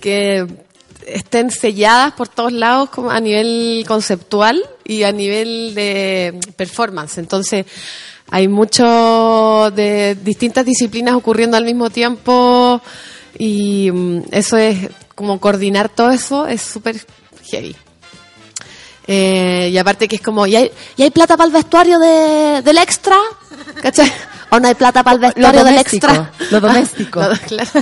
que 0.00 0.46
estén 1.06 1.50
selladas 1.50 2.12
por 2.12 2.28
todos 2.28 2.52
lados 2.52 2.90
como 2.90 3.10
a 3.10 3.20
nivel 3.20 3.84
conceptual 3.86 4.62
y 4.84 5.04
a 5.04 5.12
nivel 5.12 5.74
de 5.74 6.38
performance. 6.56 7.18
Entonces, 7.18 7.66
hay 8.30 8.48
mucho 8.48 9.70
de 9.74 10.16
distintas 10.22 10.64
disciplinas 10.64 11.14
ocurriendo 11.14 11.56
al 11.56 11.64
mismo 11.64 11.90
tiempo 11.90 12.80
y 13.38 13.90
mm, 13.90 14.22
eso 14.32 14.56
es 14.56 14.88
como 15.14 15.40
coordinar 15.40 15.88
todo 15.88 16.10
eso 16.10 16.46
es 16.46 16.62
súper 16.62 16.96
heavy. 17.50 17.74
Eh, 19.10 19.70
y 19.72 19.78
aparte 19.78 20.06
que 20.06 20.16
es 20.16 20.22
como, 20.22 20.46
¿y 20.46 20.54
hay, 20.54 20.70
¿y 20.96 21.02
hay 21.02 21.10
plata 21.10 21.36
para 21.36 21.46
el 21.46 21.52
vestuario 21.54 21.98
de, 21.98 22.60
del 22.62 22.76
extra? 22.76 23.16
¿Cachai? 23.80 24.12
¿O 24.50 24.60
no 24.60 24.68
hay 24.68 24.74
plata 24.74 25.02
para 25.02 25.14
el 25.14 25.20
vestuario 25.20 25.64
del 25.64 25.78
extra? 25.78 26.30
lo 26.50 26.60
doméstico. 26.68 27.20
Lo- 27.22 27.36
claro. 27.38 27.70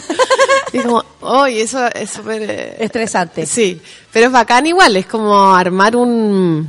Y 0.73 0.79
como, 0.81 1.03
oh, 1.21 1.47
y 1.47 1.61
eso 1.61 1.87
es 1.87 2.11
súper... 2.11 2.43
eh, 2.43 2.77
Estresante. 2.81 3.47
Sí, 3.47 3.81
pero 4.13 4.27
es 4.27 4.33
bacán 4.33 4.67
igual, 4.67 4.97
es 4.97 5.07
como 5.07 5.55
armar 5.55 5.97
un... 5.97 6.69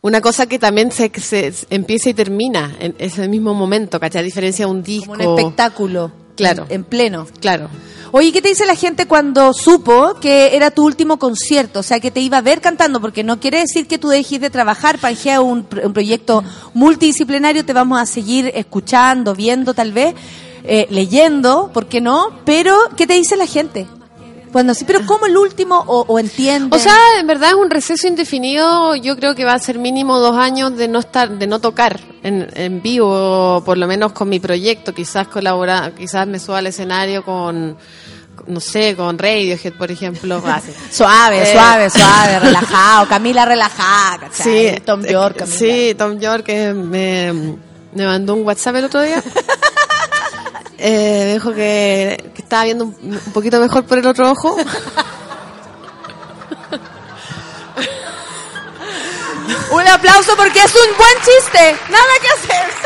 Una 0.00 0.20
cosa 0.20 0.46
que 0.46 0.58
también 0.58 0.92
se, 0.92 1.10
se, 1.20 1.52
se 1.52 1.66
empieza 1.70 2.10
y 2.10 2.14
termina 2.14 2.76
en 2.78 2.94
ese 2.98 3.26
mismo 3.28 3.54
momento, 3.54 3.98
¿cachai? 3.98 4.20
A 4.20 4.24
diferencia 4.24 4.66
de 4.66 4.70
un 4.70 4.82
disco. 4.82 5.14
Como 5.14 5.34
un 5.34 5.38
espectáculo. 5.38 6.12
Claro. 6.36 6.66
En, 6.68 6.76
en 6.76 6.84
pleno. 6.84 7.26
Claro. 7.40 7.68
Oye, 8.10 8.32
¿qué 8.32 8.40
te 8.40 8.48
dice 8.48 8.64
la 8.64 8.74
gente 8.74 9.06
cuando 9.06 9.52
supo 9.52 10.14
que 10.20 10.56
era 10.56 10.70
tu 10.70 10.84
último 10.84 11.18
concierto? 11.18 11.80
O 11.80 11.82
sea, 11.82 12.00
que 12.00 12.10
te 12.10 12.20
iba 12.20 12.38
a 12.38 12.42
ver 12.42 12.60
cantando, 12.60 13.00
porque 13.00 13.22
no 13.22 13.38
quiere 13.38 13.58
decir 13.58 13.86
que 13.86 13.98
tú 13.98 14.08
dejes 14.08 14.40
de 14.40 14.48
trabajar. 14.48 14.98
Pangea 14.98 15.34
es 15.34 15.40
un, 15.40 15.66
un 15.82 15.92
proyecto 15.92 16.42
multidisciplinario, 16.72 17.66
te 17.66 17.72
vamos 17.74 18.00
a 18.00 18.06
seguir 18.06 18.50
escuchando, 18.54 19.34
viendo 19.34 19.74
tal 19.74 19.92
vez, 19.92 20.14
eh, 20.64 20.86
leyendo, 20.90 21.70
¿por 21.74 21.86
qué 21.86 22.00
no? 22.00 22.30
Pero, 22.46 22.74
¿qué 22.96 23.06
te 23.06 23.14
dice 23.14 23.36
la 23.36 23.46
gente? 23.46 23.86
Cuando 24.52 24.74
sí, 24.74 24.84
pero 24.86 25.04
¿cómo 25.06 25.26
el 25.26 25.36
último 25.36 25.82
o, 25.86 26.04
o 26.08 26.18
entiende? 26.18 26.74
O 26.76 26.78
sea, 26.78 26.96
en 27.20 27.26
verdad 27.26 27.50
es 27.50 27.54
un 27.56 27.70
receso 27.70 28.06
indefinido. 28.06 28.94
Yo 28.96 29.16
creo 29.16 29.34
que 29.34 29.44
va 29.44 29.54
a 29.54 29.58
ser 29.58 29.78
mínimo 29.78 30.18
dos 30.18 30.36
años 30.36 30.76
de 30.76 30.88
no 30.88 30.98
estar, 31.00 31.28
de 31.30 31.46
no 31.46 31.60
tocar 31.60 32.00
en, 32.22 32.48
en 32.54 32.80
vivo, 32.82 33.62
por 33.64 33.76
lo 33.78 33.86
menos 33.86 34.12
con 34.12 34.28
mi 34.28 34.40
proyecto. 34.40 34.94
Quizás 34.94 35.28
colaborar, 35.28 35.92
quizás 35.92 36.26
me 36.26 36.38
suba 36.38 36.58
al 36.58 36.66
escenario 36.66 37.24
con, 37.24 37.76
no 38.46 38.60
sé, 38.60 38.96
con 38.96 39.18
Radiohead, 39.18 39.74
por 39.74 39.90
ejemplo. 39.90 40.42
Así. 40.46 40.72
Suave, 40.90 41.42
Eh, 41.42 41.52
suave, 41.52 41.90
suave, 41.90 42.38
relajado. 42.38 43.06
Camila 43.08 43.44
relajada, 43.44 44.18
¿cachai? 44.28 44.76
Sí, 44.76 44.80
Tom 44.84 45.04
eh, 45.04 45.12
York, 45.12 45.36
Camila. 45.38 45.56
Sí, 45.58 45.94
Tom 45.96 46.18
York 46.18 46.44
que 46.44 46.72
me, 46.72 47.32
me 47.92 48.06
mandó 48.06 48.34
un 48.34 48.46
WhatsApp 48.46 48.76
el 48.76 48.84
otro 48.84 49.02
día. 49.02 49.22
Eh, 50.78 51.24
me 51.26 51.32
dijo 51.34 51.52
que, 51.52 52.30
que 52.34 52.42
estaba 52.42 52.64
viendo 52.64 52.84
un, 52.84 52.94
un 53.02 53.32
poquito 53.32 53.58
mejor 53.60 53.84
por 53.84 53.98
el 53.98 54.06
otro 54.06 54.30
ojo. 54.30 54.56
Un 59.70 59.86
aplauso 59.86 60.34
porque 60.36 60.60
es 60.60 60.74
un 60.74 60.96
buen 60.96 61.14
chiste. 61.24 61.76
Nada 61.90 62.04
que 62.20 62.28
hacer. 62.28 62.68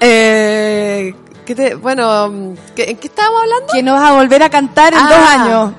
Eh, 0.00 1.14
¿qué 1.44 1.54
te- 1.54 1.74
bueno, 1.74 2.54
¿qué- 2.74 2.90
¿en 2.90 2.96
qué 2.96 3.06
estábamos 3.08 3.42
hablando? 3.42 3.72
Que 3.72 3.82
no 3.82 3.94
vas 3.94 4.10
a 4.10 4.12
volver 4.14 4.42
a 4.42 4.50
cantar 4.50 4.92
en 4.92 4.98
Ah. 5.00 5.08
dos 5.08 5.28
años. 5.28 5.72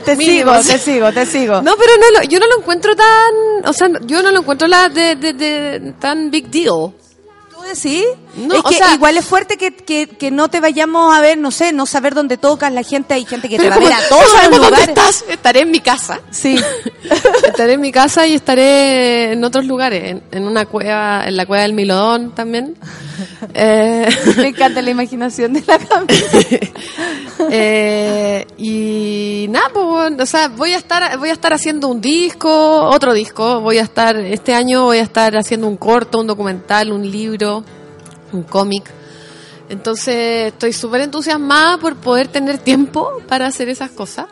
te 0.04 0.16
Mínimo, 0.16 0.54
sigo, 0.60 0.72
te 0.72 0.78
sigo, 0.78 1.12
te 1.12 1.26
sigo. 1.26 1.62
No, 1.62 1.74
pero 1.76 1.92
no, 2.00 2.18
lo- 2.18 2.24
yo 2.28 2.38
no 2.40 2.46
lo 2.46 2.58
encuentro 2.58 2.94
tan, 2.94 3.34
o 3.64 3.72
sea, 3.72 3.88
yo 4.02 4.22
no 4.22 4.30
lo 4.30 4.40
encuentro 4.40 4.68
la 4.68 4.88
de, 4.88 5.16
de- 5.16 5.32
de- 5.32 5.94
tan 6.00 6.30
big 6.30 6.48
deal. 6.50 6.92
¿Tú 7.70 7.76
decís? 7.88 8.04
No, 8.36 8.54
es 8.54 8.60
o 8.60 8.68
que 8.68 8.76
sea- 8.76 8.94
igual 8.94 9.16
es 9.16 9.24
fuerte 9.24 9.56
que, 9.56 9.74
que, 9.74 10.06
que 10.08 10.30
no 10.30 10.48
te 10.48 10.60
vayamos 10.60 11.14
a 11.14 11.20
ver, 11.20 11.38
no 11.38 11.50
sé, 11.50 11.72
no 11.72 11.86
saber 11.86 12.14
dónde 12.14 12.36
tocas. 12.36 12.72
La 12.72 12.82
gente, 12.82 13.14
hay 13.14 13.24
gente 13.24 13.48
que 13.48 13.58
te 13.58 13.68
va 13.68 13.76
a 13.76 13.78
ver 13.78 13.88
como 13.88 13.98
a 13.98 14.00
no 14.02 14.08
todos 14.08 14.30
sabemos 14.32 14.58
los 14.58 14.66
lugares. 14.68 14.88
estás, 14.88 15.24
estaré 15.28 15.60
en 15.60 15.70
mi 15.70 15.80
casa. 15.80 16.20
Sí. 16.30 16.56
estaré 17.44 17.74
en 17.74 17.80
mi 17.80 17.92
casa 17.92 18.26
y 18.26 18.34
estaré 18.34 19.32
en 19.32 19.44
otros 19.44 19.64
lugares, 19.66 20.04
en, 20.04 20.22
en 20.30 20.44
una 20.46 20.66
cueva, 20.66 21.24
en 21.26 21.36
la 21.36 21.46
cueva 21.46 21.62
del 21.62 21.72
Milodón 21.74 22.32
también. 22.34 22.76
Eh, 23.54 24.08
Me 24.36 24.48
encanta 24.48 24.80
la 24.82 24.90
imaginación 24.90 25.52
de 25.52 25.62
la 25.66 25.78
Camila. 25.78 26.14
eh, 27.50 28.46
y 28.58 29.46
nada, 29.50 29.68
pues, 29.72 30.20
o 30.20 30.26
sea, 30.26 30.48
voy 30.48 30.72
a 30.72 30.76
estar, 30.78 31.18
voy 31.18 31.30
a 31.30 31.32
estar 31.32 31.52
haciendo 31.52 31.88
un 31.88 32.00
disco, 32.00 32.84
otro 32.84 33.12
disco, 33.12 33.60
voy 33.60 33.78
a 33.78 33.82
estar, 33.82 34.16
este 34.16 34.54
año 34.54 34.84
voy 34.84 34.98
a 34.98 35.02
estar 35.02 35.36
haciendo 35.36 35.66
un 35.66 35.76
corto, 35.76 36.20
un 36.20 36.26
documental, 36.26 36.92
un 36.92 37.10
libro, 37.10 37.59
un 38.32 38.42
cómic. 38.42 38.90
Entonces 39.68 40.48
estoy 40.52 40.72
súper 40.72 41.02
entusiasmada 41.02 41.78
por 41.78 41.96
poder 41.96 42.28
tener 42.28 42.58
tiempo 42.58 43.08
para 43.28 43.46
hacer 43.46 43.68
esas 43.68 43.90
cosas. 43.90 44.26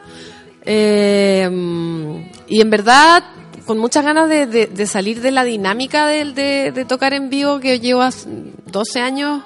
Eh, 0.65 1.49
y 2.49 2.61
en 2.61 2.71
verdad, 2.71 3.25
con 3.67 3.79
muchas 3.79 4.05
ganas 4.05 4.29
de, 4.29 4.47
de- 4.47 4.67
de 4.67 4.87
salir 4.87 5.21
de 5.21 5.31
la 5.31 5.45
dinámica 5.45 6.07
de, 6.07 6.25
de 6.73 6.85
tocar 6.85 7.15
en 7.15 7.31
vivo, 7.31 7.61
que 7.61 7.81
llevo 7.81 8.03
hace 8.03 8.29
12 8.67 9.01
años 9.01 9.43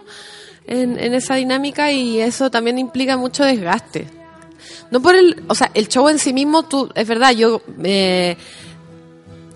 en, 0.66 0.98
en 0.98 1.14
esa 1.14 1.34
dinámica 1.36 1.92
y 1.92 2.20
eso 2.20 2.50
también 2.50 2.78
implica 2.78 3.16
mucho 3.16 3.44
desgaste. 3.44 4.06
No 4.90 5.00
por 5.02 5.14
el, 5.14 5.42
o 5.48 5.54
sea, 5.54 5.70
el 5.74 5.88
show 5.88 6.08
en 6.08 6.18
sí 6.18 6.32
mismo, 6.32 6.62
tú, 6.64 6.88
es 6.94 7.06
verdad, 7.06 7.32
yo, 7.32 7.62
eh, 7.82 8.36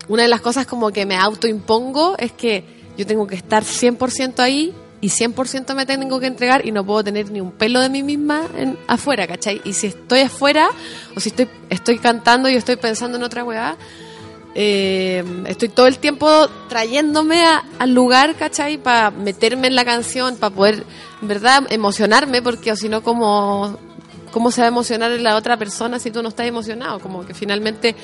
una 0.09 0.22
de 0.22 0.28
las 0.28 0.40
cosas 0.40 0.66
como 0.66 0.90
que 0.90 1.05
me 1.07 1.16
autoimpongo 1.16 2.14
es 2.18 2.32
que 2.32 2.64
yo 2.97 3.07
tengo 3.07 3.26
que 3.26 3.34
estar 3.36 3.62
100% 3.64 4.38
ahí 4.40 4.72
y 5.01 5.09
100% 5.11 5.74
me 5.74 5.84
tengo 5.86 6.18
que 6.20 6.26
entregar 6.26 6.66
y 6.66 6.72
no 6.72 6.84
puedo 6.84 7.05
tener 7.05 7.30
ni 7.30 7.40
un 7.40 7.53
pelo 7.53 7.80
de 7.80 7.88
mí 7.90 8.03
misma 8.03 8.42
en, 8.57 8.78
afuera, 8.86 9.26
¿cachai? 9.26 9.61
Y 9.64 9.72
si 9.74 9.88
estoy 9.88 10.20
afuera 10.20 10.68
o 11.14 11.20
si 11.20 11.28
estoy, 11.28 11.49
estoy 11.70 11.99
cantando 11.99 12.49
y 12.49 12.55
estoy 12.55 12.76
pensando 12.76 13.18
en 13.18 13.22
otra 13.24 13.44
weá, 13.44 13.76
eh, 14.55 15.22
estoy 15.47 15.68
todo 15.68 15.86
el 15.86 15.99
tiempo 15.99 16.49
trayéndome 16.68 17.44
a- 17.44 17.62
al 17.78 17.92
lugar, 17.92 18.36
¿cachai? 18.36 18.78
Para 18.78 19.11
meterme 19.11 19.66
en 19.66 19.74
la 19.74 19.84
canción, 19.84 20.36
para 20.36 20.55
poder, 20.55 20.84
verdad, 21.20 21.64
emocionarme, 21.70 22.40
porque 22.40 22.72
o 22.72 22.76
si 22.76 22.88
no, 22.88 23.03
como 23.03 23.78
¿cómo 24.32 24.51
se 24.51 24.61
va 24.61 24.66
a 24.66 24.68
emocionar 24.68 25.11
la 25.12 25.36
otra 25.36 25.57
persona 25.57 25.99
si 25.99 26.11
tú 26.11 26.22
no 26.22 26.28
estás 26.30 26.47
emocionado? 26.47 27.01
Como 27.01 27.24
que 27.26 27.32
finalmente 27.34 27.94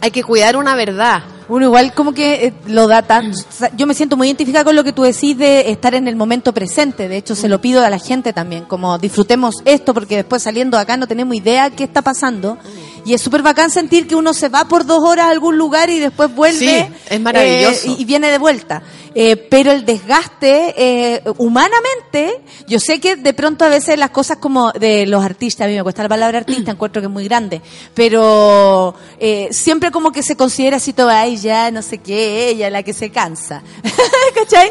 hay 0.00 0.10
que 0.10 0.22
cuidar 0.22 0.56
una 0.56 0.74
verdad. 0.76 1.22
Uno 1.48 1.66
igual 1.66 1.94
como 1.94 2.12
que 2.12 2.46
eh, 2.46 2.52
lo 2.66 2.88
da 2.88 3.02
tan... 3.02 3.32
yo 3.76 3.86
me 3.86 3.94
siento 3.94 4.16
muy 4.16 4.26
identificada 4.28 4.64
con 4.64 4.74
lo 4.74 4.82
que 4.82 4.92
tú 4.92 5.02
decís 5.02 5.38
de 5.38 5.70
estar 5.70 5.94
en 5.94 6.08
el 6.08 6.16
momento 6.16 6.52
presente. 6.52 7.08
De 7.08 7.16
hecho, 7.16 7.34
se 7.36 7.48
lo 7.48 7.60
pido 7.60 7.84
a 7.84 7.90
la 7.90 7.98
gente 7.98 8.32
también, 8.32 8.64
como 8.64 8.98
disfrutemos 8.98 9.56
esto 9.64 9.94
porque 9.94 10.16
después 10.16 10.42
saliendo 10.42 10.76
de 10.76 10.82
acá 10.82 10.96
no 10.96 11.06
tenemos 11.06 11.36
idea 11.36 11.70
qué 11.70 11.84
está 11.84 12.02
pasando. 12.02 12.58
Y 13.04 13.14
es 13.14 13.22
súper 13.22 13.42
bacán 13.42 13.70
sentir 13.70 14.08
que 14.08 14.16
uno 14.16 14.34
se 14.34 14.48
va 14.48 14.66
por 14.66 14.84
dos 14.84 15.00
horas 15.04 15.26
a 15.26 15.30
algún 15.30 15.56
lugar 15.56 15.88
y 15.90 16.00
después 16.00 16.34
vuelve. 16.34 16.58
Sí, 16.58 16.94
es 17.08 17.20
maravilloso. 17.20 17.86
eh, 17.86 17.94
y, 17.98 18.02
y 18.02 18.04
viene 18.04 18.28
de 18.30 18.38
vuelta. 18.38 18.82
Eh, 19.18 19.34
pero 19.36 19.72
el 19.72 19.86
desgaste, 19.86 20.74
eh, 20.76 21.22
humanamente, 21.38 22.42
yo 22.68 22.78
sé 22.78 23.00
que 23.00 23.16
de 23.16 23.32
pronto 23.32 23.64
a 23.64 23.70
veces 23.70 23.98
las 23.98 24.10
cosas 24.10 24.36
como 24.36 24.72
de 24.72 25.06
los 25.06 25.24
artistas, 25.24 25.64
a 25.64 25.68
mí 25.68 25.74
me 25.74 25.82
cuesta 25.82 26.02
la 26.02 26.10
palabra 26.10 26.36
artista, 26.40 26.72
encuentro 26.72 27.00
que 27.00 27.06
es 27.06 27.12
muy 27.12 27.24
grande, 27.24 27.62
pero 27.94 28.94
eh, 29.18 29.48
siempre 29.52 29.90
como 29.90 30.12
que 30.12 30.22
se 30.22 30.36
considera 30.36 30.76
así 30.76 30.92
todo, 30.92 31.08
ay, 31.36 31.42
ya, 31.42 31.70
no 31.70 31.82
sé 31.82 31.98
qué, 31.98 32.48
ella 32.48 32.70
la 32.70 32.82
que 32.82 32.92
se 32.92 33.10
cansa. 33.10 33.62
¿Cachai? 34.34 34.70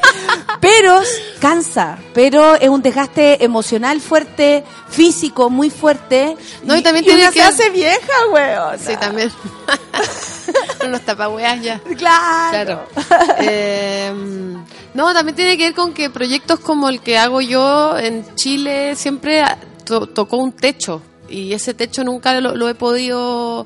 Pero 0.59 0.99
cansa, 1.39 1.97
pero 2.13 2.55
es 2.55 2.69
un 2.69 2.81
desgaste 2.81 3.43
emocional 3.43 4.01
fuerte, 4.01 4.63
físico 4.89 5.49
muy 5.49 5.69
fuerte. 5.69 6.35
No, 6.63 6.75
y 6.75 6.81
también 6.81 7.05
tiene 7.05 7.21
una 7.21 7.31
que- 7.31 7.39
se 7.39 7.45
hace 7.45 7.69
vieja, 7.69 8.13
weón. 8.31 8.79
Sí, 8.79 8.95
también. 8.99 9.31
Unos 10.85 11.01
tapahueas 11.01 11.61
ya. 11.61 11.79
Claro. 11.97 12.85
Claro. 12.97 13.35
Eh, 13.39 14.13
no, 14.93 15.13
también 15.13 15.35
tiene 15.35 15.57
que 15.57 15.65
ver 15.65 15.73
con 15.75 15.93
que 15.93 16.09
proyectos 16.09 16.59
como 16.59 16.89
el 16.89 17.01
que 17.01 17.17
hago 17.17 17.41
yo 17.41 17.97
en 17.97 18.25
Chile 18.35 18.95
siempre 18.95 19.43
to- 19.83 20.07
tocó 20.07 20.37
un 20.37 20.51
techo 20.51 21.01
y 21.27 21.53
ese 21.53 21.73
techo 21.73 22.03
nunca 22.03 22.39
lo, 22.39 22.55
lo 22.55 22.69
he 22.69 22.75
podido 22.75 23.65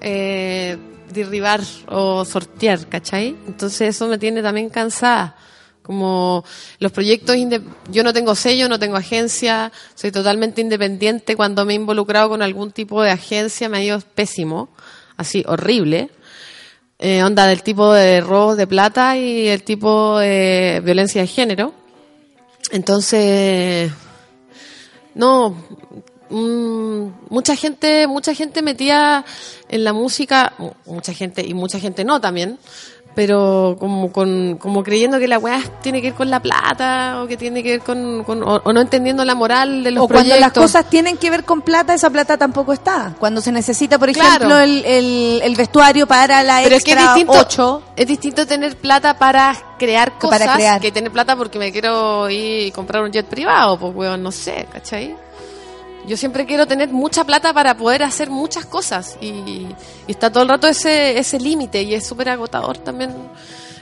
eh, 0.00 0.76
derribar 1.12 1.60
o 1.88 2.24
sortear, 2.24 2.88
¿cachai? 2.88 3.36
Entonces 3.46 3.96
eso 3.96 4.06
me 4.08 4.18
tiene 4.18 4.42
también 4.42 4.70
cansada. 4.70 5.36
Como 5.82 6.44
los 6.78 6.92
proyectos, 6.92 7.36
yo 7.90 8.04
no 8.04 8.12
tengo 8.12 8.34
sello, 8.34 8.68
no 8.68 8.78
tengo 8.78 8.96
agencia, 8.96 9.72
soy 9.94 10.12
totalmente 10.12 10.60
independiente. 10.60 11.34
Cuando 11.36 11.64
me 11.64 11.72
he 11.72 11.76
involucrado 11.76 12.28
con 12.28 12.42
algún 12.42 12.70
tipo 12.70 13.02
de 13.02 13.10
agencia 13.10 13.68
me 13.68 13.78
ha 13.78 13.82
ido 13.82 14.00
pésimo, 14.00 14.68
así 15.16 15.42
horrible 15.46 16.10
eh, 17.02 17.24
onda 17.24 17.46
del 17.46 17.62
tipo 17.62 17.94
de 17.94 18.20
robos 18.20 18.58
de 18.58 18.66
plata 18.66 19.16
y 19.16 19.48
el 19.48 19.62
tipo 19.62 20.18
de 20.18 20.82
violencia 20.84 21.22
de 21.22 21.26
género. 21.26 21.72
Entonces, 22.72 23.90
no, 25.14 25.56
mm, 26.30 27.06
mucha 27.28 27.56
gente, 27.56 28.06
mucha 28.06 28.34
gente 28.34 28.62
metía 28.62 29.24
en 29.68 29.84
la 29.84 29.92
música, 29.92 30.52
mu- 30.58 30.72
mucha 30.86 31.12
gente 31.12 31.44
y 31.46 31.54
mucha 31.54 31.78
gente 31.78 32.04
no 32.04 32.20
también, 32.20 32.58
pero 33.12 33.76
como 33.80 34.12
con, 34.12 34.56
como 34.58 34.84
creyendo 34.84 35.18
que 35.18 35.26
la 35.26 35.38
weá 35.40 35.60
tiene 35.82 36.00
que 36.00 36.08
ver 36.10 36.16
con 36.16 36.30
la 36.30 36.38
plata 36.40 37.20
o 37.20 37.26
que 37.26 37.36
tiene 37.36 37.60
que 37.60 37.70
ver 37.72 37.80
con, 37.80 38.22
con- 38.22 38.42
o, 38.44 38.60
o 38.62 38.72
no 38.72 38.80
entendiendo 38.80 39.24
la 39.24 39.34
moral 39.34 39.82
de 39.82 39.90
los 39.90 40.04
o 40.04 40.06
cuando 40.08 40.30
proyectos. 40.30 40.40
las 40.40 40.52
cosas 40.72 40.88
tienen 40.88 41.16
que 41.16 41.28
ver 41.28 41.42
con 41.44 41.62
plata, 41.62 41.92
esa 41.92 42.08
plata 42.08 42.36
tampoco 42.38 42.72
está. 42.72 43.16
Cuando 43.18 43.40
se 43.40 43.50
necesita, 43.50 43.98
por 43.98 44.12
Claro. 44.12 44.28
ejemplo, 44.30 44.58
el, 44.58 44.84
el, 44.84 45.40
el 45.42 45.56
vestuario 45.56 46.06
para 46.06 46.44
la 46.44 46.60
Pero 46.62 46.76
es 46.76 46.84
que 46.84 46.92
es 46.92 46.96
extra 46.96 47.14
distinto, 47.14 47.40
8. 47.40 47.82
es 47.96 48.06
distinto 48.06 48.46
tener 48.46 48.76
plata 48.76 49.18
para 49.18 49.56
crear 49.76 50.12
para 50.18 50.38
cosas 50.38 50.54
crear. 50.56 50.80
que 50.80 50.92
tener 50.92 51.10
plata 51.10 51.34
porque 51.34 51.58
me 51.58 51.72
quiero 51.72 52.30
ir 52.30 52.68
y 52.68 52.70
comprar 52.70 53.02
un 53.02 53.10
jet 53.10 53.26
privado, 53.26 53.76
pues 53.76 53.92
weón, 53.94 54.22
no 54.22 54.30
sé, 54.30 54.68
¿cachai? 54.72 55.16
Yo 56.06 56.16
siempre 56.16 56.46
quiero 56.46 56.66
tener 56.66 56.88
mucha 56.90 57.24
plata 57.24 57.52
para 57.52 57.76
poder 57.76 58.02
hacer 58.02 58.30
muchas 58.30 58.66
cosas 58.66 59.16
y, 59.20 59.26
y 59.26 59.76
está 60.08 60.30
todo 60.32 60.42
el 60.42 60.48
rato 60.48 60.66
ese, 60.66 61.18
ese 61.18 61.38
límite 61.38 61.82
y 61.82 61.94
es 61.94 62.06
súper 62.06 62.30
agotador 62.30 62.78
también. 62.78 63.14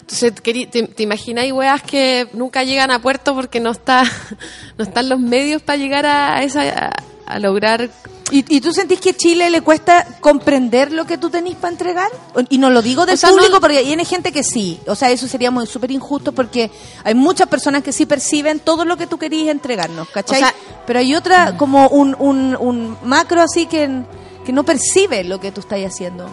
Entonces, 0.01 0.33
te, 0.35 0.83
te 0.87 1.03
imagináis 1.03 1.53
weas 1.53 1.83
que 1.83 2.29
nunca 2.33 2.65
llegan 2.65 2.91
a 2.91 3.01
puerto 3.01 3.35
porque 3.35 3.61
no 3.61 3.71
está 3.71 4.03
no 4.79 4.85
están 4.85 5.09
los 5.09 5.21
medios 5.21 5.63
para 5.63 5.77
llegar 5.77 6.07
a, 6.07 6.43
esa 6.43 6.63
a, 6.63 6.93
a 7.27 7.39
lograr 7.39 7.91
¿Y, 8.31 8.45
¿Y 8.57 8.61
tú 8.61 8.73
sentís 8.73 9.01
que 9.01 9.15
Chile 9.15 9.49
le 9.49 9.63
cuesta 9.63 10.07
comprender 10.21 10.93
lo 10.93 11.07
que 11.07 11.17
tú 11.17 11.31
tenés 11.31 11.55
para 11.57 11.73
entregar? 11.73 12.11
Y 12.51 12.59
no 12.59 12.69
lo 12.69 12.83
digo 12.83 13.07
del 13.07 13.15
O 13.15 13.17
sea, 13.19 13.31
público 13.31 13.55
no- 13.55 13.61
porque 13.61 13.79
hay 13.79 14.05
gente 14.05 14.33
que 14.33 14.43
sí. 14.45 14.81
O 14.87 14.95
sea, 14.95 15.11
eso 15.11 15.27
sería 15.27 15.51
muy 15.51 15.67
súper 15.67 15.91
injusto 15.91 16.33
porque 16.33 16.71
hay 17.05 17.15
muchas 17.15 17.49
personas 17.49 17.83
que 17.83 17.93
sí 17.93 18.05
perciben 18.07 18.61
todo 18.61 18.85
lo 18.85 18.97
que 18.99 19.07
tú 19.07 19.19
querías 19.19 19.49
entregarnos, 19.49 20.09
¿cachai? 20.11 20.43
O 20.43 20.45
sea- 20.45 20.55
pero 20.87 20.99
hay 20.99 21.15
otra 21.15 21.57
como 21.57 21.89
un, 21.89 22.15
un, 22.19 22.57
un 22.61 22.97
macro 23.03 23.41
así 23.41 23.67
que, 23.67 24.03
que 24.45 24.53
no 24.53 24.63
percibe 24.65 25.25
lo 25.25 25.41
que 25.41 25.51
tú 25.53 25.61
estás 25.61 25.81
haciendo. 25.85 26.27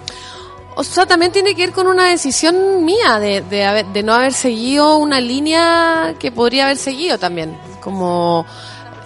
O 0.78 0.84
sea, 0.84 1.06
también 1.06 1.32
tiene 1.32 1.56
que 1.56 1.62
ver 1.68 1.72
con 1.74 1.88
una 1.88 2.08
decisión 2.10 2.84
mía 2.84 3.20
de, 3.20 3.40
de, 3.42 3.64
haber- 3.64 3.86
de 3.94 4.04
no 4.04 4.14
haber 4.14 4.34
seguido 4.34 4.98
una 4.98 5.22
línea 5.22 6.16
que 6.20 6.32
podría 6.34 6.66
haber 6.66 6.76
seguido 6.78 7.18
también, 7.18 7.58
como 7.82 8.46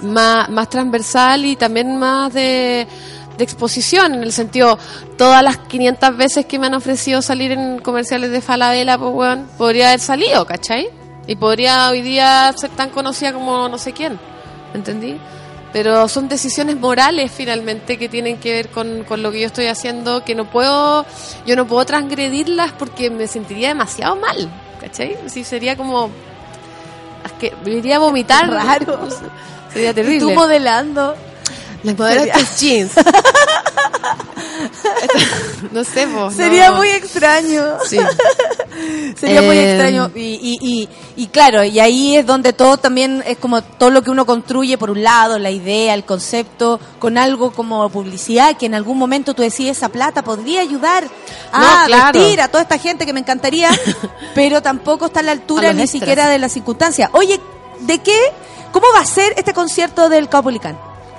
más, 0.01 0.49
más 0.49 0.69
transversal 0.69 1.45
y 1.45 1.55
también 1.55 1.97
más 1.97 2.33
de, 2.33 2.87
de 3.39 3.43
exposición, 3.45 4.13
en 4.15 4.23
el 4.23 4.33
sentido, 4.33 4.77
todas 5.17 5.41
las 5.41 5.57
500 5.57 6.17
veces 6.17 6.45
que 6.45 6.59
me 6.59 6.67
han 6.67 6.73
ofrecido 6.73 7.21
salir 7.21 7.53
en 7.53 7.79
comerciales 7.79 8.31
de 8.31 8.41
Falabella, 8.41 8.97
pues 8.97 9.11
weón, 9.13 9.47
podría 9.57 9.87
haber 9.87 10.01
salido, 10.01 10.45
¿cachai? 10.45 10.89
Y 11.25 11.37
podría 11.37 11.89
hoy 11.89 12.01
día 12.01 12.53
ser 12.57 12.69
tan 12.71 12.89
conocida 12.89 13.31
como 13.31 13.69
no 13.69 13.77
sé 13.77 13.93
quién, 13.93 14.19
¿entendí? 14.73 15.17
Pero 15.71 16.09
son 16.09 16.27
decisiones 16.27 16.77
morales 16.77 17.31
finalmente 17.31 17.97
que 17.97 18.09
tienen 18.09 18.39
que 18.39 18.51
ver 18.51 18.69
con, 18.69 19.05
con 19.05 19.23
lo 19.23 19.31
que 19.31 19.39
yo 19.39 19.47
estoy 19.47 19.67
haciendo, 19.67 20.25
que 20.25 20.35
no 20.35 20.49
puedo, 20.49 21.05
yo 21.45 21.55
no 21.55 21.65
puedo 21.65 21.85
transgredirlas 21.85 22.73
porque 22.73 23.09
me 23.09 23.27
sentiría 23.27 23.69
demasiado 23.69 24.17
mal, 24.17 24.49
¿cachai? 24.81 25.15
Si 25.27 25.45
sería 25.45 25.77
como, 25.77 26.09
es 27.23 27.31
que 27.33 27.53
me 27.63 27.71
iría 27.71 27.95
a 27.95 27.99
vomitar. 27.99 28.49
Raro. 28.49 29.07
Sería 29.73 29.91
Y 29.91 29.93
terrible. 29.93 30.19
tú 30.19 30.31
modelando. 30.31 31.15
Modelo 31.83 32.21
estos 32.23 32.59
jeans. 32.59 32.91
no 35.71 35.83
sé, 35.83 36.05
vos. 36.07 36.33
Sería 36.33 36.71
no. 36.71 36.77
muy 36.77 36.89
extraño. 36.89 37.77
Sí. 37.87 37.97
Sería 39.19 39.41
muy 39.41 39.57
Eh, 39.57 39.71
extraño. 39.71 40.11
Y, 40.15 40.39
y, 40.41 40.57
y, 40.61 40.89
y 41.23 41.27
claro, 41.27 41.63
y 41.63 41.79
ahí 41.79 42.17
es 42.17 42.25
donde 42.25 42.53
todo 42.53 42.77
también 42.77 43.23
es 43.25 43.37
como 43.37 43.61
todo 43.63 43.89
lo 43.89 44.01
que 44.01 44.11
uno 44.11 44.25
construye, 44.25 44.77
por 44.77 44.89
un 44.89 45.03
lado, 45.03 45.39
la 45.39 45.51
idea, 45.51 45.93
el 45.93 46.03
concepto, 46.03 46.79
con 46.99 47.17
algo 47.17 47.51
como 47.51 47.87
publicidad, 47.89 48.57
que 48.57 48.65
en 48.65 48.75
algún 48.75 48.97
momento 48.97 49.33
tú 49.33 49.41
decís, 49.41 49.69
esa 49.69 49.89
plata 49.89 50.23
podría 50.23 50.61
ayudar 50.61 51.05
a 51.51 51.59
No, 51.59 51.85
claro. 51.87 52.19
vestir 52.19 52.41
a 52.41 52.47
toda 52.49 52.63
esta 52.63 52.77
gente 52.77 53.05
que 53.05 53.13
me 53.13 53.19
encantaría, 53.21 53.69
pero 54.35 54.61
tampoco 54.61 55.05
está 55.07 55.21
a 55.21 55.23
la 55.23 55.31
altura 55.31 55.71
ni 55.73 55.83
extras. 55.83 55.89
siquiera 55.91 56.27
de 56.27 56.39
las 56.39 56.51
circunstancias. 56.51 57.09
Oye, 57.13 57.39
¿de 57.81 57.99
qué? 57.99 58.17
¿Cómo 58.71 58.85
va 58.95 59.01
a 59.01 59.05
ser 59.05 59.33
este 59.37 59.53
concierto 59.53 60.09
del 60.09 60.29
Caupolicán? 60.29 60.77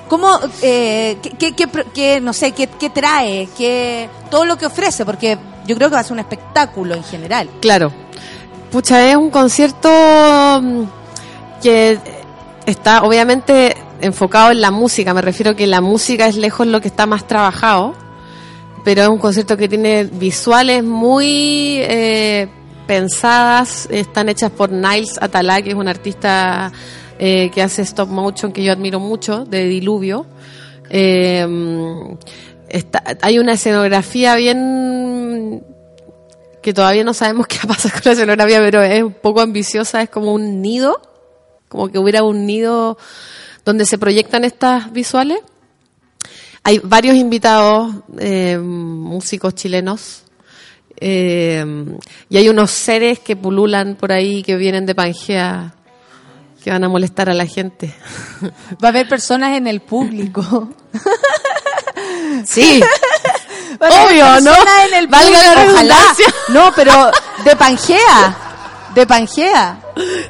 ¿Cómo, 0.09 0.38
eh, 0.62 1.18
qué, 1.38 1.53
qué- 1.55 1.68
qué 1.94 2.20
no 2.20 2.32
sé, 2.32 2.53
qué, 2.53 2.66
qué 2.66 2.90
trae, 2.90 3.48
qué, 3.57 4.09
todo 4.30 4.44
lo 4.44 4.57
que 4.59 4.66
ofrece? 4.66 5.05
Porque 5.05 5.38
yo 5.66 5.76
creo 5.76 5.88
que 5.88 5.94
va 5.94 6.01
a 6.01 6.05
ser 6.05 6.12
un 6.14 6.18
espectáculo 6.20 6.94
en 6.94 7.05
general. 7.05 7.48
Claro. 7.61 7.92
Pucha, 8.72 9.09
es 9.09 9.16
un 9.16 9.30
concierto 9.30 9.88
mm, 10.62 10.82
que 11.62 11.98
está 12.66 13.03
obviamente 13.03 13.76
enfocado 14.01 14.51
en 14.51 14.61
la 14.61 14.70
música. 14.70 15.12
Me 15.14 15.22
refiero 15.22 15.55
que 15.57 15.66
la 15.66 15.80
música 15.80 16.26
es 16.26 16.36
lejos 16.36 16.66
lo 16.66 16.80
que 16.80 16.88
está 16.88 17.07
más 17.07 17.26
trabajado. 17.26 17.94
Pero 18.84 19.03
es 19.03 19.09
un 19.09 19.18
concierto 19.18 19.57
que 19.57 19.68
tiene 19.68 20.05
visuales 20.05 20.82
muy 20.82 21.76
eh, 21.82 22.48
pensadas. 22.86 23.86
Están 23.90 24.28
hechas 24.28 24.51
por 24.51 24.70
Niles 24.70 25.18
Atalá, 25.20 25.61
que 25.62 25.70
es 25.70 25.74
un 25.74 25.86
artista 25.86 26.72
eh, 27.23 27.51
que 27.53 27.61
hace 27.61 27.83
stop 27.83 28.09
motion 28.09 28.51
que 28.51 28.64
yo 28.64 28.73
admiro 28.73 28.99
mucho, 28.99 29.45
de 29.45 29.66
Diluvio. 29.66 30.25
Eh, 30.89 31.47
está- 32.71 33.05
hay 33.21 33.39
una 33.39 33.53
escenografía 33.53 34.35
bien 34.37 35.62
que 36.62 36.73
todavía 36.73 37.05
no 37.05 37.12
sabemos 37.12 37.47
qué 37.47 37.59
va 37.68 37.75
a 37.75 37.91
con 37.91 38.01
la 38.07 38.12
escenografía, 38.12 38.59
pero 38.61 38.83
es 38.83 39.03
un 39.03 39.12
poco 39.12 39.43
ambiciosa, 39.43 40.01
es 40.01 40.09
como 40.09 40.33
un 40.33 40.62
nido, 40.62 40.99
como 41.68 41.89
que 41.89 41.99
hubiera 41.99 42.23
un 42.23 42.47
nido 42.47 42.97
donde 43.66 43.85
se 43.85 43.99
proyectan 43.99 44.45
estas 44.45 44.91
visuales. 44.91 45.41
Hay 46.62 46.79
varios 46.83 47.16
invitados, 47.16 47.97
eh, 48.18 48.57
músicos 48.59 49.55
chilenos, 49.55 50.23
eh, 50.97 51.64
y 52.31 52.37
hay 52.39 52.49
unos 52.49 52.71
seres 52.71 53.18
que 53.18 53.37
pululan 53.37 53.97
por 53.97 54.11
ahí, 54.11 54.43
que 54.43 54.57
vienen 54.57 54.87
de 54.87 54.95
Pangea, 54.95 55.75
que 56.62 56.70
van 56.70 56.84
a 56.84 56.88
molestar 56.88 57.28
a 57.30 57.34
la 57.34 57.46
gente. 57.46 57.94
Va 58.82 58.88
a 58.88 58.90
haber 58.90 59.08
personas 59.08 59.56
en 59.56 59.66
el 59.66 59.80
público. 59.80 60.68
Sí, 62.44 62.80
Obvio, 63.80 64.40
¿no? 64.40 64.52
en 64.88 64.94
el 64.94 65.06
Valga 65.06 65.54
la. 65.54 65.72
Ojalá. 65.72 65.96
No, 66.48 66.72
pero 66.74 67.11
de 67.44 67.56
Pangea. 67.56 68.36
De 68.94 69.06
Pangea. 69.06 69.78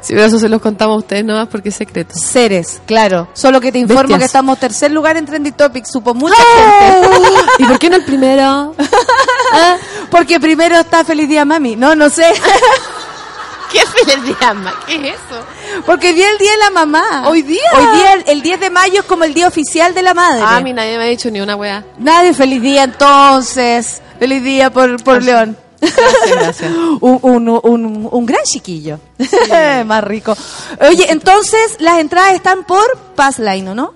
sí, 0.00 0.12
pero 0.14 0.24
eso 0.26 0.38
se 0.38 0.48
los 0.48 0.60
contamos 0.60 0.96
a 0.96 0.98
ustedes 0.98 1.24
nomás 1.24 1.48
porque 1.48 1.70
es 1.70 1.74
secreto. 1.74 2.14
Seres, 2.16 2.80
claro. 2.86 3.28
Solo 3.32 3.60
que 3.60 3.72
te 3.72 3.78
informo 3.78 4.00
Bestias. 4.02 4.18
que 4.18 4.24
estamos 4.26 4.58
tercer 4.58 4.90
lugar 4.90 5.16
en 5.16 5.24
Trendy 5.26 5.52
Topics. 5.52 5.90
Supo 5.90 6.14
mucha 6.14 6.34
¡Oh! 6.36 6.78
gente. 6.78 7.52
¿Y 7.58 7.64
por 7.64 7.78
qué 7.78 7.88
no 7.90 7.96
el 7.96 8.04
primero? 8.04 8.74
Porque 10.10 10.38
primero 10.38 10.78
está 10.78 11.04
Feliz 11.04 11.28
Día 11.28 11.44
Mami. 11.44 11.74
No, 11.76 11.94
no 11.94 12.10
sé. 12.10 12.30
¿Qué 13.70 13.80
feliz 13.86 14.24
día, 14.24 14.54
ma? 14.54 14.74
¿Qué 14.86 14.96
es 14.96 15.14
eso? 15.14 15.82
Porque 15.86 16.08
hoy 16.08 16.14
día 16.14 16.26
es 16.26 16.32
el 16.32 16.38
Día 16.38 16.52
de 16.52 16.58
la 16.58 16.70
Mamá. 16.70 17.28
¿Hoy 17.28 17.42
día? 17.42 17.60
Hoy 17.76 17.98
día, 17.98 18.12
el, 18.14 18.24
el 18.26 18.42
10 18.42 18.60
de 18.60 18.70
mayo 18.70 19.00
es 19.00 19.06
como 19.06 19.24
el 19.24 19.34
día 19.34 19.46
oficial 19.48 19.94
de 19.94 20.02
la 20.02 20.14
madre. 20.14 20.42
Ah, 20.44 20.56
a 20.56 20.60
mí 20.60 20.72
nadie 20.72 20.98
me 20.98 21.04
ha 21.04 21.06
dicho 21.06 21.30
ni 21.30 21.40
una 21.40 21.56
wea. 21.56 21.84
Nadie, 21.98 22.34
feliz 22.34 22.60
día 22.62 22.84
entonces. 22.84 24.02
Feliz 24.18 24.42
día 24.42 24.70
por, 24.70 25.02
por 25.02 25.22
León. 25.22 25.56
Gracias, 25.80 26.30
gracias. 26.32 26.72
un, 27.00 27.18
un, 27.22 27.48
un, 27.48 28.08
un 28.10 28.26
gran 28.26 28.42
chiquillo. 28.44 28.98
Más 29.86 30.04
rico. 30.04 30.36
Oye, 30.80 31.10
entonces 31.10 31.76
las 31.78 31.98
entradas 31.98 32.34
están 32.34 32.64
por 32.64 32.98
Passline, 33.14 33.68
¿o 33.68 33.74
no? 33.74 33.94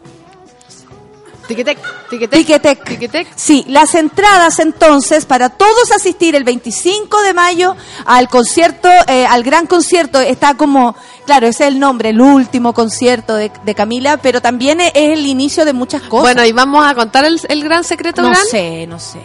Tiquetec, 1.46 1.78
tiquetec. 2.08 2.38
Ticketek. 2.38 2.84
Ticketek. 2.84 3.28
Sí, 3.36 3.64
las 3.68 3.94
entradas 3.94 4.58
entonces 4.60 5.26
para 5.26 5.50
todos 5.50 5.92
asistir 5.92 6.34
el 6.34 6.44
25 6.44 7.22
de 7.22 7.34
mayo 7.34 7.76
al 8.06 8.28
concierto, 8.28 8.88
eh, 9.08 9.26
al 9.26 9.42
gran 9.42 9.66
concierto, 9.66 10.20
está 10.20 10.54
como, 10.54 10.96
claro, 11.26 11.46
ese 11.46 11.64
es 11.64 11.68
el 11.68 11.78
nombre, 11.78 12.10
el 12.10 12.20
último 12.20 12.72
concierto 12.72 13.34
de, 13.34 13.52
de 13.64 13.74
Camila, 13.74 14.16
pero 14.16 14.40
también 14.40 14.80
es 14.80 14.92
el 14.94 15.26
inicio 15.26 15.64
de 15.64 15.74
muchas 15.74 16.02
cosas. 16.02 16.22
Bueno, 16.22 16.44
y 16.44 16.52
vamos 16.52 16.84
a 16.86 16.94
contar 16.94 17.24
el, 17.26 17.38
el 17.48 17.62
gran 17.62 17.84
secreto 17.84 18.22
no 18.22 18.30
gran. 18.30 18.46
sé, 18.46 18.86
no 18.86 18.98
sé. 18.98 19.20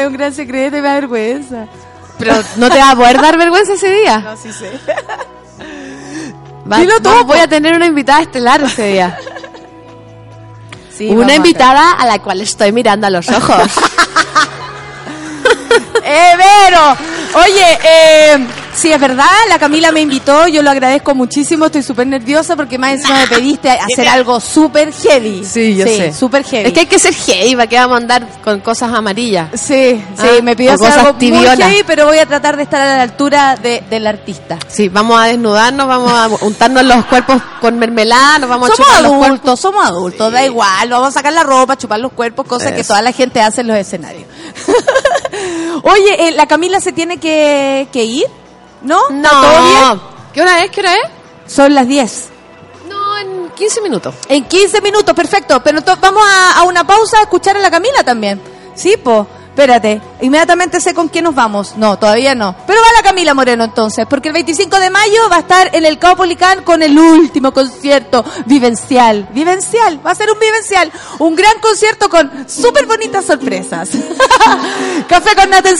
Es 0.00 0.06
un 0.06 0.14
gran 0.14 0.32
secreto 0.32 0.78
y 0.78 0.80
me 0.80 0.88
da 0.88 0.94
vergüenza. 0.94 1.66
Pero 2.18 2.34
no 2.56 2.70
te 2.70 2.78
va 2.78 2.92
a 2.92 2.96
poder 2.96 3.20
dar 3.20 3.36
vergüenza 3.36 3.74
ese 3.74 3.90
día. 3.90 4.18
No, 4.20 4.36
sí 4.36 4.52
sé. 4.52 4.70
Va- 6.70 6.78
Dilo 6.78 7.00
voy 7.24 7.38
a 7.38 7.46
tener 7.48 7.74
una 7.74 7.86
invitada 7.86 8.22
estelar 8.22 8.62
ese 8.62 8.86
día. 8.88 9.18
Sí, 10.96 11.08
a 11.10 11.12
una 11.12 11.34
invitada 11.34 11.90
a 11.94 12.06
la 12.06 12.20
cual 12.20 12.40
estoy 12.40 12.70
mirando 12.70 13.08
a 13.08 13.10
los 13.10 13.28
ojos. 13.40 13.56
¡Eh, 16.04 16.32
Vero! 16.38 16.96
Oye, 17.34 17.78
eh, 17.82 18.46
sí, 18.74 18.92
es 18.92 19.00
verdad, 19.00 19.26
la 19.48 19.58
Camila 19.58 19.92
me 19.92 20.00
invitó, 20.00 20.46
yo 20.48 20.62
lo 20.62 20.70
agradezco 20.70 21.14
muchísimo, 21.14 21.66
estoy 21.66 21.82
súper 21.82 22.06
nerviosa 22.06 22.56
porque 22.56 22.78
más 22.78 22.94
encima 22.94 23.18
me 23.20 23.26
pediste 23.26 23.70
hacer 23.70 24.08
algo 24.08 24.40
súper 24.40 24.92
heavy. 24.92 25.44
Sí, 25.44 25.76
yo 25.76 25.84
sé. 25.86 26.12
súper 26.12 26.44
heavy. 26.44 26.66
Es 26.66 26.72
que 26.72 26.80
hay 26.80 26.86
que 26.86 26.98
ser 26.98 27.14
heavy, 27.14 27.56
¿para 27.56 27.66
qué 27.68 27.76
vamos 27.76 27.94
a 27.94 28.02
andar 28.02 28.28
con 28.42 28.60
cosas 28.60 28.92
amarillas? 28.92 29.48
Sí, 29.54 30.02
sí, 30.16 30.26
Ah, 30.38 30.42
me 30.42 30.56
pidió 30.56 30.72
hacer 30.74 30.92
algo 30.92 31.14
muy 31.14 31.46
heavy, 31.46 31.82
pero 31.86 32.06
voy 32.06 32.18
a 32.18 32.26
tratar 32.26 32.56
de 32.56 32.64
estar 32.64 32.80
a 32.80 32.96
la 32.96 33.02
altura 33.02 33.56
de, 33.56 33.82
del 33.88 34.06
artista. 34.06 34.58
Sí, 34.68 34.88
vamos 34.88 35.20
a 35.20 35.24
desnudarnos, 35.26 35.86
vamos 35.86 36.12
a 36.12 36.28
untarnos 36.44 36.84
los 36.84 37.04
cuerpos 37.06 37.40
con 37.60 37.78
mermelada, 37.78 38.38
nos 38.40 38.48
vamos 38.50 38.70
a 38.70 38.74
chupar 38.74 39.02
los 39.02 39.12
cuerpos. 39.12 39.26
adultos, 39.26 39.60
somos 39.60 39.84
adultos, 39.86 40.32
da 40.32 40.44
igual, 40.44 40.88
vamos 40.90 41.08
a 41.08 41.12
sacar 41.12 41.32
la 41.32 41.42
ropa, 41.42 41.76
chupar 41.76 42.00
los 42.00 42.12
cuerpos, 42.12 42.46
cosas 42.46 42.72
que 42.72 42.84
toda 42.84 43.02
la 43.02 43.12
gente 43.12 43.40
hace 43.40 43.60
en 43.62 43.68
los 43.68 43.76
escenarios. 43.76 44.26
Oye, 45.82 46.28
eh, 46.28 46.32
la 46.32 46.46
Camila 46.46 46.80
se 46.80 46.92
tiene 46.92 47.18
que, 47.18 47.88
que 47.92 48.04
ir, 48.04 48.24
¿no? 48.84 48.98
¿Está 49.10 49.30
todo 49.30 49.62
bien? 49.62 49.80
No. 49.80 50.02
¿Qué 50.32 50.42
hora 50.42 50.64
es? 50.64 50.70
¿Qué 50.70 50.80
hora 50.80 50.94
es? 50.94 51.52
Son 51.52 51.74
las 51.74 51.86
10. 51.86 52.28
No, 52.88 53.18
en 53.18 53.50
15 53.50 53.80
minutos. 53.80 54.14
En 54.28 54.44
15 54.44 54.80
minutos, 54.80 55.14
perfecto. 55.14 55.60
Pero 55.62 55.80
vamos 56.00 56.24
a, 56.26 56.60
a 56.60 56.62
una 56.64 56.86
pausa 56.86 57.18
a 57.18 57.22
escuchar 57.22 57.56
a 57.56 57.60
la 57.60 57.70
Camila 57.70 58.02
también. 58.04 58.40
Sí, 58.74 58.96
po. 58.96 59.26
Espérate, 59.54 60.00
inmediatamente 60.20 60.80
sé 60.80 60.94
con 60.94 61.08
quién 61.08 61.22
nos 61.22 61.34
vamos. 61.36 61.76
No, 61.76 61.96
todavía 61.96 62.34
no. 62.34 62.56
Pero 62.66 62.80
va 62.80 62.86
la 62.96 63.04
Camila 63.04 63.34
Moreno 63.34 63.62
entonces, 63.62 64.04
porque 64.10 64.26
el 64.26 64.34
25 64.34 64.80
de 64.80 64.90
mayo 64.90 65.28
va 65.30 65.36
a 65.36 65.40
estar 65.40 65.70
en 65.72 65.86
el 65.86 65.96
Caupolicán 65.96 66.64
con 66.64 66.82
el 66.82 66.98
último 66.98 67.52
concierto 67.52 68.24
vivencial. 68.46 69.28
Vivencial, 69.30 70.04
va 70.04 70.10
a 70.10 70.14
ser 70.16 70.28
un 70.32 70.40
vivencial. 70.40 70.90
Un 71.20 71.36
gran 71.36 71.60
concierto 71.60 72.08
con 72.08 72.48
súper 72.48 72.86
bonitas 72.86 73.26
sorpresas. 73.26 73.90
Café 75.08 75.36
con 75.36 75.48
Nata 75.50 75.70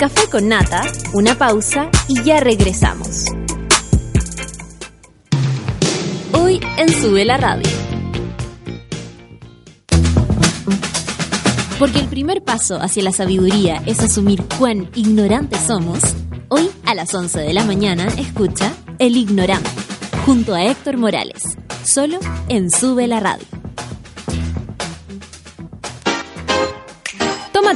Café 0.00 0.30
con 0.30 0.48
Nata, 0.48 0.80
una 1.12 1.36
pausa 1.36 1.90
y 2.08 2.22
ya 2.22 2.40
regresamos. 2.40 3.26
Hoy 6.32 6.58
en 6.78 6.88
Sube 6.88 7.26
la 7.26 7.36
Radio. 7.36 7.68
Porque 11.78 11.98
el 11.98 12.06
primer 12.06 12.42
paso 12.42 12.80
hacia 12.80 13.02
la 13.02 13.12
sabiduría 13.12 13.82
es 13.84 14.00
asumir 14.00 14.42
cuán 14.58 14.88
ignorantes 14.94 15.60
somos, 15.66 16.00
hoy 16.48 16.70
a 16.86 16.94
las 16.94 17.12
11 17.12 17.38
de 17.38 17.52
la 17.52 17.64
mañana 17.64 18.06
escucha 18.16 18.72
El 18.98 19.18
Ignorante, 19.18 19.68
junto 20.24 20.54
a 20.54 20.64
Héctor 20.64 20.96
Morales, 20.96 21.42
solo 21.84 22.20
en 22.48 22.70
Sube 22.70 23.06
la 23.06 23.20
Radio. 23.20 23.49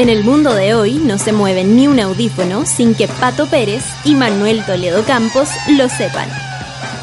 En 0.00 0.08
el 0.08 0.24
mundo 0.24 0.54
de 0.54 0.72
hoy 0.72 0.94
no 0.94 1.18
se 1.18 1.30
mueve 1.30 1.62
ni 1.62 1.86
un 1.86 2.00
audífono 2.00 2.64
sin 2.64 2.94
que 2.94 3.06
Pato 3.06 3.44
Pérez 3.44 3.84
y 4.02 4.14
Manuel 4.14 4.64
Toledo 4.64 5.04
Campos 5.04 5.50
lo 5.68 5.90
sepan. 5.90 6.26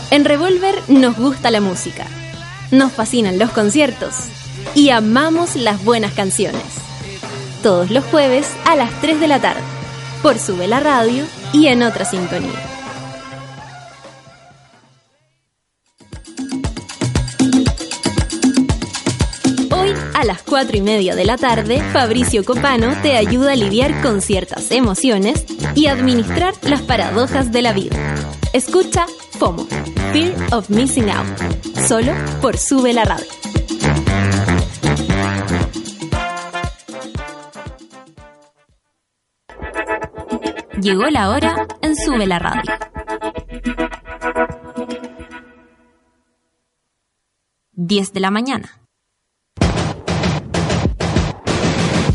En 0.09 0.25
Revolver 0.25 0.73
nos 0.87 1.15
gusta 1.15 1.51
la 1.51 1.61
música, 1.61 2.07
nos 2.71 2.91
fascinan 2.91 3.37
los 3.37 3.51
conciertos 3.51 4.15
y 4.73 4.89
amamos 4.89 5.55
las 5.55 5.85
buenas 5.85 6.13
canciones. 6.13 6.63
Todos 7.61 7.91
los 7.91 8.03
jueves 8.05 8.51
a 8.65 8.75
las 8.75 8.89
3 8.99 9.19
de 9.19 9.27
la 9.27 9.39
tarde, 9.39 9.61
por 10.23 10.39
Sube 10.39 10.65
la 10.65 10.79
Radio 10.79 11.23
y 11.53 11.67
en 11.67 11.83
otra 11.83 12.03
sintonía. 12.03 12.76
A 20.18 20.24
las 20.24 20.41
4 20.41 20.76
y 20.76 20.82
media 20.82 21.15
de 21.15 21.26
la 21.26 21.38
tarde, 21.38 21.80
Fabricio 21.93 22.43
Copano 22.43 22.99
te 23.03 23.15
ayuda 23.15 23.51
a 23.51 23.55
lidiar 23.55 24.01
con 24.01 24.22
ciertas 24.22 24.72
emociones 24.72 25.45
y 25.76 25.86
administrar 25.86 26.55
las 26.63 26.82
paradojas 26.82 27.51
de 27.51 27.61
la 27.61 27.72
vida. 27.72 27.95
Escucha 28.51 29.05
FOMO, 29.38 29.68
Fear 30.13 30.34
of 30.53 30.72
Missing 30.72 31.11
Out, 31.11 31.38
solo 31.88 32.13
por 32.41 32.57
Sube 32.57 32.93
la 32.93 33.05
Radio. 33.05 33.28
Llegó 40.82 41.05
la 41.11 41.30
hora 41.30 41.68
en 41.84 41.95
Sube 41.95 42.26
la 42.26 42.39
Radio. 42.39 42.63
10 47.74 48.13
de 48.13 48.20
la 48.20 48.32
mañana. 48.32 48.86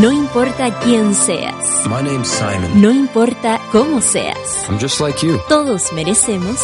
No 0.00 0.10
importa 0.10 0.70
quién 0.80 1.14
seas, 1.14 1.86
My 1.86 2.02
name's 2.02 2.28
Simon. 2.28 2.80
no 2.80 2.90
importa 2.90 3.60
cómo 3.70 4.00
seas, 4.00 4.38
I'm 4.68 4.78
just 4.80 5.00
like 5.00 5.24
you. 5.26 5.38
todos 5.48 5.92
merecemos, 5.92 6.58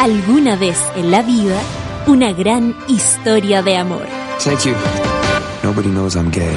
alguna 0.00 0.56
vez 0.56 0.76
en 0.96 1.10
la 1.10 1.22
vida, 1.22 1.60
una 2.06 2.32
gran 2.32 2.74
historia 2.88 3.62
de 3.62 3.76
amor. 3.76 4.06
Thank 4.42 4.64
you. 4.64 4.74
Nobody 5.62 5.88
knows 5.90 6.16
I'm 6.16 6.30
gay. 6.30 6.56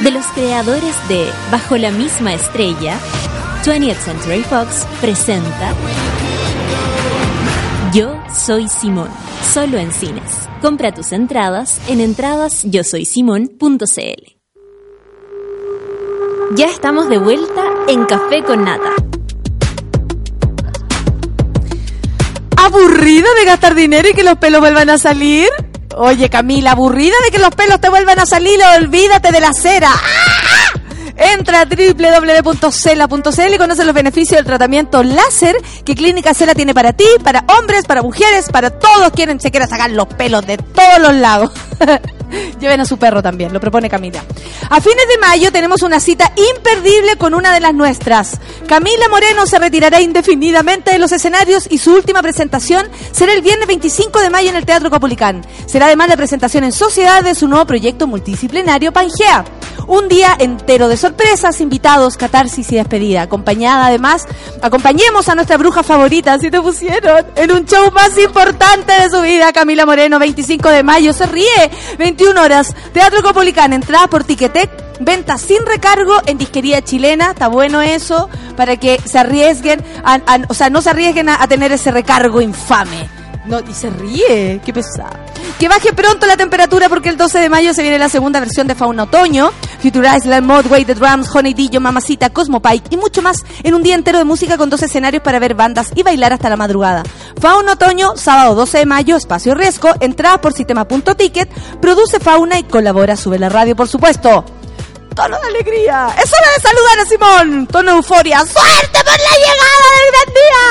De 0.00 0.10
los 0.10 0.24
creadores 0.28 0.94
de 1.08 1.30
Bajo 1.50 1.76
la 1.76 1.90
misma 1.90 2.34
estrella, 2.34 2.98
20th 3.64 3.96
Century 4.04 4.42
Fox 4.42 4.86
presenta 5.00 5.74
soy 8.34 8.68
Simón, 8.68 9.08
solo 9.52 9.78
en 9.78 9.92
cines. 9.92 10.48
Compra 10.60 10.92
tus 10.92 11.12
entradas 11.12 11.80
en 11.88 12.00
entradasyosoysimón.cl. 12.00 14.34
Ya 16.56 16.66
estamos 16.66 17.08
de 17.08 17.18
vuelta 17.18 17.62
en 17.88 18.04
Café 18.04 18.44
con 18.44 18.64
Nata. 18.64 18.90
¿Aburrida 22.56 23.28
de 23.38 23.44
gastar 23.44 23.74
dinero 23.74 24.08
y 24.08 24.14
que 24.14 24.24
los 24.24 24.38
pelos 24.38 24.60
vuelvan 24.60 24.90
a 24.90 24.98
salir? 24.98 25.48
Oye, 25.96 26.28
Camila, 26.28 26.72
aburrida 26.72 27.14
de 27.24 27.30
que 27.30 27.38
los 27.38 27.54
pelos 27.54 27.80
te 27.80 27.88
vuelvan 27.88 28.18
a 28.18 28.26
salir, 28.26 28.58
olvídate 28.80 29.30
de 29.32 29.40
la 29.40 29.52
cera. 29.52 29.90
¡Ah! 29.92 30.23
Entra 31.36 31.62
a 31.62 31.64
www.cela.cl 31.64 33.54
y 33.54 33.58
conoce 33.58 33.84
los 33.84 33.94
beneficios 33.94 34.36
del 34.38 34.44
tratamiento 34.44 35.02
láser 35.02 35.56
que 35.84 35.96
Clínica 35.96 36.32
Cela 36.32 36.54
tiene 36.54 36.74
para 36.74 36.92
ti, 36.92 37.06
para 37.24 37.44
hombres, 37.58 37.84
para 37.86 38.02
mujeres, 38.02 38.48
para 38.52 38.70
todos 38.70 39.10
quienes 39.10 39.42
se 39.42 39.50
quieran 39.50 39.68
sacar 39.68 39.90
los 39.90 40.06
pelos 40.06 40.46
de 40.46 40.58
todos 40.58 40.98
los 41.00 41.14
lados. 41.14 41.50
Lleven 42.60 42.80
a 42.80 42.84
su 42.84 42.96
perro 42.98 43.22
también, 43.22 43.52
lo 43.52 43.60
propone 43.60 43.88
Camila. 43.88 44.22
A 44.70 44.80
fines 44.80 45.08
de 45.08 45.18
mayo 45.18 45.52
tenemos 45.52 45.82
una 45.82 46.00
cita 46.00 46.32
imperdible 46.56 47.16
con 47.16 47.34
una 47.34 47.52
de 47.52 47.60
las 47.60 47.74
nuestras. 47.74 48.40
Camila 48.66 49.08
Moreno 49.08 49.46
se 49.46 49.58
retirará 49.58 50.00
indefinidamente 50.00 50.92
de 50.92 50.98
los 50.98 51.12
escenarios 51.12 51.66
y 51.70 51.78
su 51.78 51.92
última 51.92 52.22
presentación 52.22 52.88
será 53.12 53.32
el 53.32 53.42
viernes 53.42 53.68
25 53.68 54.20
de 54.20 54.30
mayo 54.30 54.50
en 54.50 54.56
el 54.56 54.66
Teatro 54.66 54.90
Capulicán. 54.90 55.44
Será 55.66 55.86
además 55.86 56.08
la 56.08 56.16
presentación 56.16 56.64
en 56.64 56.72
sociedad 56.72 57.22
de 57.22 57.34
su 57.34 57.48
nuevo 57.48 57.66
proyecto 57.66 58.06
multidisciplinario 58.06 58.92
Pangea. 58.92 59.44
Un 59.86 60.08
día 60.08 60.34
entero 60.38 60.88
de 60.88 60.96
sorpresas, 60.96 61.60
invitados, 61.60 62.16
catarsis 62.16 62.72
y 62.72 62.76
despedida. 62.76 63.22
Acompañada 63.22 63.86
además, 63.86 64.26
acompañemos 64.62 65.28
a 65.28 65.34
nuestra 65.34 65.58
bruja 65.58 65.82
favorita, 65.82 66.32
así 66.32 66.50
te 66.50 66.60
pusieron, 66.60 67.26
en 67.36 67.52
un 67.52 67.66
show 67.66 67.90
más 67.92 68.16
importante 68.16 68.92
de 68.92 69.10
su 69.10 69.20
vida, 69.20 69.52
Camila 69.52 69.84
Moreno, 69.84 70.18
25 70.18 70.70
de 70.70 70.82
mayo, 70.82 71.12
se 71.12 71.26
ríe, 71.26 71.63
21 71.98 72.40
horas, 72.40 72.74
Teatro 72.92 73.22
Copolicán, 73.22 73.72
entrada 73.72 74.06
por 74.08 74.24
Ticketek, 74.24 74.70
venta 75.00 75.38
sin 75.38 75.64
recargo 75.66 76.14
en 76.26 76.38
disquería 76.38 76.82
chilena, 76.82 77.32
está 77.32 77.48
bueno 77.48 77.82
eso, 77.82 78.28
para 78.56 78.76
que 78.76 79.00
se 79.04 79.18
arriesguen, 79.18 79.82
o 80.48 80.54
sea, 80.54 80.70
no 80.70 80.82
se 80.82 80.90
arriesguen 80.90 81.28
a 81.28 81.46
tener 81.48 81.72
ese 81.72 81.90
recargo 81.90 82.40
infame. 82.40 83.23
No, 83.46 83.60
y 83.60 83.74
se 83.74 83.90
ríe, 83.90 84.60
qué 84.64 84.72
pesado. 84.72 85.18
Que 85.58 85.68
baje 85.68 85.92
pronto 85.92 86.26
la 86.26 86.36
temperatura 86.36 86.88
porque 86.88 87.10
el 87.10 87.16
12 87.16 87.38
de 87.38 87.48
mayo 87.50 87.74
se 87.74 87.82
viene 87.82 87.98
la 87.98 88.08
segunda 88.08 88.40
versión 88.40 88.66
de 88.66 88.74
Fauna 88.74 89.02
Otoño, 89.02 89.50
Futurize, 89.80 90.28
Land 90.28 90.46
Modway, 90.46 90.84
The 90.84 90.94
Drums, 90.94 91.28
Honey 91.34 91.52
Dillo, 91.52 91.80
Mamacita, 91.80 92.30
Cosmopike 92.30 92.88
y 92.90 92.96
mucho 92.96 93.20
más 93.20 93.44
en 93.62 93.74
un 93.74 93.82
día 93.82 93.94
entero 93.94 94.18
de 94.18 94.24
música 94.24 94.56
con 94.56 94.70
dos 94.70 94.82
escenarios 94.82 95.22
para 95.22 95.38
ver 95.38 95.54
bandas 95.54 95.90
y 95.94 96.02
bailar 96.02 96.32
hasta 96.32 96.48
la 96.48 96.56
madrugada. 96.56 97.02
Fauna 97.38 97.72
Otoño, 97.72 98.16
sábado 98.16 98.54
12 98.54 98.78
de 98.78 98.86
mayo, 98.86 99.16
Espacio 99.16 99.54
Riesgo, 99.54 99.90
entrada 100.00 100.40
por 100.40 100.54
sistema.ticket, 100.54 101.50
produce 101.80 102.20
Fauna 102.20 102.58
y 102.58 102.64
colabora, 102.64 103.16
sube 103.16 103.38
la 103.38 103.50
radio 103.50 103.76
por 103.76 103.88
supuesto. 103.88 104.44
Tono 105.14 105.38
de 105.40 105.46
alegría. 105.46 106.08
Es 106.22 106.30
hora 106.32 106.48
de 106.56 106.62
saludar 106.62 106.98
a 106.98 107.04
Simón. 107.06 107.66
Tono 107.68 107.90
de 107.92 107.96
euforia. 107.98 108.40
¡Suerte 108.40 108.98
por 109.04 109.18
la 109.18 109.36
llegada 109.44 109.86
del 109.94 110.08
gran 110.12 110.28
día! 110.34 110.64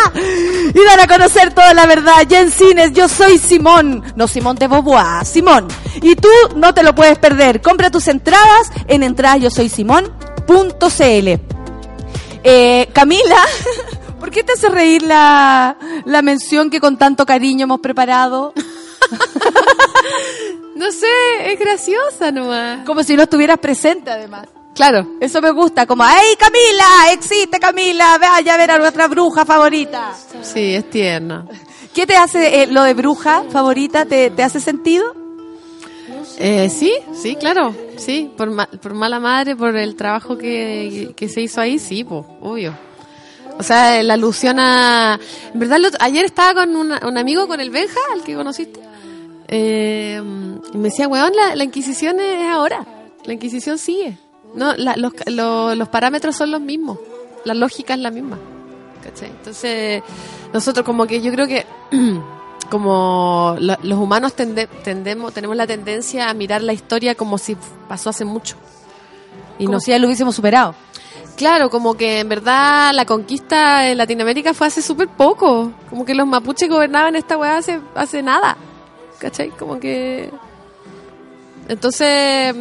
Y 0.74 0.86
dar 0.86 1.00
a 1.00 1.08
conocer 1.08 1.54
toda 1.54 1.74
la 1.74 1.86
verdad. 1.86 2.26
Ya 2.28 2.42
en 2.42 2.52
cines, 2.52 2.92
yo 2.94 3.08
soy 3.08 3.38
Simón. 3.38 4.04
No 4.16 4.28
Simón 4.28 4.58
de 4.58 4.68
Beauvoir, 4.68 5.26
Simón. 5.26 5.68
Y 6.02 6.16
tú 6.16 6.28
no 6.56 6.74
te 6.74 6.84
lo 6.84 6.94
puedes 6.94 7.18
perder. 7.20 7.62
Compra 7.62 7.90
tus 7.90 8.08
entradas 8.08 8.70
en 8.88 9.04
entradasyosoysimón.cl. 9.04 11.40
Eh, 12.46 12.90
Camila, 12.92 13.42
¿por 14.20 14.30
qué 14.30 14.44
te 14.44 14.52
hace 14.54 14.68
reír 14.68 15.04
la, 15.04 15.78
la 16.04 16.22
mención 16.22 16.70
que 16.70 16.82
con 16.82 16.98
tanto 16.98 17.26
cariño 17.26 17.64
hemos 17.64 17.80
preparado? 17.80 18.54
No 20.84 20.92
sé, 20.92 21.54
es 21.54 21.58
graciosa 21.60 22.32
nomás. 22.32 22.86
Como 22.86 23.04
si 23.04 23.16
no 23.16 23.24
estuvieras 23.24 23.58
presente, 23.60 24.12
además. 24.12 24.48
Claro. 24.76 25.08
Eso 25.22 25.40
me 25.42 25.52
gusta, 25.52 25.86
como, 25.86 26.04
¡Ey, 26.04 26.36
Camila! 26.38 27.14
¡Existe 27.14 27.60
Camila! 27.60 28.18
Vaya 28.20 28.56
a 28.56 28.58
ver 28.58 28.72
a 28.72 28.78
nuestra 28.80 29.08
bruja 29.08 29.46
favorita. 29.46 30.14
Sí, 30.42 30.74
es 30.76 30.90
tierno. 30.90 31.48
¿Qué 31.94 32.06
te 32.06 32.18
hace 32.18 32.64
eh, 32.64 32.68
lo 32.68 32.84
de 32.84 32.94
bruja 32.96 33.44
favorita? 33.50 34.06
¿Te, 34.06 34.30
te 34.32 34.44
hace 34.44 34.60
sentido? 34.60 35.06
Eh, 36.40 36.70
sí, 36.70 36.92
sí, 37.14 37.36
claro. 37.36 37.74
Sí, 37.98 38.32
por, 38.36 38.50
ma- 38.50 38.68
por 38.68 38.94
mala 38.94 39.20
madre, 39.20 39.56
por 39.56 39.76
el 39.78 39.96
trabajo 39.96 40.38
que, 40.38 41.14
que 41.16 41.30
se 41.30 41.42
hizo 41.42 41.62
ahí, 41.62 41.78
sí, 41.80 42.04
pues, 42.04 42.26
obvio. 42.42 42.76
O 43.60 43.64
sea, 43.64 44.02
la 44.02 44.16
alusión 44.16 44.58
a... 44.60 45.20
En 45.54 45.60
verdad, 45.60 45.78
lo- 45.78 45.90
ayer 46.00 46.26
estaba 46.26 46.56
con 46.56 46.76
una- 46.76 47.00
un 47.08 47.18
amigo, 47.18 47.48
con 47.48 47.60
el 47.62 47.70
Benja, 47.70 48.00
al 48.14 48.24
que 48.24 48.34
conociste. 48.36 48.82
Eh, 49.48 50.22
y 50.74 50.78
me 50.78 50.84
decía, 50.90 51.08
weón, 51.08 51.34
la, 51.36 51.56
la 51.56 51.64
Inquisición 51.64 52.20
es 52.20 52.48
ahora. 52.50 52.86
La 53.26 53.34
Inquisición 53.34 53.78
sigue. 53.78 54.18
No, 54.56 54.76
la- 54.76 54.96
los, 54.98 55.14
lo- 55.28 55.76
los 55.76 55.90
parámetros 55.90 56.36
son 56.36 56.52
los 56.52 56.62
mismos. 56.62 57.00
La 57.46 57.54
lógica 57.54 57.94
es 57.94 58.00
la 58.00 58.12
misma. 58.12 58.38
¿Cachai? 59.04 59.30
Entonces, 59.30 60.02
nosotros 60.54 60.86
como 60.86 61.06
que 61.08 61.22
yo 61.22 61.32
creo 61.32 61.48
que 61.48 61.66
como 62.70 63.56
lo- 63.60 63.78
los 63.84 64.00
humanos 64.00 64.36
tende- 64.36 64.68
tendemos, 64.84 65.34
tenemos 65.34 65.56
la 65.56 65.68
tendencia 65.68 66.30
a 66.30 66.34
mirar 66.34 66.62
la 66.64 66.74
historia 66.74 67.16
como 67.16 67.38
si 67.38 67.56
pasó 67.88 68.10
hace 68.10 68.26
mucho. 68.26 68.56
Y 69.60 69.66
Como 69.66 69.74
no 69.78 69.80
si 69.80 69.92
ya 69.92 70.00
lo 70.00 70.08
hubiésemos 70.08 70.36
superado. 70.36 70.74
Claro, 71.36 71.70
como 71.70 71.96
que 71.96 72.20
en 72.20 72.30
verdad 72.30 72.92
la 72.94 73.06
conquista 73.06 73.90
en 73.90 73.98
Latinoamérica 73.98 74.54
fue 74.54 74.68
hace 74.68 74.82
súper 74.82 75.08
poco. 75.10 75.72
Como 75.90 76.06
que 76.06 76.14
los 76.16 76.28
mapuches 76.28 76.70
gobernaban 76.70 77.16
esta 77.16 77.38
weá 77.38 77.58
hace, 77.58 77.80
hace 77.96 78.22
nada. 78.24 78.56
¿Cachai? 79.24 79.52
Como 79.52 79.80
que... 79.80 80.30
Entonces, 81.70 82.54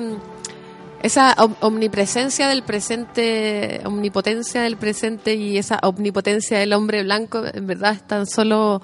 esa 1.03 1.35
om- 1.39 1.57
omnipresencia 1.61 2.47
del 2.47 2.63
presente, 2.63 3.81
omnipotencia 3.85 4.63
del 4.63 4.77
presente 4.77 5.35
y 5.35 5.59
esa 5.59 5.81
omnipotencia 5.83 6.61
del 6.61 6.73
hombre 6.73 7.03
blanco, 7.03 7.43
en 7.53 7.67
verdad 7.67 7.95
es 7.95 8.07
tan 8.07 8.29
solo 8.29 8.81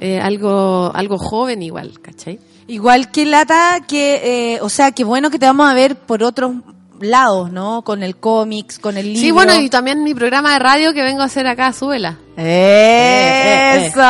eh, 0.00 0.18
algo, 0.20 0.90
algo 0.92 1.18
joven 1.18 1.62
igual, 1.62 2.00
¿cachai? 2.02 2.40
Igual 2.66 3.12
que 3.12 3.24
lata, 3.26 3.78
que, 3.86 4.54
eh, 4.54 4.58
o 4.60 4.68
sea, 4.68 4.90
que 4.90 5.04
bueno 5.04 5.30
que 5.30 5.38
te 5.38 5.46
vamos 5.46 5.70
a 5.70 5.74
ver 5.74 5.94
por 5.94 6.24
otros 6.24 6.52
lados, 7.00 7.52
¿no? 7.52 7.82
Con 7.82 8.02
el 8.02 8.16
cómics, 8.16 8.80
con 8.80 8.96
el 8.96 9.06
libro. 9.06 9.20
Sí, 9.20 9.30
bueno, 9.30 9.54
y 9.60 9.70
también 9.70 10.02
mi 10.02 10.14
programa 10.14 10.54
de 10.54 10.58
radio 10.58 10.92
que 10.92 11.02
vengo 11.02 11.22
a 11.22 11.26
hacer 11.26 11.46
acá, 11.46 11.72
súbela. 11.72 12.18
¡Eso! 12.36 14.00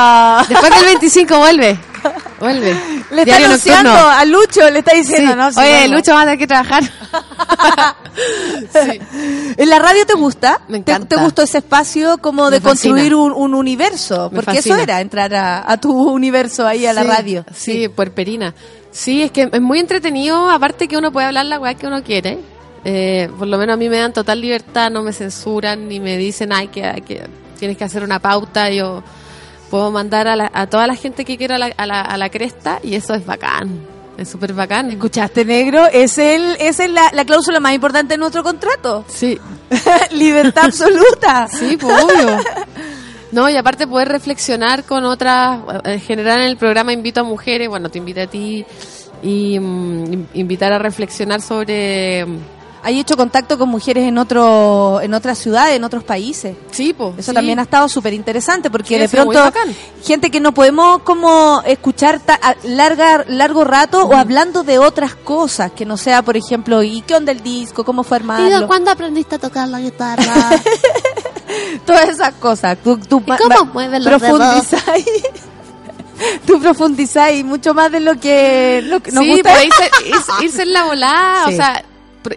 Después 0.49 0.75
del 0.75 0.85
25 0.87 1.39
vuelve. 1.39 1.79
Vuelve. 2.41 2.75
Le 3.13 3.23
está 3.23 3.37
anunciando 3.37 3.91
nocturno. 3.91 4.11
a 4.19 4.25
Lucho, 4.25 4.71
le 4.71 4.79
está 4.81 4.95
diciendo, 4.97 5.33
Sí. 5.33 5.37
¿no? 5.39 5.53
Sí, 5.53 5.61
Oye. 5.61 5.89
Lucho 5.89 6.13
va 6.15 6.21
a 6.23 6.25
tener 6.25 6.39
que 6.39 6.47
trabajar. 6.47 6.83
¿En 9.57 9.69
la 9.69 9.79
radio 9.79 10.07
te 10.07 10.15
gusta? 10.15 10.61
Me 10.69 10.81
¿Te- 10.81 10.93
encanta. 10.93 11.17
¿Te, 11.17 11.23
gustó 11.23 11.43
ese 11.43 11.59
espacio 11.59 12.19
como 12.19 12.51
de 12.51 12.61
construir 12.61 13.15
un, 13.15 13.33
un 13.33 13.55
universo? 13.55 14.31
Me 14.31 14.37
Porque 14.37 14.57
fascina. 14.57 14.75
eso 14.77 14.83
era, 14.83 15.01
entrar 15.01 15.35
a, 15.35 15.71
a 15.71 15.77
tu 15.77 15.93
universo 15.93 16.67
ahí 16.67 16.87
a 16.87 16.93
la 16.93 17.03
Sí, 17.03 17.09
radio. 17.09 17.45
Sí, 17.55 17.89
puerperina. 17.89 18.55
Sí, 18.91 19.23
es 19.23 19.31
que 19.31 19.49
es 19.53 19.61
muy 19.61 19.79
entretenido, 19.79 20.51
aparte 20.51 20.89
que 20.89 20.97
uno 20.97 21.13
puede 21.13 21.27
hablar 21.27 21.47
la 21.47 21.59
weá 21.61 21.75
que 21.75 21.87
uno 21.87 22.03
quiere. 22.03 22.39
Eh, 22.85 23.29
por 23.39 23.47
lo 23.47 23.59
menos 23.59 23.75
a 23.75 23.77
mí 23.77 23.89
me 23.89 23.99
dan 23.99 24.13
total 24.13 24.41
libertad, 24.41 24.91
no 24.91 25.03
me 25.03 25.13
censuran 25.13 25.87
ni 25.87 26.01
me 26.01 26.17
dicen, 26.17 26.53
ay, 26.53 26.69
que, 26.69 27.03
que 27.07 27.23
tienes 27.59 27.77
que 27.77 27.85
hacer 27.85 28.03
una 28.03 28.19
pauta. 28.19 28.71
Yo 28.71 29.03
puedo 29.71 29.91
mandar 29.91 30.27
a, 30.29 30.37
la- 30.37 30.51
a 30.53 30.67
toda 30.67 30.87
la 30.87 30.95
gente 30.97 31.25
que 31.25 31.37
quiera 31.39 31.57
a 31.57 31.59
la, 31.59 31.67
a, 31.77 31.87
la, 31.87 32.01
a 32.03 32.17
la 32.17 32.29
cresta 32.29 32.81
y 32.83 32.95
eso 32.95 33.15
es 33.15 33.25
bacán. 33.25 33.87
Es 34.19 34.29
súper 34.29 34.53
bacán. 34.53 34.91
¿Escuchaste, 34.91 35.45
negro? 35.47 35.87
Es 35.87 36.19
el, 36.19 36.57
es 36.61 36.79
la, 36.91 37.11
la 37.15 37.25
cláusula 37.25 37.59
más 37.61 37.73
importante 37.73 38.15
de 38.15 38.19
nuestro 38.19 38.43
contrato. 38.43 39.05
Sí, 39.09 39.39
Libertad 40.13 40.65
absoluta. 40.67 41.47
sí, 41.49 41.79
pues 41.79 42.05
obvio. 42.05 42.39
No, 43.33 43.49
y 43.49 43.57
aparte 43.57 43.87
poder 43.87 44.09
reflexionar 44.09 44.85
con 44.85 45.05
otras, 45.05 45.61
en 45.85 46.01
general 46.01 46.41
en 46.41 46.49
el 46.49 46.57
programa 46.57 46.93
invito 46.93 47.21
a 47.21 47.25
mujeres, 47.25 47.69
bueno, 47.69 47.89
te 47.89 47.99
invito 47.99 48.21
a 48.21 48.27
ti 48.27 48.67
y 49.23 49.59
mm, 49.59 50.13
in- 50.13 50.29
invitar 50.35 50.73
a 50.73 50.79
reflexionar 50.79 51.41
sobre... 51.41 52.27
¿Hay 52.83 52.99
hecho 52.99 53.17
contacto 53.17 53.59
con 53.59 53.69
mujeres 53.69 54.05
en 54.09 54.17
otro, 54.17 55.01
en 55.03 55.13
otras 55.13 55.37
ciudades, 55.39 55.77
en 55.77 55.85
otros 55.85 56.03
países? 56.03 56.57
Sí, 56.71 56.95
pues. 56.95 57.19
Eso 57.19 57.33
también 57.35 57.59
ha 57.59 57.63
estado 57.63 57.89
súper 57.91 58.15
interesante 58.15 58.71
porque 58.71 58.95
Sí, 58.95 59.01
de 59.01 59.09
pronto 59.09 59.35
bacán. 59.39 59.75
gente 60.03 60.31
que 60.31 60.41
no 60.41 60.53
podemos 60.55 61.03
como 61.03 61.63
escuchar 61.67 62.21
ta- 62.21 62.39
a 62.43 62.55
larga, 62.65 63.25
largo 63.29 63.65
rato 63.65 64.05
o 64.07 64.15
hablando 64.17 64.63
de 64.63 64.79
otras 64.79 65.15
cosas 65.15 65.73
que 65.73 65.85
no 65.85 65.97
sea, 65.99 66.23
por 66.23 66.37
ejemplo, 66.39 66.83
¿y 66.83 67.03
qué 67.03 67.15
onda 67.17 67.33
el 67.33 67.43
disco? 67.43 67.85
¿Cómo 67.85 68.03
fue 68.03 68.17
armarlo? 68.17 68.67
¿Cuándo 68.67 68.91
aprendiste 68.91 69.35
a 69.35 69.39
tocar 69.39 69.69
la 69.69 69.81
guitarra? 69.81 70.23
Todas 71.85 72.09
esas 72.09 72.35
cosas. 72.35 72.79
Tú, 72.83 72.97
tú 72.99 73.23
cómo 73.25 73.65
mueven 73.73 74.05
los 74.05 74.21
profundizáis. 74.21 75.05
Tú 76.47 76.61
profundizáis 76.61 77.43
mucho 77.45 77.73
más 77.73 77.91
de 77.91 77.99
lo 78.01 78.21
que, 78.21 78.83
lo 78.85 79.01
que 79.01 79.11
nos 79.11 79.25
sí, 79.25 79.31
gusta. 79.31 79.53
pues 79.53 79.65
irse, 79.65 79.91
irse- 80.11 80.45
irse 80.45 80.63
en 80.65 80.73
la 80.75 80.85
volada, 80.85 81.47
Sí. 81.47 81.55
o 81.55 81.57
sea, 81.57 81.85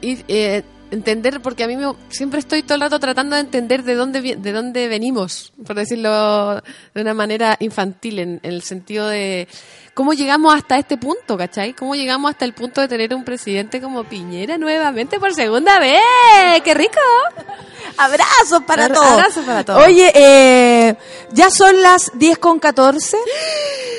eh, 0.01 0.63
entender, 0.91 1.41
porque 1.41 1.63
a 1.63 1.67
mí 1.67 1.75
me, 1.75 1.93
siempre 2.09 2.39
estoy 2.39 2.63
todo 2.63 2.75
el 2.75 2.81
rato 2.81 2.99
tratando 2.99 3.35
de 3.35 3.41
entender 3.41 3.83
de 3.83 3.95
dónde, 3.95 4.21
de 4.21 4.51
dónde 4.51 4.87
venimos, 4.87 5.53
por 5.65 5.75
decirlo 5.75 6.61
de 6.93 7.01
una 7.01 7.13
manera 7.13 7.57
infantil, 7.59 8.19
en, 8.19 8.39
en 8.43 8.53
el 8.53 8.61
sentido 8.61 9.07
de 9.07 9.47
cómo 9.93 10.13
llegamos 10.13 10.53
hasta 10.55 10.77
este 10.77 10.97
punto, 10.97 11.37
¿cachai? 11.37 11.73
¿Cómo 11.73 11.95
llegamos 11.95 12.31
hasta 12.31 12.45
el 12.45 12.53
punto 12.53 12.81
de 12.81 12.87
tener 12.87 13.13
un 13.13 13.23
presidente 13.23 13.79
como 13.81 14.03
Piñera 14.03 14.57
nuevamente 14.57 15.19
por 15.19 15.33
segunda 15.33 15.79
vez? 15.79 16.01
¡Qué 16.63 16.73
rico! 16.73 16.99
Abrazos 17.97 18.63
para 18.65 18.85
Abra- 18.85 18.95
todos. 18.95 19.11
abrazos 19.11 19.45
para 19.45 19.63
todos. 19.63 19.85
Oye, 19.85 20.11
eh, 20.15 20.95
ya 21.31 21.49
son 21.51 21.79
las 21.83 22.11
10 22.15 22.39
con 22.39 22.59
14, 22.59 23.17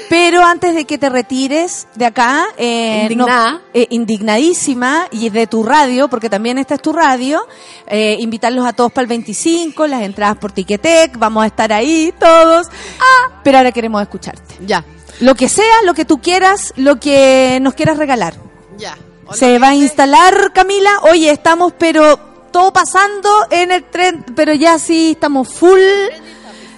pero 0.09 0.43
antes 0.45 0.75
de 0.75 0.85
que 0.85 0.99
te 0.99 1.09
retires 1.09 1.87
de 1.95 2.07
acá, 2.07 2.45
eh, 2.57 3.03
Indignada. 3.03 3.51
no- 3.53 3.61
eh, 3.73 3.87
indignadísima, 3.91 5.07
y 5.13 5.31
de 5.31 5.47
tu 5.47 5.63
radio, 5.63 6.09
porque 6.09 6.29
también 6.29 6.59
esta 6.59 6.75
es 6.75 6.83
tu 6.83 6.93
radio, 6.93 7.47
eh, 7.87 8.17
invitarlos 8.19 8.67
a 8.67 8.73
todos 8.73 8.91
para 8.91 9.03
el 9.03 9.09
25, 9.09 9.87
las 9.87 10.03
entradas 10.03 10.39
por 10.39 10.51
Tiquetec, 10.51 11.17
vamos 11.17 11.45
a 11.45 11.47
estar 11.47 11.73
ahí 11.73 12.13
todos, 12.19 12.67
ah, 12.99 13.41
pero 13.45 13.59
ahora 13.59 13.71
queremos 13.71 14.03
escucharte. 14.03 14.57
Ya, 14.67 14.85
Lo 15.21 15.35
que 15.35 15.49
sea, 15.49 15.83
lo 15.85 15.95
que 15.95 16.05
tú 16.05 16.21
quieras, 16.21 16.73
lo 16.77 16.99
que 16.99 17.59
nos 17.61 17.75
quieras 17.75 17.99
regalar. 17.99 18.35
ya. 18.77 18.97
Se 19.33 19.59
va 19.59 19.69
a 19.69 19.75
instalar, 19.75 20.53
Camila. 20.53 20.91
Oye, 21.03 21.31
estamos, 21.31 21.73
pero 21.79 22.19
todo 22.53 22.73
pasando 22.73 23.29
en 23.51 23.73
el 23.73 23.83
tren, 23.85 24.25
pero 24.37 24.53
ya 24.53 24.79
sí 24.79 25.12
estamos 25.12 25.49
full. 25.49 25.81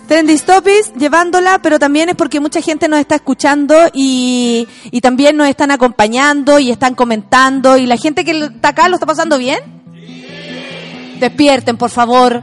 Trendy 0.07 0.39
Topics, 0.39 0.95
llevándola, 0.95 1.59
pero 1.61 1.81
también 1.81 2.09
es 2.09 2.15
porque 2.15 2.39
mucha 2.39 2.61
gente 2.63 2.89
nos 2.89 3.01
está 3.01 3.17
escuchando 3.17 3.75
y, 3.93 4.69
y 4.93 5.01
también 5.01 5.37
nos 5.37 5.49
están 5.49 5.73
acompañando 5.73 6.61
y 6.61 6.71
están 6.71 6.95
comentando. 6.95 7.77
Y 7.77 7.87
la 7.87 7.97
gente 7.97 8.25
que 8.25 8.31
está 8.45 8.69
acá 8.69 8.89
lo 8.89 8.95
está 8.95 9.07
pasando 9.07 9.37
bien. 9.37 9.59
Despierten, 11.19 11.77
por 11.77 11.91
favor. 11.91 12.43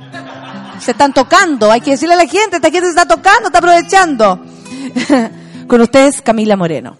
Se 0.79 0.91
están 0.91 1.13
tocando, 1.13 1.71
hay 1.71 1.79
que 1.79 1.91
decirle 1.91 2.15
a 2.15 2.17
la 2.17 2.27
gente, 2.27 2.57
esta 2.57 2.69
gente 2.69 2.87
se 2.87 2.89
está 2.89 3.07
tocando, 3.07 3.47
está 3.47 3.59
aprovechando. 3.59 4.43
Con 5.67 5.81
ustedes, 5.81 6.21
Camila 6.21 6.55
Moreno. 6.55 6.97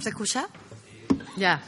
¿Se 0.00 0.08
escucha? 0.08 0.46
Ya. 1.36 1.60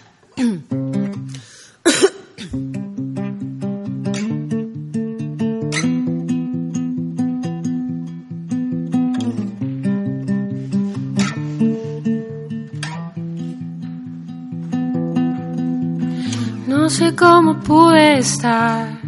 No 16.67 16.89
sé 16.89 17.15
cómo 17.15 17.61
pude 17.61 18.19
estar 18.19 18.99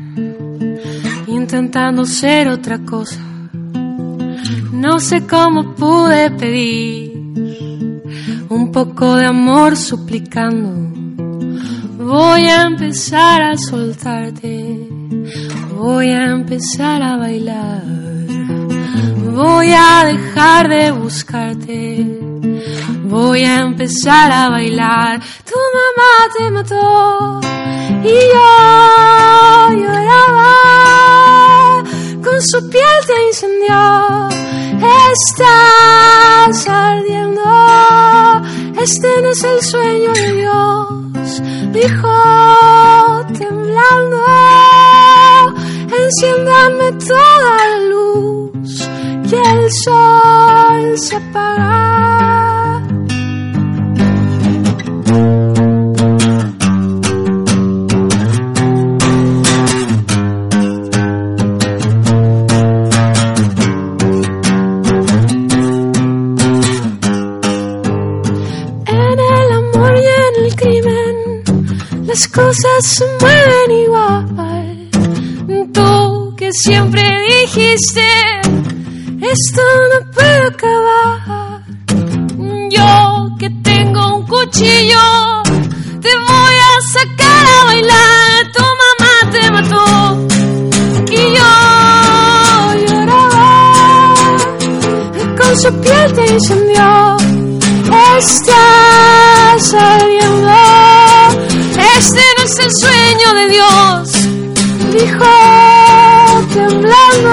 intentando 1.27 2.05
ser 2.05 2.49
otra 2.49 2.79
cosa. 2.81 3.30
No 4.81 4.99
sé 4.99 5.27
cómo 5.27 5.75
pude 5.75 6.31
pedir 6.31 7.13
un 8.49 8.73
poco 8.73 9.15
de 9.17 9.27
amor 9.27 9.77
suplicando. 9.77 10.71
Voy 11.99 12.47
a 12.47 12.63
empezar 12.63 13.43
a 13.43 13.59
soltarte. 13.59 14.89
Voy 15.77 16.09
a 16.09 16.31
empezar 16.31 17.03
a 17.03 17.19
bailar. 17.19 17.83
Voy 19.35 19.71
a 19.71 20.07
dejar 20.07 20.71
de 20.71 20.93
buscarte. 20.93 22.19
Voy 23.05 23.45
a 23.45 23.61
empezar 23.61 24.33
a 24.33 24.49
bailar. 24.49 25.21
Tu 25.45 25.59
mamá 25.77 26.13
te 26.39 26.51
mató 26.51 27.41
y 28.03 28.15
yo 28.33 28.49
lloraba. 29.79 30.55
Con 32.25 32.41
su 32.41 32.71
piel 32.71 32.99
te 33.07 33.27
incendió. 33.27 34.60
Estás 34.81 36.69
ardiendo. 36.69 37.43
Este 38.81 39.23
no 39.23 39.29
es 39.31 39.45
el 39.45 39.63
sueño 39.63 40.13
de 40.15 40.33
Dios. 40.33 41.43
Dijo 41.73 42.09
temblando. 43.39 44.23
Enciéndame 46.03 46.93
toda 47.07 47.69
la 47.69 47.79
luz. 47.91 48.89
Que 49.29 49.41
el 49.41 49.71
sol 49.71 50.99
se 50.99 51.17
apaga. 51.17 51.81
Las 72.11 72.27
cosas 72.27 72.85
se 72.85 73.05
mueven 73.21 73.71
igual. 73.85 74.91
Tú 75.73 76.35
que 76.37 76.51
siempre 76.53 77.03
dijiste, 77.29 78.05
esto 79.21 79.63
no 79.93 80.11
puede 80.11 80.47
acabar. 80.49 81.63
Yo 82.69 83.37
que 83.39 83.49
tengo 83.63 84.17
un 84.17 84.27
cuchillo, 84.27 85.43
te 86.01 86.13
voy 86.29 86.57
a 86.69 86.81
sacar 86.95 87.47
a 87.47 87.65
bailar. 87.67 88.53
Tu 88.57 88.63
mamá 88.83 89.15
te 89.31 89.43
mató 89.53 89.87
y 91.13 91.21
yo 91.37 91.53
lloraba. 92.89 94.37
Con 95.39 95.53
su 95.61 95.81
piel 95.81 96.13
te 96.13 96.27
incendió. 96.33 97.17
Estás 98.19 99.71
saliendo. 99.71 100.80
Es 102.51 102.59
el 102.59 102.73
sueño 102.75 103.33
de 103.35 103.49
Dios. 103.49 104.11
Dijo 104.91 105.25
temblando. 106.53 107.31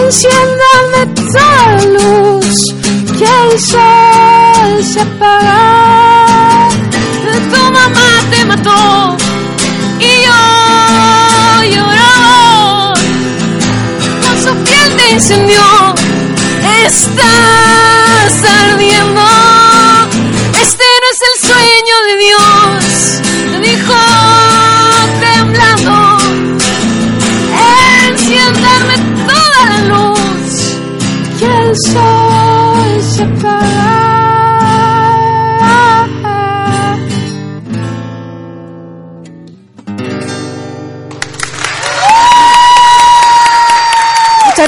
Enciéndame 0.00 1.00
toda 1.14 1.46
la 1.66 1.84
luz. 1.98 2.74
Que 3.18 3.26
el 3.26 3.60
sol 3.60 4.82
se 4.82 5.00
apaga. 5.02 6.70
Tu 7.50 7.62
mamá 7.70 8.10
te 8.30 8.44
mató. 8.46 9.16
Y 10.00 10.12
yo 10.24 10.40
lloraba 11.70 12.94
con 14.22 14.36
su 14.42 14.52
piel 14.64 14.96
te 14.96 15.10
incendió. 15.10 15.60
Estás 16.86 17.81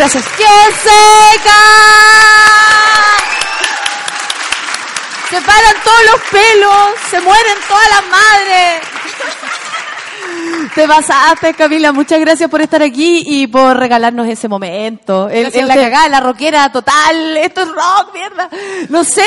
gracias. 0.05 0.25
¡Que 0.37 0.45
seca! 0.45 1.63
Se 5.31 5.41
paran 5.41 5.83
todos 5.83 6.05
los 6.13 6.21
pelos, 6.31 6.91
se 7.11 7.21
mueren 7.21 7.59
todas 7.67 7.91
las 7.91 8.07
madres. 8.09 8.84
Te 10.75 10.89
pasaste, 10.89 11.55
Camila. 11.55 11.93
Muchas 11.93 12.19
gracias 12.19 12.51
por 12.51 12.61
estar 12.61 12.83
aquí 12.83 13.23
y 13.25 13.47
por 13.47 13.77
regalarnos 13.77 14.27
ese 14.27 14.49
momento. 14.49 15.29
El, 15.29 15.53
la 15.69 15.75
cagada, 15.77 16.09
la 16.09 16.19
rockera 16.21 16.73
total. 16.73 17.37
Esto 17.37 17.61
es 17.63 17.69
rock, 17.69 18.13
mierda. 18.13 18.49
No 18.89 19.05
sé, 19.05 19.23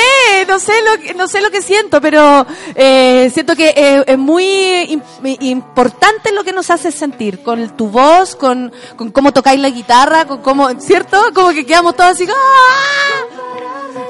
no 0.46 0.58
sé 0.58 0.74
lo 0.82 1.00
que, 1.02 1.14
no 1.14 1.26
sé 1.26 1.40
lo 1.40 1.50
que 1.50 1.62
siento, 1.62 2.02
pero 2.02 2.46
eh, 2.74 3.30
siento 3.32 3.56
que 3.56 3.72
eh, 3.74 4.04
es 4.06 4.18
muy 4.18 4.44
im- 4.44 5.36
importante 5.40 6.32
lo 6.32 6.44
que 6.44 6.52
nos 6.52 6.68
hace 6.70 6.92
sentir 6.92 7.42
con 7.42 7.74
tu 7.78 7.88
voz, 7.88 8.36
con, 8.36 8.70
con 8.96 9.10
cómo 9.10 9.32
tocáis 9.32 9.58
la 9.58 9.70
guitarra, 9.70 10.26
con 10.26 10.42
cómo, 10.42 10.68
¿cierto? 10.80 11.32
Como 11.34 11.48
que 11.50 11.64
quedamos 11.64 11.96
todos 11.96 12.10
así. 12.10 12.26
¡ah! 12.28 13.24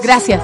Gracias. 0.03 0.41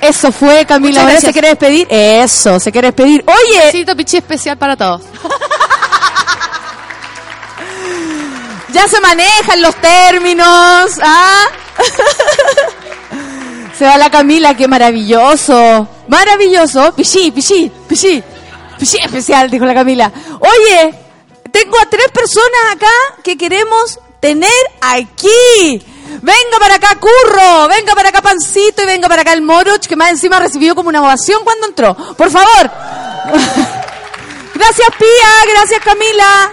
Eso 0.00 0.32
fue, 0.32 0.64
Camila. 0.66 1.02
Ahora 1.02 1.20
se 1.20 1.32
quiere 1.32 1.48
despedir. 1.48 1.86
Eso, 1.90 2.58
se 2.58 2.72
quiere 2.72 2.88
despedir. 2.88 3.22
Oye, 3.26 3.66
Besito 3.66 3.94
pichi 3.96 4.16
especial 4.16 4.56
para 4.56 4.76
todos. 4.76 5.02
ya 8.72 8.88
se 8.88 9.00
manejan 9.00 9.62
los 9.62 9.74
términos. 9.76 10.98
¿ah? 11.02 11.44
se 13.78 13.84
va 13.84 13.98
la 13.98 14.10
Camila, 14.10 14.56
qué 14.56 14.66
maravilloso. 14.66 15.86
Maravilloso. 16.08 16.92
Pichí, 16.94 17.30
pichí, 17.30 17.70
pichí. 17.88 18.22
Pichí 18.78 18.96
especial, 18.98 19.50
dijo 19.50 19.66
la 19.66 19.74
Camila. 19.74 20.10
Oye, 20.40 20.94
tengo 21.50 21.78
a 21.78 21.90
tres 21.90 22.10
personas 22.12 22.72
acá 22.72 22.86
que 23.22 23.36
queremos 23.36 23.98
tener 24.20 24.50
aquí. 24.80 25.84
Venga 26.22 26.58
para 26.58 26.74
acá, 26.74 26.98
Curro. 27.00 27.68
Venga 27.68 27.94
para 27.94 28.10
acá, 28.10 28.20
Pancito. 28.20 28.82
Y 28.82 28.86
venga 28.86 29.08
para 29.08 29.22
acá 29.22 29.32
el 29.32 29.42
Moroch, 29.42 29.86
que 29.86 29.96
más 29.96 30.10
encima 30.10 30.38
recibió 30.38 30.74
como 30.74 30.88
una 30.88 31.00
ovación 31.00 31.42
cuando 31.44 31.66
entró. 31.66 31.94
Por 31.94 32.30
favor. 32.30 32.70
gracias, 34.54 34.88
Pía. 34.98 35.54
Gracias, 35.54 35.80
Camila. 35.84 36.52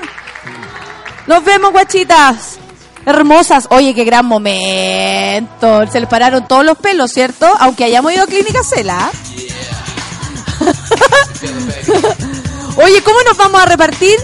Nos 1.27 1.44
vemos, 1.44 1.72
guachitas. 1.72 2.57
Hermosas. 3.06 3.68
Oye, 3.69 3.94
qué 3.94 4.03
gran 4.03 4.26
momento. 4.26 5.85
Se 5.91 5.99
les 5.99 6.10
pararon 6.10 6.48
todos 6.48 6.65
los 6.65 6.77
pelos, 6.77 7.11
¿cierto? 7.11 7.48
Aunque 7.60 7.85
hayamos 7.85 8.14
ido 8.14 8.23
a 8.23 8.27
Clínica 8.27 8.64
Cela. 8.64 9.11
Oye, 12.77 13.02
¿cómo 13.03 13.22
nos 13.23 13.38
vamos 13.38 13.61
a 13.61 13.65
repartir? 13.65 14.18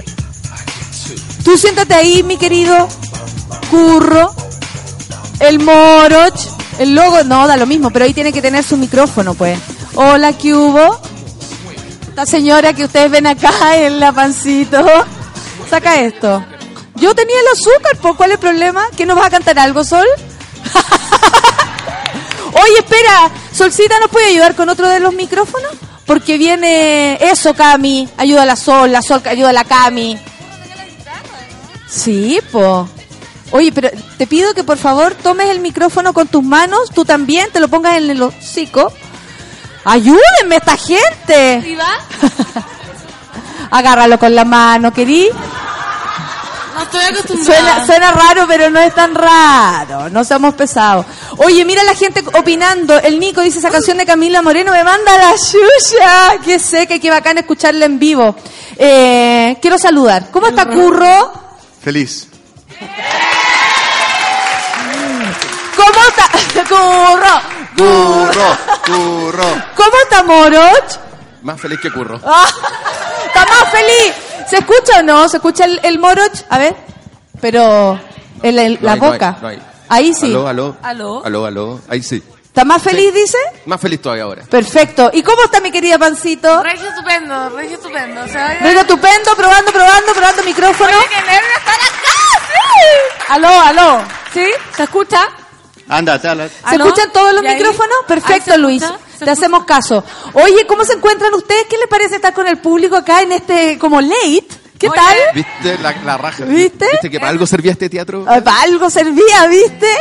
Tú 1.43 1.57
siéntate 1.57 1.93
ahí, 1.93 2.23
mi 2.23 2.37
querido 2.37 2.87
Curro. 3.69 4.33
El 5.43 5.59
Moroch. 5.59 6.39
El 6.79 6.95
logo, 6.95 7.23
no, 7.25 7.45
da 7.47 7.57
lo 7.57 7.65
mismo, 7.65 7.91
pero 7.91 8.05
ahí 8.05 8.13
tiene 8.13 8.31
que 8.31 8.41
tener 8.41 8.63
su 8.63 8.77
micrófono, 8.77 9.33
pues. 9.33 9.59
Hola, 9.95 10.33
¿qué 10.33 10.53
hubo? 10.53 10.99
Esta 12.07 12.25
señora 12.25 12.73
que 12.73 12.85
ustedes 12.85 13.11
ven 13.11 13.27
acá 13.27 13.51
en 13.75 13.99
la 13.99 14.13
pancito. 14.13 14.83
Saca 15.69 15.99
esto. 15.99 16.43
Yo 16.95 17.13
tenía 17.13 17.35
el 17.41 17.47
azúcar, 17.47 17.97
¿por 18.01 18.15
cuál 18.15 18.31
es 18.31 18.35
el 18.35 18.39
problema? 18.39 18.85
¿Que 18.95 19.05
nos 19.05 19.17
vas 19.17 19.27
a 19.27 19.31
cantar 19.31 19.59
algo, 19.59 19.83
Sol? 19.83 20.07
Oye, 22.53 22.77
espera, 22.79 23.29
Solcita, 23.51 23.99
¿nos 23.99 24.09
puede 24.09 24.27
ayudar 24.27 24.55
con 24.55 24.69
otro 24.69 24.87
de 24.87 25.01
los 25.01 25.13
micrófonos? 25.13 25.71
Porque 26.05 26.37
viene 26.37 27.15
eso, 27.15 27.53
Cami. 27.53 28.07
Ayuda 28.17 28.43
a 28.43 28.45
la 28.45 28.55
Sol, 28.55 28.91
la 28.91 29.01
Sol 29.01 29.21
ayuda 29.25 29.49
a 29.49 29.53
la 29.53 29.65
Cami. 29.65 30.17
Sí, 31.89 32.39
po. 32.51 32.87
Oye, 33.55 33.71
pero 33.71 33.91
te 34.17 34.25
pido 34.25 34.55
que 34.55 34.63
por 34.63 34.79
favor 34.79 35.13
tomes 35.13 35.47
el 35.49 35.59
micrófono 35.59 36.11
con 36.11 36.27
tus 36.27 36.41
manos, 36.41 36.89
tú 36.89 37.05
también, 37.05 37.51
te 37.51 37.59
lo 37.59 37.67
pongas 37.67 37.97
en 37.97 38.09
el 38.09 38.19
hocico. 38.19 38.91
Ayúdenme 39.85 40.55
esta 40.55 40.75
gente. 40.75 41.61
¿Y 41.63 41.75
va? 41.75 41.93
Agárralo 43.69 44.17
con 44.17 44.33
la 44.33 44.43
mano, 44.43 44.91
querí. 44.91 45.29
No 46.73 46.81
estoy 46.81 47.01
acostumbrada. 47.01 47.45
Suena, 47.45 47.85
suena 47.85 48.11
raro, 48.11 48.45
pero 48.47 48.71
no 48.71 48.79
es 48.79 48.95
tan 48.95 49.13
raro. 49.13 50.09
No 50.09 50.23
seamos 50.23 50.55
pesados. 50.55 51.05
Oye, 51.37 51.63
mira 51.63 51.83
la 51.83 51.93
gente 51.93 52.23
opinando. 52.33 52.97
El 52.97 53.19
Nico 53.19 53.41
dice 53.41 53.59
esa 53.59 53.69
canción 53.69 53.99
de 53.99 54.07
Camila 54.07 54.41
Moreno 54.41 54.71
me 54.71 54.83
manda 54.83 55.15
la 55.15 55.33
chucha. 55.33 56.41
Qué 56.43 56.57
seca 56.57 56.95
y 56.95 56.99
qué 56.99 57.11
bacán 57.11 57.37
escucharla 57.37 57.85
en 57.85 57.99
vivo. 57.99 58.35
Eh, 58.77 59.57
quiero 59.61 59.77
saludar. 59.77 60.31
¿Cómo 60.31 60.47
está 60.47 60.65
Curro? 60.65 61.31
Feliz. 61.83 62.32
Está? 66.15 66.63
Curro. 66.69 67.41
Curro, 67.77 68.57
curro. 68.85 69.63
¿Cómo 69.75 69.91
está 70.03 70.23
Moroch? 70.23 70.99
Más 71.41 71.59
feliz 71.59 71.79
que 71.81 71.91
curro. 71.91 72.19
Ah, 72.25 72.45
está 73.27 73.45
más 73.45 73.69
feliz. 73.71 74.13
¿Se 74.49 74.57
escucha 74.57 74.99
o 74.99 75.03
no? 75.03 75.27
¿Se 75.27 75.37
escucha 75.37 75.65
el, 75.65 75.79
el 75.83 75.99
Moroch? 75.99 76.31
A 76.49 76.57
ver. 76.59 76.75
Pero 77.41 77.99
en 78.41 78.55
la, 78.55 78.63
No 78.69 78.77
la 78.81 78.91
hay, 78.93 78.99
no 78.99 79.05
hay, 79.07 79.11
boca. 79.13 79.37
no 79.41 79.47
hay. 79.49 79.61
Ahí 79.89 80.13
sí. 80.13 80.27
Aló, 80.31 80.47
aló. 80.47 80.77
Aló. 80.83 81.25
Aló, 81.25 81.45
aló. 81.45 81.81
Ahí 81.89 82.01
sí. 82.03 82.23
¿Está 82.45 82.63
más 82.63 82.81
feliz, 82.83 83.11
dice? 83.13 83.37
Más 83.65 83.81
feliz 83.81 83.99
todavía 84.01 84.23
ahora. 84.25 84.43
Perfecto. 84.43 85.09
¿Y 85.11 85.23
cómo 85.23 85.43
está 85.43 85.59
mi 85.59 85.71
querida 85.71 85.97
Pancito? 85.97 86.61
Regio 86.61 86.87
estupendo, 86.87 87.49
regio 87.49 87.77
estupendo. 87.77 88.27
Se 88.27 88.37
oye- 88.37 88.59
Venga, 88.61 88.81
estupendo, 88.81 89.35
probando, 89.35 89.71
probando, 89.71 90.13
probando 90.13 90.43
micrófono. 90.43 90.89
Oye, 90.97 91.07
qué 91.09 91.21
nervios 91.21 91.57
estar 91.57 91.73
acá, 91.73 92.47
sí. 92.47 93.23
Aló, 93.29 93.49
aló. 93.49 94.01
¿Sí? 94.33 94.45
¿Se 94.77 94.83
escucha? 94.83 95.27
Anda, 95.87 96.19
tala. 96.21 96.47
¿Se 96.47 96.53
¿Aló? 96.63 96.85
escuchan 96.85 97.11
todos 97.11 97.33
los 97.33 97.43
micrófonos? 97.43 97.95
¿Ahí 98.01 98.07
Perfecto, 98.07 98.51
se 98.51 98.57
Luis. 98.57 98.81
escucha? 98.81 98.99
¿Se 99.19 99.25
Te 99.25 99.31
hacemos 99.31 99.65
caso. 99.65 100.03
Oye, 100.33 100.65
¿cómo 100.67 100.83
se 100.85 100.93
encuentran 100.93 101.33
ustedes? 101.33 101.65
¿Qué 101.69 101.77
les 101.77 101.87
parece 101.87 102.15
estar 102.15 102.33
con 102.33 102.47
el 102.47 102.57
público 102.57 102.95
acá 102.95 103.21
en 103.21 103.31
este 103.33 103.77
como 103.79 104.01
late? 104.01 104.47
¿Qué 104.83 104.89
Oye. 104.89 104.97
tal? 104.99 105.17
¿Viste 105.33 105.77
la, 105.77 105.93
la 106.03 106.17
raja? 106.17 106.43
¿Viste? 106.43 106.85
¿Viste 106.91 107.09
que 107.09 107.17
para 107.17 107.29
algo 107.31 107.45
servía 107.47 107.71
este 107.71 107.87
teatro? 107.89 108.25
Ay, 108.27 108.41
Para 108.41 108.63
algo 108.63 108.89
servía, 108.89 109.47
¿viste? 109.47 109.87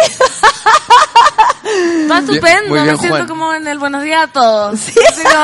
Está 2.02 2.18
estupendo, 2.18 2.74
bien, 2.74 2.86
me 2.86 2.96
siento 2.96 3.16
Juan. 3.16 3.28
como 3.28 3.54
en 3.54 3.64
el 3.68 3.78
buenos 3.78 4.02
días 4.02 4.24
a 4.24 4.26
todos. 4.26 4.80
Sí. 4.80 4.92
Como, 5.22 5.34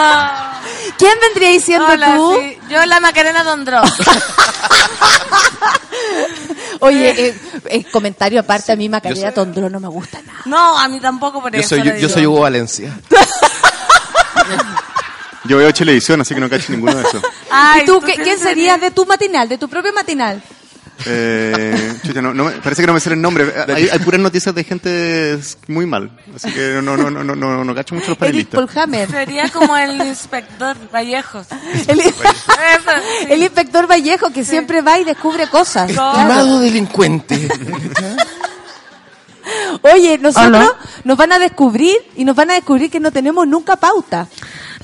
¿Quién 0.98 1.12
vendría 1.20 1.50
diciendo 1.50 1.86
Hola, 1.88 2.16
tú? 2.16 2.36
sí. 2.40 2.58
Yo 2.68 2.84
la 2.84 2.98
Macarena 2.98 3.44
Dondro. 3.44 3.80
Oye, 6.80 7.28
eh, 7.28 7.40
eh, 7.66 7.84
comentario 7.92 8.40
aparte, 8.40 8.72
a 8.72 8.76
mí 8.76 8.88
Macarena 8.88 9.30
Tondró 9.32 9.70
no 9.70 9.78
me 9.78 9.88
gusta 9.88 10.20
nada. 10.26 10.40
No, 10.46 10.76
a 10.78 10.88
mí 10.88 10.98
tampoco 11.00 11.40
por 11.40 11.52
Yo 11.52 11.60
eso. 11.60 11.76
soy, 11.76 12.00
yo, 12.00 12.08
soy 12.08 12.26
Hugo 12.26 12.40
Valencia. 12.40 12.98
Yo 15.48 15.56
veo 15.58 15.72
televisión, 15.72 16.20
así 16.20 16.34
que 16.34 16.40
no 16.40 16.48
cacho 16.48 16.70
ninguno 16.72 16.94
de 16.94 17.02
esos. 17.02 17.22
Ay, 17.50 17.80
¿Y 17.84 17.86
tú, 17.86 18.00
¿tú 18.00 18.06
qué- 18.06 18.14
quién 18.14 18.38
serías 18.38 18.80
de 18.80 18.90
tu 18.90 19.06
matinal, 19.06 19.48
de 19.48 19.58
tu 19.58 19.68
propio 19.68 19.92
matinal? 19.92 20.42
Eh, 21.06 21.94
chucha, 22.04 22.20
no, 22.20 22.34
no 22.34 22.44
me- 22.46 22.50
parece 22.52 22.82
que 22.82 22.86
no 22.88 22.92
me 22.92 22.98
sé 22.98 23.10
el 23.12 23.20
nombre. 23.22 23.54
Hay, 23.72 23.88
hay 23.88 23.98
puras 24.00 24.20
noticias 24.20 24.52
de 24.52 24.64
gente 24.64 25.38
muy 25.68 25.86
mal. 25.86 26.10
Así 26.34 26.50
que 26.52 26.80
no, 26.82 26.96
no, 26.96 27.08
no, 27.08 27.22
no, 27.22 27.34
no, 27.36 27.64
no 27.64 27.74
cacho 27.74 27.94
mucho 27.94 28.08
los 28.08 28.18
panelistas. 28.18 28.68
Sería 29.08 29.48
como 29.50 29.76
el 29.76 29.92
inspector 30.04 30.76
Vallejos. 30.92 31.46
El, 31.86 32.00
Eso, 32.00 32.12
sí. 32.20 33.26
el 33.30 33.42
inspector 33.42 33.88
Vallejo 33.88 34.30
que 34.32 34.44
siempre 34.44 34.82
va 34.82 34.98
y 34.98 35.04
descubre 35.04 35.46
cosas. 35.46 35.90
Claro. 35.92 36.18
Estimado 36.18 36.58
delincuente. 36.60 37.48
Oye, 39.82 40.18
nosotros 40.18 40.72
nos 41.04 41.16
van 41.16 41.32
a 41.32 41.38
descubrir 41.38 41.96
y 42.16 42.24
nos 42.24 42.34
van 42.36 42.50
a 42.50 42.54
descubrir 42.54 42.90
que 42.90 43.00
no 43.00 43.10
tenemos 43.12 43.46
nunca 43.46 43.76
pauta. 43.76 44.26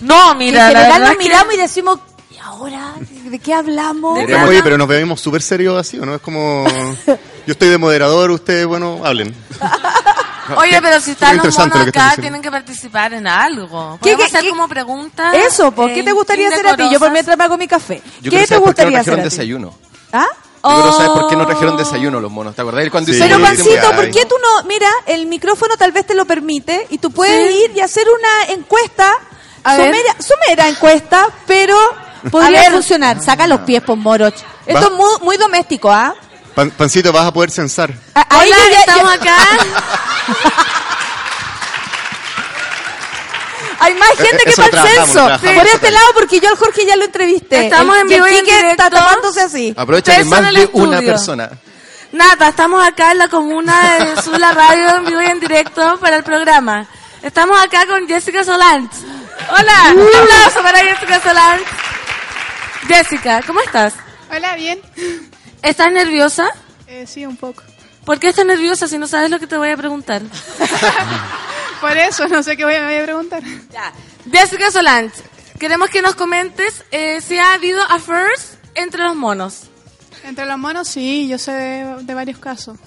No, 0.00 0.34
mira, 0.34 0.70
en 0.70 0.76
general 0.76 1.00
nos 1.02 1.10
que- 1.12 1.18
miramos 1.18 1.54
y 1.54 1.56
decimos, 1.56 1.98
¿y 2.30 2.38
ahora? 2.38 2.94
¿De 3.24 3.38
qué 3.38 3.54
hablamos? 3.54 4.18
¿De 4.18 4.26
Pero, 4.26 4.48
Oye, 4.48 4.62
pero 4.62 4.78
nos 4.78 4.88
vemos 4.88 5.20
súper 5.20 5.42
serios 5.42 5.78
así, 5.78 5.98
¿o 5.98 6.04
no? 6.06 6.14
Es 6.16 6.20
como... 6.20 6.64
Yo 7.46 7.52
estoy 7.52 7.68
de 7.68 7.78
moderador, 7.78 8.30
ustedes, 8.30 8.66
bueno, 8.66 9.00
hablen. 9.04 9.34
Oye, 10.56 10.78
pero 10.82 11.00
si 11.00 11.12
están 11.12 11.38
los 11.38 11.58
monos 11.58 11.88
acá, 11.88 12.14
tienen 12.20 12.42
que 12.42 12.50
participar 12.50 13.14
en 13.14 13.26
algo. 13.26 13.98
¿Qué- 14.02 14.10
¿Podemos 14.12 14.18
qué- 14.18 14.24
hacer 14.28 14.42
qué- 14.42 14.50
como 14.50 14.68
preguntas? 14.68 15.34
Eso, 15.34 15.72
¿por 15.72 15.92
qué 15.92 16.00
eh, 16.00 16.04
te 16.04 16.12
gustaría 16.12 16.48
hacer 16.48 16.66
a 16.66 16.76
ti? 16.76 16.88
Yo 16.92 16.98
por 16.98 17.10
mientras 17.10 17.36
me 17.38 17.44
hago 17.44 17.56
mi 17.56 17.66
café. 17.66 18.02
Yo 18.20 18.30
¿Qué 18.30 18.46
te 18.46 18.54
no 18.54 18.60
gustaría 18.60 19.00
hacer 19.00 19.14
a 19.14 19.16
ti? 19.18 19.22
desayuno. 19.22 19.74
¿Ah? 20.12 20.26
Yo 20.62 20.70
quiero 20.74 20.92
saber 20.92 21.12
por 21.12 21.28
qué 21.28 21.36
no 21.36 21.46
trajeron 21.46 21.76
desayuno 21.76 22.20
los 22.20 22.30
monos. 22.30 22.54
¿Te 22.54 22.62
acordás? 22.62 22.88
Cuando 22.90 23.12
Sí. 23.12 23.18
Pero 23.20 23.38
Pancito. 23.40 23.92
¿por 23.94 24.10
qué 24.10 24.24
tú 24.26 24.34
no? 24.40 24.66
Mira, 24.66 24.88
el 25.06 25.26
micrófono 25.26 25.76
tal 25.76 25.92
vez 25.92 26.06
te 26.06 26.14
lo 26.14 26.24
permite 26.26 26.86
y 26.90 26.96
tú 26.98 27.10
puedes 27.10 27.50
ir 27.54 27.72
y 27.76 27.80
hacer 27.80 28.06
una 28.08 28.54
encuesta. 28.54 29.14
Somera, 29.64 30.16
somera 30.20 30.68
encuesta, 30.68 31.26
pero 31.46 31.76
podría 32.30 32.60
ver. 32.62 32.72
funcionar. 32.72 33.22
Saca 33.22 33.46
los 33.46 33.60
pies, 33.60 33.82
por 33.82 33.96
Moroch. 33.96 34.34
Esto 34.66 34.86
es 34.86 34.92
muy, 34.92 35.10
muy 35.22 35.36
doméstico, 35.36 35.90
¿ah? 35.90 36.14
Pan- 36.54 36.70
Pancito, 36.70 37.12
vas 37.12 37.26
a 37.26 37.32
poder 37.32 37.50
censar. 37.50 37.92
Ahí 38.14 38.48
Hola, 38.48 38.56
ya- 38.70 38.78
estamos 38.80 39.14
ya- 39.20 39.34
acá. 39.34 39.36
Hay 43.80 43.94
más 43.94 44.08
gente 44.16 44.36
Eh, 44.36 44.44
que 44.46 44.52
para 44.62 44.82
el 44.82 44.88
censo. 44.88 45.12
trabajamos, 45.12 45.40
Por 45.56 45.66
este 45.66 45.90
lado, 45.90 46.06
porque 46.14 46.40
yo 46.40 46.48
al 46.48 46.56
Jorge 46.56 46.86
ya 46.86 46.96
lo 46.96 47.04
entrevisté. 47.04 47.64
Estamos 47.64 47.96
El- 47.96 48.02
en 48.02 48.08
vivo 48.08 48.26
y 48.28 48.34
en 48.36 48.44
Quique 48.44 48.56
está 48.56 48.88
directo. 48.88 48.90
tapándose 48.90 49.40
así. 49.42 49.74
Aprovecha 49.76 50.16
que 50.16 50.24
más 50.24 50.52
de 50.54 50.70
una 50.72 51.00
persona. 51.00 51.50
Nata, 52.12 52.48
estamos 52.48 52.82
acá 52.86 53.12
en 53.12 53.18
la 53.18 53.28
comuna 53.28 53.98
de 53.98 54.22
Sula 54.22 54.52
Radio 54.52 54.96
en 54.98 55.04
vivo 55.04 55.20
y 55.20 55.26
en 55.26 55.40
directo 55.40 55.98
para 56.00 56.16
el 56.16 56.22
programa. 56.24 56.86
Estamos 57.22 57.60
acá 57.62 57.86
con 57.86 58.06
Jessica 58.06 58.44
Solant. 58.44 58.90
Hola, 59.50 59.94
un 59.94 60.08
aplauso 60.22 60.62
para 60.62 60.78
Jessica 60.78 61.20
Solant. 61.20 61.62
Jessica, 62.88 63.42
¿cómo 63.46 63.60
estás? 63.60 63.94
Hola, 64.30 64.54
bien. 64.56 64.80
¿Estás 65.62 65.92
nerviosa? 65.92 66.48
Eh, 66.86 67.06
sí, 67.06 67.26
un 67.26 67.36
poco. 67.36 67.62
¿Por 68.04 68.18
qué 68.18 68.28
estás 68.28 68.46
nerviosa 68.46 68.88
si 68.88 68.98
no 68.98 69.06
sabes 69.06 69.30
lo 69.30 69.38
que 69.38 69.46
te 69.46 69.56
voy 69.56 69.70
a 69.70 69.76
preguntar? 69.76 70.22
Por 71.80 71.96
eso 71.96 72.28
no 72.28 72.42
sé 72.42 72.56
qué 72.56 72.64
voy 72.64 72.74
a, 72.74 72.80
me 72.80 72.86
voy 72.86 72.96
a 72.96 73.02
preguntar. 73.04 73.42
Jessica 74.30 74.70
Solant, 74.70 75.14
queremos 75.58 75.90
que 75.90 76.02
nos 76.02 76.14
comentes 76.14 76.84
eh, 76.90 77.20
si 77.20 77.38
ha 77.38 77.54
habido 77.54 77.82
affairs 77.82 78.58
entre 78.74 79.02
los 79.02 79.14
monos. 79.14 79.64
Entre 80.24 80.46
los 80.46 80.58
monos, 80.58 80.88
sí, 80.88 81.28
yo 81.28 81.38
sé 81.38 81.52
de, 81.52 81.96
de 82.02 82.14
varios 82.14 82.38
casos. 82.38 82.78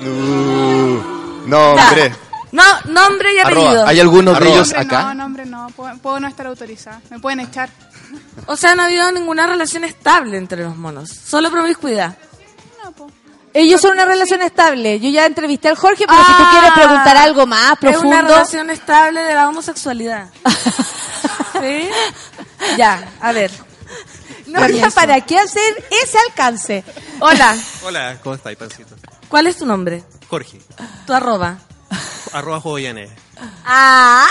Uh, 0.00 1.48
nombre. 1.48 2.12
No, 2.52 2.62
nombre 2.86 3.34
y 3.34 3.38
apellido. 3.38 3.68
Arroba. 3.70 3.88
¿Hay 3.88 4.00
algunos 4.00 4.38
de 4.38 4.46
ellos 4.48 4.68
Nombre 4.72 4.80
acá? 4.96 5.02
no, 5.04 5.14
nombre 5.14 5.46
no, 5.46 5.68
puedo, 5.74 5.96
puedo 5.98 6.20
no 6.20 6.28
estar 6.28 6.46
autorizada. 6.46 7.00
Me 7.10 7.18
pueden 7.18 7.40
echar. 7.40 7.68
O 8.46 8.56
sea, 8.56 8.74
no 8.74 8.82
ha 8.82 8.86
habido 8.86 9.10
ninguna 9.12 9.46
relación 9.46 9.84
estable 9.84 10.36
entre 10.36 10.62
los 10.64 10.76
monos. 10.76 11.08
Solo 11.10 11.50
promiscuidad. 11.50 12.14
Ellos 13.54 13.80
son 13.80 13.92
una 13.92 14.04
relación 14.06 14.40
estable. 14.42 14.98
Yo 15.00 15.08
ya 15.10 15.24
entrevisté 15.26 15.68
al 15.68 15.76
Jorge, 15.76 16.04
pero 16.06 16.18
si 16.20 16.32
tú 16.32 16.42
Ah, 16.42 16.50
quieres 16.50 16.72
preguntar 16.72 17.16
algo 17.18 17.46
más 17.46 17.72
Es 17.72 17.78
profundo. 17.78 18.08
una 18.08 18.22
relación 18.22 18.70
estable 18.70 19.20
de 19.22 19.34
la 19.34 19.48
homosexualidad. 19.48 20.28
¿Sí? 21.60 21.88
Ya, 22.76 23.12
a 23.20 23.32
ver. 23.32 23.50
No 24.46 24.62
había 24.62 24.90
para 24.90 25.20
qué 25.22 25.38
hacer 25.38 25.84
ese 26.02 26.18
alcance. 26.28 26.84
Hola, 27.20 27.54
Hola, 27.84 28.18
¿cómo 28.22 28.34
estáis, 28.34 28.56
pancito? 28.58 28.94
¿cuál 29.28 29.46
es 29.46 29.56
tu 29.58 29.66
nombre? 29.66 30.02
Jorge, 30.28 30.58
Tu 31.06 31.12
arroba. 31.12 31.58
Arroba 32.32 32.60
juego 32.60 32.78
Yané. 32.78 33.08
¡Ay! 33.64 34.28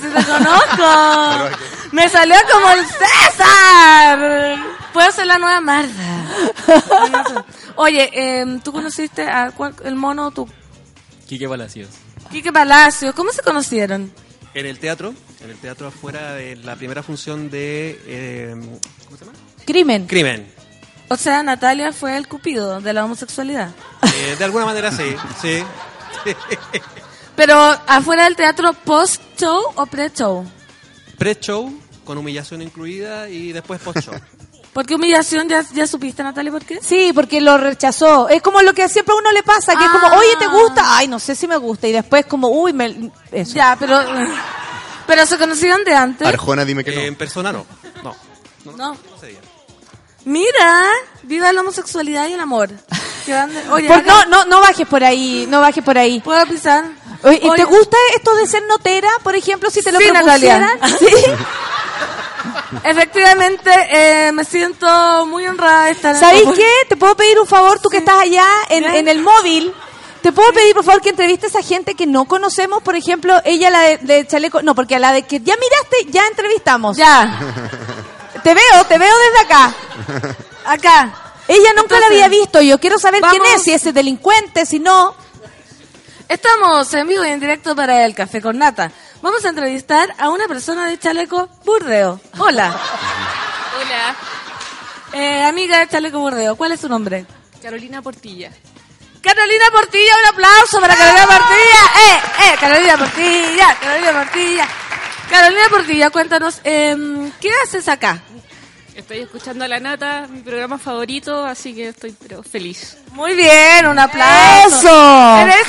¡Sí 0.00 0.06
te 0.08 0.24
conozco! 0.24 1.56
¡Me 1.92 2.08
salió 2.08 2.36
como 2.50 2.70
el 2.70 2.86
César! 2.86 4.56
Puedo 4.92 5.10
ser 5.12 5.26
la 5.26 5.38
nueva 5.38 5.60
Marta. 5.60 6.24
Oye, 7.76 8.10
eh, 8.12 8.60
¿tú 8.64 8.72
conociste 8.72 9.28
a 9.28 9.50
cuál- 9.50 9.74
el 9.84 9.94
mono 9.96 10.30
tú? 10.30 10.48
Quique 11.26 11.48
Palacios. 11.48 11.88
Quique 12.30 12.52
Palacio. 12.52 13.14
¿Cómo 13.14 13.30
se 13.32 13.42
conocieron? 13.42 14.12
En 14.54 14.66
el 14.66 14.78
teatro, 14.78 15.14
en 15.42 15.50
el 15.50 15.56
teatro 15.58 15.88
afuera 15.88 16.32
de 16.34 16.56
la 16.56 16.74
primera 16.76 17.02
función 17.02 17.50
de... 17.50 18.00
eh, 18.06 18.54
¿Cómo 19.04 19.16
se 19.16 19.24
llama? 19.24 19.36
Crimen. 19.64 20.06
Crimen. 20.06 20.52
O 21.10 21.16
sea, 21.16 21.42
Natalia 21.42 21.92
fue 21.92 22.16
el 22.16 22.28
cupido 22.28 22.80
de 22.80 22.92
la 22.92 23.04
homosexualidad. 23.04 23.70
Eh, 24.02 24.36
de 24.38 24.44
alguna 24.44 24.64
manera 24.66 24.90
sí, 24.92 25.14
sí. 25.40 25.62
Pero 27.38 27.54
afuera 27.86 28.24
del 28.24 28.34
teatro, 28.34 28.72
post-show 28.72 29.62
o 29.76 29.86
pre-show? 29.86 30.44
Pre-show, 31.16 31.72
con 32.04 32.18
humillación 32.18 32.62
incluida, 32.62 33.28
y 33.30 33.52
después 33.52 33.80
post-show. 33.80 34.12
¿Por 34.72 34.84
qué 34.84 34.96
humillación? 34.96 35.48
¿Ya, 35.48 35.64
ya 35.72 35.86
supiste, 35.86 36.22
Natalia, 36.24 36.50
por 36.50 36.64
qué? 36.64 36.80
Sí, 36.82 37.12
porque 37.14 37.40
lo 37.40 37.56
rechazó. 37.56 38.28
Es 38.28 38.42
como 38.42 38.60
lo 38.62 38.74
que 38.74 38.88
siempre 38.88 39.12
a 39.14 39.18
uno 39.18 39.30
le 39.30 39.44
pasa, 39.44 39.76
que 39.76 39.84
es 39.84 39.90
como, 39.90 40.08
Ah. 40.08 40.18
oye, 40.18 40.36
¿te 40.36 40.48
gusta? 40.48 40.96
Ay, 40.98 41.06
no 41.06 41.20
sé 41.20 41.36
si 41.36 41.46
me 41.46 41.56
gusta. 41.56 41.86
Y 41.86 41.92
después 41.92 42.26
como, 42.26 42.48
uy, 42.48 42.72
me... 42.72 43.12
Eso. 43.30 43.54
Ya, 43.54 43.76
pero... 43.78 44.00
Pero 45.06 45.24
se 45.26 45.38
conocían 45.38 45.84
de 45.84 45.94
antes. 45.94 46.26
Arjona, 46.28 46.64
dime 46.64 46.82
que 46.84 46.92
no. 46.92 47.00
Eh, 47.00 47.06
en 47.06 47.14
persona 47.14 47.52
no. 47.52 47.64
No, 48.02 48.14
No. 48.64 48.74
no 48.94 48.96
diga. 49.22 49.40
Mira, 50.24 50.82
viva 51.22 51.52
la 51.52 51.60
homosexualidad 51.62 52.28
y 52.28 52.32
el 52.34 52.40
amor. 52.40 52.70
Oye, 53.72 53.88
Por- 53.88 53.98
acá- 53.98 54.06
no, 54.06 54.24
no, 54.26 54.44
no 54.46 54.60
bajes 54.60 54.86
por 54.86 55.04
ahí, 55.04 55.46
no 55.48 55.60
bajes 55.60 55.82
por 55.84 55.96
ahí. 55.98 56.20
¿Puedo 56.20 56.44
pisar? 56.46 56.84
Oye, 57.22 57.40
¿y 57.42 57.48
Oye. 57.48 57.56
¿Te 57.56 57.64
gusta 57.64 57.96
esto 58.16 58.34
de 58.36 58.46
ser 58.46 58.62
notera, 58.68 59.08
por 59.22 59.34
ejemplo, 59.34 59.70
si 59.70 59.82
te 59.82 59.90
lo 59.92 59.98
Sí, 59.98 60.08
propusieran? 60.10 60.78
Sí. 60.98 61.06
Efectivamente, 62.84 63.70
eh, 63.90 64.32
me 64.32 64.44
siento 64.44 65.26
muy 65.26 65.46
honrada 65.46 65.86
de 65.86 65.90
estar 65.92 66.14
en 66.14 66.20
¿Sabéis 66.20 66.48
qué? 66.54 66.70
¿Te 66.88 66.96
puedo 66.96 67.16
pedir 67.16 67.38
un 67.40 67.46
favor, 67.46 67.78
tú 67.80 67.88
que 67.88 67.98
estás 67.98 68.20
allá 68.20 68.46
en, 68.68 68.84
en 68.84 69.08
el 69.08 69.20
móvil? 69.22 69.72
¿Te 70.22 70.32
puedo 70.32 70.52
pedir, 70.52 70.74
por 70.74 70.84
favor, 70.84 71.00
que 71.00 71.08
entrevistes 71.10 71.54
a 71.56 71.62
gente 71.62 71.94
que 71.94 72.06
no 72.06 72.24
conocemos? 72.26 72.82
Por 72.82 72.96
ejemplo, 72.96 73.40
ella, 73.44 73.70
la 73.70 73.80
de, 73.80 73.98
de 73.98 74.26
chaleco... 74.26 74.62
No, 74.62 74.74
porque 74.74 74.96
a 74.96 74.98
la 74.98 75.12
de 75.12 75.22
que 75.22 75.40
ya 75.40 75.54
miraste, 75.56 76.10
ya 76.10 76.26
entrevistamos. 76.26 76.96
Ya, 76.96 77.38
Te 78.42 78.52
veo, 78.54 78.84
te 78.88 78.98
veo 78.98 79.14
desde 79.18 79.40
acá. 79.46 79.74
acá. 80.66 81.14
Ella 81.48 81.72
nunca 81.76 81.98
la 81.98 82.06
había 82.06 82.28
visto. 82.28 82.60
Yo 82.60 82.78
quiero 82.78 82.98
saber 82.98 83.22
quién 83.30 83.42
es, 83.54 83.62
si 83.62 83.72
es 83.72 83.82
ese 83.82 83.92
delincuente, 83.92 84.66
si 84.66 84.78
no... 84.78 85.14
Estamos 86.28 86.92
en 86.92 87.08
vivo 87.08 87.24
y 87.24 87.28
en 87.28 87.40
directo 87.40 87.74
para 87.74 88.04
el 88.04 88.14
Café 88.14 88.42
con 88.42 88.58
Nata. 88.58 88.92
Vamos 89.22 89.42
a 89.46 89.48
entrevistar 89.48 90.14
a 90.18 90.28
una 90.28 90.46
persona 90.46 90.86
de 90.86 90.98
chaleco 90.98 91.48
burdeo. 91.64 92.20
Hola. 92.38 92.78
Hola, 93.80 94.16
Eh, 95.14 95.42
amiga 95.44 95.78
de 95.78 95.88
chaleco 95.88 96.18
burdeo, 96.18 96.54
¿cuál 96.56 96.72
es 96.72 96.80
su 96.80 96.88
nombre? 96.88 97.24
Carolina 97.62 98.02
Portilla. 98.02 98.50
Carolina 99.22 99.64
Portilla, 99.72 100.12
un 100.22 100.26
aplauso 100.34 100.80
para 100.82 100.94
Carolina 100.94 101.26
Portilla. 101.26 101.84
¡Eh, 101.96 102.20
eh! 102.44 102.56
Carolina 102.60 102.98
Portilla, 102.98 103.76
Carolina 103.80 104.12
Portilla. 104.12 104.68
Carolina 105.30 105.68
Portilla, 105.70 106.10
cuéntanos, 106.10 106.60
em, 106.64 107.30
¿qué 107.40 107.50
haces 107.64 107.88
acá? 107.88 108.22
Estoy 108.98 109.18
escuchando 109.18 109.64
a 109.64 109.68
La 109.68 109.78
Nata, 109.78 110.26
mi 110.28 110.40
programa 110.40 110.76
favorito, 110.76 111.44
así 111.44 111.72
que 111.72 111.90
estoy 111.90 112.12
pero 112.20 112.42
feliz. 112.42 112.96
Muy 113.12 113.36
bien, 113.36 113.86
un 113.86 113.96
aplauso. 113.96 114.76
¡Eso! 114.76 115.38
¿Eres, 115.38 115.68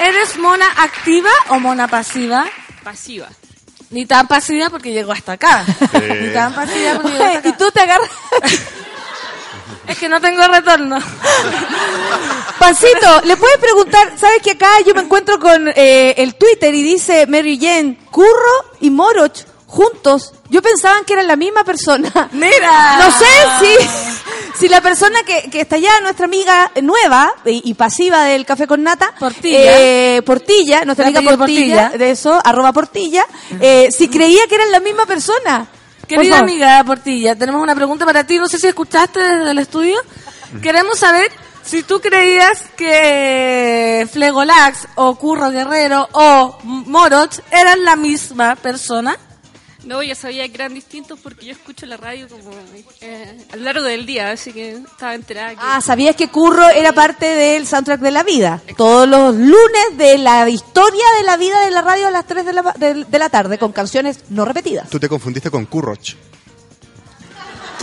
¿Eres 0.00 0.36
mona 0.36 0.66
activa 0.76 1.30
o 1.48 1.58
mona 1.58 1.88
pasiva? 1.88 2.44
Pasiva. 2.84 3.26
Ni 3.88 4.04
tan 4.04 4.28
pasiva 4.28 4.68
porque 4.68 4.92
llegó 4.92 5.12
hasta 5.12 5.32
acá. 5.32 5.64
Ni 6.20 6.28
tan 6.28 6.52
pasiva 6.52 6.96
porque 7.00 7.16
llegó 7.16 7.24
hasta 7.24 7.38
acá. 7.38 7.48
y 7.48 7.52
tú 7.52 7.70
te 7.70 7.80
agarras... 7.80 8.10
Es 9.86 9.98
que 9.98 10.10
no 10.10 10.20
tengo 10.20 10.46
retorno. 10.46 10.98
Pancito, 12.58 13.22
¿le 13.24 13.38
puedes 13.38 13.56
preguntar? 13.56 14.12
¿Sabes 14.18 14.42
que 14.42 14.50
acá 14.50 14.68
yo 14.86 14.94
me 14.94 15.00
encuentro 15.00 15.40
con 15.40 15.68
eh, 15.68 16.14
el 16.18 16.34
Twitter 16.34 16.74
y 16.74 16.82
dice 16.82 17.26
Mary 17.26 17.58
Jane, 17.58 17.98
Curro 18.10 18.74
y 18.80 18.90
Moroch 18.90 19.46
juntos? 19.68 20.32
Yo 20.50 20.60
pensaba 20.62 20.96
que 21.06 21.12
eran 21.12 21.28
la 21.28 21.36
misma 21.36 21.62
persona. 21.62 22.10
Mira. 22.32 22.98
No 22.98 23.10
sé 23.12 23.26
si, 23.60 24.58
si 24.60 24.68
la 24.68 24.80
persona 24.80 25.22
que, 25.24 25.48
que 25.50 25.60
está 25.60 25.76
allá, 25.76 26.00
nuestra 26.00 26.24
amiga 26.24 26.72
nueva 26.82 27.32
y, 27.44 27.62
y 27.70 27.74
pasiva 27.74 28.24
del 28.24 28.44
Café 28.44 28.66
con 28.66 28.82
Nata, 28.82 29.14
Portilla. 29.20 29.78
eh, 29.78 30.22
Portilla, 30.24 30.84
nuestra 30.84 31.06
amiga 31.06 31.20
Portilla, 31.36 31.82
Portilla. 31.82 31.98
de 31.98 32.10
eso, 32.10 32.40
arroba 32.44 32.72
Portilla, 32.72 33.24
eh, 33.60 33.88
si 33.96 34.08
creía 34.08 34.40
que 34.48 34.56
eran 34.56 34.72
la 34.72 34.80
misma 34.80 35.06
persona. 35.06 35.66
Querida 36.08 36.38
amiga 36.38 36.82
Portilla, 36.84 37.36
tenemos 37.36 37.62
una 37.62 37.74
pregunta 37.74 38.06
para 38.06 38.24
ti. 38.24 38.38
No 38.38 38.48
sé 38.48 38.58
si 38.58 38.66
escuchaste 38.66 39.20
desde 39.20 39.50
el 39.50 39.58
estudio. 39.58 39.98
Queremos 40.62 40.98
saber 40.98 41.30
si 41.62 41.82
tú 41.82 42.00
creías 42.00 42.62
que 42.74 44.08
Flegolax 44.10 44.88
o 44.94 45.14
Curro 45.16 45.50
Guerrero 45.50 46.08
o 46.12 46.56
Moroch 46.64 47.40
eran 47.50 47.84
la 47.84 47.96
misma 47.96 48.56
persona. 48.56 49.18
No, 49.84 50.02
ya 50.02 50.14
sabía 50.14 50.48
que 50.48 50.54
eran 50.54 50.74
distintos 50.74 51.18
porque 51.22 51.46
yo 51.46 51.52
escucho 51.52 51.86
la 51.86 51.96
radio 51.96 52.28
como 52.28 52.50
eh, 53.00 53.46
a 53.52 53.56
lo 53.56 53.62
largo 53.62 53.82
del 53.84 54.06
día, 54.06 54.32
así 54.32 54.52
que 54.52 54.72
estaba 54.72 55.14
enterada 55.14 55.50
que... 55.50 55.60
Ah, 55.62 55.80
¿sabías 55.80 56.16
que 56.16 56.28
Curro 56.28 56.68
era 56.68 56.92
parte 56.92 57.26
del 57.26 57.66
soundtrack 57.66 58.00
de 58.00 58.10
la 58.10 58.24
vida? 58.24 58.60
Todos 58.76 59.08
los 59.08 59.36
lunes 59.36 59.96
de 59.96 60.18
la 60.18 60.48
historia 60.48 61.04
de 61.18 61.24
la 61.24 61.36
vida 61.36 61.60
de 61.60 61.70
la 61.70 61.82
radio 61.82 62.08
a 62.08 62.10
las 62.10 62.26
3 62.26 62.44
de 62.44 62.52
la, 62.52 62.62
de, 62.76 63.04
de 63.04 63.18
la 63.18 63.28
tarde 63.28 63.56
con 63.56 63.72
canciones 63.72 64.24
no 64.30 64.44
repetidas. 64.44 64.90
Tú 64.90 64.98
te 64.98 65.08
confundiste 65.08 65.50
con 65.50 65.64
Curroch. 65.66 66.16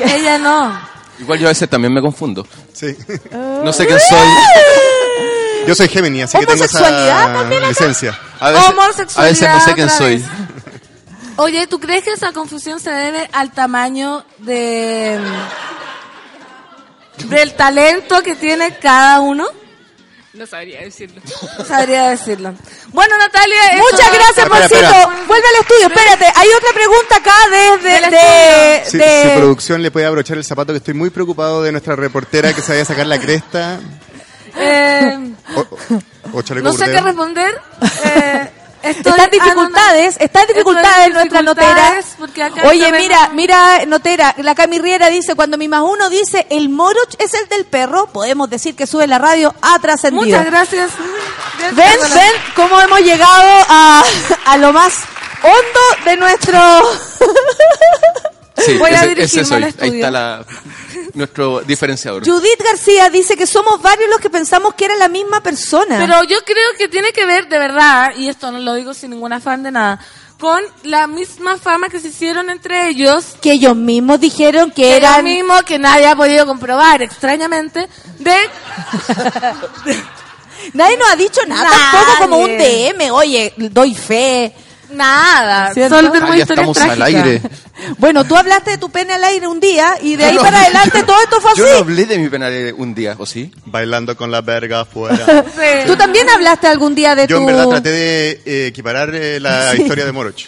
Ella 0.03 0.37
no. 0.37 0.77
Igual 1.19 1.39
yo 1.39 1.47
a 1.47 1.49
veces 1.49 1.69
también 1.69 1.93
me 1.93 2.01
confundo. 2.01 2.45
Sí. 2.73 2.87
No 3.31 3.71
sé 3.71 3.85
quién 3.87 3.99
soy. 3.99 4.27
Yo 5.67 5.73
soy 5.73 5.87
Gemini, 5.87 6.21
así 6.21 6.37
que 6.37 6.45
tengo 6.45 6.59
¿Homosexualidad 6.63 7.51
esa 7.51 7.67
licencia. 7.67 8.19
A 8.39 8.51
veces, 8.51 8.65
a 8.67 8.69
Homosexualidad 8.69 9.31
veces 9.31 9.49
no 9.49 9.59
sé 9.61 9.73
quién 9.73 9.89
soy. 9.89 10.25
Oye, 11.37 11.67
¿tú 11.67 11.79
crees 11.79 12.03
que 12.03 12.11
esa 12.11 12.31
confusión 12.31 12.79
se 12.79 12.91
debe 12.91 13.29
al 13.33 13.51
tamaño 13.51 14.25
de 14.39 15.19
del 17.27 17.53
talento 17.55 18.21
que 18.23 18.35
tiene 18.35 18.77
cada 18.77 19.19
uno? 19.19 19.45
No 20.33 20.45
sabría 20.45 20.81
decirlo. 20.81 21.21
No 21.57 21.63
sabría 21.65 22.09
decirlo. 22.09 22.53
Bueno, 22.89 23.17
Natalia, 23.17 23.55
eso- 23.73 23.83
Muchas 23.89 24.13
gracias, 24.13 24.61
espera. 24.65 25.07
Vuelve 25.27 25.47
al 25.47 25.61
estudio. 25.61 25.87
Espérate, 25.87 26.25
hay 26.35 26.47
otra 26.57 26.69
pregunta 26.73 27.15
acá 27.15 27.35
desde 27.49 28.09
de, 28.11 28.83
Si, 28.85 28.97
de- 28.97 29.21
si 29.23 29.37
producción 29.37 29.81
le 29.81 29.91
puede 29.91 30.05
abrochar 30.05 30.37
el 30.37 30.43
zapato, 30.43 30.73
que 30.73 30.77
estoy 30.79 30.93
muy 30.93 31.09
preocupado 31.09 31.63
de 31.63 31.71
nuestra 31.71 31.95
reportera 31.95 32.53
que 32.53 32.61
se 32.61 32.71
vaya 32.73 32.81
a 32.81 32.85
sacar 32.85 33.07
la 33.07 33.17
cresta. 33.19 33.79
Eh, 34.57 35.33
O, 35.55 35.59
o- 35.61 36.01
no 36.61 36.73
sé 36.73 36.85
qué 36.91 37.01
responder. 37.01 37.61
Eh, 38.03 38.51
Está 38.85 39.23
en 39.25 39.31
dificultades, 39.31 40.17
está 40.19 40.41
en 40.41 40.47
dificultades 40.47 41.13
nuestra 41.13 41.41
notera. 41.41 41.99
Oye, 42.65 42.91
mira, 42.91 43.29
mira, 43.33 43.85
notera, 43.85 44.35
la 44.37 44.55
Cami 44.55 44.79
Riera 44.79 45.09
dice, 45.09 45.35
cuando 45.35 45.57
mi 45.57 45.67
más 45.67 45.81
uno 45.81 46.09
dice, 46.09 46.47
el 46.49 46.69
moroch 46.69 47.15
es 47.19 47.33
el 47.33 47.47
del 47.49 47.65
perro, 47.65 48.07
podemos 48.07 48.49
decir 48.49 48.75
que 48.75 48.87
sube 48.87 49.07
la 49.07 49.17
radio, 49.17 49.53
ha 49.61 49.79
trascendido. 49.79 50.25
Muchas 50.25 50.45
gracias. 50.45 50.91
Ven, 51.73 51.99
ven 52.13 52.31
cómo 52.55 52.79
hemos 52.81 52.99
llegado 53.01 53.65
a, 53.69 54.03
a 54.45 54.57
lo 54.57 54.71
más 54.73 54.99
hondo 55.43 56.05
de 56.05 56.17
nuestro... 56.17 56.59
Sí, 58.57 58.77
Voy 58.77 58.91
a 58.91 58.95
ese, 58.95 59.07
dirigirme 59.09 59.41
ese 59.41 59.45
soy. 59.45 59.63
al 59.63 59.73
Ahí 59.79 59.95
está 59.95 60.11
la, 60.11 60.45
nuestro 61.13 61.61
diferenciador. 61.61 62.23
Judith 62.25 62.61
García 62.63 63.09
dice 63.09 63.35
que 63.35 63.45
somos 63.45 63.81
varios 63.81 64.09
los 64.09 64.19
que 64.19 64.29
pensamos 64.29 64.73
que 64.75 64.85
era 64.85 64.95
la 64.95 65.09
misma 65.09 65.41
persona. 65.41 65.97
Pero 65.99 66.23
yo 66.23 66.37
creo 66.45 66.69
que 66.77 66.87
tiene 66.87 67.11
que 67.11 67.25
ver, 67.25 67.47
de 67.49 67.57
verdad, 67.57 68.13
y 68.15 68.29
esto 68.29 68.51
no 68.51 68.59
lo 68.59 68.73
digo 68.75 68.93
sin 68.93 69.11
ningún 69.11 69.33
afán 69.33 69.63
de 69.63 69.71
nada, 69.71 69.99
con 70.39 70.61
la 70.83 71.07
misma 71.07 71.57
fama 71.57 71.89
que 71.89 71.99
se 71.99 72.09
hicieron 72.09 72.49
entre 72.49 72.89
ellos. 72.89 73.35
que 73.41 73.53
ellos 73.53 73.75
mismos 73.75 74.19
dijeron 74.19 74.69
que, 74.71 74.83
Que 74.83 74.97
eran... 74.97 75.13
ellos 75.13 75.23
mismos, 75.23 75.63
que 75.63 75.79
nadie 75.79 76.07
ha 76.07 76.15
podido 76.15 76.45
comprobar, 76.45 77.01
extrañamente, 77.01 77.87
de... 78.19 78.35
Nadie 80.73 80.97
nos 80.97 81.09
ha 81.11 81.15
dicho 81.15 81.41
nada, 81.47 81.69
Nadie. 81.69 81.91
tampoco 81.91 82.17
como 82.21 82.37
un 82.39 82.57
DM, 82.57 83.11
oye, 83.11 83.53
doy 83.55 83.93
fe. 83.93 84.51
Nada, 84.95 85.73
¿Cierto? 85.73 85.95
solo 85.97 86.11
tenemos 86.11 86.31
Ah, 86.33 86.35
ya 86.37 86.41
historias 86.43 86.69
estamos 86.69 86.91
al 86.91 87.01
aire. 87.01 87.41
Bueno, 87.97 88.23
tú 88.23 88.35
hablaste 88.37 88.71
de 88.71 88.77
tu 88.77 88.89
pene 88.89 89.13
al 89.13 89.23
aire 89.25 89.47
un 89.47 89.59
día 89.59 89.95
y 90.01 90.15
de 90.15 90.23
Yo 90.23 90.29
ahí 90.29 90.35
no 90.35 90.41
para 90.41 90.61
adelante 90.61 91.03
todo 91.03 91.17
esto 91.21 91.41
fue 91.41 91.51
así. 91.51 91.59
Yo 91.61 91.67
no 91.73 91.77
hablé 91.79 92.05
de 92.05 92.17
mi 92.17 92.29
pena 92.29 92.49
de 92.49 92.71
un 92.73 92.95
día, 92.95 93.15
¿o 93.19 93.25
sí? 93.25 93.51
Bailando 93.65 94.15
con 94.15 94.31
la 94.31 94.41
verga 94.41 94.81
afuera. 94.81 95.43
Tú 95.87 95.95
también 95.97 96.27
hablaste 96.29 96.67
algún 96.67 96.95
día 96.95 97.15
de 97.15 97.27
Yo 97.27 97.35
tu... 97.37 97.41
en 97.41 97.47
verdad 97.47 97.67
traté 97.67 97.89
de 97.91 98.41
eh, 98.45 98.67
equiparar 98.67 99.13
eh, 99.13 99.39
la 99.41 99.71
Sí. 99.73 99.81
historia 99.81 100.05
de 100.05 100.11
Moroch. 100.13 100.47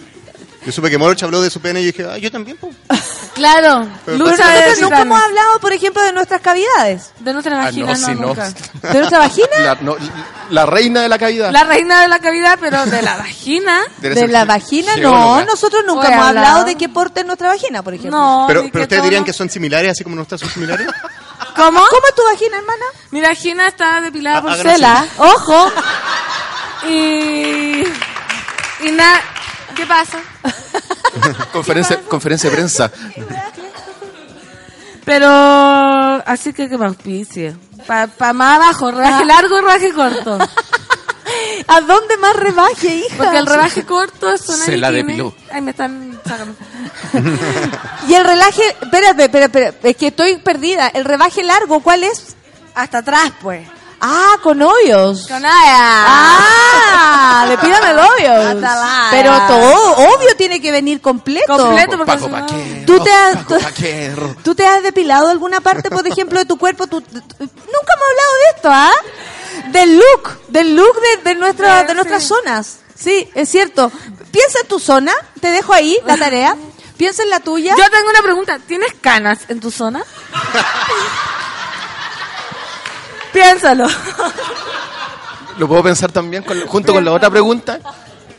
Yo 0.67 0.73
supe 0.73 0.89
que 0.89 0.97
Moroch 0.97 1.23
habló 1.23 1.39
de 1.41 1.49
su 1.49 1.61
pene 1.61 1.79
y 1.79 1.85
dije, 1.85 2.05
ah, 2.11 2.17
yo 2.17 2.29
también, 2.29 2.57
po. 2.57 2.69
Claro, 3.35 3.87
Pero 4.03 4.17
lucha 4.17 4.31
de 4.31 4.53
nosotros 4.61 4.79
nunca 4.81 4.95
titanes. 4.97 5.01
hemos 5.05 5.21
hablado, 5.21 5.59
por 5.59 5.71
ejemplo, 5.71 6.01
de 6.01 6.11
nuestras 6.11 6.41
cavidades. 6.41 7.11
De 7.19 7.31
nuestra 7.33 7.55
Ah, 7.61 7.65
vagina, 7.65 7.93
no, 7.93 7.97
no, 7.99 8.05
sí, 8.07 8.15
no. 8.15 8.27
nunca. 8.27 8.49
¿De 8.81 8.97
nuestra 8.97 9.19
vagina? 9.19 9.47
La, 9.59 9.75
no, 9.79 9.95
la 10.49 10.65
reina 10.65 11.01
de 11.03 11.07
la 11.09 11.17
cavidad. 11.19 11.51
La 11.51 11.63
reina 11.63 12.01
de 12.01 12.07
la 12.09 12.17
cavidad, 12.19 12.57
pero 12.59 12.85
de 12.87 13.01
la 13.03 13.15
vagina. 13.15 13.79
Debe 13.99 14.15
De 14.15 14.21
ser 14.21 14.29
la 14.31 14.41
ge- 14.41 14.45
vagina, 14.47 14.91
no. 14.97 15.11
geóloga. 15.11 15.45
Nosotros 15.45 15.83
nunca 15.85 16.07
hemos 16.07 16.25
hablado. 16.27 16.47
hablado 16.47 16.65
de 16.65 16.75
qué 16.75 16.89
porte 16.89 17.19
es 17.21 17.25
nuestra 17.27 17.47
vagina, 17.49 17.83
por 17.83 17.93
ejemplo. 17.93 18.19
No, 18.19 18.45
Pero, 18.47 18.63
ni 18.63 18.71
pero 18.71 18.83
ustedes 18.83 18.99
todo 19.01 19.05
dirían 19.05 19.21
no- 19.21 19.25
que 19.27 19.33
son 19.33 19.49
similares, 19.49 19.91
así 19.91 20.03
como 20.03 20.15
nuestras 20.17 20.41
son 20.41 20.49
similares. 20.49 20.87
¿Cómo? 21.55 21.79
¿Cómo 21.79 22.07
es 22.09 22.15
tu 22.15 22.23
vagina, 22.25 22.57
hermana? 22.57 22.85
Mi 23.11 23.21
vagina 23.21 23.67
está 23.67 24.01
depilada 24.01 24.37
Ah, 24.39 24.41
por 24.41 24.51
así. 24.51 24.61
Cela. 24.63 25.05
Ojo. 25.17 25.71
Y... 26.89 27.83
Y 28.81 28.91
nada... 28.91 29.21
¿Qué 29.77 29.85
pasa? 29.85 30.19
Conferencia, 31.53 31.99
conferencia 32.01 32.49
de 32.49 32.55
prensa. 32.55 32.91
Pero... 35.05 35.27
Así 36.25 36.51
que 36.51 36.67
que 36.67 36.77
me 36.79 36.87
auspicie. 36.87 37.55
Para 37.85 38.33
más 38.33 38.55
abajo, 38.55 38.89
rebaje 38.91 39.25
largo, 39.33 39.61
rebaje 39.61 39.93
corto. 39.93 40.39
¿A 41.67 41.81
dónde 41.81 42.17
más 42.17 42.35
rebaje, 42.35 42.87
hija? 42.87 43.17
Porque 43.17 43.37
el 43.37 43.45
rebaje 43.45 43.85
corto 43.85 44.31
es 44.31 44.49
una 44.49 44.65
Se 44.65 44.77
la 44.77 44.91
depiló. 44.91 45.35
Ay, 45.51 45.61
me 45.61 45.71
están 45.71 46.19
sacando. 46.25 46.55
Y 48.07 48.13
el 48.15 48.23
relaje, 48.23 48.63
espérate, 48.81 49.25
espérate, 49.25 49.59
espérate, 49.59 49.89
es 49.89 49.97
que 49.97 50.07
estoy 50.07 50.37
perdida. 50.37 50.87
¿El 50.87 51.05
rebaje 51.05 51.43
largo 51.43 51.81
cuál 51.81 52.03
es? 52.03 52.35
Hasta 52.73 52.99
atrás, 52.99 53.31
pues. 53.41 53.67
Ah, 53.99 54.35
con 54.43 54.61
hoyos. 54.61 55.27
Con 55.27 55.41
nada. 55.41 56.05
Ah, 56.09 57.45
depílame 57.49 57.91
el 57.91 57.99
hoyos. 57.99 58.63
Pero 59.11 59.31
todo, 59.47 59.91
obvio, 60.15 60.35
tiene 60.37 60.61
que 60.61 60.71
venir 60.71 61.01
completo. 61.01 61.57
Completo, 61.57 61.97
porque 61.97 62.05
Paco 62.11 62.25
si 62.25 62.31
no- 62.31 62.39
Paquero. 62.39 62.85
¿Tú 62.85 63.03
te 63.03 63.11
has- 63.11 63.35
Paco 63.37 63.59
Paquero. 63.59 64.35
¿Tú 64.43 64.55
te 64.55 64.65
has 64.67 64.83
depilado 64.83 65.29
alguna 65.29 65.61
parte, 65.61 65.89
por 65.89 66.05
ejemplo, 66.07 66.37
de 66.39 66.45
tu 66.45 66.57
cuerpo? 66.57 66.85
Tú- 66.87 67.01
tú- 67.01 67.15
nunca 67.17 67.33
hemos 67.37 68.07
hablado 68.09 68.33
de 68.33 68.55
esto, 68.55 68.69
¿ah? 68.71 68.91
Del 69.71 69.97
look, 69.97 70.39
del 70.49 70.75
look 70.75 70.95
de, 71.01 71.29
de, 71.31 71.35
nuestra, 71.35 71.83
de 71.83 71.93
nuestras 71.95 72.23
zonas. 72.23 72.77
Sí, 72.95 73.29
es 73.33 73.49
cierto. 73.49 73.91
Piensa 74.31 74.59
en 74.61 74.67
tu 74.67 74.79
zona, 74.79 75.11
te 75.41 75.49
dejo 75.49 75.73
ahí 75.73 75.97
la 76.05 76.17
tarea. 76.17 76.55
Piensa 76.97 77.23
en 77.23 77.29
la 77.29 77.39
tuya. 77.39 77.75
Yo 77.77 77.89
tengo 77.91 78.09
una 78.09 78.21
pregunta. 78.21 78.59
¿Tienes 78.65 78.93
canas 79.01 79.39
en 79.49 79.59
tu 79.59 79.69
zona? 79.71 80.03
Piénsalo. 83.37 83.87
¿Lo 85.59 85.67
puedo 85.67 85.83
pensar 85.83 86.11
también 86.11 86.41
con- 86.43 86.59
junto 86.65 86.91
con 86.93 87.05
la 87.05 87.11
otra 87.11 87.29
pregunta? 87.29 87.79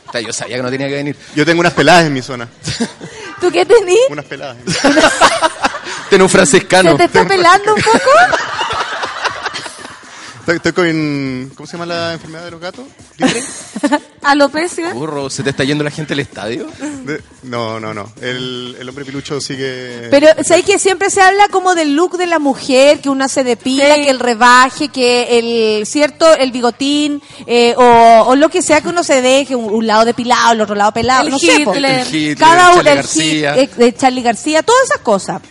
O 0.07 0.11
sea, 0.11 0.19
Yo 0.19 0.33
sabía 0.33 0.57
que 0.57 0.63
no 0.63 0.69
tenía 0.69 0.87
que 0.89 0.95
venir. 0.95 1.15
Yo 1.35 1.45
tengo 1.45 1.61
unas 1.61 1.73
peladas 1.73 2.05
en 2.05 2.13
mi 2.13 2.21
zona. 2.21 2.49
¿Tú 3.39 3.49
qué 3.49 3.65
tenís? 3.65 3.99
Unas 4.09 4.25
peladas. 4.25 4.57
Tiene 6.09 6.23
un 6.23 6.29
franciscano. 6.29 6.91
¿Se 6.91 6.97
te 6.97 7.03
está 7.05 7.25
pelando 7.25 7.75
un 7.75 7.81
poco? 7.81 8.09
Estoy, 10.51 10.71
estoy 10.71 10.71
con... 10.73 11.51
¿Cómo 11.55 11.67
se 11.67 11.73
llama 11.73 11.85
la 11.85 12.13
enfermedad 12.13 12.45
de 12.45 12.49
los 12.51 12.59
gatos? 12.59 12.83
¿Libre? 13.17 13.43
Alopecia. 14.23 14.93
Burro, 14.93 15.29
¿se 15.29 15.43
te 15.43 15.51
está 15.51 15.63
yendo 15.63 15.83
la 15.83 15.91
gente 15.91 16.13
al 16.13 16.19
estadio? 16.21 16.65
De- 17.05 17.21
No, 17.43 17.79
no, 17.79 17.93
no. 17.93 18.11
El, 18.19 18.75
el 18.79 18.89
hombre 18.89 19.05
pilucho 19.05 19.39
sigue... 19.41 20.07
Pero, 20.09 20.27
¿sabes 20.43 20.65
que 20.65 20.79
siempre 20.79 21.11
se 21.11 21.21
habla 21.21 21.49
como 21.49 21.75
del 21.75 21.93
look 21.95 22.17
de 22.17 22.25
la 22.25 22.39
mujer, 22.39 22.99
que 22.99 23.09
una 23.11 23.27
se 23.27 23.43
depila, 23.43 23.93
Sí. 23.93 24.01
que 24.05 24.09
el 24.09 24.19
rebaje, 24.19 24.87
que 24.89 25.37
el, 25.79 25.85
cierto, 25.85 26.33
el 26.35 26.51
bigotín, 26.51 27.21
eh, 27.45 27.75
o, 27.77 28.23
o 28.27 28.35
lo 28.35 28.49
que 28.49 28.63
sea 28.63 28.81
que 28.81 28.87
uno 28.89 29.03
se 29.03 29.21
deje, 29.21 29.55
un, 29.55 29.71
un 29.71 29.85
lado 29.85 30.03
depilado, 30.03 30.53
el 30.53 30.61
otro 30.61 30.73
lado 30.73 30.91
pelado, 30.93 31.25
El 31.25 31.29
no 31.31 31.37
sé. 31.37 31.61
Hitler. 31.61 32.07
El 32.07 32.15
Hitler, 32.15 32.37
Cada 32.37 32.71
uno, 32.71 32.77
Charlie 32.83 32.89
el 32.91 32.95
García. 32.97 33.55
Hit- 33.55 33.59
eh, 33.59 33.69
de 33.77 33.95
Charlie 33.95 34.23
García, 34.23 34.63
todas 34.63 34.83
esas 34.85 35.01
cosas. 35.01 35.41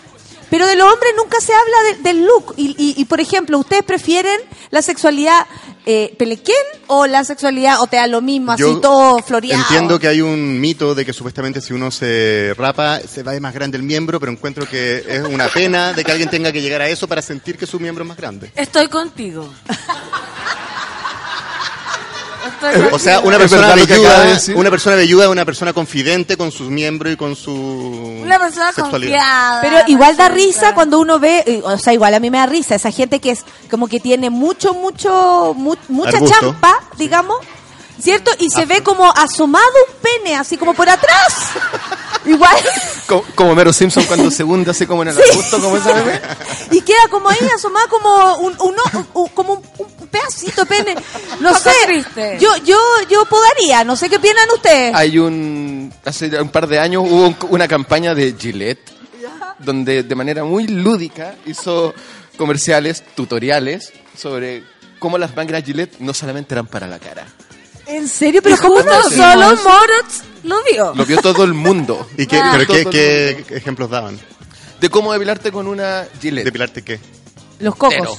Pero 0.51 0.67
de 0.67 0.77
los 0.77 0.91
hombres 0.93 1.13
nunca 1.17 1.41
se 1.41 1.53
habla 1.53 1.77
de- 1.97 2.03
del 2.03 2.25
look. 2.25 2.55
Y, 2.57 2.69
y, 2.79 2.95
y, 3.01 3.05
por 3.05 3.21
ejemplo, 3.21 3.59
¿ustedes 3.59 3.83
prefieren 3.83 4.41
la 4.71 4.81
sexualidad 4.83 5.47
eh, 5.85 6.15
pelequén 6.19 6.55
o 6.87 7.07
la 7.07 7.25
sexualidad, 7.25 7.81
o 7.81 7.87
te 7.87 7.97
da 7.97 8.07
lo 8.07 8.21
mismo, 8.21 8.53
así 8.53 8.63
Yo 8.63 8.81
todo 8.81 9.23
floreado? 9.23 9.63
Entiendo 9.63 9.99
que 9.99 10.09
hay 10.09 10.21
un 10.21 10.61
mito 10.61 10.95
de 10.95 11.05
que 11.05 11.13
supuestamente 11.13 11.61
si 11.61 11.73
uno 11.75 11.91
se 11.91 12.55
rapa 12.57 13.01
se 13.01 13.23
va 13.23 13.33
a 13.33 13.41
más 13.41 13.55
grande 13.55 13.77
el 13.77 13.83
miembro, 13.83 14.19
pero 14.21 14.33
encuentro 14.33 14.67
que 14.69 15.05
es 15.07 15.21
una 15.23 15.49
pena 15.49 15.93
de 15.93 16.05
que 16.05 16.11
alguien 16.13 16.29
tenga 16.31 16.51
que 16.53 16.61
llegar 16.63 16.81
a 16.83 16.89
eso 16.89 17.07
para 17.09 17.23
sentir 17.23 17.57
que 17.59 17.67
su 17.67 17.79
miembro 17.79 18.05
es 18.05 18.09
más 18.09 18.17
grande. 18.17 18.51
Estoy 18.55 18.89
contigo. 18.89 19.49
O 22.93 22.99
sea, 22.99 23.21
una 23.21 23.39
persona 23.39 23.75
velluda, 23.75 24.39
una 24.55 24.71
persona 24.71 24.97
velluda 24.97 25.25
es 25.25 25.31
una 25.31 25.45
persona 25.45 25.73
confidente 25.73 26.37
con 26.37 26.51
sus 26.51 26.69
miembros 26.69 27.13
y 27.13 27.17
con 27.17 27.37
su 27.37 27.53
Una 27.53 28.39
persona 28.39 28.73
sexualidad. 28.73 29.19
confiada. 29.19 29.61
Pero 29.63 29.77
igual 29.89 30.17
da 30.17 30.29
risa 30.29 30.75
cuando 30.75 30.99
uno 30.99 31.19
ve, 31.19 31.43
eh, 31.47 31.61
o 31.65 31.79
sea, 31.79 31.93
igual 31.93 32.15
a 32.15 32.21
mí 32.21 32.31
me 32.31 32.39
da 32.39 32.47
risa, 32.47 32.75
esa 32.75 32.91
gente 32.91 33.21
que 33.21 33.31
es 33.33 33.45
como 33.71 33.89
que 33.89 34.01
tiene 34.01 34.31
mucho, 34.31 34.75
mucho, 34.75 35.55
mu- 35.57 35.77
mucha 35.89 36.17
Arbusto. 36.17 36.37
champa, 36.41 36.79
digamos, 36.97 37.37
¿cierto? 38.03 38.31
Y 38.39 38.51
se 38.51 38.65
ve 38.67 38.83
como 38.83 39.11
asomado 39.13 39.65
un 39.89 39.95
pene, 40.01 40.37
así 40.37 40.57
como 40.57 40.75
por 40.75 40.89
atrás. 40.89 41.35
igual. 42.25 42.57
Como, 43.07 43.23
como 43.35 43.55
Mero 43.55 43.73
Simpson 43.73 44.05
cuando 44.05 44.31
se 44.31 44.45
hunde 44.45 44.71
así 44.71 44.87
como 44.87 45.03
en 45.03 45.09
el 45.09 45.15
Sí. 45.17 45.23
arbusto, 45.31 45.61
como 45.61 45.77
ese 45.77 45.93
bebé. 45.93 46.21
Y 46.73 46.81
queda 46.83 47.09
como 47.11 47.29
ahí 47.29 47.39
asomado 47.55 47.89
como 47.89 48.37
un, 48.39 48.57
uno- 48.61 49.07
un- 49.15 49.29
como 49.29 49.53
un, 49.55 49.63
un 49.79 49.98
pedacito 50.09 50.65
de 50.65 50.67
pene. 50.67 50.95
No 51.41 51.57
sé. 51.59 51.71
triste. 51.87 52.39
Yo, 52.41 52.57
yo, 52.65 52.79
yo 53.09 53.25
podaría, 53.27 53.85
no 53.85 53.95
sé 53.97 54.09
qué 54.11 54.17
opinan 54.17 54.49
ustedes. 54.55 54.95
Hay 54.95 55.19
un. 55.19 55.93
Hace 56.05 56.41
un 56.41 56.49
par 56.49 56.67
de 56.67 56.79
años 56.81 57.05
hubo 57.07 57.27
un- 57.29 57.37
una 57.51 57.69
campaña 57.69 58.15
de 58.15 58.35
Gillette 58.39 58.91
donde 59.61 60.03
de 60.05 60.15
manera 60.15 60.45
muy 60.45 60.67
lúdica 60.69 61.35
hizo 61.47 61.93
comerciales, 62.37 63.03
tutoriales 63.17 63.93
sobre 64.17 64.63
cómo 64.99 65.19
las 65.19 65.35
mangas 65.37 65.65
Gillette 65.65 65.99
no 66.01 66.13
solamente 66.15 66.55
eran 66.55 66.67
para 66.67 66.87
la 66.87 66.99
cara. 66.99 67.27
¿En 67.87 68.07
serio? 68.09 68.43
¿Pero 68.43 68.57
cómo 68.59 68.77
Justo 68.77 68.91
no? 68.93 69.03
solo 69.11 69.47
Morots 69.63 70.23
lo 70.45 70.57
vio. 70.65 70.93
Lo 70.95 71.05
vio 71.07 71.21
todo 71.21 71.43
el 71.45 71.55
mundo. 71.55 72.09
¿Y 72.19 72.27
qué, 72.27 72.39
Ah. 72.39 72.51
pero 72.57 72.67
qué, 72.91 73.45
qué 73.49 73.57
ejemplos 73.57 73.91
daban? 73.91 74.19
De 74.81 74.89
cómo 74.91 75.13
depilarte 75.13 75.51
con 75.51 75.67
una 75.67 76.07
Gillette. 76.21 76.45
¿Depilarte 76.45 76.83
qué? 76.83 77.01
Los 77.61 77.75
cocos. 77.75 77.95
Pero, 77.99 78.17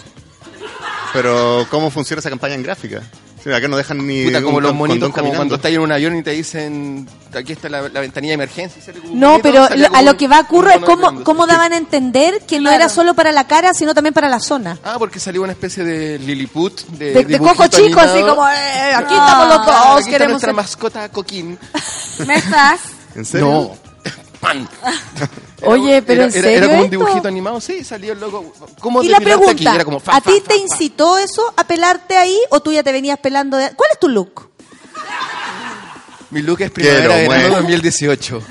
Pero 1.14 1.65
¿cómo 1.69 1.90
funciona 1.90 2.19
esa 2.19 2.30
campaña 2.30 2.56
en 2.56 2.64
gráfica? 2.64 3.02
Sí, 3.44 3.49
acá 3.53 3.69
no 3.69 3.77
dejan 3.77 4.06
ni 4.06 4.26
puta, 4.26 4.41
como 4.41 4.57
un 4.57 4.64
los 4.64 4.76
monitos, 4.76 4.99
como 5.10 5.14
caminando. 5.15 5.38
cuando 5.38 5.56
estás 5.56 5.72
en 5.72 5.80
un 5.80 5.91
avión 5.94 6.18
y 6.18 6.23
te 6.23 6.31
dicen, 6.31 7.07
aquí 7.34 7.53
está 7.53 7.69
la, 7.69 7.88
la 7.88 8.02
ventanilla 8.02 8.31
de 8.31 8.36
emergencia. 8.36 8.81
y 8.81 8.86
sale 8.86 8.99
como 8.99 9.14
un 9.14 9.19
No, 9.19 9.40
pero 9.41 9.65
sale 9.65 9.81
lo- 9.84 9.88
como 9.88 9.98
a 9.98 10.02
lo 10.02 10.18
que 10.18 10.27
va 10.27 10.38
a 10.40 10.41
ocurrir 10.41 10.73
es 10.73 10.80
cómo, 10.81 11.23
cómo 11.23 11.48
daban 11.48 11.72
a 11.72 11.77
entender 11.77 12.41
que 12.45 12.57
no 12.57 12.64
Claro. 12.64 12.76
era 12.76 12.90
solo 12.90 13.14
para 13.14 13.31
la 13.31 13.48
cara, 13.48 13.73
sino 13.73 13.94
también 13.94 14.14
para 14.14 14.27
la 14.27 14.41
zona. 14.41 14.77
Ah, 14.84 14.95
porque 14.99 15.22
salió 15.22 15.41
una 15.41 15.53
especie 15.53 15.86
de 15.86 16.19
Lilliput, 16.19 16.81
de, 16.90 17.06
De, 17.06 17.14
de 17.14 17.23
dibujito 17.23 17.56
coco 17.64 17.68
chico, 17.69 17.99
así 18.02 18.19
como, 18.22 18.45
eh, 18.49 18.94
aquí 18.94 19.14
Ah, 19.18 19.26
estamos 19.26 19.48
los 19.48 19.57
Ah, 19.57 19.65
dos, 19.65 19.76
aquí 19.91 19.99
está 19.99 20.11
queremos 20.11 20.31
nuestra 20.34 20.48
ser- 20.49 20.56
mascota 20.56 21.10
Coquín. 21.10 21.57
¿Me 22.27 22.36
estás? 22.36 22.81
¿En 23.15 23.23
serio? 23.26 23.48
No. 23.48 23.88
Pan. 24.39 24.67
Oye, 25.63 26.01
pero 26.01 26.23
era, 26.23 26.31
¿en 26.31 26.39
era- 26.39 26.41
serio 26.41 26.49
Era 26.57 26.67
como 26.67 26.79
un 26.79 26.85
esto? 26.85 26.91
dibujito 26.97 27.27
animado, 27.27 27.59
sí, 27.61 27.83
salió 27.83 28.13
el 28.13 28.19
logo. 28.19 28.53
¿Cómo 28.79 29.03
Y 29.03 29.09
la 29.09 29.19
depilarte 29.19 29.43
aquí? 29.43 29.53
pregunta, 29.53 29.75
Era 29.75 29.85
como 29.85 29.99
fa, 29.99 30.13
¿a 30.13 30.21
fa, 30.21 30.31
ti 30.31 30.39
fa, 30.39 30.47
te 30.47 30.53
fa. 30.55 30.59
incitó 30.61 31.17
eso 31.17 31.53
a 31.57 31.63
pelarte 31.67 32.15
ahí 32.15 32.37
o 32.49 32.59
tú 32.61 32.71
ya 32.71 32.81
te 32.83 32.91
venías 32.91 33.19
pelando? 33.19 33.57
De... 33.57 33.71
¿Cuál 33.75 33.89
es 33.91 33.99
tu 33.99 34.07
look? 34.07 34.49
Mi 36.31 36.41
look 36.41 36.61
es 36.61 36.71
primavera 36.71 37.07
verano 37.07 37.25
bueno. 37.27 37.55
2018. 37.57 38.41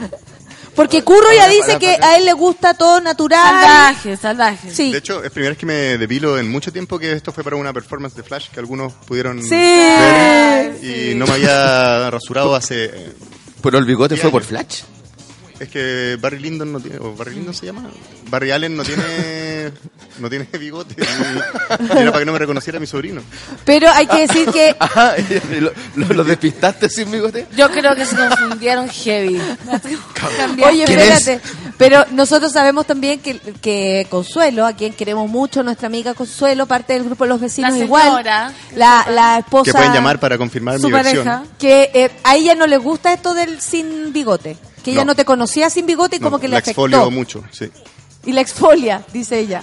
Porque 0.74 1.02
Curro 1.02 1.32
ya 1.35 1.48
dice 1.48 1.66
para, 1.66 1.78
que 1.78 1.90
a 2.01 2.16
él 2.16 2.24
le 2.24 2.32
gusta 2.35 2.74
todo 2.74 3.01
natural. 3.01 3.40
Salvaje, 3.40 4.16
salvaje. 4.16 4.70
Sí. 4.73 4.93
De 4.93 4.98
hecho, 4.98 5.24
es 5.24 5.31
primera 5.31 5.51
vez 5.51 5.59
que 5.59 5.66
me 5.66 5.98
depilo 5.98 6.39
en 6.39 6.48
mucho 6.51 6.73
tiempo 6.73 6.98
que 6.98 7.12
esto 7.12 7.32
fue 7.32 7.43
para 7.43 7.56
una 7.56 7.73
performance 7.73 8.15
de 8.15 8.23
Flash 8.23 8.48
que 8.51 8.60
algunos 8.60 8.93
pudieron 8.93 9.43
Sí. 9.43 9.48
ver. 9.51 10.78
Y 10.85 11.15
no 11.16 11.27
me 11.27 11.32
había 11.32 12.10
rasurado 12.10 12.55
hace... 12.55 12.85
eh, 12.85 13.12
Pero 13.62 13.78
el 13.78 13.85
bigote 13.86 14.15
¿Qué 14.15 14.20
fue 14.20 14.28
año? 14.28 14.32
por 14.32 14.44
Flash. 14.44 14.82
Es 15.61 15.69
que 15.69 16.17
Barry 16.21 16.39
Lyndon 16.39 16.73
no 16.73 16.81
tiene... 16.81 16.99
¿O 16.99 17.15
Barry 17.15 17.35
Lyndon 17.35 17.53
se 17.55 17.67
llama? 17.67 17.89
Barry 18.31 18.51
Allen 18.53 18.77
no 18.77 18.85
tiene... 18.85 19.73
No 20.19 20.29
tiene 20.29 20.47
bigote. 20.59 20.97
Era 20.99 22.11
para 22.11 22.19
que 22.19 22.25
no 22.25 22.33
me 22.33 22.41
reconociera 22.41 22.81
mi 22.81 22.89
sobrino. 22.89 23.21
Pero 23.65 23.89
hay 23.89 24.05
que 24.09 24.27
decir 24.27 24.51
que 24.51 24.75
Ajá, 24.81 25.15
lo, 25.61 25.71
lo- 25.95 26.13
lo 26.13 26.25
despistaste 26.25 26.89
sin 26.89 27.09
bigote. 27.13 27.47
Yo 27.57 27.71
creo 27.71 27.95
que 27.95 28.05
se 28.05 28.17
confundieron 28.17 28.89
heavy. 28.89 29.41
Oye, 30.65 30.85
¿Quién 30.87 30.99
espérate. 30.99 31.41
Pero 31.77 32.05
nosotros 32.11 32.51
sabemos 32.51 32.85
también 32.85 33.21
que, 33.21 33.39
que 33.61 34.09
Consuelo, 34.11 34.67
a 34.67 34.73
quien 34.73 34.93
queremos 34.93 35.31
mucho, 35.31 35.63
nuestra 35.63 35.87
amiga 35.87 36.15
Consuelo, 36.15 36.67
parte 36.67 36.95
del 36.95 37.05
grupo 37.05 37.23
de 37.23 37.29
los 37.29 37.41
vecinos 37.41 37.71
La 37.73 37.79
igual. 37.85 38.25
La, 38.75 39.07
la 39.11 39.39
esposa. 39.39 39.65
Que 39.71 39.73
pueden 39.73 39.93
llamar 39.93 40.19
para 40.19 40.37
confirmar 40.37 40.81
Su 40.81 40.89
mi 40.89 40.95
versión. 40.95 41.25
pareja. 41.25 41.45
Que 41.61 41.91
eh, 41.95 42.11
a 42.25 42.35
ella 42.35 42.57
no 42.57 42.67
le 42.67 42.79
gusta 42.79 43.13
esto 43.13 43.35
del 43.35 43.61
sin 43.61 44.13
bigote. 44.13 44.57
Que 44.85 44.93
ella 44.93 45.01
no, 45.05 45.13
No. 45.13 45.17
te 45.17 45.25
conocía 45.25 45.71
sin 45.71 45.87
bigote 45.87 46.17
y 46.17 46.19
No, 46.21 46.27
como 46.27 46.39
que 46.39 46.49
le 46.49 46.53
la 46.53 46.59
afectó. 46.59 47.11
mucho, 47.11 47.45
sí. 47.51 47.71
Y 48.25 48.33
la 48.33 48.41
exfolia, 48.41 49.03
dice 49.13 49.39
ella. 49.39 49.63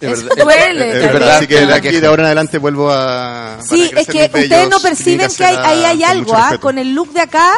Es 0.00 0.24
verdad, 0.24 0.44
duele. 0.44 0.88
es- 0.90 0.96
Es 0.96 1.04
es 1.04 1.12
verdad, 1.12 1.36
así 1.36 1.46
que 1.46 1.66
de 1.66 1.74
aquí 1.74 1.90
de 2.00 2.06
ahora 2.06 2.22
en 2.22 2.26
adelante 2.26 2.56
vuelvo 2.58 2.90
a... 2.90 3.58
Sí, 3.68 3.90
es 3.94 4.06
que 4.06 4.24
ustedes 4.32 4.68
no 4.70 4.80
perciben 4.80 5.28
que 5.30 5.44
hay, 5.44 5.56
ahí 5.56 5.84
ah, 5.84 5.88
hay 5.90 5.98
con 5.98 6.10
algo, 6.10 6.32
mucho 6.32 6.36
¿ah? 6.36 6.58
Con 6.58 6.78
el 6.78 6.94
look 6.94 7.12
de 7.12 7.20
acá, 7.20 7.52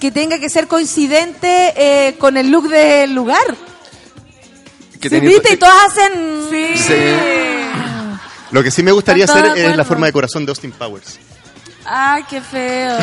que 0.00 0.10
tenga 0.10 0.38
que 0.40 0.50
ser 0.50 0.66
coincidente 0.66 1.72
eh, 1.76 2.16
con 2.18 2.36
el 2.36 2.50
look 2.50 2.68
del 2.68 3.12
lugar. 3.14 3.38
que 5.00 5.08
¿Sí, 5.08 5.14
tenía- 5.14 5.30
viste? 5.30 5.54
Y 5.54 5.56
todas 5.58 5.76
hacen... 5.92 6.46
Sí. 6.50 6.94
Lo 8.50 8.62
que 8.64 8.70
sí 8.72 8.82
me 8.82 8.90
gustaría 8.90 9.24
hacer 9.26 9.56
es 9.56 9.76
la 9.76 9.84
forma 9.84 10.06
de 10.06 10.12
corazón 10.12 10.44
de 10.44 10.50
Austin 10.50 10.72
Powers. 10.72 11.20
Ay, 11.92 12.22
qué 12.30 12.40
feo. 12.40 12.96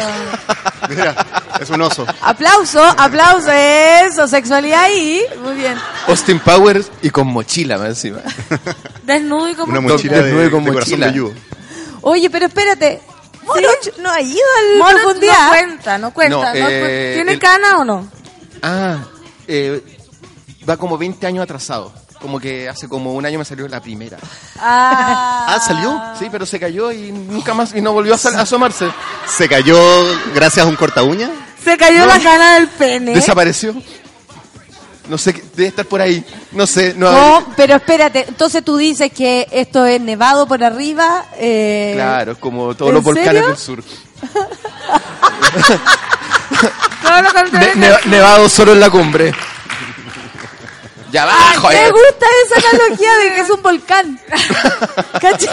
Mira, 0.89 1.14
es 1.59 1.69
un 1.69 1.81
oso. 1.81 2.05
Aplauso, 2.22 2.81
aplauso, 2.81 3.51
eso, 3.51 4.27
sexualidad 4.30 4.84
ahí. 4.84 5.23
Muy 5.43 5.55
bien. 5.55 5.76
Austin 6.07 6.39
Powers 6.39 6.89
y 7.01 7.09
con 7.09 7.27
mochila 7.27 7.77
más 7.77 7.89
encima. 7.89 8.19
Desnudo 9.03 9.49
y 9.49 9.55
Una 9.59 9.81
mochila 9.81 10.18
de, 10.18 10.23
Desnudo 10.23 10.45
y 10.45 10.49
con 10.51 10.64
de 10.64 10.72
corazón 10.73 10.99
mochila. 11.01 11.31
Oye, 12.01 12.30
pero 12.30 12.45
espérate. 12.45 13.01
No 13.99 14.09
ha 14.09 14.22
ido 14.22 14.39
al 14.59 14.77
Mono 14.80 14.97
profundidad. 14.99 15.43
no 15.45 15.49
cuenta, 15.49 15.97
no 15.97 16.14
cuenta. 16.14 16.38
No, 16.38 16.45
no 16.45 16.65
cu- 16.65 16.68
eh, 16.69 17.11
¿Tiene 17.15 17.31
el- 17.34 17.39
cana 17.39 17.77
o 17.80 17.84
no? 17.85 18.09
Ah, 18.61 18.97
eh, 19.47 19.81
va 20.69 20.77
como 20.77 20.97
20 20.97 21.26
años 21.27 21.43
atrasado. 21.43 21.93
Como 22.22 22.39
que 22.39 22.68
hace 22.68 22.88
como 22.89 23.14
un 23.14 23.26
año 23.26 23.38
me 23.39 23.45
salió 23.45 23.68
la 23.68 23.80
primera. 23.80 24.18
Ah, 24.60 25.45
Ah, 25.49 25.60
¿salió? 25.60 26.02
Sí, 26.18 26.27
pero 26.31 26.45
se 26.45 26.60
cayó 26.60 26.91
y 26.91 27.11
nunca 27.11 27.53
más, 27.53 27.76
y 27.76 27.81
no 27.81 27.94
volvió 27.94 28.14
a, 28.14 28.18
asomarse. 28.18 28.89
¿Se 29.27 29.48
cayó 29.48 29.77
gracias 30.34 30.65
a 30.65 30.69
un 30.69 30.76
corta 30.76 31.03
uña? 31.03 31.30
Se 31.64 31.77
cayó 31.77 32.06
la 32.06 32.19
cana 32.19 32.56
del 32.56 32.68
pene. 32.69 33.14
Desapareció. 33.14 33.76
No 35.10 35.18
sé, 35.18 35.34
qué- 35.34 35.44
debe 35.56 35.69
estar 35.69 35.85
por 35.85 36.02
ahí. 36.02 36.26
No 36.52 36.68
sé, 36.68 36.94
no. 36.98 37.10
No, 37.11 37.45
pero 37.56 37.76
espérate. 37.76 38.26
Entonces 38.27 38.64
tú 38.65 38.76
dices 38.77 39.11
que 39.11 39.48
esto 39.52 39.85
es 39.85 40.02
nevado 40.02 40.48
por 40.48 40.61
arriba. 40.64 41.26
Eh, 41.38 41.94
Claro, 41.95 42.31
es 42.34 42.38
como 42.39 42.76
todos 42.76 42.89
¿en 42.89 42.95
los 42.95 43.03
volcanes 43.03 43.31
serio? 43.34 43.48
del 43.48 43.57
sur. 43.57 43.84
Todo 47.03 47.22
lo 47.22 47.34
contrario. 47.34 47.69
Ne- 47.76 47.88
neva- 47.88 47.99
nevado 48.06 48.49
solo 48.49 48.73
en 48.73 48.80
la 48.80 48.89
cumbre. 48.89 49.34
Ya 51.12 51.24
abajo, 51.24 51.70
Me 51.70 51.90
gusta 51.92 52.26
esa 52.46 52.70
analogía 52.70 53.18
de 53.18 53.36
que 53.36 53.42
es 53.42 53.50
un 53.50 53.62
volcán. 53.62 54.20
¿Cachai? 55.22 55.48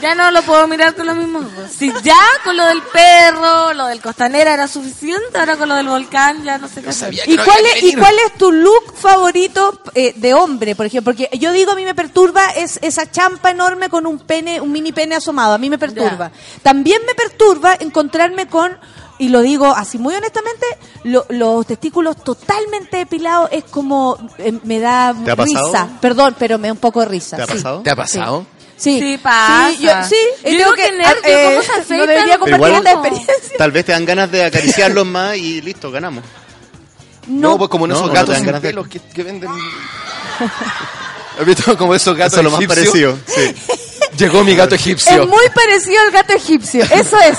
Ya 0.00 0.14
no 0.14 0.30
lo 0.30 0.42
puedo 0.42 0.68
mirar 0.68 0.94
con 0.94 1.06
los 1.06 1.16
mismos 1.16 1.46
ojos. 1.46 1.70
Si 1.76 1.92
ya 2.02 2.14
con 2.44 2.56
lo 2.56 2.66
del 2.66 2.82
perro, 2.82 3.72
lo 3.72 3.86
del 3.86 4.00
costanera 4.00 4.52
era 4.52 4.68
suficiente, 4.68 5.38
ahora 5.38 5.56
con 5.56 5.68
lo 5.68 5.74
del 5.74 5.88
volcán 5.88 6.44
ya 6.44 6.58
no 6.58 6.68
sé 6.68 6.82
qué 6.82 6.90
hacer. 6.90 7.14
¿Y 7.26 7.36
cuál, 7.36 7.64
es, 7.74 7.82
¿Y 7.82 7.94
cuál 7.94 8.14
es 8.26 8.34
tu 8.36 8.52
look 8.52 8.94
favorito 8.94 9.80
eh, 9.94 10.12
de 10.14 10.34
hombre, 10.34 10.76
por 10.76 10.86
ejemplo? 10.86 11.12
Porque 11.12 11.30
yo 11.38 11.50
digo, 11.52 11.72
a 11.72 11.74
mí 11.74 11.84
me 11.84 11.94
perturba 11.94 12.50
es 12.50 12.78
esa 12.82 13.10
champa 13.10 13.50
enorme 13.50 13.88
con 13.88 14.06
un 14.06 14.18
pene, 14.18 14.60
un 14.60 14.70
mini 14.70 14.92
pene 14.92 15.14
asomado. 15.14 15.54
A 15.54 15.58
mí 15.58 15.70
me 15.70 15.78
perturba. 15.78 16.30
También 16.62 17.00
me 17.06 17.14
perturba 17.14 17.74
encontrarme 17.80 18.48
con, 18.48 18.78
y 19.18 19.28
lo 19.30 19.40
digo 19.40 19.66
así 19.66 19.98
muy 19.98 20.14
honestamente, 20.14 20.66
lo- 21.04 21.26
los 21.30 21.66
testículos 21.66 22.22
totalmente 22.22 22.98
depilados 22.98 23.48
es 23.52 23.64
como, 23.64 24.16
eh, 24.38 24.52
me 24.64 24.78
da 24.80 25.14
¿Te 25.24 25.30
ha 25.30 25.36
pasado? 25.36 25.66
risa. 25.66 25.88
Perdón, 26.00 26.36
pero 26.38 26.58
me 26.58 26.68
da 26.68 26.72
un 26.72 26.78
poco 26.78 27.00
de 27.00 27.06
risa. 27.06 27.36
¿Te 27.36 27.42
ha 27.42 27.46
sí. 27.46 27.52
pasado? 27.54 27.80
¿Te 27.82 27.90
ha 27.90 27.96
pasado? 27.96 28.46
Sí, 28.76 28.98
Sí, 29.00 29.18
pasa. 29.22 29.70
Sí, 29.70 29.82
yo, 29.84 29.90
sí, 30.06 30.16
Yo 30.44 30.50
digo 30.50 30.58
tengo 30.64 30.74
que 30.74 30.82
que, 30.82 30.92
nervio, 30.92 31.22
eh, 31.24 31.44
¿cómo 31.50 31.62
se 31.62 31.72
afeitan? 31.72 31.98
no 31.98 32.06
debería 32.06 32.38
compartir 32.38 32.66
igual- 32.68 32.84
la 32.84 32.92
experiencia. 32.92 33.56
Tal 33.56 33.72
vez 33.72 33.84
te 33.86 33.92
dan 33.92 34.04
ganas 34.04 34.30
de 34.30 34.44
acariciarlos 34.44 35.06
más 35.06 35.36
y 35.38 35.62
listo, 35.62 35.90
ganamos. 35.90 36.22
No, 37.26 37.50
No, 37.52 37.58
pues 37.58 37.70
como 37.70 37.86
en 37.86 37.90
No, 37.92 37.96
esos 37.96 38.10
gatos 38.12 38.28
dan 38.28 38.36
sin 38.36 38.46
ganas 38.46 38.62
de- 38.62 38.68
pelos 38.68 38.86
que, 38.88 39.00
que 39.00 39.22
venden. 39.22 39.50
¿Has 41.40 41.44
visto 41.46 41.76
como 41.76 41.94
esos 41.94 42.16
gatos 42.16 42.34
Eso 42.34 42.40
es 42.40 42.44
lo 42.44 42.50
más 42.58 42.66
parecido. 42.66 43.16
Sí. 43.26 43.54
Llegó 44.18 44.44
mi 44.44 44.54
gato 44.54 44.74
egipcio. 44.74 45.22
es 45.22 45.28
muy 45.28 45.48
parecido 45.54 46.00
al 46.06 46.10
gato 46.12 46.32
egipcio. 46.34 46.82
Eso 46.84 47.16
es. 47.20 47.38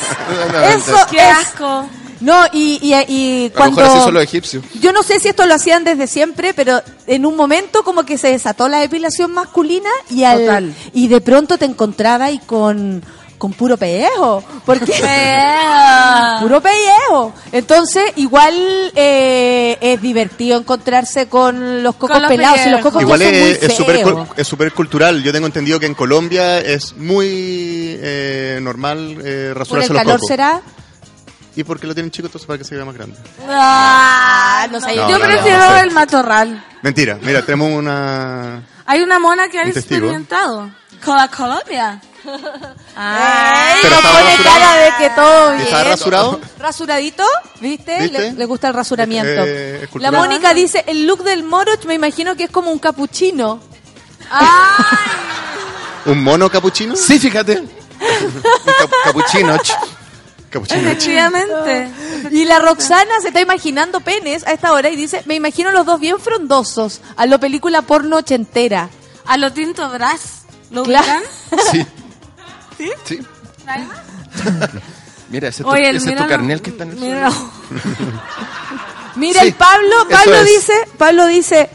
Eso 0.75 0.95
Qué 1.09 1.17
es. 1.17 1.23
asco. 1.37 1.89
No, 2.19 2.45
y, 2.51 2.79
y, 2.81 2.93
y 3.13 3.45
A 3.45 3.49
lo 3.49 3.53
cuando... 3.53 3.81
mejor 3.81 3.95
así 3.95 4.03
son 4.05 4.13
los 4.15 4.23
egipcios. 4.23 4.63
Yo 4.81 4.91
no 4.91 5.03
sé 5.03 5.19
si 5.19 5.27
esto 5.27 5.45
lo 5.45 5.53
hacían 5.53 5.83
desde 5.83 6.07
siempre, 6.07 6.53
pero 6.55 6.81
en 7.05 7.25
un 7.27 7.35
momento 7.35 7.83
como 7.83 8.03
que 8.05 8.17
se 8.17 8.29
desató 8.29 8.67
la 8.69 8.79
depilación 8.79 9.31
masculina 9.33 9.89
y 10.09 10.23
al 10.23 10.39
Total. 10.39 10.73
y 10.93 11.07
de 11.09 11.21
pronto 11.21 11.59
te 11.59 11.65
encontrabas 11.65 12.29
ahí 12.29 12.39
con 12.39 13.03
con 13.37 13.53
puro 13.53 13.77
pellejo, 13.77 14.43
porque 14.65 14.85
puro 16.41 16.61
pellejo. 16.61 17.33
Entonces, 17.51 18.03
igual 18.15 18.53
eh, 18.95 19.77
es 19.79 20.01
divertido 20.01 20.57
encontrarse 20.59 21.27
con 21.27 21.83
los 21.83 21.95
cocos 21.95 22.11
Con 22.11 22.21
los 22.23 22.29
pelados, 22.29 22.59
y 22.65 22.69
los 22.69 22.81
cocos 22.81 23.01
Igual 23.01 23.21
son 23.21 23.31
muy 23.31 23.39
es 23.39 23.63
es 23.63 23.79
es 24.37 24.47
súper 24.47 24.73
cultural. 24.73 25.23
Yo 25.23 25.31
tengo 25.31 25.45
entendido 25.47 25.79
que 25.79 25.85
en 25.85 25.93
Colombia 25.93 26.59
es 26.59 26.95
muy 26.95 27.97
eh, 27.99 28.59
normal 28.61 29.17
eh, 29.23 29.49
Por 29.49 29.59
rasurarse 29.59 29.87
el 29.87 29.93
los 29.93 30.01
calor 30.03 30.15
cocos. 30.19 30.27
será. 30.27 30.61
Y 31.55 31.63
porque 31.63 31.87
lo 31.87 31.95
tienen 31.95 32.11
chico, 32.11 32.27
entonces 32.27 32.45
para 32.45 32.59
que 32.59 32.63
se 32.63 32.75
vea 32.75 32.85
más 32.85 32.93
grande. 32.93 33.17
Ah, 33.49 34.67
no 34.71 34.79
sé. 34.79 34.95
No, 34.95 35.09
Yo 35.09 35.17
no, 35.17 35.25
prefiero 35.25 35.57
no 35.57 35.77
el 35.77 35.91
matorral. 35.91 36.63
Mentira, 36.83 37.17
mira, 37.21 37.41
tenemos 37.43 37.71
una... 37.71 38.63
Hay 38.85 39.01
una 39.01 39.17
mona 39.17 39.49
que 39.49 39.59
ha 39.59 39.63
Un 39.63 39.69
experimentado. 39.69 40.69
La 41.05 41.27
Colombia. 41.29 42.01
Ay, 42.95 43.75
Pero 43.81 43.95
no 43.95 44.01
estaba 44.01 44.19
pone 44.19 44.35
rasurado. 44.35 44.59
cara 44.59 44.75
de 44.75 44.91
que 44.97 45.09
todo 45.11 45.47
¿Y 45.53 45.55
bien. 45.57 45.67
¿Está 45.67 45.83
rasurado? 45.83 46.41
¿Rasuradito? 46.59 47.23
¿Viste? 47.61 47.99
¿Viste? 48.01 48.19
Le, 48.19 48.33
le 48.33 48.45
gusta 48.45 48.67
el 48.69 48.73
rasuramiento. 48.73 49.43
Eh, 49.45 49.75
es 49.75 49.81
la 49.81 49.87
cultural. 49.87 50.13
Mónica 50.13 50.53
dice, 50.53 50.83
el 50.87 51.05
look 51.07 51.23
del 51.23 51.43
Moroch 51.43 51.85
me 51.85 51.93
imagino 51.93 52.35
que 52.35 52.45
es 52.45 52.49
como 52.51 52.71
un 52.71 52.79
capuchino. 52.79 53.59
¿Un 56.05 56.23
mono 56.23 56.49
capuchino? 56.49 56.95
Sí, 56.95 57.19
fíjate. 57.19 57.59
Un 57.99 58.73
cap- 58.79 58.91
capuchino. 59.05 59.57
ch. 59.57 59.71
Capuchino. 60.49 60.81
Efectivamente. 60.81 61.89
Y 62.31 62.45
la 62.45 62.59
Roxana 62.59 63.19
se 63.21 63.27
está 63.29 63.41
imaginando 63.41 63.99
penes 64.01 64.45
a 64.47 64.51
esta 64.53 64.71
hora 64.71 64.89
y 64.89 64.95
dice, 64.95 65.21
me 65.25 65.35
imagino 65.35 65.71
los 65.71 65.85
dos 65.85 65.99
bien 65.99 66.19
frondosos, 66.19 67.01
a 67.17 67.25
lo 67.25 67.39
película 67.39 67.81
porno 67.81 68.17
ochentera. 68.17 68.89
A 69.25 69.37
lo 69.37 69.51
tinto 69.51 69.89
brass. 69.89 70.45
¿Lo 70.71 70.83
ubican? 70.83 71.23
Sí. 71.71 71.85
¿Sí? 72.77 72.91
Sí. 73.05 73.19
¿Nadie 73.65 73.85
más? 73.85 73.97
Mira, 75.29 75.49
ese 75.49 75.61
es 75.63 75.67
tu, 75.67 75.73
Oye, 75.73 75.89
ese 75.89 76.09
es 76.13 76.15
tu 76.17 76.27
carnel 76.27 76.61
que 76.61 76.69
está 76.69 76.83
en 76.83 76.91
el. 76.91 76.97
Mira, 79.15 79.41
Sí, 79.41 79.47
el 79.47 79.53
Pablo, 79.55 79.95
Pablo 80.09 80.43
dice, 80.43 80.73
Pablo 80.97 81.25
dice, 81.25 81.69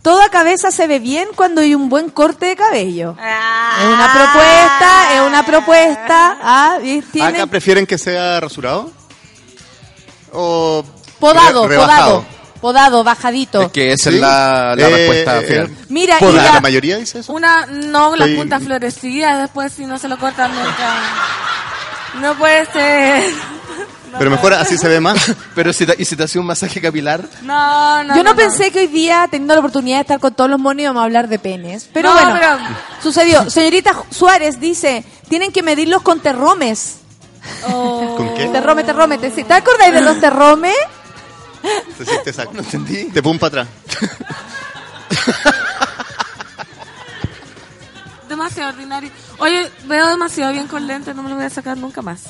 toda 0.00 0.28
cabeza 0.28 0.70
se 0.70 0.86
ve 0.86 1.00
bien 1.00 1.28
cuando 1.34 1.60
hay 1.60 1.74
un 1.74 1.88
buen 1.88 2.08
corte 2.08 2.46
de 2.46 2.56
cabello. 2.56 3.16
Es 3.18 3.84
una 3.86 4.12
propuesta, 4.12 5.14
es 5.14 5.20
una 5.26 5.44
propuesta. 5.44 6.38
Ah, 6.40 6.78
tiene 7.12 7.28
¿Acá 7.28 7.46
prefieren 7.46 7.84
que 7.86 7.98
sea 7.98 8.38
rasurado? 8.40 8.90
¿O 10.32 10.84
podado, 11.18 11.66
re- 11.66 11.74
rebajado? 11.76 12.22
podado, 12.22 12.26
podado, 12.64 13.04
bajadito. 13.04 13.60
Es 13.60 13.72
que 13.72 13.92
esa 13.92 14.08
¿Sí? 14.08 14.16
es 14.16 14.22
la, 14.22 14.74
la 14.74 14.88
Eh, 14.88 14.90
respuesta 14.90 15.38
eh, 15.40 15.42
final. 15.46 15.70
Mira, 15.90 16.18
¿Por 16.18 16.32
y 16.32 16.36
la, 16.36 16.60
mayoría 16.62 16.96
dice 16.96 17.18
eso? 17.18 17.30
Una, 17.34 17.66
no, 17.66 18.16
las 18.16 18.26
Estoy- 18.28 18.38
puntas 18.38 18.62
florecidas, 18.62 19.38
después 19.42 19.70
si 19.70 19.84
no 19.84 19.98
se 19.98 20.08
lo 20.08 20.16
cortan 20.18 20.50
nunca. 20.50 20.94
No 22.22 22.34
puede 22.38 22.64
ser. 22.72 23.22
Pero 24.18 24.30
mejor 24.30 24.54
así 24.54 24.78
se 24.78 24.88
ve 24.88 24.98
más. 24.98 25.18
Pero 25.54 25.74
si 25.74 25.84
te, 25.84 25.94
¿y 25.98 26.06
si 26.06 26.16
te 26.16 26.22
hacía 26.22 26.40
un 26.40 26.46
masaje 26.46 26.80
capilar? 26.80 27.20
No, 27.42 28.02
no. 28.04 28.16
Yo 28.16 28.22
no, 28.24 28.34
pensé 28.34 28.70
que 28.70 28.78
hoy 28.78 28.86
día, 28.86 29.28
teniendo 29.30 29.52
la 29.52 29.60
oportunidad 29.60 29.96
de 29.98 30.02
estar 30.02 30.18
con 30.20 30.32
todos 30.32 30.48
los 30.48 30.58
monos, 30.58 30.80
íbamos 30.80 31.02
a 31.02 31.04
hablar 31.04 31.28
de 31.28 31.38
penes. 31.38 31.90
Pero 31.92 32.08
No, 32.08 32.14
bueno, 32.14 32.32
pero- 32.40 32.58
sucedió. 33.02 33.50
Señorita 33.50 33.92
Suárez 34.10 34.58
dice, 34.58 35.04
tienen 35.28 35.52
que 35.52 35.62
medirlos 35.62 36.00
con 36.00 36.20
terromes. 36.20 36.94
¿Con 37.60 38.34
qué? 38.36 38.46
Terrome, 38.46 38.84
terrome. 38.84 39.18
¿Te, 39.18 39.28
¿te 39.30 39.52
acordáis 39.52 39.92
de 39.92 40.00
los 40.00 40.18
terromes? 40.18 40.72
Te 41.98 42.04
sientes 42.04 42.26
exacto. 42.26 42.54
No 42.54 42.60
entendí. 42.60 43.04
Te 43.10 43.22
pum 43.22 43.38
para 43.38 43.62
atrás. 43.62 43.68
Demasiado 48.28 48.70
ordinario. 48.70 49.10
Oye, 49.38 49.70
veo 49.86 50.08
demasiado 50.08 50.52
bien 50.52 50.66
con 50.66 50.86
lentes, 50.86 51.14
no 51.14 51.22
me 51.22 51.28
lo 51.28 51.36
voy 51.36 51.44
a 51.44 51.50
sacar 51.50 51.76
nunca 51.76 52.02
más. 52.02 52.22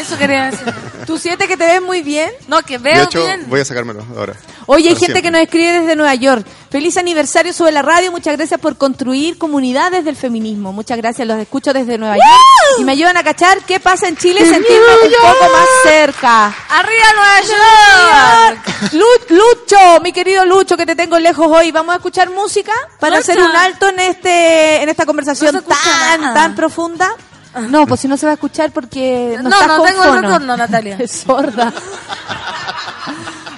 Eso 0.00 0.16
quería 0.18 0.50
decir. 0.50 0.72
¿Tú 1.06 1.18
sientes 1.18 1.46
que 1.48 1.56
te 1.56 1.64
ves 1.66 1.82
muy 1.82 2.02
bien? 2.02 2.30
No, 2.48 2.62
que 2.62 2.78
De 2.78 2.92
veo 2.94 3.04
hecho, 3.04 3.22
bien. 3.24 3.44
voy 3.48 3.60
a 3.60 3.64
sacármelo 3.64 4.04
ahora. 4.16 4.34
Oye, 4.66 4.88
hay 4.90 4.94
gente 4.96 5.06
que 5.06 5.12
siempre. 5.20 5.30
nos 5.32 5.40
escribe 5.42 5.80
desde 5.80 5.96
Nueva 5.96 6.14
York. 6.14 6.46
Feliz 6.70 6.96
aniversario 6.96 7.52
sobre 7.52 7.72
la 7.72 7.82
radio. 7.82 8.12
Muchas 8.12 8.36
gracias 8.36 8.60
por 8.60 8.76
construir 8.76 9.36
comunidades 9.38 10.04
del 10.04 10.14
feminismo. 10.16 10.72
Muchas 10.72 10.96
gracias. 10.98 11.26
Los 11.26 11.38
escucho 11.40 11.72
desde 11.72 11.98
Nueva 11.98 12.14
York 12.14 12.78
y 12.78 12.84
me 12.84 12.92
ayudan 12.92 13.16
a 13.16 13.24
cachar 13.24 13.58
qué 13.66 13.80
pasa 13.80 14.06
en 14.08 14.16
Chile 14.16 14.40
y 14.42 14.44
sentirme 14.48 14.86
un 15.04 15.12
poco 15.20 15.52
más 15.52 15.66
cerca. 15.82 16.46
¡Arriba 16.68 17.04
Nueva 17.16 18.54
York! 18.60 18.92
Lu- 18.92 19.36
Lucho, 19.36 20.00
mi 20.02 20.12
querido 20.12 20.44
Lucho, 20.46 20.76
que 20.76 20.86
te 20.86 20.94
tengo 20.94 21.18
lejos 21.18 21.46
hoy. 21.50 21.72
Vamos 21.72 21.92
a 21.94 21.96
escuchar 21.96 22.30
música 22.30 22.72
para 23.00 23.16
Lucho. 23.16 23.32
hacer 23.32 23.42
un 23.42 23.56
alto 23.56 23.88
en 23.88 23.98
este 24.00 24.82
en 24.82 24.88
esta 24.88 25.04
conversación 25.06 25.54
No 25.56 25.62
tan 25.62 26.20
nada. 26.20 26.34
tan 26.34 26.54
profunda. 26.54 27.10
No, 27.68 27.86
pues 27.86 28.00
si 28.00 28.08
no 28.08 28.16
se 28.16 28.26
va 28.26 28.32
a 28.32 28.34
escuchar 28.34 28.70
porque 28.70 29.36
no, 29.42 29.48
No, 29.48 29.56
estás 29.56 29.68
no 29.68 29.76
con 29.78 29.86
tengo 29.88 30.02
el 30.04 30.08
fono. 30.10 30.20
retorno, 30.22 30.56
Natalia. 30.56 30.96
Es 31.00 31.10
sorda. 31.12 31.72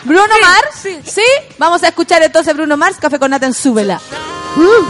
Bruno 0.04 0.22
Mars, 0.40 0.88
sí. 1.04 1.22
Vamos 1.58 1.82
a 1.82 1.88
escuchar 1.88 2.22
entonces 2.22 2.54
Bruno 2.54 2.76
Mars, 2.76 2.96
Café 3.00 3.18
con 3.18 3.30
Nata 3.30 3.46
en 3.46 3.54
Súbela. 3.54 4.00
Players, 4.54 4.86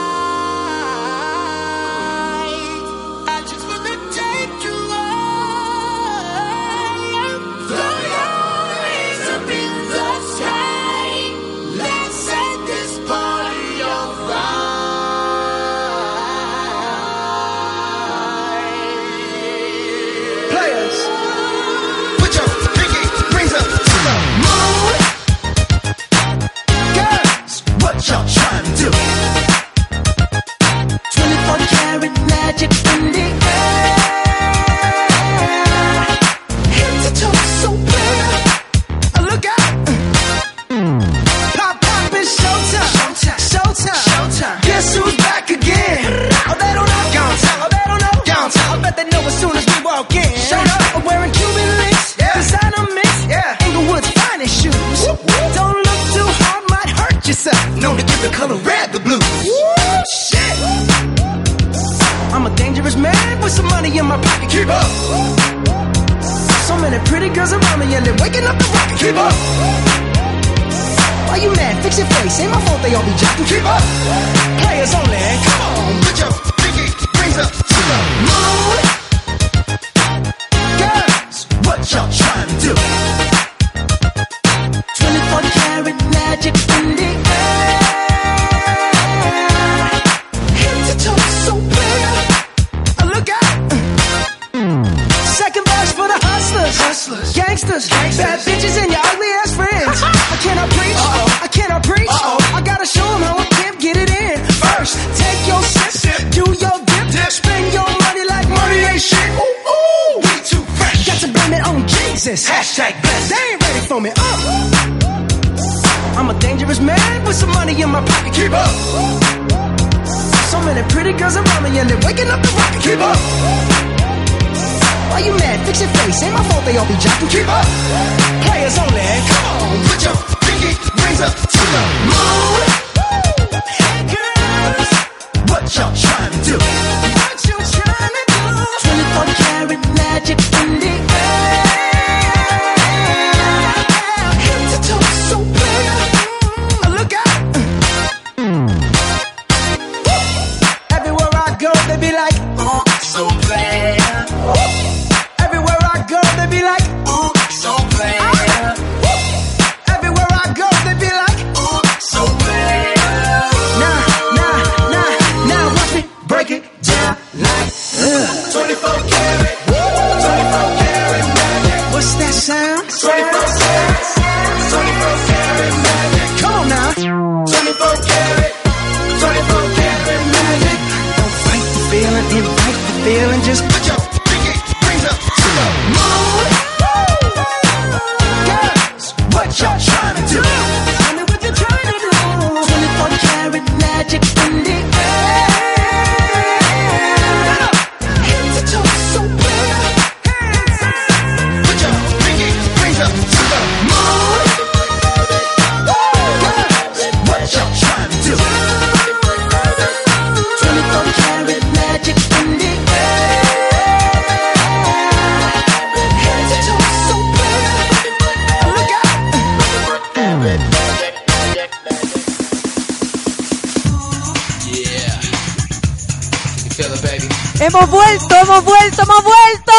Hemos 227.60 227.90
vuelto, 227.90 228.34
hemos 228.34 228.64
vuelto, 228.64 229.02
hemos 229.02 229.22
vuelto. 229.24 229.72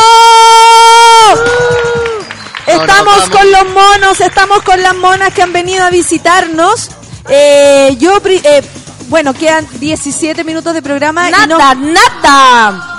Estamos 2.68 3.06
vamos. 3.18 3.30
con 3.30 3.52
los 3.52 3.70
monos, 3.74 4.22
estamos 4.22 4.62
con 4.64 4.82
las 4.82 4.96
monas 4.96 5.34
que 5.34 5.42
han 5.42 5.52
venido 5.54 5.84
a 5.84 5.90
visitarnos. 5.90 6.90
Eh, 7.30 7.96
yo, 8.00 8.22
eh, 8.26 8.64
bueno, 9.10 9.34
quedan 9.34 9.68
17 9.80 10.44
minutos 10.44 10.74
de 10.74 10.82
programa. 10.82 11.28
y 11.30 11.32
Nada, 11.32 11.76
no- 11.76 11.92
nada. 11.92 12.90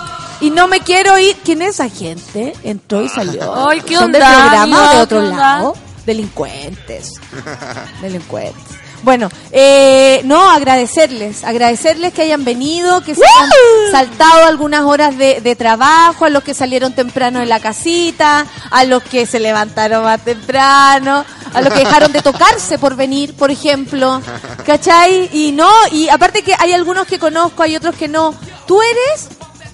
Y 0.41 0.51
no 0.51 0.66
me 0.69 0.81
quiero 0.81 1.19
ir. 1.19 1.37
¿Quién 1.45 1.62
es 1.62 1.75
esa 1.81 1.89
gente? 1.89 2.53
Entró 2.62 3.03
y 3.03 3.09
salió. 3.09 3.69
Ay, 3.69 3.81
¿qué 3.81 3.95
¿Son 3.95 4.07
onda, 4.07 4.19
de 4.19 4.25
programa 4.25 4.91
o 4.91 4.97
de 4.97 5.03
otro 5.03 5.23
lado? 5.23 5.75
Delincuentes. 6.05 7.15
Delincuentes. 8.03 8.62
Bueno, 9.05 9.28
eh, 9.52 10.22
no, 10.24 10.51
agradecerles, 10.51 11.44
agradecerles 11.44 12.14
que 12.14 12.22
hayan 12.22 12.43
venido, 12.43 13.02
que 13.02 13.14
se 13.14 13.20
han 13.22 13.93
saltado 13.93 14.47
algunas 14.47 14.81
horas 14.85 15.18
de, 15.18 15.43
de 15.43 15.55
trabajo, 15.56 16.24
a 16.24 16.31
los 16.31 16.43
que 16.43 16.55
salieron 16.55 16.94
temprano 16.94 17.40
de 17.40 17.44
la 17.44 17.60
casita, 17.60 18.47
a 18.70 18.85
los 18.85 19.02
que 19.02 19.26
se 19.26 19.40
levantaron 19.40 20.05
más 20.05 20.24
temprano, 20.24 21.22
a 21.52 21.60
los 21.60 21.74
que 21.74 21.81
dejaron 21.81 22.12
de 22.12 22.22
tocarse 22.22 22.78
por 22.78 22.97
venir, 22.97 23.35
por 23.36 23.51
ejemplo, 23.51 24.22
¿cachai? 24.64 25.28
Y 25.35 25.52
no, 25.52 25.70
y 25.93 26.09
aparte 26.09 26.43
que 26.43 26.55
hay 26.59 26.72
algunos 26.72 27.06
que 27.06 27.18
conozco, 27.18 27.62
hay 27.62 27.76
otros 27.76 27.97
que 27.97 28.09
no. 28.09 28.35
¿Tú 28.66 28.81
eres? 28.81 29.28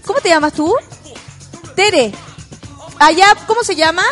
¿Cómo 0.05 0.21
te 0.21 0.31
llamas 0.31 0.55
tú? 0.55 0.75
Tere. 1.77 2.13
Allá, 2.99 3.37
¿cómo 3.47 3.63
se 3.63 3.77
llama? 3.77 4.03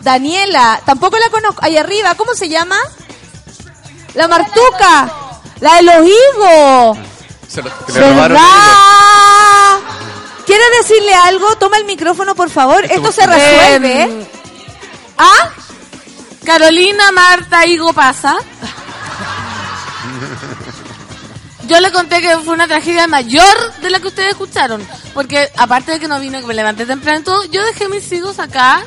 Daniela, 0.00 0.82
tampoco 0.84 1.18
la 1.18 1.30
conozco. 1.30 1.64
Ahí 1.64 1.76
arriba, 1.76 2.16
¿cómo 2.16 2.34
se 2.34 2.48
llama? 2.48 2.76
La 4.14 4.28
Martuca, 4.28 5.12
la 5.60 5.74
de 5.76 5.82
los 5.82 6.06
higos. 6.06 6.98
Se 7.48 7.62
lo- 7.62 7.70
que 7.86 7.92
le 7.92 8.00
robaron 8.00 8.36
¿Verdad? 8.36 9.78
¿Quieres 10.46 10.66
decirle 10.82 11.14
algo? 11.14 11.56
Toma 11.56 11.78
el 11.78 11.84
micrófono, 11.84 12.34
por 12.34 12.50
favor. 12.50 12.84
Esto 12.84 13.10
se 13.12 13.26
resuelve. 13.26 14.02
Em, 14.02 14.20
¿eh? 14.20 14.26
¿Ah? 15.18 15.48
Carolina 16.44 17.10
Marta 17.12 17.64
Higo 17.66 17.92
pasa. 17.92 18.36
Yo 21.66 21.80
le 21.80 21.90
conté 21.92 22.20
que 22.20 22.36
fue 22.40 22.52
una 22.52 22.66
tragedia 22.68 23.06
mayor 23.06 23.72
de 23.80 23.88
la 23.88 23.98
que 24.00 24.08
ustedes 24.08 24.30
escucharon. 24.32 24.86
Porque 25.14 25.50
aparte 25.56 25.92
de 25.92 26.00
que 26.00 26.08
no 26.08 26.20
vino, 26.20 26.38
que 26.40 26.46
me 26.46 26.52
levanté 26.54 26.84
temprano 26.84 27.20
y 27.20 27.22
todo, 27.22 27.44
yo 27.46 27.64
dejé 27.64 27.88
mis 27.88 28.10
higos 28.12 28.38
acá 28.38 28.82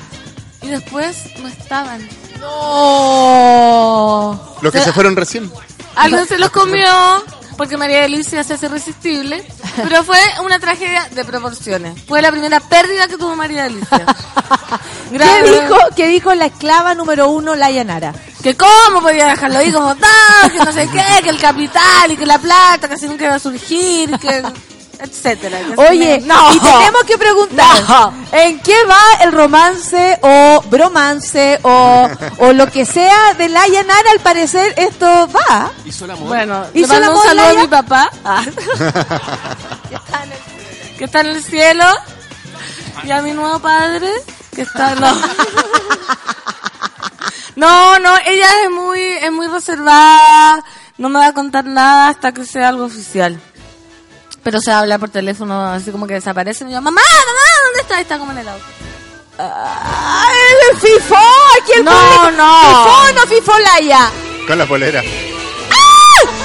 y 0.61 0.67
después 0.67 1.17
no 1.39 1.47
estaban. 1.47 2.07
No. 2.39 4.39
Los 4.61 4.71
que 4.71 4.81
se 4.81 4.93
fueron 4.93 5.15
recién. 5.15 5.51
Alguien 5.95 6.27
se 6.27 6.37
los 6.37 6.51
comió 6.51 6.87
porque 7.57 7.75
María 7.75 8.05
Alicia 8.05 8.43
se 8.43 8.53
hace 8.53 8.67
irresistible. 8.67 9.43
Pero 9.75 10.03
fue 10.03 10.19
una 10.43 10.59
tragedia 10.59 11.09
de 11.11 11.25
proporciones. 11.25 11.99
Fue 12.07 12.21
la 12.21 12.31
primera 12.31 12.59
pérdida 12.59 13.07
que 13.07 13.17
tuvo 13.17 13.35
María 13.35 13.65
Alicia. 13.65 14.05
¿Qué 15.11 15.43
dijo, 15.43 15.75
¿Qué 15.95 16.07
dijo 16.07 16.33
la 16.35 16.47
esclava 16.47 16.93
número 16.93 17.29
uno, 17.29 17.55
Laia 17.55 17.83
Nara? 17.83 18.13
que 18.41 18.55
cómo 18.55 19.01
podía 19.01 19.27
dejarlo 19.27 19.59
ahí 19.59 19.71
como 19.71 19.95
tal, 19.95 20.51
que 20.51 20.59
no 20.59 20.71
sé 20.71 20.87
qué, 20.87 21.23
que 21.23 21.29
el 21.29 21.39
capital 21.39 22.11
y 22.11 22.17
que 22.17 22.25
la 22.25 22.37
plata, 22.37 22.87
así 22.93 23.07
nunca 23.07 23.25
iba 23.25 23.35
a 23.35 23.39
surgir, 23.39 24.17
que 24.19 24.43
etcétera. 24.99 25.59
Oye, 25.77 26.19
no. 26.21 26.53
y 26.53 26.59
tenemos 26.59 27.03
que 27.05 27.17
preguntar, 27.17 27.83
No. 27.87 28.13
¿en 28.31 28.59
qué 28.61 28.75
va 28.85 29.23
el 29.23 29.31
romance 29.31 30.17
o 30.21 30.61
bromance 30.69 31.59
o, 31.63 32.09
o 32.39 32.53
lo 32.53 32.67
que 32.71 32.85
sea 32.85 33.33
de 33.35 33.49
Laia 33.49 33.83
Nara? 33.83 34.11
Al 34.11 34.19
parecer 34.19 34.73
esto 34.77 35.27
va. 35.29 35.71
Hizo 35.85 36.05
el 36.05 36.11
amor. 36.11 36.27
Bueno, 36.27 36.65
¿Hizo 36.73 36.93
el 36.93 36.99
un 37.03 37.09
amor, 37.09 37.25
saludo 37.25 37.49
a 37.49 37.53
mi 37.61 37.67
papá, 37.67 38.09
ah, 38.25 38.43
que 40.97 41.05
está 41.05 41.21
en 41.21 41.27
el 41.27 41.43
cielo, 41.43 41.85
y 43.03 43.11
a 43.11 43.21
mi 43.21 43.31
nuevo 43.33 43.59
padre, 43.59 44.09
que 44.55 44.63
está... 44.63 44.95
No, 44.95 45.15
no, 47.55 47.99
no, 47.99 48.15
ella 48.25 48.47
es 48.63 48.71
muy, 48.71 49.01
es 49.01 49.31
muy 49.31 49.47
reservada, 49.47 50.63
no 50.97 51.09
me 51.09 51.19
va 51.19 51.27
a 51.27 51.33
contar 51.33 51.65
nada 51.65 52.09
hasta 52.09 52.31
que 52.31 52.45
sea 52.45 52.69
algo 52.69 52.85
oficial. 52.85 53.39
Pero 54.47 54.61
se 54.61 54.71
habla 54.71 54.97
por 54.97 55.09
teléfono, 55.09 55.73
así 55.73 55.91
como 55.91 56.07
que 56.07 56.13
desaparece, 56.13 56.63
y 56.63 56.71
yo, 56.71 56.81
mamá, 56.81 57.01
mamá, 57.01 57.41
¿dónde 57.65 57.81
está? 57.81 57.99
Está 57.99 58.17
como 58.17 58.31
en 58.31 58.37
el 58.37 58.47
auto. 58.47 58.63
¡Ay, 59.37 60.37
el 60.71 60.77
FIFO! 60.77 61.15
Aquí 61.61 61.73
el 61.73 61.83
No, 61.83 61.91
público. 61.91 62.31
no. 62.37 62.61
¿FIFO 62.61 63.13
no 63.13 63.27
FIFO 63.27 63.59
Laia? 63.59 64.09
Con 64.47 64.57
la 64.57 64.65
polera. 64.65 65.01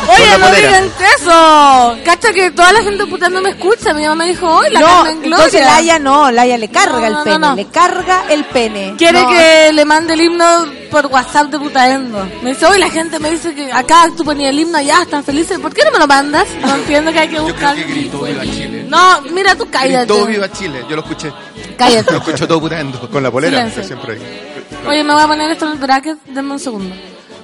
Oye, 0.08 0.38
no 0.38 0.50
digan 0.50 0.90
eso. 1.16 1.96
Cacha 2.04 2.32
que 2.32 2.50
toda 2.50 2.72
la 2.72 2.82
gente 2.82 3.06
puta 3.06 3.28
no 3.28 3.40
me 3.40 3.50
escucha. 3.50 3.94
Mi 3.94 4.02
mamá 4.02 4.24
me 4.24 4.26
dijo, 4.30 4.46
hoy 4.48 4.70
la 4.70 4.80
no, 4.80 4.86
Carmen 4.86 5.20
Gloria. 5.20 5.36
entonces 5.36 5.60
Laia 5.66 5.98
no, 5.98 6.30
Laia 6.30 6.58
le 6.58 6.68
carga 6.68 6.98
No, 6.98 7.06
el 7.06 7.12
no, 7.12 7.24
pene, 7.24 7.38
no. 7.38 7.54
le 7.54 7.66
carga 7.66 8.24
el 8.28 8.44
pene. 8.46 8.94
Quiere 8.98 9.22
No. 9.22 9.28
que 9.30 9.70
le 9.72 9.84
mande 9.84 10.14
el 10.14 10.20
himno 10.22 10.66
por 10.90 11.06
WhatsApp 11.06 11.46
de 11.48 11.58
putaendo. 11.58 12.26
Me 12.42 12.50
dice, 12.50 12.66
hoy 12.66 12.78
la 12.78 12.90
gente 12.90 13.18
me 13.18 13.30
dice 13.30 13.54
que 13.54 13.72
acá 13.72 14.06
tú 14.16 14.24
ponías 14.24 14.50
el 14.50 14.58
himno 14.58 14.78
allá, 14.78 15.02
están 15.02 15.22
felices. 15.24 15.58
¿Por 15.58 15.72
qué 15.72 15.84
no 15.84 15.90
me 15.92 15.98
lo 15.98 16.06
mandas? 16.06 16.46
No 16.60 16.74
entiendo 16.74 17.12
que 17.12 17.18
hay 17.20 17.28
que 17.28 17.36
Yo 17.36 17.44
buscar. 17.44 17.74
creo 17.74 17.86
que 17.86 17.92
gritó 17.92 18.20
Viva 18.22 18.42
Chile. 18.42 18.86
No, 18.88 19.20
mira 19.30 19.54
tú 19.54 19.68
cállate. 19.70 20.12
Gritó 20.12 20.26
Viva 20.26 20.50
Chile. 20.52 20.84
Yo 20.88 20.96
lo 20.96 21.02
escuché. 21.02 21.32
Cállate. 21.78 22.10
Lo 22.12 22.18
escucho 22.18 22.46
todo 22.48 22.60
putando. 22.60 23.08
Con 23.10 23.22
la 23.22 23.30
polera, 23.30 23.70
que 23.70 23.82
siempre 23.84 24.14
hay. 24.14 24.50
Oye, 24.88 25.04
me 25.04 25.14
voy 25.14 25.22
a 25.22 25.26
poner 25.28 25.50
esto 25.50 25.66
en 25.66 25.72
el 25.72 25.78
bracket. 25.78 26.18
Denme 26.26 26.52
un 26.52 26.58
segundo. 26.58 26.94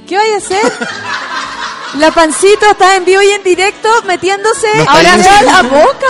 ¿Qué 0.06 0.16
vaya 0.16 0.34
a 0.34 0.38
hacer? 0.38 0.58
La 1.96 2.10
pancito 2.10 2.66
está 2.70 2.96
en 2.96 3.04
vivo 3.04 3.22
y 3.22 3.28
en 3.30 3.42
directo 3.42 3.88
metiéndose 4.06 4.66
No 4.76 4.90
ahora 4.90 5.14
a 5.14 5.42
la 5.42 5.62
boca. 5.62 6.06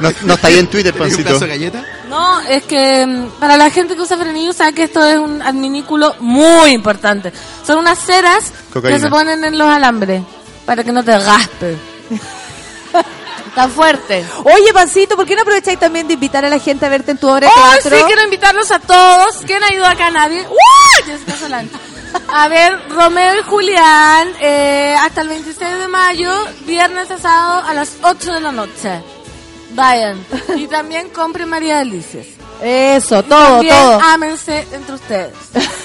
No, 0.00 0.12
no 0.22 0.34
está 0.34 0.48
ahí 0.48 0.58
en 0.58 0.66
Twitter, 0.68 0.92
¿Tenés 0.92 1.08
un 1.12 1.16
Pancito. 1.16 1.28
pedazo 1.28 1.44
de 1.44 1.50
galleta? 1.50 1.84
No, 2.08 2.40
es 2.42 2.62
que 2.64 3.06
mm, 3.06 3.30
para 3.40 3.56
la 3.56 3.70
gente 3.70 3.94
que 3.96 4.02
usa 4.02 4.16
frenillo 4.18 4.52
sabe 4.52 4.74
que 4.74 4.82
esto 4.84 5.04
es 5.04 5.16
un 5.18 5.40
adminículo 5.40 6.14
muy 6.20 6.70
importante. 6.72 7.32
Son 7.66 7.78
unas 7.78 7.98
ceras 7.98 8.52
Cocaína. 8.72 8.96
que 8.98 9.02
se 9.02 9.08
ponen 9.08 9.42
en 9.44 9.56
los 9.56 9.68
alambres 9.68 10.22
para 10.66 10.84
que 10.84 10.92
no 10.92 11.02
te 11.02 11.12
gaspe. 11.18 11.76
Está 13.48 13.68
fuerte. 13.68 14.24
Oye, 14.44 14.72
pancito, 14.72 15.14
¿por 15.16 15.24
qué 15.26 15.36
no 15.36 15.42
aprovecháis 15.42 15.78
también 15.78 16.08
de 16.08 16.14
invitar 16.14 16.44
a 16.44 16.48
la 16.48 16.58
gente 16.58 16.86
a 16.86 16.88
verte 16.88 17.12
en 17.12 17.18
tu 17.18 17.28
obra 17.28 17.46
de 17.46 17.52
Oh, 17.56 17.70
teatro? 17.72 17.96
sí, 17.98 18.02
quiero 18.06 18.24
invitarlos 18.24 18.70
a 18.72 18.80
todos. 18.80 19.36
¿Quién 19.46 19.62
ha 19.62 19.72
ido 19.72 19.86
acá? 19.86 20.10
Nadie. 20.10 20.42
¡Uh! 20.42 21.04
Jessica 21.06 21.36
Solán. 21.36 21.70
A 22.28 22.48
ver, 22.48 22.88
Romeo 22.90 23.40
y 23.40 23.42
Julián, 23.42 24.28
eh, 24.40 24.96
hasta 25.00 25.22
el 25.22 25.28
26 25.28 25.78
de 25.78 25.88
mayo, 25.88 26.30
viernes 26.66 27.10
a 27.10 27.18
sábado 27.18 27.62
a 27.66 27.74
las 27.74 27.92
8 28.02 28.32
de 28.32 28.40
la 28.40 28.52
noche. 28.52 29.02
Vayan. 29.70 30.24
Y 30.56 30.66
también 30.66 31.08
compren 31.10 31.48
María 31.48 31.78
Delicias. 31.78 32.26
Eso, 32.62 33.22
todo, 33.24 33.56
también 33.56 33.74
todo. 33.74 34.00
ámense 34.00 34.66
entre 34.72 34.94
ustedes. 34.94 35.32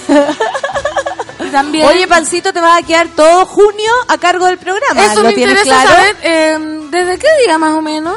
también... 1.52 1.86
Oye, 1.86 2.06
pancito, 2.06 2.52
te 2.52 2.60
vas 2.60 2.80
a 2.80 2.86
quedar 2.86 3.08
todo 3.08 3.44
junio 3.46 3.92
a 4.08 4.16
cargo 4.18 4.46
del 4.46 4.58
programa. 4.58 5.04
eso 5.04 5.22
¿Lo 5.22 5.28
me 5.28 5.34
tienes 5.34 5.58
interesa 5.58 5.82
claro? 5.82 5.96
saber, 5.96 6.16
eh, 6.22 6.58
¿desde 6.90 7.18
qué 7.18 7.28
día 7.44 7.58
más 7.58 7.74
o 7.74 7.82
menos? 7.82 8.16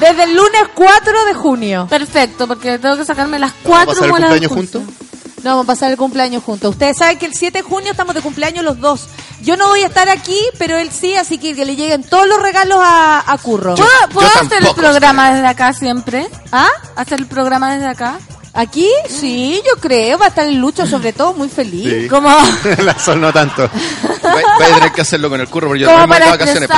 Desde 0.00 0.24
el 0.24 0.34
lunes 0.34 0.62
4 0.74 1.24
de 1.24 1.34
junio. 1.34 1.86
Perfecto, 1.88 2.46
porque 2.46 2.78
tengo 2.78 2.96
que 2.96 3.04
sacarme 3.04 3.38
las 3.38 3.52
¿Vamos 3.52 3.64
a 3.64 3.68
cuatro 3.68 3.92
pasar 3.94 4.04
el 4.06 4.10
cumpleaños 4.12 4.52
juntos? 4.52 4.82
No, 5.46 5.52
vamos 5.52 5.66
a 5.66 5.66
pasar 5.68 5.92
el 5.92 5.96
cumpleaños 5.96 6.42
juntos. 6.42 6.70
Ustedes 6.70 6.96
saben 6.96 7.18
que 7.18 7.26
el 7.26 7.32
7 7.32 7.58
de 7.58 7.62
junio 7.62 7.92
estamos 7.92 8.16
de 8.16 8.20
cumpleaños 8.20 8.64
los 8.64 8.80
dos. 8.80 9.06
Yo 9.42 9.56
no 9.56 9.68
voy 9.68 9.84
a 9.84 9.86
estar 9.86 10.08
aquí, 10.08 10.36
pero 10.58 10.76
él 10.76 10.90
sí, 10.90 11.14
así 11.14 11.38
que 11.38 11.54
que 11.54 11.64
le 11.64 11.76
lleguen 11.76 12.02
todos 12.02 12.26
los 12.26 12.42
regalos 12.42 12.80
a, 12.82 13.22
a 13.24 13.38
Curro. 13.38 13.76
¿Puedo, 13.76 13.88
puedo 14.12 14.28
yo 14.28 14.40
hacer 14.40 14.64
el 14.64 14.74
programa 14.74 15.32
desde 15.32 15.46
acá 15.46 15.72
siempre? 15.72 16.26
¿Ah? 16.50 16.66
¿Hacer 16.96 17.20
el 17.20 17.26
programa 17.26 17.72
desde 17.72 17.86
acá? 17.86 18.18
¿Aquí? 18.54 18.90
Sí, 19.08 19.62
yo 19.64 19.80
creo. 19.80 20.18
Va 20.18 20.24
a 20.24 20.28
estar 20.30 20.48
el 20.48 20.56
Lucho, 20.56 20.84
sobre 20.84 21.12
todo, 21.12 21.32
muy 21.34 21.48
feliz. 21.48 21.94
Sí. 22.02 22.08
Como, 22.08 22.28
la 22.82 22.98
Sol 22.98 23.20
no 23.20 23.32
tanto. 23.32 23.70
Va, 24.26 24.32
va 24.32 24.66
a 24.66 24.74
tener 24.74 24.90
que 24.90 25.02
hacerlo 25.02 25.30
con 25.30 25.40
el 25.40 25.46
curro 25.46 25.68
porque 25.68 25.84
yo 25.84 25.96
me 25.96 26.08
para 26.08 26.30
vacaciones. 26.30 26.68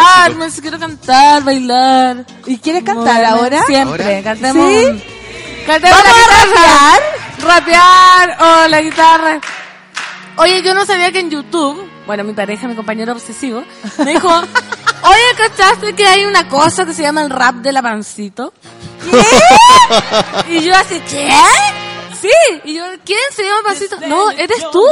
Si 0.53 0.61
quiero 0.61 0.79
cantar, 0.79 1.43
bailar. 1.43 2.27
¿Y 2.45 2.59
quieres 2.59 2.83
cantar 2.83 3.23
Bueno, 3.23 3.29
ahora? 3.29 3.63
Siempre, 3.67 4.05
¿Ahora? 4.05 4.23
cantemos. 4.23 4.69
¿Sí? 4.69 5.05
Cantemos 5.67 5.99
¿Vamos 6.05 6.19
a 6.19 6.47
guitarra. 6.47 7.28
Rapear 7.43 8.37
o 8.41 8.69
la 8.69 8.81
guitarra. 8.81 9.41
Oye, 10.37 10.63
yo 10.63 10.75
no 10.75 10.87
sabía 10.87 11.11
que 11.11 11.21
en 11.21 11.31
YouTube, 11.31 11.89
bueno, 12.07 12.25
mi 12.25 12.33
pareja, 12.33 12.69
mi 12.69 12.77
compañero 12.77 13.13
obsesivo, 13.13 13.65
me 13.99 14.13
dijo, 14.13 14.29
oye, 15.03 15.23
¿cachaste 15.37 15.95
que 15.95 16.07
hay 16.07 16.25
una 16.25 16.49
cosa 16.49 16.85
que 16.85 16.95
se 16.95 17.03
llama 17.03 17.23
el 17.23 17.31
rap 17.31 17.57
de 17.57 17.73
la 17.73 17.83
pancito? 17.83 18.53
Y 20.49 20.61
yo 20.61 20.75
así, 20.75 21.01
¿qué? 21.09 21.31
Sí, 22.21 22.31
y 22.65 22.75
yo, 22.75 22.85
¿quién 23.05 23.19
se 23.35 23.43
llama 23.43 23.61
Pancito? 23.65 23.97
No, 24.09 24.31
eres 24.33 24.59
tú. 24.73 24.85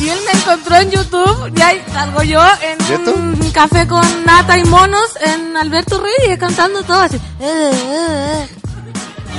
Y 0.00 0.08
él 0.08 0.18
me 0.26 0.38
encontró 0.38 0.76
en 0.76 0.90
YouTube 0.90 1.52
y 1.56 1.62
ahí 1.62 1.82
salgo 1.92 2.22
yo 2.24 2.40
en 2.62 3.08
un 3.08 3.50
café 3.52 3.86
con 3.86 4.04
nata 4.24 4.58
y 4.58 4.64
monos 4.64 5.16
en 5.22 5.56
Alberto 5.56 6.02
Reyes 6.02 6.36
cantando 6.38 6.82
todo 6.82 7.00
así. 7.00 7.16
Eh, 7.16 7.20
eh, 7.40 8.48
eh. 8.50 8.63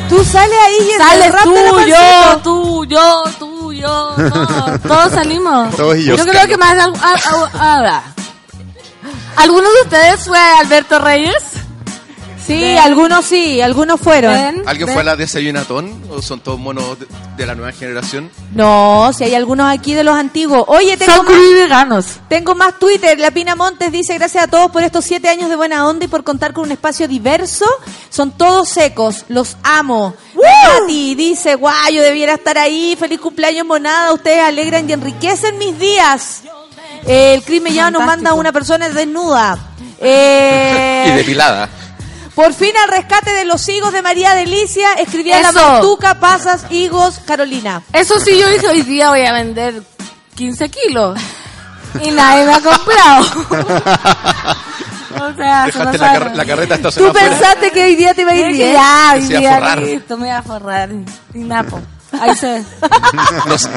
Tú 0.10 0.23
sales 0.23 0.57
ahí 0.65 0.88
y 0.88 0.91
es 0.91 0.98
Sales 0.98 1.32
tú, 1.44 1.53
de 1.53 1.64
la 1.64 1.88
yo, 1.88 2.38
tú, 2.44 2.86
yo, 2.86 3.23
tú, 3.40 3.73
yo, 3.73 4.14
no, 4.18 4.80
todos 4.88 5.11
salimos. 5.11 5.76
Todos 5.76 5.98
y 5.98 6.06
yo. 6.06 6.15
Yo 6.15 6.26
creo 6.26 6.48
que 6.48 6.57
más... 6.57 6.72
al- 6.73 6.94
a- 6.95 7.49
a- 7.60 7.76
a- 7.98 8.03
¿Alguno 9.38 9.68
de 9.69 9.82
ustedes 9.82 10.23
fue 10.26 10.38
Alberto 10.40 10.99
Reyes? 10.99 11.36
Sí, 12.45 12.77
algunos 12.77 13.26
sí, 13.26 13.59
algunos 13.59 13.99
fueron. 13.99 14.63
¿Alguien 14.67 14.88
fue 14.89 15.01
a 15.01 15.03
la 15.03 15.15
desayunatón? 15.15 15.99
¿O 16.11 16.22
son 16.22 16.39
todos 16.41 16.59
monos 16.59 16.99
de, 16.99 17.07
de 17.38 17.45
la 17.47 17.55
nueva 17.55 17.72
generación? 17.72 18.30
No, 18.53 19.11
si 19.17 19.23
hay 19.23 19.34
algunos 19.34 19.67
aquí 19.72 19.95
de 19.95 20.03
los 20.03 20.15
antiguos. 20.15 20.63
Oye, 20.67 20.95
tengo 20.95 21.11
Son 21.15 21.26
más, 21.26 21.35
veganos. 21.55 22.05
tengo 22.30 22.53
más 22.53 22.77
Twitter. 22.77 23.19
La 23.19 23.31
Pina 23.31 23.55
Montes 23.55 23.91
dice, 23.91 24.13
gracias 24.15 24.43
a 24.43 24.47
todos 24.47 24.69
por 24.69 24.84
estos 24.84 25.03
siete 25.05 25.27
años 25.27 25.49
de 25.49 25.55
buena 25.55 25.88
onda 25.88 26.05
y 26.05 26.07
por 26.07 26.23
contar 26.23 26.53
con 26.53 26.65
un 26.65 26.72
espacio 26.72 27.07
diverso. 27.07 27.65
Son 28.09 28.31
todos 28.31 28.69
secos, 28.69 29.26
los 29.27 29.57
amo. 29.63 30.13
Mati 30.35 31.15
dice, 31.15 31.55
guay, 31.55 31.95
yo 31.95 32.03
debiera 32.03 32.34
estar 32.35 32.57
ahí. 32.59 32.95
Feliz 32.99 33.19
cumpleaños, 33.19 33.65
monada. 33.65 34.13
Ustedes 34.13 34.43
alegran 34.43 34.88
y 34.88 34.93
enriquecen 34.93 35.57
mis 35.57 35.80
días. 35.80 36.41
Eh, 37.07 37.34
el 37.34 37.43
crimen 37.43 37.73
ya 37.73 37.89
nos 37.89 38.05
manda 38.05 38.34
una 38.34 38.51
persona 38.51 38.88
desnuda. 38.89 39.57
Eh, 39.99 41.05
Y 41.09 41.11
depilada. 41.17 41.69
Por 42.35 42.53
fin 42.53 42.71
al 42.83 42.89
rescate 42.89 43.31
de 43.33 43.45
los 43.45 43.67
higos 43.69 43.93
de 43.93 44.01
María 44.01 44.35
Delicia, 44.35 44.93
escribía 44.93 45.41
la 45.41 45.49
Eso. 45.49 45.59
Martuca, 45.71 46.19
Pasas, 46.19 46.65
Higos, 46.69 47.19
Carolina. 47.25 47.81
Eso 47.93 48.19
sí, 48.19 48.37
yo 48.39 48.49
dije, 48.49 48.67
hoy 48.67 48.81
día 48.81 49.09
voy 49.09 49.21
a 49.25 49.31
vender 49.33 49.81
15 50.35 50.69
kilos. 50.69 51.19
Y 52.03 52.11
nadie 52.11 52.43
me 52.45 52.53
ha 52.53 52.59
comprado. 52.61 53.25
o 55.21 55.33
sea, 55.37 55.71
se 55.71 55.79
la, 55.79 55.93
sabe. 55.93 56.19
car- 56.19 56.35
la 56.35 56.45
carreta 56.45 56.75
¿Tú 56.77 56.87
estacionada 56.89 57.11
afuera. 57.19 57.29
pensaste 57.37 57.71
que 57.71 57.83
hoy 57.83 57.95
día 57.95 58.13
te 58.13 58.21
iba 58.23 58.31
a 58.31 58.35
ir 58.35 58.47
bien? 58.51 58.73
Ya, 58.73 59.11
hoy 59.15 59.23
iba 59.29 59.39
día 59.39 59.53
forrar. 59.55 59.77
listo, 59.81 60.17
me 60.17 60.27
voy 60.27 60.35
a 60.35 60.43
forrar. 60.43 60.89
Y 61.33 61.37
napo. 61.39 61.79
Ahí 62.19 62.35
se 62.35 62.47
ve. 62.47 62.65
No 63.47 63.57
sé. 63.57 63.69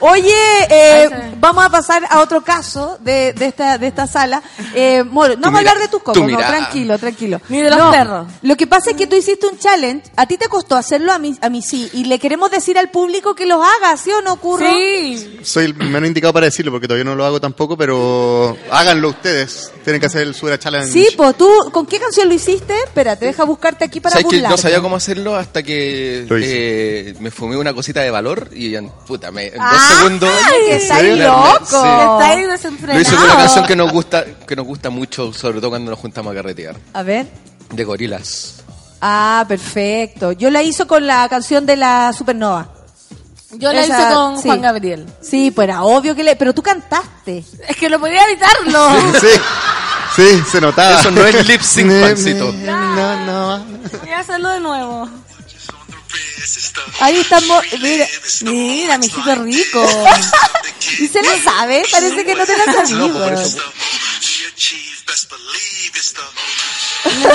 Oye, 0.00 0.34
eh, 0.70 1.10
vamos 1.38 1.64
a 1.64 1.70
pasar 1.70 2.06
a 2.08 2.20
otro 2.20 2.42
caso 2.42 2.98
de, 3.00 3.32
de 3.32 3.46
esta 3.46 3.78
de 3.78 3.86
esta 3.86 4.06
sala. 4.06 4.42
Eh, 4.74 5.02
Moro, 5.04 5.34
no 5.34 5.42
vamos 5.42 5.56
a 5.56 5.60
hablar 5.60 5.78
de 5.78 5.88
tus 5.88 6.00
tu 6.00 6.12
cocos, 6.12 6.30
no, 6.30 6.38
tranquilo, 6.38 6.98
tranquilo. 6.98 7.40
Ni 7.48 7.62
de 7.62 7.70
los 7.70 7.78
No, 7.78 7.90
perros. 7.90 8.28
Lo 8.42 8.56
que 8.56 8.66
pasa 8.66 8.90
es 8.90 8.96
que 8.96 9.06
tú 9.06 9.16
hiciste 9.16 9.46
un 9.46 9.58
challenge, 9.58 10.10
a 10.16 10.26
ti 10.26 10.36
te 10.36 10.48
costó 10.48 10.76
hacerlo, 10.76 11.12
a 11.12 11.18
mí, 11.18 11.36
a 11.40 11.48
mí 11.48 11.62
sí, 11.62 11.88
y 11.92 12.04
le 12.04 12.18
queremos 12.18 12.50
decir 12.50 12.78
al 12.78 12.90
público 12.90 13.34
que 13.34 13.46
los 13.46 13.62
haga, 13.62 13.96
¿sí 13.96 14.10
o 14.10 14.22
no, 14.22 14.36
Curro? 14.36 14.66
Sí. 14.66 15.38
Soy 15.42 15.66
el 15.66 15.74
menos 15.74 16.08
indicado 16.08 16.32
para 16.32 16.46
decirlo 16.46 16.72
porque 16.72 16.86
todavía 16.86 17.04
no 17.04 17.14
lo 17.14 17.24
hago 17.24 17.40
tampoco, 17.40 17.76
pero 17.76 18.56
háganlo 18.70 19.10
ustedes. 19.10 19.72
Tienen 19.84 20.00
que 20.00 20.06
hacer 20.06 20.22
el 20.22 20.34
Sura 20.34 20.58
Challenge. 20.58 20.90
Sí, 20.90 21.08
pues 21.16 21.36
tú, 21.36 21.48
¿con 21.72 21.86
qué 21.86 22.00
canción 22.00 22.28
lo 22.28 22.34
hiciste? 22.34 22.74
Espérate, 22.84 23.26
deja 23.26 23.44
buscarte 23.44 23.84
aquí 23.84 24.00
para 24.00 24.14
¿Sabes 24.14 24.26
que 24.28 24.40
no 24.42 24.56
sabía 24.56 24.80
cómo 24.80 24.96
hacerlo 24.96 25.36
hasta 25.36 25.62
que 25.62 26.26
eh, 26.28 27.14
me 27.20 27.30
fumé 27.30 27.56
una 27.56 27.72
cosita 27.72 28.00
de 28.00 28.10
valor 28.10 28.50
y 28.52 28.76
puta, 29.06 29.30
me, 29.30 29.46
en 29.46 29.60
dos 29.88 29.90
¡Ay, 29.90 29.96
segundos. 29.96 30.30
que 30.68 30.76
está 30.76 30.94
me 30.94 31.00
ahí 31.00 31.10
armé, 31.20 31.24
loco! 31.24 31.58
sí. 31.60 31.76
Está 31.76 32.26
ahí 32.30 32.42
desenfrenado. 32.44 32.94
Lo 32.98 33.00
hice 33.02 33.16
con 33.16 33.24
una 33.24 33.36
canción 33.36 33.66
que 33.66 33.76
nos 33.76 33.92
gusta, 33.92 34.24
que 34.46 34.56
nos 34.56 34.66
gusta 34.66 34.90
mucho, 34.90 35.32
sobre 35.32 35.58
todo 35.60 35.70
cuando 35.70 35.90
nos 35.90 36.00
juntamos 36.00 36.32
a 36.32 36.36
carretear. 36.36 36.76
A 36.92 37.02
ver. 37.02 37.26
De 37.70 37.84
gorilas. 37.84 38.54
Ah, 39.00 39.44
perfecto. 39.46 40.32
Yo 40.32 40.50
la 40.50 40.62
hice 40.62 40.86
con 40.86 41.06
la 41.06 41.28
canción 41.28 41.66
de 41.66 41.76
la 41.76 42.12
Supernova. 42.12 42.68
Yo 43.52 43.72
la 43.72 43.82
Esa- 43.84 44.02
hice 44.02 44.14
con 44.14 44.36
sí. 44.36 44.42
Juan 44.48 44.60
Gabriel. 44.62 45.06
Sí, 45.20 45.50
pues 45.50 45.68
era 45.68 45.82
obvio 45.84 46.14
que 46.14 46.24
le... 46.24 46.34
Pero 46.36 46.52
tú 46.52 46.62
cantaste. 46.62 47.44
Es 47.68 47.76
que 47.76 47.88
no 47.88 47.98
podía 48.00 48.24
evitarlo. 48.24 48.88
Sí, 49.20 50.22
sí, 50.22 50.42
se 50.50 50.60
notaba. 50.60 51.00
Eso 51.00 51.10
no 51.10 51.24
es 51.26 51.46
lip 51.46 51.60
sync, 51.60 51.90
pancito. 52.00 52.50
No, 52.52 53.26
no. 53.26 53.64
Voy 54.02 54.10
a 54.10 54.20
hacerlo 54.20 54.48
de 54.50 54.60
nuevo. 54.60 55.08
Ahí 57.00 57.16
estamos... 57.18 57.62
Mira. 57.80 58.06
Mira, 58.42 58.98
mi 58.98 59.06
hijito 59.06 59.34
rico. 59.36 59.86
¿Y 61.00 61.08
se 61.08 61.22
la 61.22 61.42
sabe? 61.42 61.84
Parece 61.90 62.24
que 62.24 62.34
no 62.34 62.44
te 62.46 62.56
la 62.56 62.64
sabías. 62.64 63.10
Pues. 63.12 63.56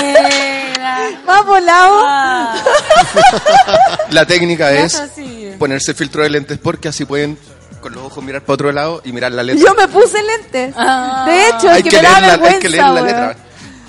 Mira. 0.00 1.10
Más 1.26 1.46
volado. 1.46 2.00
Ah, 2.04 2.62
La 4.10 4.26
técnica 4.26 4.72
es 4.72 5.00
ponerse 5.58 5.94
filtro 5.94 6.22
de 6.22 6.30
lentes 6.30 6.58
porque 6.58 6.88
así 6.88 7.04
pueden 7.04 7.38
con 7.80 7.92
los 7.94 8.04
ojos 8.04 8.22
mirar 8.22 8.42
para 8.42 8.54
otro 8.54 8.70
lado 8.72 9.02
y 9.04 9.12
mirar 9.12 9.32
la 9.32 9.42
letra. 9.42 9.64
Yo 9.64 9.74
me 9.74 9.88
puse 9.88 10.22
lentes. 10.22 10.74
Ah. 10.76 11.24
De 11.26 11.48
hecho, 11.48 11.68
es 11.70 11.76
hay, 11.76 11.82
que, 11.82 11.90
que 11.90 11.96
me 11.96 12.02
da 12.02 12.20
leer 12.20 12.38
la, 12.40 12.48
hay 12.48 12.58
que 12.58 12.68
leer 12.68 12.82
la 12.84 12.92
weón. 12.92 13.06
letra. 13.06 13.36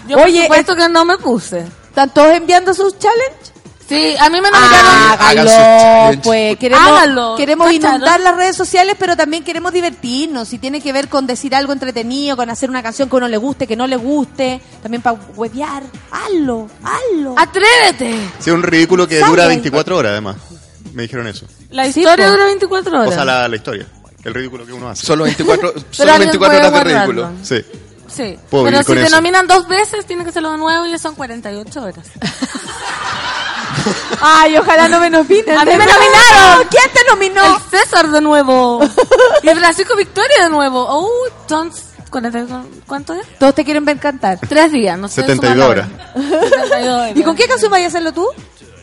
Yo 0.07 0.17
por 0.17 0.25
Oye, 0.27 0.41
supuesto 0.43 0.75
que 0.75 0.89
no 0.89 1.05
me 1.05 1.17
puse. 1.17 1.59
¿Están 1.89 2.13
todos 2.13 2.33
enviando 2.33 2.73
sus 2.73 2.97
challenges? 2.97 3.52
Sí, 3.87 4.15
a 4.19 4.29
mí 4.29 4.39
me 4.41 4.49
nominaron. 4.49 4.91
Háganlo, 5.19 5.51
challenge. 5.51 6.21
pues 6.23 6.57
queremos, 6.57 6.87
Háganlo. 6.87 7.35
queremos 7.35 7.71
inundar 7.71 8.19
las 8.21 8.35
redes 8.35 8.55
sociales, 8.55 8.95
pero 8.97 9.15
también 9.17 9.43
queremos 9.43 9.73
divertirnos. 9.73 10.47
Si 10.47 10.57
tiene 10.57 10.81
que 10.81 10.93
ver 10.93 11.09
con 11.09 11.27
decir 11.27 11.53
algo 11.53 11.73
entretenido, 11.73 12.37
con 12.37 12.49
hacer 12.49 12.69
una 12.69 12.81
canción 12.81 13.09
que 13.09 13.15
a 13.15 13.17
uno 13.17 13.27
le 13.27 13.37
guste, 13.37 13.67
que 13.67 13.75
no 13.75 13.85
le 13.85 13.97
guste, 13.97 14.61
también 14.81 15.01
para 15.01 15.17
huevear, 15.35 15.83
hazlo, 16.11 16.69
hazlo. 16.83 17.35
Atrévete. 17.37 18.17
Sí, 18.39 18.49
un 18.51 18.63
ridículo 18.63 19.07
que 19.07 19.19
Sale. 19.19 19.29
dura 19.31 19.47
24 19.47 19.97
horas, 19.97 20.11
además. 20.13 20.37
Me 20.93 21.03
dijeron 21.03 21.27
eso. 21.27 21.45
La 21.71 21.87
historia 21.87 22.29
dura 22.29 22.45
24 22.45 22.99
horas. 22.99 23.09
O 23.09 23.13
sea, 23.13 23.25
la, 23.25 23.47
la 23.47 23.55
historia. 23.55 23.85
El 24.23 24.33
ridículo 24.33 24.65
que 24.65 24.71
uno 24.73 24.87
hace. 24.89 25.05
Solo 25.05 25.25
24, 25.25 25.73
Pero 25.73 25.85
solo 25.91 26.11
alguien 26.13 26.29
24 26.31 26.57
horas 26.59 26.73
de 26.73 26.83
ridículo. 26.93 27.31
Sí. 27.43 27.61
Sí. 28.07 28.37
Puedo 28.49 28.65
Pero 28.65 28.83
si 28.83 28.93
te 28.93 29.01
eso. 29.03 29.15
nominan 29.15 29.47
dos 29.47 29.67
veces, 29.67 30.05
tiene 30.05 30.23
que 30.23 30.29
hacerlo 30.29 30.51
de 30.51 30.57
nuevo 30.59 30.85
y 30.85 30.97
son 30.99 31.15
48 31.15 31.81
horas. 31.83 32.05
Ay, 34.21 34.57
ojalá 34.57 34.87
no 34.87 34.99
me 34.99 35.09
nominen. 35.09 35.57
A 35.57 35.65
mí 35.65 35.71
me 35.71 35.85
nominaron. 35.85 36.67
¿Quién 36.69 36.83
te 36.93 36.99
nominó? 37.09 37.57
El 37.57 37.79
César 37.79 38.09
de 38.09 38.21
nuevo. 38.21 38.79
y 39.41 39.47
el 39.49 39.57
Francisco 39.59 39.95
Victoria 39.95 40.43
de 40.43 40.49
nuevo. 40.49 40.85
Oh, 40.89 41.09
40, 42.09 42.63
¿cuánto 42.87 43.13
es? 43.13 43.25
Todos 43.39 43.55
te 43.55 43.65
quieren 43.65 43.83
ver 43.85 43.99
cantar. 43.99 44.39
Tres 44.47 44.71
días, 44.71 44.97
no 44.99 45.07
sé. 45.07 45.21
72 45.21 45.53
sumar 45.53 45.69
horas. 45.69 45.87
ahora. 46.15 46.39
72 46.59 46.87
horas. 46.99 47.11
¿Y 47.17 47.23
con 47.23 47.35
qué 47.35 47.47
canción 47.47 47.71
vayas 47.71 47.87
a 47.93 47.97
hacerlo 47.97 48.13
tú? 48.13 48.27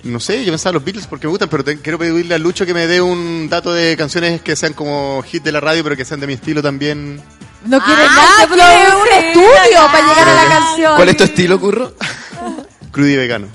No 0.02 0.18
sé, 0.18 0.44
yo 0.44 0.52
pensaba 0.52 0.72
los 0.72 0.84
Beatles 0.84 1.06
porque 1.06 1.26
me 1.26 1.30
gustan, 1.30 1.48
pero 1.50 1.62
te- 1.62 1.78
quiero 1.80 1.98
pedirle 1.98 2.34
a 2.34 2.38
Lucho 2.38 2.64
que 2.66 2.72
me 2.74 2.86
dé 2.86 3.00
un 3.02 3.48
dato 3.50 3.72
de 3.72 3.96
canciones 3.96 4.40
que 4.40 4.56
sean 4.56 4.72
como 4.72 5.22
hit 5.22 5.42
de 5.44 5.52
la 5.52 5.60
radio, 5.60 5.84
pero 5.84 5.94
que 5.94 6.04
sean 6.06 6.20
de 6.20 6.26
mi 6.26 6.32
estilo 6.32 6.62
también. 6.62 7.22
No 7.66 7.78
quiere 7.84 8.02
Ay, 8.02 8.08
nada, 8.08 8.96
un 8.96 9.24
estudio 9.24 9.70
ya. 9.70 9.92
para 9.92 10.06
llegar 10.08 10.28
a 10.28 10.34
la 10.34 10.48
canción. 10.48 10.96
¿Cuál 10.96 11.08
es 11.10 11.16
tu 11.18 11.24
estilo, 11.24 11.60
Curro? 11.60 11.92
Crudo 12.90 13.08
y 13.08 13.16
vegano. 13.16 13.46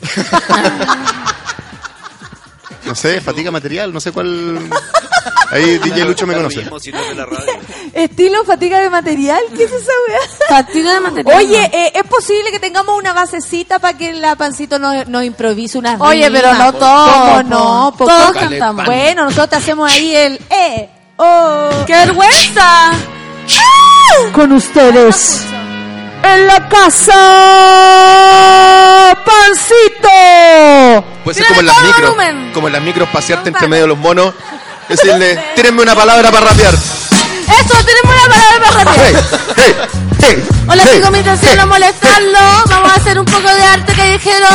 No 2.96 3.02
sé, 3.02 3.20
fatiga 3.20 3.52
material, 3.52 3.92
no 3.92 4.00
sé 4.00 4.14
cuál. 4.14 4.58
Ahí 5.52 5.80
DJ 5.80 6.06
Lucho 6.06 6.26
me 6.26 6.34
conoce. 6.34 6.62
Estilo 7.94 8.46
fatiga 8.46 8.80
de 8.80 8.90
material, 8.90 9.42
¿qué 9.54 9.66
es 9.66 9.72
esa 9.74 9.92
weá? 10.08 10.20
Fatiga 10.48 10.94
de 10.94 11.00
material. 11.02 11.38
Oye, 11.38 11.70
eh, 11.74 11.92
¿es 11.94 12.04
posible 12.04 12.52
que 12.52 12.60
tengamos 12.62 12.98
una 12.98 13.12
basecita 13.12 13.80
para 13.80 13.98
que 13.98 14.14
la 14.14 14.38
pancito 14.38 14.80
nos, 14.80 15.10
nos 15.10 15.26
improvise 15.26 15.78
unas 15.78 16.00
Oye, 16.00 16.30
rimas? 16.30 16.42
pero 16.42 16.54
no 16.54 16.72
todos, 16.74 17.12
¿Cómo 17.12 17.36
po. 17.36 17.44
no? 17.44 17.94
Po- 17.98 18.06
Todos 18.06 18.32
cantamos. 18.32 18.86
Bueno, 18.86 19.26
nosotros 19.26 19.62
hacemos 19.62 19.92
ahí 19.92 20.16
el 20.16 20.40
eh, 20.50 20.90
oh. 21.18 21.70
¡Qué 21.86 21.94
vergüenza! 21.96 22.92
Con 24.32 24.54
ustedes. 24.54 25.42
En 26.26 26.48
la 26.48 26.68
casa, 26.68 27.14
pancito. 29.24 30.10
Puede 31.24 31.38
ser 31.38 31.48
como 31.48 31.60
en 31.60 31.68
las 31.68 31.82
micros. 31.84 32.16
Como 32.54 32.68
en 32.68 32.74
las 32.74 32.82
micros, 32.82 33.08
pasearte 33.10 33.50
entre 33.50 33.68
medio 33.68 33.84
de 33.84 33.90
los 33.90 33.98
monos. 33.98 34.34
Decirle, 34.90 35.40
tírenme 35.56 35.84
una 35.84 35.94
palabra 35.94 36.32
para 36.32 36.48
rapear. 36.48 36.74
Eso, 36.74 37.86
tenemos 37.86 38.12
una 38.12 38.28
palabra 38.34 38.60
para 38.60 38.84
rapear. 38.84 39.06
Hey, 39.06 39.16
hey, 39.56 39.76
hey, 40.20 40.44
Hola 40.68 40.84
chicos, 40.92 41.12
mi 41.12 41.20
intención 41.20 41.58
no 41.58 41.68
molestarlo. 41.68 42.40
Vamos 42.70 42.92
a 42.92 42.96
hacer 42.96 43.20
un 43.20 43.26
poco 43.26 43.48
de 43.48 43.64
arte 43.64 43.94
callejero 43.94 44.48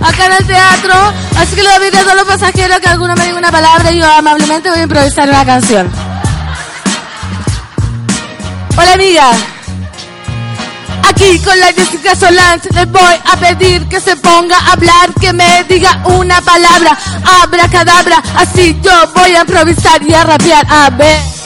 acá 0.00 0.26
en 0.26 0.32
el 0.32 0.46
teatro. 0.46 0.94
Así 1.38 1.54
que 1.54 1.62
le 1.62 1.78
pedir 1.78 1.98
a 1.98 2.02
todos 2.02 2.16
los 2.16 2.26
pasajeros 2.26 2.80
que 2.80 2.88
alguno 2.88 3.14
me 3.14 3.26
diga 3.26 3.38
una 3.38 3.52
palabra 3.52 3.92
y 3.92 3.98
yo 3.98 4.10
amablemente 4.10 4.70
voy 4.70 4.80
a 4.80 4.82
improvisar 4.82 5.28
una 5.28 5.44
canción. 5.44 5.88
Hola 8.76 8.92
amiga. 8.94 9.30
Aquí 11.08 11.38
con 11.40 11.58
la 11.58 11.72
Jessica 11.72 12.14
Solans 12.14 12.64
les 12.74 12.90
voy 12.90 13.14
a 13.24 13.36
pedir 13.36 13.86
que 13.88 14.00
se 14.00 14.16
ponga 14.16 14.56
a 14.56 14.72
hablar, 14.72 15.12
que 15.20 15.32
me 15.32 15.64
diga 15.64 16.02
una 16.04 16.40
palabra, 16.40 16.96
abracadabra, 17.42 18.22
así 18.36 18.78
yo 18.82 18.92
voy 19.14 19.34
a 19.34 19.40
improvisar 19.40 20.02
y 20.02 20.14
a 20.14 20.24
rapear. 20.24 20.66
A 20.68 20.90
ver. 20.90 21.41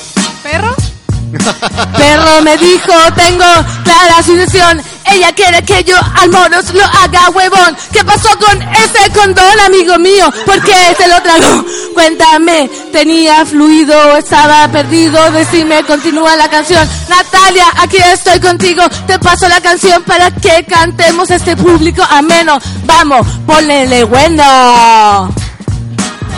¿Perro? 1.97 2.43
Me 2.43 2.57
dijo, 2.57 2.93
tengo 3.15 3.45
clara 3.85 4.23
su 4.25 4.33
intención. 4.33 4.83
Ella 5.05 5.33
quiere 5.33 5.63
que 5.63 5.85
yo 5.85 5.97
al 6.15 6.31
monos 6.31 6.73
lo 6.75 6.85
haga 6.85 7.31
huevón. 7.31 7.77
¿Qué 7.93 8.05
pasó 8.05 8.29
con 8.39 8.61
ese 8.63 9.11
condón, 9.13 9.61
amigo 9.65 9.99
mío? 9.99 10.33
¿Por 10.45 10.61
qué 10.63 10.95
se 10.97 11.09
lo 11.09 11.21
tragó? 11.23 11.65
Cuéntame, 11.95 12.69
tenía 12.93 13.45
fluido, 13.47 14.17
estaba 14.17 14.67
perdido. 14.69 15.31
Decime, 15.31 15.85
continúa 15.85 16.37
la 16.37 16.49
canción. 16.49 16.87
Natalia, 17.09 17.67
aquí 17.79 17.99
estoy 17.99 18.41
contigo. 18.41 18.83
Te 19.07 19.19
paso 19.19 19.49
la 19.49 19.61
canción 19.61 20.03
para 20.03 20.31
que 20.31 20.65
cantemos 20.65 21.31
este 21.31 21.57
público 21.57 22.03
ameno. 22.11 22.59
Vamos, 22.85 23.27
ponele 23.47 24.05
bueno. 24.05 25.46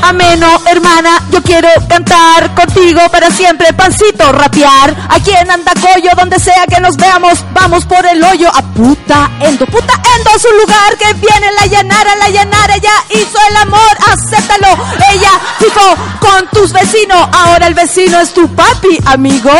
Ameno, 0.02 0.60
hermana. 0.66 1.22
Yo 1.30 1.42
quiero 1.42 1.68
cantar 1.88 2.54
contigo 2.54 3.00
para 3.10 3.30
siempre, 3.30 3.72
pancito, 3.72 4.30
rapear. 4.32 4.94
Aquí 5.10 5.30
en 5.30 5.50
Andacoyo, 5.50 6.10
donde 6.16 6.38
sea 6.38 6.66
que 6.66 6.78
nos 6.80 6.96
veamos, 6.96 7.44
vamos 7.52 7.84
por 7.84 8.06
el 8.06 8.22
hoyo 8.22 8.48
a 8.52 8.62
puta 8.62 9.30
endo. 9.40 9.66
Puta 9.66 9.94
endo 10.16 10.30
es 10.36 10.44
un 10.44 10.56
lugar 10.58 10.96
que 10.98 11.12
viene 11.14 11.50
la 11.52 11.66
llanara, 11.66 12.14
la 12.16 12.28
llanara. 12.28 12.74
Ella 12.74 12.92
hizo 13.10 13.38
el 13.50 13.56
amor, 13.56 13.96
acéptalo. 14.12 14.68
Ella 15.12 15.30
ficó 15.58 15.96
con 16.20 16.46
tus 16.48 16.72
vecinos. 16.72 17.28
Ahora 17.32 17.66
el 17.66 17.74
vecino 17.74 18.20
es 18.20 18.32
tu 18.32 18.48
papi, 18.54 18.98
amigo. 19.06 19.50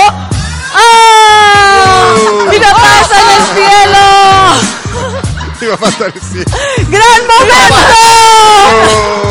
¡Ah! 0.75 2.15
¡Mira, 2.51 2.73
pasa 2.73 3.21
en 3.21 3.31
el 3.31 3.43
cielo! 3.55 3.99
Iba 5.61 5.75
a 5.75 5.79
pasar, 5.79 6.13
sí. 6.13 6.39
¡Gran 6.89 7.27
momento! 7.27 9.28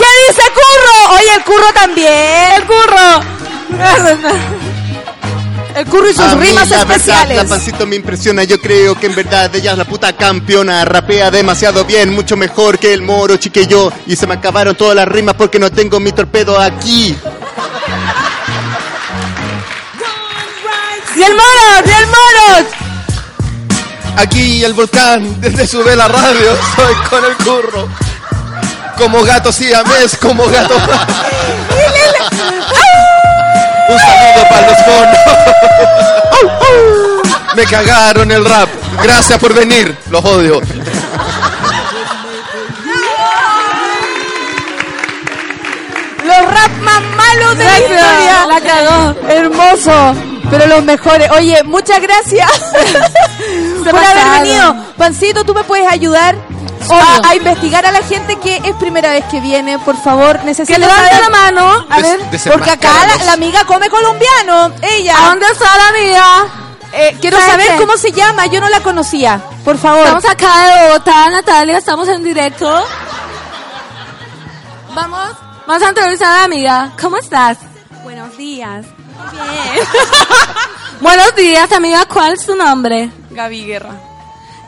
¿Qué 0.00 0.32
dice 0.32 0.42
Curro? 0.54 1.14
Oye, 1.16 1.34
el 1.36 1.44
Curro 1.44 1.72
también. 1.74 2.52
El 2.56 2.64
Curro. 2.66 3.20
El 5.76 5.86
Curro 5.86 6.10
y 6.10 6.14
sus 6.14 6.22
A 6.24 6.34
mí, 6.36 6.46
rimas 6.48 6.68
la 6.68 6.78
verdad, 6.78 6.96
especiales. 6.96 7.36
la 7.36 7.44
pancito 7.44 7.86
me 7.86 7.96
impresiona. 7.96 8.44
Yo 8.44 8.58
creo 8.60 8.98
que 8.98 9.06
en 9.06 9.14
verdad 9.14 9.54
ella 9.54 9.72
es 9.72 9.78
la 9.78 9.84
puta 9.84 10.12
campeona. 10.14 10.84
Rapea 10.84 11.30
demasiado 11.30 11.84
bien, 11.84 12.10
mucho 12.12 12.36
mejor 12.36 12.78
que 12.78 12.92
el 12.92 13.02
moro 13.02 13.36
chique 13.36 13.66
yo. 13.66 13.92
Y 14.06 14.16
se 14.16 14.26
me 14.26 14.34
acabaron 14.34 14.74
todas 14.74 14.96
las 14.96 15.06
rimas 15.06 15.34
porque 15.36 15.58
no 15.58 15.70
tengo 15.70 16.00
mi 16.00 16.12
torpedo 16.12 16.58
aquí. 16.58 17.16
¡Y 21.16 21.22
el 21.22 21.34
moro! 21.34 21.86
¡Y 21.86 21.90
el 21.90 22.06
moro! 22.06 22.68
Aquí 24.16 24.64
el 24.64 24.72
volcán, 24.74 25.40
desde 25.40 25.66
su 25.66 25.82
vela 25.84 26.08
radio, 26.08 26.56
soy 26.76 26.94
con 27.08 27.24
el 27.24 27.36
curro. 27.36 27.88
Como 29.00 29.22
gato 29.24 29.50
siamés, 29.50 30.14
como 30.18 30.46
gato. 30.46 30.74
Un 33.88 33.98
saludo 33.98 34.48
para 34.50 34.66
los 34.66 34.76
monos. 34.86 35.16
Me 37.56 37.64
cagaron 37.64 38.30
el 38.30 38.44
rap. 38.44 38.68
Gracias 39.02 39.38
por 39.38 39.54
venir. 39.54 39.96
Los 40.10 40.22
odio. 40.22 40.60
Los 46.22 46.50
rap 46.50 46.70
más 46.82 47.02
malos 47.16 47.56
de 47.56 47.64
la 47.64 47.78
historia. 47.78 48.46
la 48.48 48.60
cagó. 48.60 49.16
Hermoso. 49.30 50.14
Pero 50.50 50.66
los 50.66 50.84
mejores. 50.84 51.30
Oye, 51.30 51.62
muchas 51.64 52.02
gracias 52.02 52.50
por 53.90 53.96
haber 53.96 54.42
venido. 54.42 54.76
Pancito, 54.98 55.42
¿tú 55.44 55.54
me 55.54 55.64
puedes 55.64 55.90
ayudar 55.90 56.49
a, 56.94 57.20
a 57.30 57.34
investigar 57.36 57.84
a 57.86 57.92
la 57.92 58.02
gente 58.02 58.36
que 58.38 58.56
es 58.64 58.74
primera 58.76 59.10
vez 59.12 59.24
que 59.26 59.40
viene? 59.40 59.78
Por 59.78 59.96
favor, 59.96 60.42
necesito 60.44 60.74
Que 60.74 60.78
levante 60.80 61.08
saber- 61.10 61.20
la 61.22 61.28
mano. 61.30 61.86
A 61.90 61.96
Des- 62.00 62.18
ver. 62.44 62.52
Porque 62.52 62.70
acá 62.70 62.88
la, 63.18 63.24
la 63.24 63.32
amiga 63.32 63.64
come 63.64 63.88
colombiano. 63.90 64.72
Ella. 64.82 65.14
¿A 65.16 65.28
dónde 65.30 65.46
está 65.52 65.66
la 65.76 65.88
amiga? 65.88 66.24
Eh, 66.92 67.16
quiero 67.20 67.36
¿Sabes 67.38 67.52
saber 67.52 67.66
qué? 67.68 67.76
cómo 67.76 67.96
se 67.96 68.10
llama. 68.12 68.46
Yo 68.46 68.60
no 68.60 68.68
la 68.68 68.80
conocía. 68.80 69.40
Por 69.64 69.78
favor. 69.78 70.00
Estamos 70.06 70.24
acá 70.24 70.64
de 70.66 70.86
Bogotá, 70.88 71.28
Natalia, 71.30 71.78
estamos 71.78 72.08
en 72.08 72.24
directo. 72.24 72.84
Vamos, 74.94 75.28
vamos 75.66 75.82
a 75.82 75.88
entrevistar 75.88 76.32
a 76.32 76.36
la 76.38 76.44
amiga. 76.44 76.90
¿Cómo 77.00 77.16
estás? 77.16 77.58
Buenos 78.02 78.36
días. 78.36 78.86
Buenos 81.00 81.34
días, 81.36 81.70
amiga. 81.72 82.04
¿Cuál 82.06 82.32
es 82.32 82.44
tu 82.44 82.54
nombre? 82.56 83.10
Gaby 83.30 83.64
Guerra. 83.66 83.90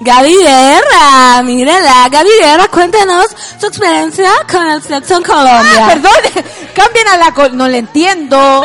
Gaby 0.05 0.37
Guerra, 0.37 1.43
mírala. 1.45 2.09
Gaby 2.11 2.29
Guerra, 2.41 2.69
cuéntanos 2.69 3.27
su 3.59 3.67
experiencia 3.67 4.31
con 4.51 4.67
el 4.67 4.83
sexo 4.83 5.17
en 5.17 5.23
Colombia. 5.23 5.87
Ah, 5.87 5.89
perdón. 5.89 6.45
Cambien 6.75 7.09
a 7.09 7.17
la... 7.19 7.33
col- 7.33 7.57
No 7.57 7.69
le 7.69 7.79
entiendo. 7.79 8.65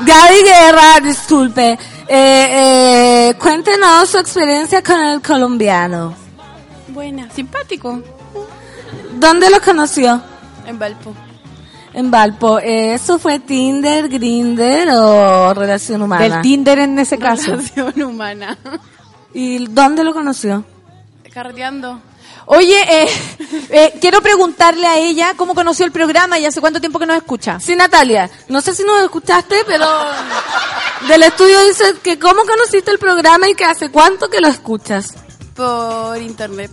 Gaby 0.00 0.42
Guerra, 0.42 1.00
disculpe. 1.02 1.78
Eh, 2.06 3.28
eh, 3.28 3.34
cuéntenos 3.38 4.08
su 4.10 4.18
experiencia 4.18 4.82
con 4.82 5.00
el 5.00 5.22
colombiano. 5.22 6.14
Buena. 6.88 7.30
Simpático. 7.30 8.02
¿Dónde 9.14 9.48
lo 9.50 9.60
conoció? 9.60 10.20
En 10.66 10.78
Valpo. 10.78 11.14
En 11.92 12.10
Valpo. 12.10 12.58
Eh, 12.58 12.94
¿Eso 12.94 13.18
fue 13.18 13.38
Tinder, 13.38 14.08
Grinder 14.08 14.88
o 14.90 15.54
relación 15.54 16.02
humana? 16.02 16.22
Del 16.22 16.40
Tinder 16.42 16.78
en 16.80 16.98
ese 16.98 17.18
caso. 17.18 17.52
Relación 17.52 18.02
humana. 18.02 18.58
¿Y 19.34 19.66
dónde 19.66 20.04
lo 20.04 20.14
conoció? 20.14 20.64
Carreteando. 21.32 22.00
Oye, 22.46 22.80
eh, 22.88 23.08
eh, 23.70 23.94
quiero 24.00 24.20
preguntarle 24.20 24.86
a 24.86 24.98
ella 24.98 25.34
cómo 25.36 25.54
conoció 25.54 25.84
el 25.84 25.92
programa 25.92 26.38
y 26.38 26.46
hace 26.46 26.60
cuánto 26.60 26.80
tiempo 26.80 26.98
que 26.98 27.06
nos 27.06 27.16
escucha. 27.16 27.58
Sí, 27.58 27.74
Natalia. 27.74 28.30
No 28.48 28.60
sé 28.60 28.74
si 28.74 28.84
nos 28.84 29.02
escuchaste, 29.02 29.56
pero 29.66 29.86
del 31.08 31.22
estudio 31.24 31.60
dice 31.66 31.96
que 32.02 32.18
cómo 32.18 32.42
conociste 32.44 32.90
el 32.90 32.98
programa 32.98 33.48
y 33.48 33.54
que 33.54 33.64
hace 33.64 33.90
cuánto 33.90 34.28
que 34.28 34.40
lo 34.40 34.48
escuchas. 34.48 35.14
Por 35.56 36.20
internet. 36.20 36.70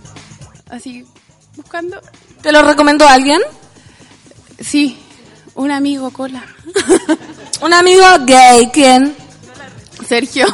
Así, 0.70 1.04
buscando. 1.56 2.00
¿Te 2.42 2.52
lo 2.52 2.62
recomendó 2.62 3.06
alguien? 3.06 3.40
Sí, 4.60 4.98
un 5.54 5.70
amigo, 5.70 6.10
cola. 6.10 6.44
Un 7.62 7.72
amigo 7.72 8.04
gay, 8.26 8.70
¿quién? 8.72 9.14
Sergio. 10.12 10.44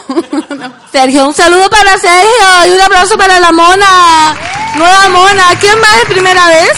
Sergio, 0.92 1.26
un 1.26 1.34
saludo 1.34 1.68
para 1.68 1.98
Sergio 1.98 2.66
y 2.68 2.70
un 2.70 2.80
aplauso 2.80 3.18
para 3.18 3.40
la 3.40 3.50
mona. 3.50 4.36
Nueva 4.76 5.08
mona. 5.08 5.46
¿Quién 5.58 5.74
va 5.82 5.96
de 5.98 6.06
primera 6.06 6.46
vez? 6.46 6.70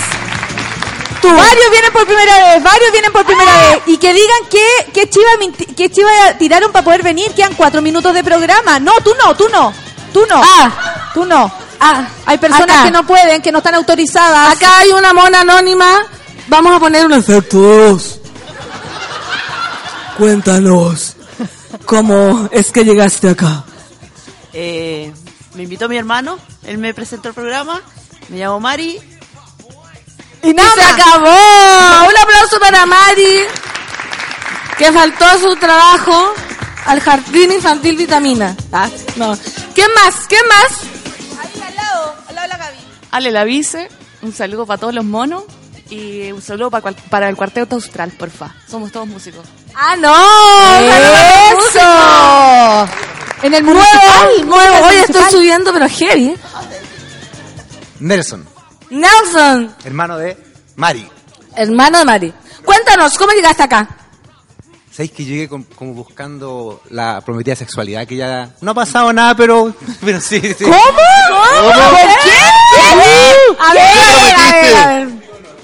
Varios 1.23 1.71
vienen 1.71 1.93
por 1.93 2.07
primera 2.07 2.39
vez, 2.39 2.63
varios 2.63 2.91
vienen 2.93 3.13
por 3.13 3.27
primera 3.27 3.53
vez. 3.59 3.83
Y 3.85 3.99
que 3.99 4.15
digan 4.15 4.39
que, 4.51 4.93
que 4.95 5.11
chiva, 5.11 5.29
que 5.77 5.91
chiva 5.91 6.11
tiraron 6.39 6.73
para 6.73 6.83
poder 6.83 7.03
venir. 7.03 7.31
Quedan 7.35 7.53
cuatro 7.53 7.83
minutos 7.83 8.15
de 8.15 8.25
programa. 8.25 8.79
No, 8.79 8.93
tú 9.05 9.13
no, 9.23 9.37
tú 9.37 9.47
no. 9.53 9.75
Tú 10.15 10.25
no. 10.27 10.41
Ah, 10.43 11.11
Tú 11.13 11.27
no. 11.27 11.53
ah. 11.81 12.07
Hay 12.25 12.39
personas 12.39 12.71
Acá. 12.77 12.85
que 12.85 12.91
no 12.93 13.07
pueden, 13.07 13.43
que 13.43 13.53
no 13.53 13.59
están 13.59 13.75
autorizadas. 13.75 14.57
Acá 14.57 14.79
hay 14.79 14.89
una 14.93 15.13
mona 15.13 15.43
anónima. 15.43 16.07
Vamos 16.49 16.75
a 16.75 16.81
poner 16.81 17.05
un 17.05 17.13
efectos. 17.13 18.19
Cuéntanos. 20.17 21.17
¿Cómo 21.91 22.49
es 22.53 22.71
que 22.71 22.85
llegaste 22.85 23.31
acá? 23.31 23.65
Eh, 24.53 25.13
me 25.55 25.65
invitó 25.65 25.89
mi 25.89 25.97
hermano, 25.97 26.39
él 26.63 26.79
me 26.79 26.95
presentó 26.95 27.31
el 27.31 27.35
programa, 27.35 27.81
me 28.29 28.39
llamo 28.39 28.61
Mari. 28.61 28.97
Y 30.45 30.55
nada. 30.55 30.71
se 30.77 30.83
acabó. 30.83 32.09
Un 32.09 32.17
aplauso 32.17 32.61
para 32.61 32.87
Mari, 32.87 33.41
que 34.79 34.93
faltó 34.93 35.25
a 35.25 35.39
su 35.39 35.57
trabajo 35.57 36.33
al 36.87 37.01
jardín 37.01 37.51
infantil 37.51 37.97
vitamina. 37.97 38.57
Ah, 38.73 38.89
no. 39.17 39.37
¿Quién 39.75 39.89
más? 39.93 40.15
¿Quién 40.29 40.43
más? 40.47 40.83
Ahí 41.43 41.61
al 41.61 41.75
lado, 41.75 42.15
al 42.29 42.35
lado 42.37 42.47
de 42.47 42.53
la 42.53 42.57
Gaby. 42.67 42.77
Ale 43.11 43.31
la 43.33 43.43
vice, 43.43 43.89
un 44.23 44.33
saludo 44.33 44.65
para 44.65 44.79
todos 44.79 44.95
los 44.95 45.05
monos 45.05 45.43
y 45.91 46.31
un 46.31 46.41
saludo 46.41 46.71
para, 46.71 46.83
cual- 46.83 46.97
para 47.11 47.29
el 47.29 47.35
cuarteto 47.35 47.75
austral, 47.75 48.13
porfa. 48.13 48.55
Somos 48.69 48.93
todos 48.93 49.09
músicos. 49.09 49.45
Ah, 49.75 49.97
no. 49.97 50.15
¡Eso! 51.69 52.89
En 53.43 53.55
el 53.55 53.65
municipal. 53.65 54.29
Nuevo, 54.47 54.57
nuevo. 54.71 54.87
Hoy 54.87 54.97
estoy 54.97 55.23
subiendo, 55.31 55.73
pero 55.73 55.89
heavy. 55.89 56.35
Nelson, 58.01 58.47
Nelson, 58.91 59.75
hermano 59.85 60.17
de 60.17 60.37
Mari. 60.77 61.07
hermano 61.55 61.99
de 61.99 62.05
Mari. 62.05 62.35
Cuéntanos, 62.65 63.17
¿cómo 63.19 63.33
llegaste 63.33 63.63
acá? 63.63 63.89
¿Sabéis 64.91 65.13
que 65.13 65.25
llegué 65.25 65.49
con- 65.49 65.65
como 65.65 65.93
buscando 65.95 66.83
la 66.91 67.21
prometida 67.21 67.55
sexualidad? 67.57 68.07
Que 68.07 68.17
ya 68.17 68.51
no 68.61 68.71
ha 68.73 68.75
pasado 68.75 69.13
nada, 69.13 69.35
pero, 69.35 69.75
pero 70.05 70.21
sí, 70.21 70.41
sí. 70.41 70.65
¿Cómo? 70.65 70.75
¿Cómo? 70.75 71.71
¿Por 71.73 72.23
qué? 72.23 72.39
A 73.59 73.75
ver, 73.75 73.85
a 74.39 74.53
ver, 74.53 74.77
a 74.77 74.87
ver. 74.87 75.09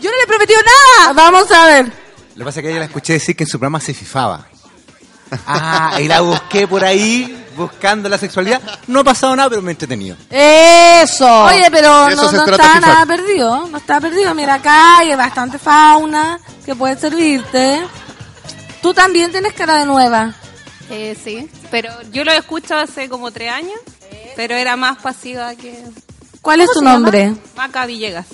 Yo 0.01 0.11
no 0.11 0.17
le 0.17 0.23
he 0.23 0.27
prometido 0.27 0.61
nada. 0.63 1.13
Vamos 1.15 1.51
a 1.51 1.67
ver. 1.67 2.06
Lo 2.37 2.41
que 2.41 2.45
pasa 2.45 2.61
es 2.61 2.65
que 2.65 2.71
ella 2.71 2.79
la 2.81 2.85
escuché 2.87 3.15
decir 3.15 3.35
que 3.35 3.45
en 3.45 3.49
su 3.49 3.59
programa 3.59 3.81
se 3.81 3.95
fifaba. 3.95 4.47
Ah, 5.47 5.99
y 6.01 6.07
la 6.07 6.21
busqué 6.21 6.69
por 6.69 6.85
ahí, 6.85 7.45
buscando 7.57 8.09
la 8.09 8.19
sexualidad. 8.19 8.61
No 8.87 9.01
ha 9.01 9.05
pasado 9.05 9.35
nada, 9.35 9.49
pero 9.49 9.63
me 9.63 9.71
he 9.71 9.73
entretenido. 9.73 10.17
Eso. 10.31 11.45
Oye, 11.45 11.67
pero 11.71 12.09
Eso 12.09 12.23
no, 12.23 12.29
se 12.31 12.37
no 12.37 12.45
trata 12.45 12.63
está 12.63 12.75
de 12.75 12.81
fifar. 12.81 12.95
nada 12.95 13.07
perdido. 13.07 13.67
No 13.69 13.79
está 13.79 14.01
perdido. 14.01 14.35
Mira, 14.35 14.55
acá 14.55 14.99
hay 14.99 15.15
bastante 15.17 15.59
fauna 15.59 16.39
que 16.65 16.75
puede 16.77 16.97
servirte. 16.99 17.83
Tú 18.83 18.95
también 18.95 19.33
tienes 19.33 19.53
cara 19.55 19.77
de 19.79 19.87
nueva. 19.87 20.35
Eh, 20.91 21.17
sí, 21.23 21.51
pero 21.71 21.91
yo 22.13 22.23
lo 22.23 22.31
escucho 22.33 22.77
hace 22.77 23.09
como 23.09 23.33
tres 23.33 23.51
años, 23.51 23.81
pero 24.37 24.55
era 24.55 24.77
más 24.77 24.99
pasiva 24.99 25.55
que... 25.57 25.83
¿Cuál 26.41 26.61
es 26.61 26.69
¿Cómo 26.69 26.81
tu 26.81 26.85
nombre? 26.85 27.35
Maca 27.57 27.87
Villegas. 27.87 28.27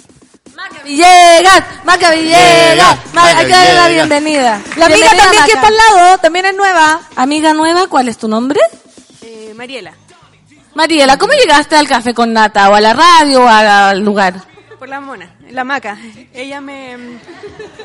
Villegas, 0.85 1.62
Maca 1.85 2.11
Villegas. 2.11 2.99
Ma- 3.12 3.27
Hay 3.29 3.47
que 3.47 3.53
darle 3.53 3.74
la 3.74 3.89
bienvenida. 3.89 4.61
La 4.77 4.87
amiga 4.87 4.99
Bienvenida, 5.11 5.23
también 5.23 5.45
que 5.45 5.55
Maca. 5.55 5.66
está 5.66 5.66
al 5.69 5.77
lado, 5.77 6.19
también 6.19 6.47
es 6.47 6.57
nueva. 6.57 7.01
Amiga 7.16 7.53
nueva, 7.55 7.87
¿cuál 7.89 8.09
es 8.09 8.19
tu 8.19 8.29
nombre? 8.29 8.61
Eh, 9.23 9.53
Mariela. 9.57 9.93
Mariela, 10.74 11.16
¿cómo 11.19 11.33
llegaste 11.35 11.77
al 11.77 11.87
café 11.89 12.15
con 12.15 12.33
nata 12.33 12.69
o 12.70 12.74
a 12.74 12.81
la 12.81 12.93
radio 12.95 13.43
o 13.45 13.49
al 13.49 14.01
lugar? 14.01 14.35
por 14.79 14.89
la 14.89 15.01
mona, 15.01 15.33
la 15.51 15.62
maca. 15.62 15.97
Ella 16.35 16.61
me, 16.61 16.97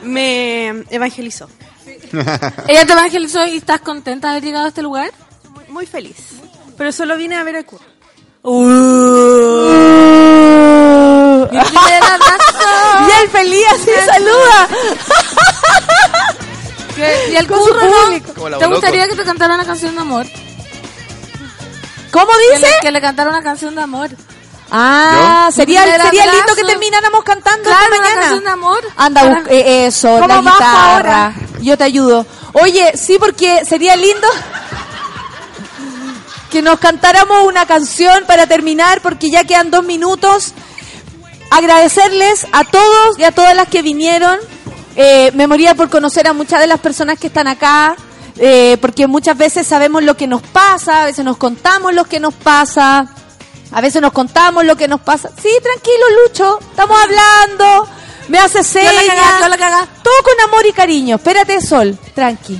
me 0.01 0.69
evangelizó. 0.89 1.47
Ella 2.67 2.85
te 2.87 2.93
evangelizó 2.93 3.45
y 3.45 3.57
estás 3.57 3.81
contenta 3.81 4.29
de 4.29 4.31
haber 4.37 4.43
llegado 4.43 4.65
a 4.65 4.69
este 4.69 4.81
lugar. 4.81 5.11
Muy, 5.51 5.65
muy 5.69 5.85
feliz. 5.85 6.15
Pero 6.75 6.91
solo 6.91 7.15
vine 7.15 7.35
a 7.35 7.43
ver 7.43 7.55
el 7.57 7.65
curso. 7.65 7.85
Mi 11.51 11.59
primer 11.59 12.03
abrazo. 12.03 12.46
Feliz 13.31 13.65
así 13.73 13.91
saluda. 14.05 14.67
¿Y 17.31 17.35
el 17.35 17.47
curro 17.47 17.79
no? 17.85 18.57
¿Te 18.59 18.65
gustaría 18.65 19.07
que 19.07 19.15
te 19.15 19.23
cantara 19.23 19.53
una 19.55 19.65
canción 19.65 19.93
de 19.95 20.01
amor? 20.01 20.25
¿Cómo 22.11 22.27
Que 22.49 22.55
dice? 22.55 22.71
le, 22.71 22.79
que 22.81 22.91
le 22.91 23.01
cantara 23.01 23.29
una 23.29 23.43
canción 23.43 23.75
de 23.75 23.81
amor. 23.81 24.09
Ah, 24.71 25.49
sería, 25.53 25.83
sería 26.01 26.25
lindo 26.25 26.55
que 26.55 26.63
termináramos 26.63 27.23
cantando 27.23 27.63
Claro, 27.69 27.83
esta 27.83 27.95
una 27.95 27.99
mañana. 28.01 28.21
canción 28.21 28.43
de 28.43 28.49
amor. 28.49 28.79
Anda, 28.97 29.21
Para- 29.21 29.35
busca- 29.35 29.51
eh, 29.53 29.85
eso, 29.87 30.09
¿Cómo 30.19 30.27
la 30.27 30.41
guitarra. 30.41 30.93
ahora? 30.95 31.33
Yo 31.61 31.77
te 31.77 31.83
ayudo. 31.85 32.25
Oye, 32.53 32.93
sí, 32.97 33.17
porque 33.19 33.63
sería 33.65 33.95
lindo 33.95 34.27
que 36.51 36.61
nos 36.61 36.79
cantáramos 36.79 37.43
una 37.45 37.65
canción 37.65 38.25
para 38.25 38.47
terminar, 38.47 39.01
porque 39.01 39.29
ya 39.29 39.43
quedan 39.43 39.69
dos 39.71 39.83
minutos. 39.83 40.53
Agradecerles 41.49 42.45
a 42.51 42.63
todos 42.65 43.17
y 43.17 43.23
a 43.23 43.31
todas 43.31 43.55
las 43.55 43.67
que 43.67 43.81
vinieron. 43.81 44.37
Eh, 44.95 45.31
me 45.33 45.47
moría 45.47 45.75
por 45.75 45.89
conocer 45.89 46.27
a 46.27 46.33
muchas 46.33 46.59
de 46.59 46.67
las 46.67 46.79
personas 46.79 47.19
que 47.19 47.27
están 47.27 47.47
acá, 47.47 47.95
eh, 48.37 48.77
porque 48.81 49.07
muchas 49.07 49.37
veces 49.37 49.65
sabemos 49.67 50.03
lo 50.03 50.17
que 50.17 50.27
nos 50.27 50.41
pasa, 50.41 51.03
a 51.03 51.05
veces 51.05 51.23
nos 51.23 51.37
contamos 51.37 51.93
lo 51.93 52.05
que 52.05 52.19
nos 52.19 52.33
pasa. 52.33 53.07
A 53.69 53.81
veces 53.81 54.01
nos 54.01 54.13
contamos 54.13 54.63
lo 54.63 54.77
que 54.77 54.87
nos 54.87 55.01
pasa. 55.01 55.29
Sí, 55.41 55.49
tranquilo, 55.61 56.03
Lucho. 56.23 56.57
Estamos 56.71 56.97
hablando. 57.03 57.87
Me 58.29 58.39
hace 58.39 58.63
señas. 58.63 58.93
la 58.93 59.13
cagá, 59.13 59.39
yo 59.41 59.47
la 59.49 59.57
cagá. 59.57 59.87
Todo 60.03 60.13
con 60.23 60.47
amor 60.49 60.65
y 60.65 60.71
cariño. 60.71 61.17
Espérate, 61.17 61.59
Sol. 61.59 61.97
Tranqui. 62.15 62.57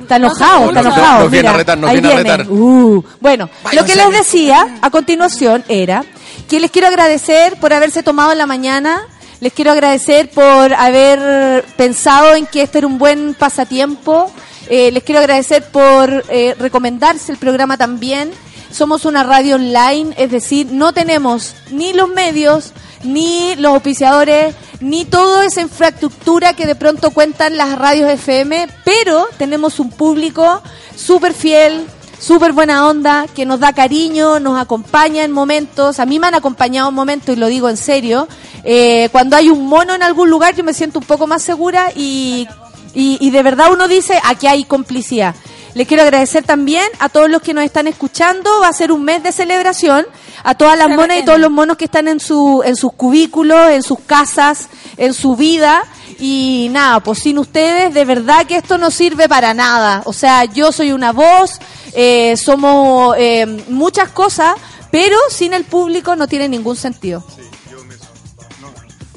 Está 0.00 0.16
enojado, 0.16 0.68
está 0.68 0.82
Nos- 0.82 0.94
enojado. 0.96 1.22
nos 1.24 1.30
viene 1.32 1.48
a 1.48 1.52
retar, 1.52 1.78
nos 1.78 1.90
viene 1.92 2.12
a 2.12 2.16
retar. 2.16 2.46
Uh, 2.48 3.04
bueno, 3.20 3.50
lo 3.72 3.84
que 3.84 3.96
les 3.96 4.10
decía 4.12 4.78
a 4.80 4.88
continuación 4.90 5.64
era 5.68 6.04
que 6.48 6.60
les 6.60 6.70
quiero 6.70 6.88
agradecer 6.88 7.60
por 7.60 7.72
haberse 7.72 8.02
tomado 8.02 8.32
en 8.32 8.38
la 8.38 8.46
mañana. 8.46 9.02
Les 9.40 9.52
quiero 9.52 9.70
agradecer 9.70 10.30
por 10.30 10.72
haber 10.74 11.64
pensado 11.76 12.34
en 12.34 12.46
que 12.46 12.62
este 12.62 12.78
era 12.78 12.86
un 12.86 12.98
buen 12.98 13.34
pasatiempo. 13.34 14.32
Eh, 14.70 14.90
les 14.90 15.02
quiero 15.02 15.20
agradecer 15.20 15.64
por 15.70 16.24
eh, 16.30 16.56
recomendarse 16.58 17.30
el 17.30 17.38
programa 17.38 17.76
también. 17.76 18.30
Somos 18.70 19.04
una 19.04 19.22
radio 19.22 19.56
online, 19.56 20.14
es 20.16 20.30
decir, 20.30 20.68
no 20.70 20.92
tenemos 20.92 21.54
ni 21.70 21.92
los 21.92 22.08
medios, 22.08 22.72
ni 23.02 23.54
los 23.56 23.74
auspiciadores, 23.74 24.54
ni 24.80 25.04
toda 25.04 25.44
esa 25.44 25.60
infraestructura 25.60 26.54
que 26.54 26.66
de 26.66 26.74
pronto 26.74 27.10
cuentan 27.10 27.56
las 27.56 27.78
radios 27.78 28.10
FM, 28.10 28.68
pero 28.84 29.26
tenemos 29.38 29.80
un 29.80 29.90
público 29.90 30.62
súper 30.96 31.32
fiel, 31.32 31.86
súper 32.18 32.52
buena 32.52 32.86
onda, 32.88 33.26
que 33.34 33.46
nos 33.46 33.60
da 33.60 33.72
cariño, 33.72 34.40
nos 34.40 34.60
acompaña 34.60 35.24
en 35.24 35.32
momentos. 35.32 36.00
A 36.00 36.06
mí 36.06 36.18
me 36.18 36.26
han 36.26 36.34
acompañado 36.34 36.88
en 36.88 36.94
momentos, 36.94 37.36
y 37.36 37.38
lo 37.38 37.46
digo 37.46 37.68
en 37.68 37.76
serio. 37.76 38.28
eh, 38.64 39.08
cuando 39.12 39.36
hay 39.36 39.48
un 39.48 39.66
mono 39.66 39.94
en 39.94 40.02
algún 40.02 40.28
lugar, 40.30 40.54
yo 40.54 40.64
me 40.64 40.74
siento 40.74 40.98
un 40.98 41.04
poco 41.04 41.26
más 41.26 41.42
segura 41.42 41.90
y, 41.94 42.46
y, 42.94 43.16
y 43.20 43.30
de 43.30 43.42
verdad 43.42 43.72
uno 43.72 43.88
dice, 43.88 44.20
aquí 44.24 44.46
hay 44.46 44.64
complicidad. 44.64 45.34
Les 45.74 45.86
quiero 45.86 46.02
agradecer 46.02 46.42
también 46.44 46.86
a 46.98 47.08
todos 47.08 47.30
los 47.30 47.40
que 47.40 47.54
nos 47.54 47.62
están 47.62 47.86
escuchando. 47.86 48.50
Va 48.60 48.68
a 48.68 48.72
ser 48.72 48.90
un 48.90 49.04
mes 49.04 49.22
de 49.22 49.30
celebración. 49.30 50.06
A 50.42 50.54
todas 50.54 50.78
las 50.78 50.88
monas 50.88 51.18
y 51.18 51.24
todos 51.24 51.38
los 51.38 51.50
monos 51.50 51.76
que 51.76 51.84
están 51.84 52.08
en, 52.08 52.20
su, 52.20 52.62
en 52.64 52.74
sus 52.76 52.92
cubículos, 52.92 53.70
en 53.70 53.82
sus 53.82 53.98
casas, 54.00 54.68
en 54.96 55.12
su 55.12 55.36
vida. 55.36 55.82
Y 56.20 56.68
nada, 56.72 57.00
pues 57.00 57.20
sin 57.20 57.38
ustedes, 57.38 57.94
de 57.94 58.04
verdad 58.04 58.44
que 58.46 58.56
esto 58.56 58.76
no 58.76 58.90
sirve 58.90 59.28
para 59.28 59.54
nada. 59.54 60.02
O 60.04 60.12
sea, 60.12 60.44
yo 60.46 60.72
soy 60.72 60.90
una 60.92 61.12
voz, 61.12 61.58
eh, 61.94 62.36
somos 62.36 63.14
eh, 63.18 63.46
muchas 63.68 64.08
cosas, 64.10 64.54
pero 64.90 65.16
sin 65.30 65.52
el 65.54 65.64
público 65.64 66.16
no 66.16 66.26
tiene 66.26 66.48
ningún 66.48 66.74
sentido. 66.76 67.24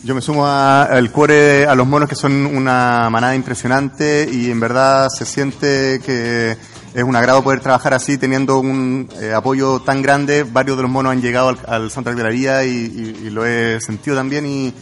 Yo 0.03 0.15
me 0.15 0.21
sumo 0.21 0.47
al 0.47 1.11
cuore, 1.11 1.67
a 1.67 1.75
los 1.75 1.85
monos 1.85 2.09
que 2.09 2.15
son 2.15 2.45
una 2.47 3.07
manada 3.11 3.35
impresionante 3.35 4.27
y 4.31 4.49
en 4.49 4.59
verdad 4.59 5.09
se 5.09 5.25
siente 5.25 6.01
que 6.03 6.57
es 6.93 7.03
un 7.03 7.15
agrado 7.15 7.43
poder 7.43 7.59
trabajar 7.59 7.93
así 7.93 8.17
teniendo 8.17 8.57
un 8.59 9.07
eh, 9.21 9.31
apoyo 9.31 9.79
tan 9.79 10.01
grande. 10.01 10.43
Varios 10.43 10.77
de 10.77 10.83
los 10.83 10.91
monos 10.91 11.11
han 11.11 11.21
llegado 11.21 11.49
al, 11.49 11.59
al 11.67 11.91
y, 12.35 12.37
y- 12.67 13.19
y 13.25 13.29
lo 13.29 13.45
he 13.45 13.79
sentido 13.79 14.15
también 14.17 14.45
y 14.47 14.73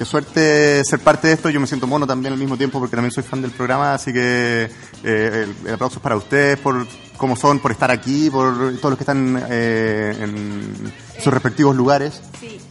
qué 0.00 0.06
suerte 0.06 0.82
ser 0.82 1.00
parte 1.00 1.28
de 1.28 1.34
esto. 1.34 1.50
Yo 1.50 1.60
me 1.60 1.66
siento 1.66 1.86
mono 1.86 2.06
también 2.06 2.32
al 2.32 2.38
mismo 2.38 2.56
tiempo 2.56 2.78
porque 2.78 2.96
también 2.96 3.12
soy 3.12 3.22
fan 3.22 3.42
del 3.42 3.50
programa, 3.50 3.92
así 3.92 4.14
que 4.14 4.62
eh, 4.62 4.70
el, 5.04 5.54
el 5.66 5.74
aplauso 5.74 5.96
es 5.96 6.02
para 6.02 6.16
ustedes 6.16 6.58
por 6.58 6.86
cómo 7.18 7.36
son, 7.36 7.58
por 7.58 7.70
estar 7.70 7.90
aquí, 7.90 8.30
por 8.30 8.78
todos 8.78 8.92
los 8.92 8.96
que 8.96 9.02
están 9.02 9.44
eh, 9.50 10.16
en 10.18 10.90
sus 11.22 11.30
respectivos 11.30 11.76
lugares, 11.76 12.22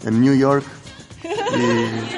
en 0.05 0.21
New 0.21 0.33
York. 0.33 0.65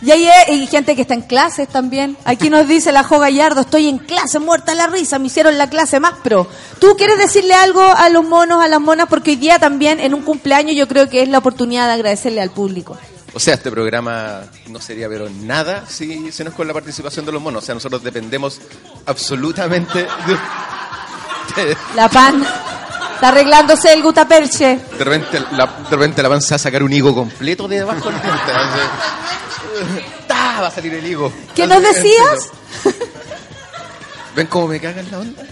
Y 0.00 0.06
Y 0.06 0.10
hay, 0.10 0.26
hay 0.26 0.66
gente 0.66 0.96
que 0.96 1.02
está 1.02 1.14
en 1.14 1.22
clases 1.22 1.68
también. 1.68 2.16
Aquí 2.24 2.50
nos 2.50 2.66
dice 2.66 2.90
la 2.90 3.04
Jo 3.04 3.20
Gallardo, 3.20 3.60
estoy 3.60 3.88
en 3.88 3.98
clase, 3.98 4.40
muerta 4.40 4.74
la 4.74 4.88
risa, 4.88 5.18
me 5.18 5.26
hicieron 5.26 5.58
la 5.58 5.70
clase 5.70 6.00
más 6.00 6.14
pro. 6.24 6.48
¿Tú 6.80 6.96
quieres 6.96 7.18
decirle 7.18 7.54
algo 7.54 7.82
a 7.82 8.08
los 8.08 8.24
monos, 8.24 8.62
a 8.62 8.68
las 8.68 8.80
monas? 8.80 9.06
Porque 9.08 9.30
hoy 9.32 9.36
día 9.36 9.58
también, 9.58 10.00
en 10.00 10.14
un 10.14 10.22
cumpleaños, 10.22 10.76
yo 10.76 10.88
creo 10.88 11.08
que 11.08 11.22
es 11.22 11.28
la 11.28 11.38
oportunidad 11.38 11.86
de 11.86 11.92
agradecerle 11.92 12.40
al 12.40 12.50
público. 12.50 12.96
O 13.38 13.40
sea, 13.40 13.54
este 13.54 13.70
programa 13.70 14.42
no 14.66 14.80
sería 14.80 15.08
pero 15.08 15.30
nada 15.30 15.86
si, 15.86 16.32
si 16.32 16.42
no 16.42 16.50
es 16.50 16.56
con 16.56 16.66
la 16.66 16.74
participación 16.74 17.24
de 17.24 17.30
los 17.30 17.40
monos. 17.40 17.62
O 17.62 17.66
sea, 17.66 17.72
nosotros 17.72 18.02
dependemos 18.02 18.60
absolutamente 19.06 20.00
de, 20.00 21.64
de, 21.64 21.76
La 21.94 22.08
pan 22.08 22.44
está 23.14 23.28
arreglándose 23.28 23.92
el 23.92 24.02
gutaperche. 24.02 24.80
de 24.98 25.04
repente 25.04 25.40
la, 25.52 25.66
de 25.88 25.96
repente 25.96 26.20
la 26.20 26.28
panza 26.30 26.54
va 26.54 26.56
a 26.56 26.58
sacar 26.58 26.82
un 26.82 26.92
higo 26.92 27.14
completo 27.14 27.68
de 27.68 27.76
debajo 27.76 28.10
del 28.10 28.20
diente. 28.20 28.52
Va 30.28 30.66
a 30.66 30.70
salir 30.72 30.94
el 30.94 31.06
higo. 31.06 31.32
¿Qué 31.54 31.64
nos 31.68 31.80
decías? 31.80 32.50
¿Ven 34.34 34.48
cómo 34.48 34.66
me 34.66 34.80
cagan 34.80 35.08
la 35.12 35.20
onda? 35.20 35.44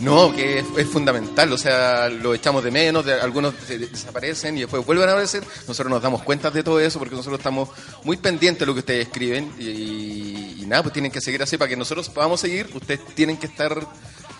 No, 0.00 0.34
que 0.34 0.60
es, 0.60 0.66
es 0.78 0.86
fundamental, 0.88 1.52
o 1.52 1.58
sea, 1.58 2.08
lo 2.08 2.32
echamos 2.34 2.64
de 2.64 2.70
menos, 2.70 3.04
de- 3.04 3.20
algunos 3.20 3.54
desaparecen 3.68 4.56
y 4.56 4.60
después 4.60 4.84
vuelven 4.86 5.08
a 5.08 5.12
aparecer. 5.12 5.42
Nosotros 5.68 5.90
nos 5.90 6.02
damos 6.02 6.22
cuenta 6.22 6.50
de 6.50 6.62
todo 6.62 6.80
eso 6.80 6.98
porque 6.98 7.14
nosotros 7.14 7.38
estamos 7.38 7.68
muy 8.04 8.16
pendientes 8.16 8.60
de 8.60 8.66
lo 8.66 8.72
que 8.74 8.80
ustedes 8.80 9.06
escriben 9.06 9.52
y, 9.58 9.64
y- 9.68 10.56
y 10.62 10.66
nada, 10.66 10.82
pues 10.84 10.92
tienen 10.92 11.10
que 11.12 11.20
seguir 11.20 11.42
así 11.42 11.56
para 11.58 11.68
que 11.68 11.76
nosotros 11.76 12.08
podamos 12.08 12.40
seguir. 12.40 12.70
Ustedes 12.74 13.04
tienen 13.14 13.36
que 13.36 13.46
estar 13.46 13.86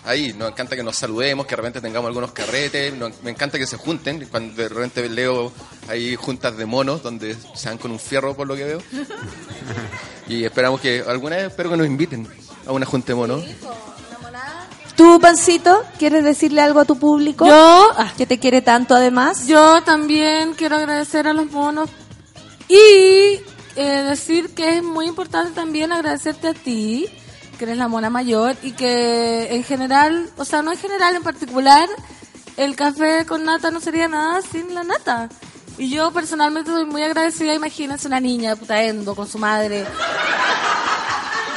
ahí. 0.05 0.33
Nos 0.33 0.49
encanta 0.51 0.75
que 0.75 0.83
nos 0.83 0.95
saludemos, 0.97 1.45
que 1.45 1.51
de 1.51 1.57
repente 1.57 1.81
tengamos 1.81 2.07
algunos 2.07 2.31
carretes. 2.31 2.93
nos- 2.95 3.21
me 3.21 3.29
encanta 3.31 3.57
que 3.59 3.67
se 3.67 3.77
junten. 3.77 4.27
Cuando 4.31 4.55
de 4.61 4.67
repente 4.69 5.07
leo 5.09 5.51
ahí 5.87 6.15
juntas 6.15 6.57
de 6.57 6.65
monos 6.65 7.03
donde 7.03 7.35
se 7.55 7.69
dan 7.69 7.77
con 7.77 7.91
un 7.91 7.99
fierro, 7.99 8.35
por 8.35 8.47
lo 8.47 8.55
que 8.55 8.63
veo. 8.63 8.81
Y 10.27 10.45
esperamos 10.45 10.79
que 10.79 11.03
alguna 11.05 11.35
vez, 11.35 11.47
espero 11.47 11.69
que 11.71 11.77
nos 11.77 11.87
inviten 11.87 12.25
a 12.65 12.71
una 12.71 12.85
junta 12.85 13.07
de 13.07 13.15
monos. 13.15 13.43
¿Tú, 14.95 15.19
Pancito, 15.19 15.83
quieres 15.97 16.23
decirle 16.23 16.61
algo 16.61 16.79
a 16.79 16.85
tu 16.85 16.97
público? 16.97 17.45
Yo, 17.45 17.91
Que 18.17 18.25
te 18.25 18.39
quiere 18.39 18.61
tanto, 18.61 18.95
además. 18.95 19.47
Yo 19.47 19.81
también 19.83 20.53
quiero 20.53 20.75
agradecer 20.75 21.27
a 21.27 21.33
los 21.33 21.49
monos 21.51 21.89
y 22.67 23.41
eh, 23.75 24.03
decir 24.07 24.53
que 24.53 24.77
es 24.77 24.83
muy 24.83 25.07
importante 25.07 25.51
también 25.51 25.91
agradecerte 25.91 26.49
a 26.49 26.53
ti, 26.53 27.07
que 27.57 27.65
eres 27.65 27.77
la 27.77 27.87
mona 27.87 28.09
mayor 28.09 28.55
y 28.63 28.71
que 28.71 29.55
en 29.55 29.63
general, 29.63 30.29
o 30.37 30.45
sea, 30.45 30.61
no 30.61 30.71
en 30.71 30.77
general, 30.77 31.15
en 31.15 31.23
particular, 31.23 31.87
el 32.57 32.75
café 32.75 33.25
con 33.25 33.45
nata 33.45 33.71
no 33.71 33.79
sería 33.79 34.07
nada 34.07 34.41
sin 34.41 34.73
la 34.73 34.83
nata. 34.83 35.29
Y 35.77 35.89
yo 35.89 36.11
personalmente 36.11 36.69
soy 36.69 36.85
muy 36.85 37.01
agradecida, 37.01 37.53
imagínense 37.53 38.07
una 38.07 38.19
niña 38.19 38.55
puta 38.55 38.83
endo 38.83 39.15
con 39.15 39.27
su 39.27 39.37
madre 39.37 39.85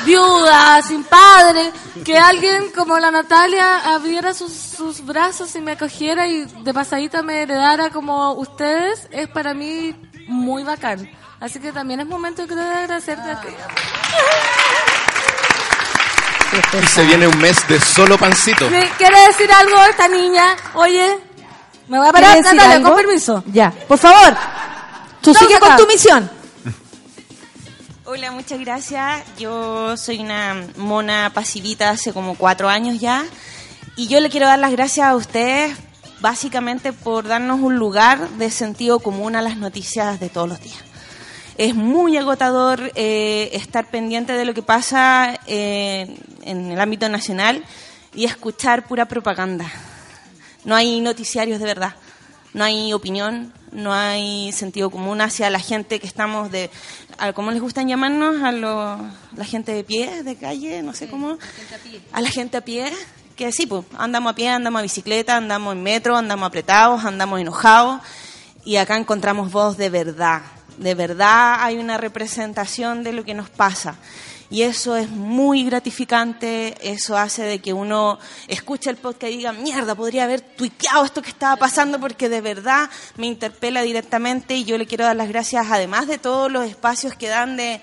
viuda, 0.05 0.83
sin 0.83 1.05
padre, 1.05 1.73
que 2.05 2.19
alguien 2.19 2.71
como 2.75 2.99
la 2.99 3.11
Natalia 3.11 3.95
abriera 3.95 4.35
sus, 4.35 4.53
sus 4.53 5.05
brazos 5.05 5.55
y 5.57 5.61
me 5.61 5.73
acogiera 5.73 6.27
y 6.27 6.45
de 6.45 6.75
pasadita 6.75 7.23
me 7.23 7.43
heredara 7.43 7.91
como 7.91 8.33
ustedes, 8.33 9.09
es 9.11 9.29
para 9.29 9.55
mí 9.55 9.95
muy 10.29 10.63
bacán. 10.65 11.11
Así 11.41 11.59
que 11.61 11.73
también 11.73 12.01
es 12.01 12.07
momento 12.07 12.47
de 12.47 12.55
agradecerte 12.61 13.31
a 13.31 13.41
ti. 13.41 13.49
Y 16.83 16.87
se 16.87 17.03
viene 17.05 17.27
un 17.27 17.39
mes 17.39 17.67
de 17.69 17.81
solo 17.81 18.17
pancito. 18.17 18.69
¿Quiere 18.69 19.27
decir 19.27 19.51
algo 19.53 19.77
esta 19.91 20.07
niña? 20.09 20.57
Oye, 20.75 21.19
me 21.89 21.99
voy 21.99 22.09
a 22.09 22.13
parar, 22.13 22.29
¿Quieres 22.31 22.45
decir 22.45 22.57
Natalia, 22.57 22.77
algo? 22.77 22.89
con 22.91 22.97
permiso. 22.99 23.45
Ya, 23.47 23.71
por 23.89 23.99
favor. 23.99 24.35
Tú 25.21 25.35
sigue 25.35 25.59
con 25.59 25.77
tu 25.77 25.87
misión. 25.87 26.31
Hola, 28.07 28.31
muchas 28.33 28.61
gracias. 28.61 29.23
Yo 29.39 29.97
soy 29.97 30.21
una 30.21 30.63
mona 30.77 31.31
pasivita 31.33 31.89
hace 31.89 32.13
como 32.13 32.35
cuatro 32.35 32.69
años 32.69 33.01
ya. 33.01 33.25
Y 33.97 34.09
yo 34.09 34.21
le 34.21 34.29
quiero 34.29 34.47
dar 34.47 34.59
las 34.59 34.73
gracias 34.73 35.07
a 35.07 35.17
ustedes 35.17 35.75
básicamente 36.21 36.93
por 36.93 37.27
darnos 37.27 37.61
un 37.61 37.77
lugar 37.77 38.29
de 38.33 38.51
sentido 38.51 38.99
común 38.99 39.37
a 39.37 39.41
las 39.41 39.57
noticias 39.57 40.21
de 40.21 40.29
todos 40.29 40.47
los 40.47 40.61
días. 40.61 40.77
Es 41.57 41.75
muy 41.75 42.19
agotador 42.19 42.93
eh, 42.95 43.49
estar 43.55 43.87
pendiente 43.87 44.35
de 44.35 44.45
lo 44.45 44.53
que 44.53 44.63
pasa 44.63 45.41
eh, 45.47 46.15
en 46.43 46.73
el 46.73 46.81
ámbito 46.83 47.09
nacional 47.09 47.65
y 48.15 48.27
escuchar 48.27 48.87
pura 48.87 49.07
propaganda. 49.07 49.73
No 50.65 50.75
hay 50.75 51.01
noticiarios 51.01 51.59
de 51.59 51.65
verdad, 51.65 51.95
no 52.55 52.65
hay 52.65 52.93
opinión, 52.95 53.53
no 53.73 53.93
hay 53.93 54.51
sentido 54.53 54.89
común 54.91 55.21
hacia 55.21 55.51
la 55.51 55.59
gente 55.61 56.01
que 56.01 56.07
estamos 56.07 56.51
de, 56.51 56.71
a- 57.19 57.33
¿cómo 57.35 57.51
les 57.51 57.61
gustan 57.61 57.89
llamarnos? 57.89 58.43
A 58.43 58.53
lo- 58.53 58.99
la 59.37 59.45
gente 59.45 59.73
de 59.73 59.85
pie, 59.85 60.23
de 60.23 60.37
calle, 60.37 60.83
no 60.83 60.95
sé 60.95 61.09
cómo. 61.09 61.37
A 62.13 62.21
la 62.23 62.31
gente 62.31 62.57
a 62.57 62.61
pie, 62.63 62.91
que 63.37 63.53
sí, 63.53 63.67
pues 63.67 63.85
andamos 63.99 64.33
a 64.33 64.35
pie, 64.37 64.49
andamos 64.49 64.79
a 64.79 64.83
bicicleta, 64.83 65.37
andamos 65.37 65.75
en 65.75 65.83
metro, 65.83 66.17
andamos 66.17 66.47
apretados, 66.47 67.05
andamos 67.05 67.41
enojados 67.41 68.01
y 68.65 68.77
acá 68.77 68.97
encontramos 68.97 69.51
voz 69.53 69.77
de 69.77 69.91
verdad. 69.91 70.43
De 70.79 70.95
verdad 70.95 71.57
hay 71.61 71.77
una 71.77 71.99
representación 71.99 73.03
de 73.05 73.13
lo 73.13 73.25
que 73.25 73.35
nos 73.35 73.51
pasa. 73.51 73.97
Y 74.55 74.63
eso 74.63 74.95
es 74.95 75.11
muy 75.11 75.65
gratificante, 75.65 76.77
eso 76.81 77.19
hace 77.19 77.43
de 77.43 77.59
que 77.59 77.73
uno 77.73 78.21
escuche 78.47 78.89
el 78.89 78.97
podcast 78.97 79.33
y 79.33 79.39
diga, 79.39 79.53
mierda, 79.53 79.97
podría 79.97 80.23
haber 80.23 80.43
tuiteado 80.43 81.05
esto 81.05 81.23
que 81.23 81.31
estaba 81.31 81.57
pasando 81.57 81.99
porque 81.99 82.29
de 82.29 82.41
verdad 82.41 82.89
me 83.17 83.27
interpela 83.27 83.83
directamente 83.83 84.55
y 84.55 84.63
yo 84.63 84.79
le 84.79 84.87
quiero 84.87 85.07
dar 85.07 85.17
las 85.17 85.29
gracias, 85.29 85.67
además 85.69 86.07
de 86.07 86.19
todos 86.19 86.53
los 86.53 86.65
espacios 86.67 87.17
que 87.17 87.27
dan 87.27 87.57
de, 87.57 87.81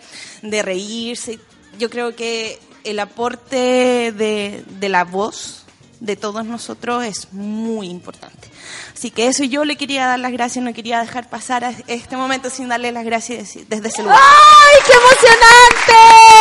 reírse. 0.62 1.40
Yo 1.78 1.90
creo 1.90 2.16
que 2.16 2.58
el 2.86 3.00
aporte 3.00 4.14
de, 4.14 4.64
de 4.66 4.88
la 4.88 5.04
voz 5.04 5.66
de 6.00 6.16
todos 6.16 6.46
nosotros 6.46 7.04
es 7.04 7.34
muy 7.34 7.90
importante. 7.90 8.50
Así 8.94 9.12
que 9.12 9.28
eso 9.28 9.44
yo 9.44 9.66
le 9.66 9.76
quería 9.76 10.08
dar 10.08 10.20
las 10.20 10.32
gracias, 10.32 10.64
no 10.64 10.74
quería 10.74 11.02
dejar 11.02 11.30
pasar 11.30 11.66
a 11.66 11.74
este 11.88 12.16
momento 12.16 12.50
sin 12.50 12.70
darle 12.70 12.94
las 12.94 13.04
gracias 13.04 13.58
desde 13.68 13.90
ese 13.90 14.04
lugar. 14.04 14.20
¡Ay, 14.22 14.78
qué 14.86 14.94
emocionante! 14.94 16.41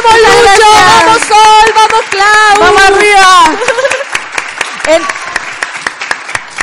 ¡Vamos, 0.00 0.20
Lucho! 0.20 0.70
¡Vamos, 1.06 1.22
Sol! 1.26 1.74
¡Vamos, 1.74 2.04
Clau! 2.10 2.60
¡Vamos 2.60 2.82
arriba! 2.82 3.58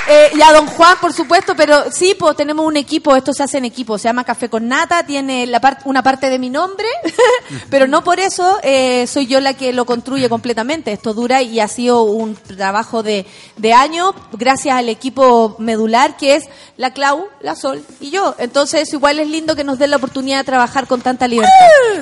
eh, 0.08 0.32
y 0.36 0.42
a 0.42 0.52
don 0.54 0.68
Juan, 0.68 0.98
por 1.02 1.14
supuesto, 1.14 1.56
pero 1.56 1.92
sí, 1.92 2.16
pues 2.18 2.36
tenemos 2.36 2.66
un 2.66 2.78
equipo, 2.78 3.16
esto 3.16 3.34
se 3.34 3.44
hace 3.44 3.58
en 3.58 3.66
equipo, 3.66 3.98
se 3.98 4.04
llama 4.06 4.24
Café 4.24 4.50
con 4.50 4.68
Nata, 4.68 5.04
tiene 5.06 5.48
la 5.48 5.60
par- 5.60 5.80
una 5.86 6.04
parte 6.04 6.30
de 6.30 6.38
mi 6.38 6.50
nombre, 6.50 6.88
pero 7.70 7.88
no 7.88 8.04
por 8.04 8.20
eso 8.20 8.60
eh, 8.64 9.08
soy 9.08 9.26
yo 9.28 9.40
la 9.40 9.54
que 9.56 9.74
lo 9.74 9.86
construye 9.86 10.30
completamente. 10.30 10.92
Esto 10.92 11.14
dura 11.14 11.42
y 11.42 11.60
ha 11.60 11.68
sido 11.68 12.04
un 12.04 12.36
trabajo 12.36 13.02
de, 13.04 13.26
de 13.58 13.74
años, 13.74 14.14
gracias 14.34 14.76
al 14.76 14.90
equipo 14.90 15.56
medular 15.60 16.18
que 16.18 16.36
es 16.36 16.46
la 16.78 16.92
Clau, 16.94 17.28
la 17.42 17.56
Sol 17.56 17.84
y 18.00 18.12
yo. 18.12 18.36
Entonces, 18.38 18.92
igual 18.94 19.20
es 19.20 19.28
lindo 19.28 19.56
que 19.56 19.64
nos 19.64 19.80
den 19.80 19.90
la 19.92 19.98
oportunidad 19.98 20.38
de 20.40 20.44
trabajar 20.44 20.88
con 20.88 21.02
tanta 21.02 21.28
libertad. 21.28 21.56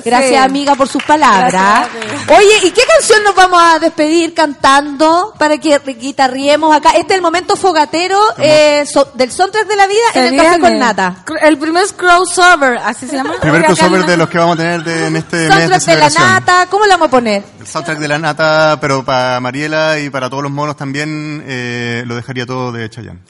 Gracias, 0.04 0.30
Sí. 0.30 0.36
amiga, 0.36 0.74
por 0.74 0.88
sus 0.88 1.02
palabras. 1.02 1.88
Gracias, 1.92 2.38
Oye, 2.38 2.66
¿y 2.68 2.70
qué 2.70 2.82
canción 2.86 3.22
nos 3.24 3.34
vamos 3.34 3.60
a 3.62 3.78
despedir 3.78 4.34
cantando 4.34 5.32
para 5.38 5.58
que 5.58 5.78
guitarriemos 5.98 6.74
acá? 6.74 6.90
Este 6.90 7.12
es 7.14 7.16
el 7.16 7.22
momento 7.22 7.56
fogatero 7.56 7.93
eh, 8.38 8.84
so- 8.86 9.10
del 9.14 9.30
soundtrack 9.30 9.66
de 9.66 9.76
la 9.76 9.86
vida 9.86 10.02
en 10.14 10.34
el 10.34 10.42
café 10.42 10.60
con 10.60 10.78
nata. 10.78 11.24
El 11.42 11.58
primer 11.58 11.86
crossover, 11.94 12.78
así 12.78 13.06
se 13.06 13.16
llama. 13.16 13.34
Primer 13.40 13.58
Acá 13.64 13.66
crossover 13.74 14.04
de 14.06 14.16
los 14.16 14.28
que 14.28 14.38
vamos 14.38 14.54
a 14.54 14.62
tener 14.62 14.82
de- 14.84 15.06
en 15.06 15.16
este 15.16 15.48
mes 15.48 15.68
de 15.68 15.80
Soundtrack 15.80 15.84
de 15.84 15.96
la 15.96 16.10
nata, 16.30 16.66
¿cómo 16.70 16.84
le 16.86 16.90
vamos 16.92 17.08
a 17.08 17.10
poner? 17.10 17.44
El 17.60 17.66
soundtrack 17.66 17.98
de 17.98 18.08
la 18.08 18.18
nata, 18.18 18.78
pero 18.80 19.04
para 19.04 19.38
Mariela 19.40 19.98
y 20.00 20.10
para 20.10 20.28
todos 20.30 20.42
los 20.42 20.52
monos 20.52 20.76
también, 20.76 21.44
eh, 21.46 22.02
lo 22.06 22.14
dejaría 22.16 22.46
todo 22.46 22.72
de 22.72 22.88
Chayanne. 22.90 23.20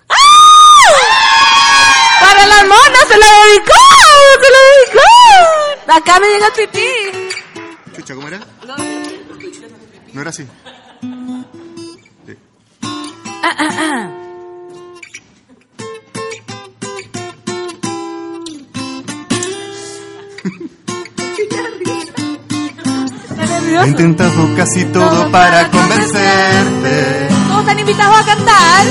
Para 2.21 2.47
las 2.47 2.63
monas 2.63 3.05
se 3.09 3.19
lo 3.19 3.27
dedicó, 3.27 3.75
se 4.43 4.51
lo 4.51 4.59
dedicó. 4.71 5.99
Acá 5.99 6.19
me 6.21 6.27
llega 6.29 6.47
el 6.47 6.53
pipí. 6.53 7.97
Chucha, 7.97 8.15
¿cómo 8.15 8.29
era? 8.29 8.41
No 10.13 10.21
era 10.21 10.31
así. 10.31 10.47
Ah, 13.47 13.55
ah, 13.59 13.69
ah. 13.79 14.24
He 23.67 23.89
intentado 23.89 24.55
casi 24.57 24.85
todo 24.87 25.31
para 25.31 25.71
convencerte. 25.71 27.29
Todos 27.49 27.61
están 27.61 27.79
invitados 27.79 28.17
a 28.19 28.25
cantar. 28.25 28.87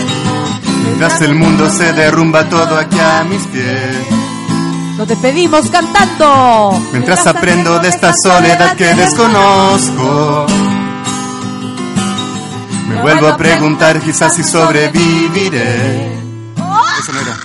Mientras 0.85 1.21
el 1.21 1.35
mundo 1.35 1.69
se 1.69 1.93
derrumba 1.93 2.49
todo 2.49 2.77
aquí 2.77 2.99
a 2.99 3.23
mis 3.23 3.43
pies. 3.47 4.23
Nos 4.97 5.07
despedimos 5.07 5.69
cantando. 5.69 6.79
Mientras 6.91 7.25
aprendo 7.25 7.79
de 7.79 7.89
esta 7.89 8.11
soledad 8.23 8.75
que 8.75 8.93
desconozco. 8.93 10.45
Me 12.89 13.01
vuelvo 13.01 13.27
a 13.27 13.37
preguntar 13.37 13.99
quizás 14.01 14.35
si 14.35 14.43
sobreviviré. 14.43 16.11
No 16.57 17.19
era. 17.19 17.37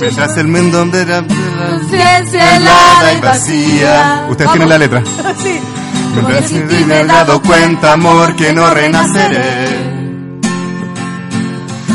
Mientras 0.00 0.36
el 0.36 0.48
mundo 0.48 0.84
de 0.86 1.06
la 1.06 1.24
Conciencia 1.26 2.56
helada 2.56 3.12
y 3.12 3.20
vacía. 3.20 4.26
Ustedes 4.30 4.50
tienen 4.52 4.68
la 4.68 4.78
letra. 4.78 5.02
Sí. 5.42 5.60
Mientras 6.14 6.52
me 6.52 7.00
he 7.00 7.04
dado 7.04 7.42
cuenta, 7.42 7.92
amor, 7.94 8.36
que 8.36 8.52
no 8.52 8.70
renaceré. 8.70 9.94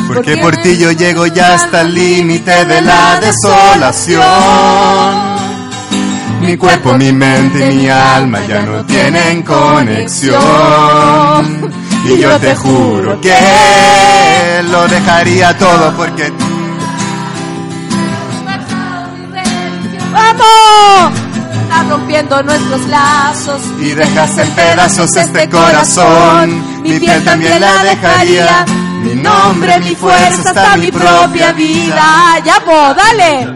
Porque 0.08 0.38
por 0.38 0.58
ti 0.58 0.78
yo 0.78 0.92
llego 0.92 1.28
ya 1.28 1.54
hasta 1.54 1.82
el 1.82 1.94
límite 1.94 2.66
de 2.66 2.82
la 2.82 3.20
desolación. 3.20 4.24
Mi 6.42 6.58
cuerpo, 6.58 6.94
mi 6.94 7.12
mente 7.12 7.72
y 7.72 7.76
mi 7.76 7.90
alma 7.90 8.40
ya 8.48 8.62
no 8.64 8.84
tienen 8.86 9.44
conexión. 9.44 10.40
Y 12.06 12.18
yo 12.18 12.40
te 12.40 12.56
juro 12.56 13.22
que 13.22 14.64
lo 14.72 14.88
dejaría 14.88 15.58
todo 15.58 15.94
porque 15.96 16.32
¡Vamos! 20.12 21.19
Rompiendo 21.88 22.42
nuestros 22.44 22.88
lazos. 22.88 23.62
y 23.80 23.92
dejas 23.92 24.38
en 24.38 24.50
pedazos 24.52 25.16
este 25.16 25.50
corazón. 25.50 26.82
Mi 26.84 27.00
piel 27.00 27.24
también 27.24 27.60
la 27.62 27.84
dejaría. 27.84 28.66
Mi 29.04 29.16
nombre, 29.16 29.80
mi 29.80 29.96
fuerza, 29.96 30.50
hasta 30.50 30.78
mi 30.78 30.92
propia 30.92 31.52
vida. 31.54 32.40
Ya, 32.44 32.60
po, 32.66 32.94
dale. 32.94 33.48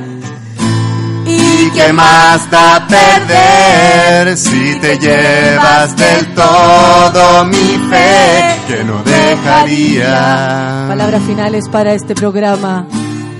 ¿Y 1.25 1.69
qué 1.71 1.93
más 1.93 2.49
da 2.49 2.85
perder 2.87 4.37
si 4.37 4.75
te 4.81 4.97
llevas 4.97 5.95
del 5.95 6.33
todo 6.33 7.45
mi 7.45 7.79
fe 7.89 8.59
que 8.67 8.83
no 8.83 9.01
dejaría? 9.03 10.85
Palabras 10.87 11.21
finales 11.25 11.69
para 11.69 11.93
este 11.93 12.13
programa. 12.15 12.85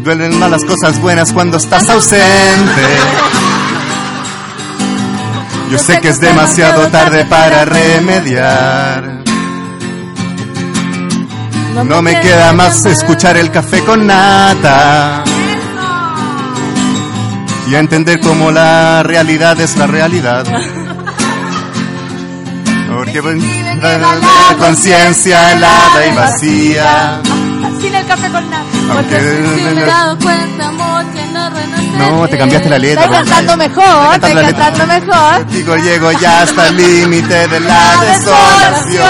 Duelen 0.04 0.38
más 0.40 0.50
las 0.52 0.64
cosas 0.66 1.00
buenas 1.02 1.32
cuando 1.34 1.58
estás 1.58 1.90
ausente. 1.90 2.82
Yo 5.74 5.80
sé 5.80 6.00
que 6.00 6.10
es 6.10 6.20
demasiado 6.20 6.88
tarde 6.90 7.26
para 7.26 7.66
remediar. 7.66 9.24
No 11.84 12.04
me 12.04 12.22
queda 12.22 12.54
más 12.54 12.86
escuchar 12.86 13.38
el 13.38 13.50
café 13.50 13.84
con 13.84 14.06
nata. 14.06 15.24
Y 17.72 17.74
entender 17.74 18.20
cómo 18.20 18.52
la 18.52 19.02
realidad 19.02 19.60
es 19.60 19.76
la 19.76 19.88
realidad. 19.88 20.46
Porque 22.94 23.20
la 23.24 24.56
conciencia 24.60 25.54
helada 25.54 26.06
y 26.06 26.16
vacía. 26.16 27.20
Sin 27.84 27.94
el 27.94 28.06
café 28.06 28.30
con 28.30 28.50
nata. 28.50 28.64
Aunque 28.92 29.20
Si 29.20 29.26
me 29.76 29.82
he 29.82 29.86
dado 29.86 30.18
cuenta, 30.20 30.68
amor, 30.70 31.04
que 31.14 31.26
no 31.26 31.50
renaceré. 31.50 31.98
no, 31.98 32.28
te 32.30 32.38
cambiaste 32.38 32.70
la 32.70 32.80
letra. 32.80 33.04
Estoy 33.04 33.18
cantando 33.18 33.58
mejor, 33.58 34.14
Estoy 34.16 34.34
cantando 34.34 34.88
mejor. 34.88 35.46
Digo, 35.48 35.76
llego 35.76 36.12
ya 36.14 36.42
hasta 36.44 36.68
el 36.70 36.78
límite 36.78 37.48
de 37.50 37.60
la 37.60 37.98
desolación. 38.08 39.04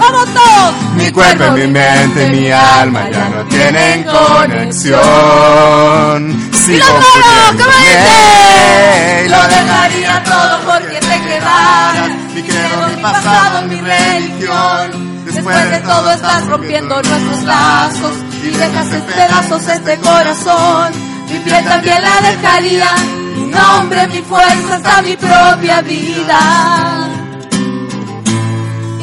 ¡Vamos 0.00 0.26
todos! 0.34 0.74
Mi 0.96 1.12
cuerpo, 1.12 1.52
mi 1.52 1.66
mente, 1.68 2.28
mi 2.30 2.50
alma 2.50 3.08
ya 3.12 3.28
no 3.28 3.44
tienen 3.44 4.02
conexión. 4.04 5.00
Sigo 6.52 6.86
pudiéndome 6.86 7.72
y 9.24 9.28
lo 9.28 9.40
dejaría 9.46 10.20
todo 10.24 10.58
porque 10.66 10.98
te 10.98 11.20
quedaras. 11.22 12.08
Mi 12.34 12.42
credo, 12.42 12.88
mi 12.88 12.96
pasado, 13.02 13.62
mi 13.68 13.80
religión. 13.80 15.11
Después 15.44 15.70
de 15.72 15.78
todo 15.80 16.10
estás 16.12 16.46
rompiendo 16.46 16.94
nuestros 16.94 17.42
lazos 17.42 18.12
y 18.44 18.50
dejas 18.50 18.92
en 18.92 19.02
pedazos 19.02 19.66
este 19.66 19.96
corazón. 19.98 20.92
Mi 21.32 21.38
piel 21.40 21.64
también 21.64 22.00
la 22.00 22.30
dejaría, 22.30 22.88
mi 23.34 23.46
nombre, 23.46 24.06
mi 24.06 24.22
fuerza, 24.22 24.76
hasta 24.76 25.02
mi 25.02 25.16
propia 25.16 25.80
vida. 25.80 27.08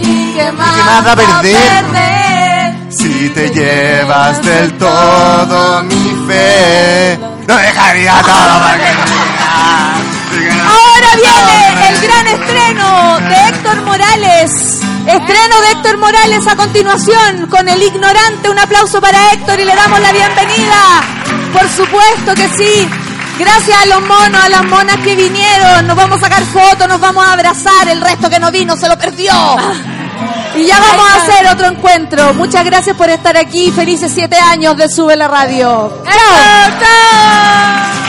¿Y 0.02 0.34
qué 0.34 0.52
más, 0.54 0.78
más 0.78 1.04
da 1.04 1.12
a 1.12 1.16
va 1.16 1.40
a 1.40 1.42
perder? 1.42 1.84
perder 1.92 2.90
Si 2.90 3.30
te 3.32 3.50
llevas 3.50 4.42
del 4.42 4.78
todo 4.78 5.84
mi 5.84 6.26
fe, 6.26 7.20
no 7.50 7.58
dejaría 7.58 8.14
todo 8.22 8.60
para 8.62 8.78
que 8.78 8.86
Ahora 10.70 11.10
viene 11.18 11.90
el 11.90 12.02
gran 12.02 12.28
estreno 12.28 13.20
de 13.28 13.36
Héctor 13.50 13.82
Morales. 13.82 14.89
Estreno 15.06 15.62
de 15.62 15.72
Héctor 15.72 15.98
Morales 15.98 16.46
a 16.48 16.56
continuación 16.56 17.48
con 17.48 17.68
El 17.68 17.82
Ignorante. 17.82 18.50
Un 18.50 18.60
aplauso 18.60 19.02
para 19.02 19.32
Héctor 19.32 19.60
y 19.60 19.66
le 19.66 19.76
damos 19.76 20.00
la 20.00 20.12
bienvenida. 20.12 21.02
Por 21.54 21.68
supuesto 21.70 22.36
que 22.36 22.48
sí. 22.50 22.88
Gracias 23.40 23.82
a 23.82 23.86
los 23.86 24.02
monos, 24.02 24.44
a 24.44 24.50
las 24.50 24.64
monas 24.66 24.98
que 24.98 25.16
vinieron. 25.16 25.88
Nos 25.88 25.96
vamos 25.96 26.20
a 26.20 26.22
sacar 26.22 26.44
fotos, 26.44 26.88
nos 26.88 27.00
vamos 27.00 27.26
a 27.26 27.34
abrazar. 27.34 27.88
El 27.88 28.02
resto 28.02 28.30
que 28.30 28.40
no 28.40 28.52
vino 28.52 28.76
se 28.76 28.90
lo 28.90 28.98
perdió. 28.98 29.32
Y 30.56 30.66
ya 30.66 30.80
vamos 30.80 31.10
a 31.10 31.16
hacer 31.16 31.48
otro 31.48 31.68
encuentro. 31.68 32.34
Muchas 32.34 32.66
gracias 32.66 32.96
por 32.98 33.10
estar 33.10 33.38
aquí. 33.38 33.72
Felices 33.72 34.12
siete 34.14 34.38
años 34.38 34.76
de 34.76 34.90
Sube 34.90 35.16
la 35.16 35.28
Radio. 35.28 36.04
¡Chao! 36.04 38.09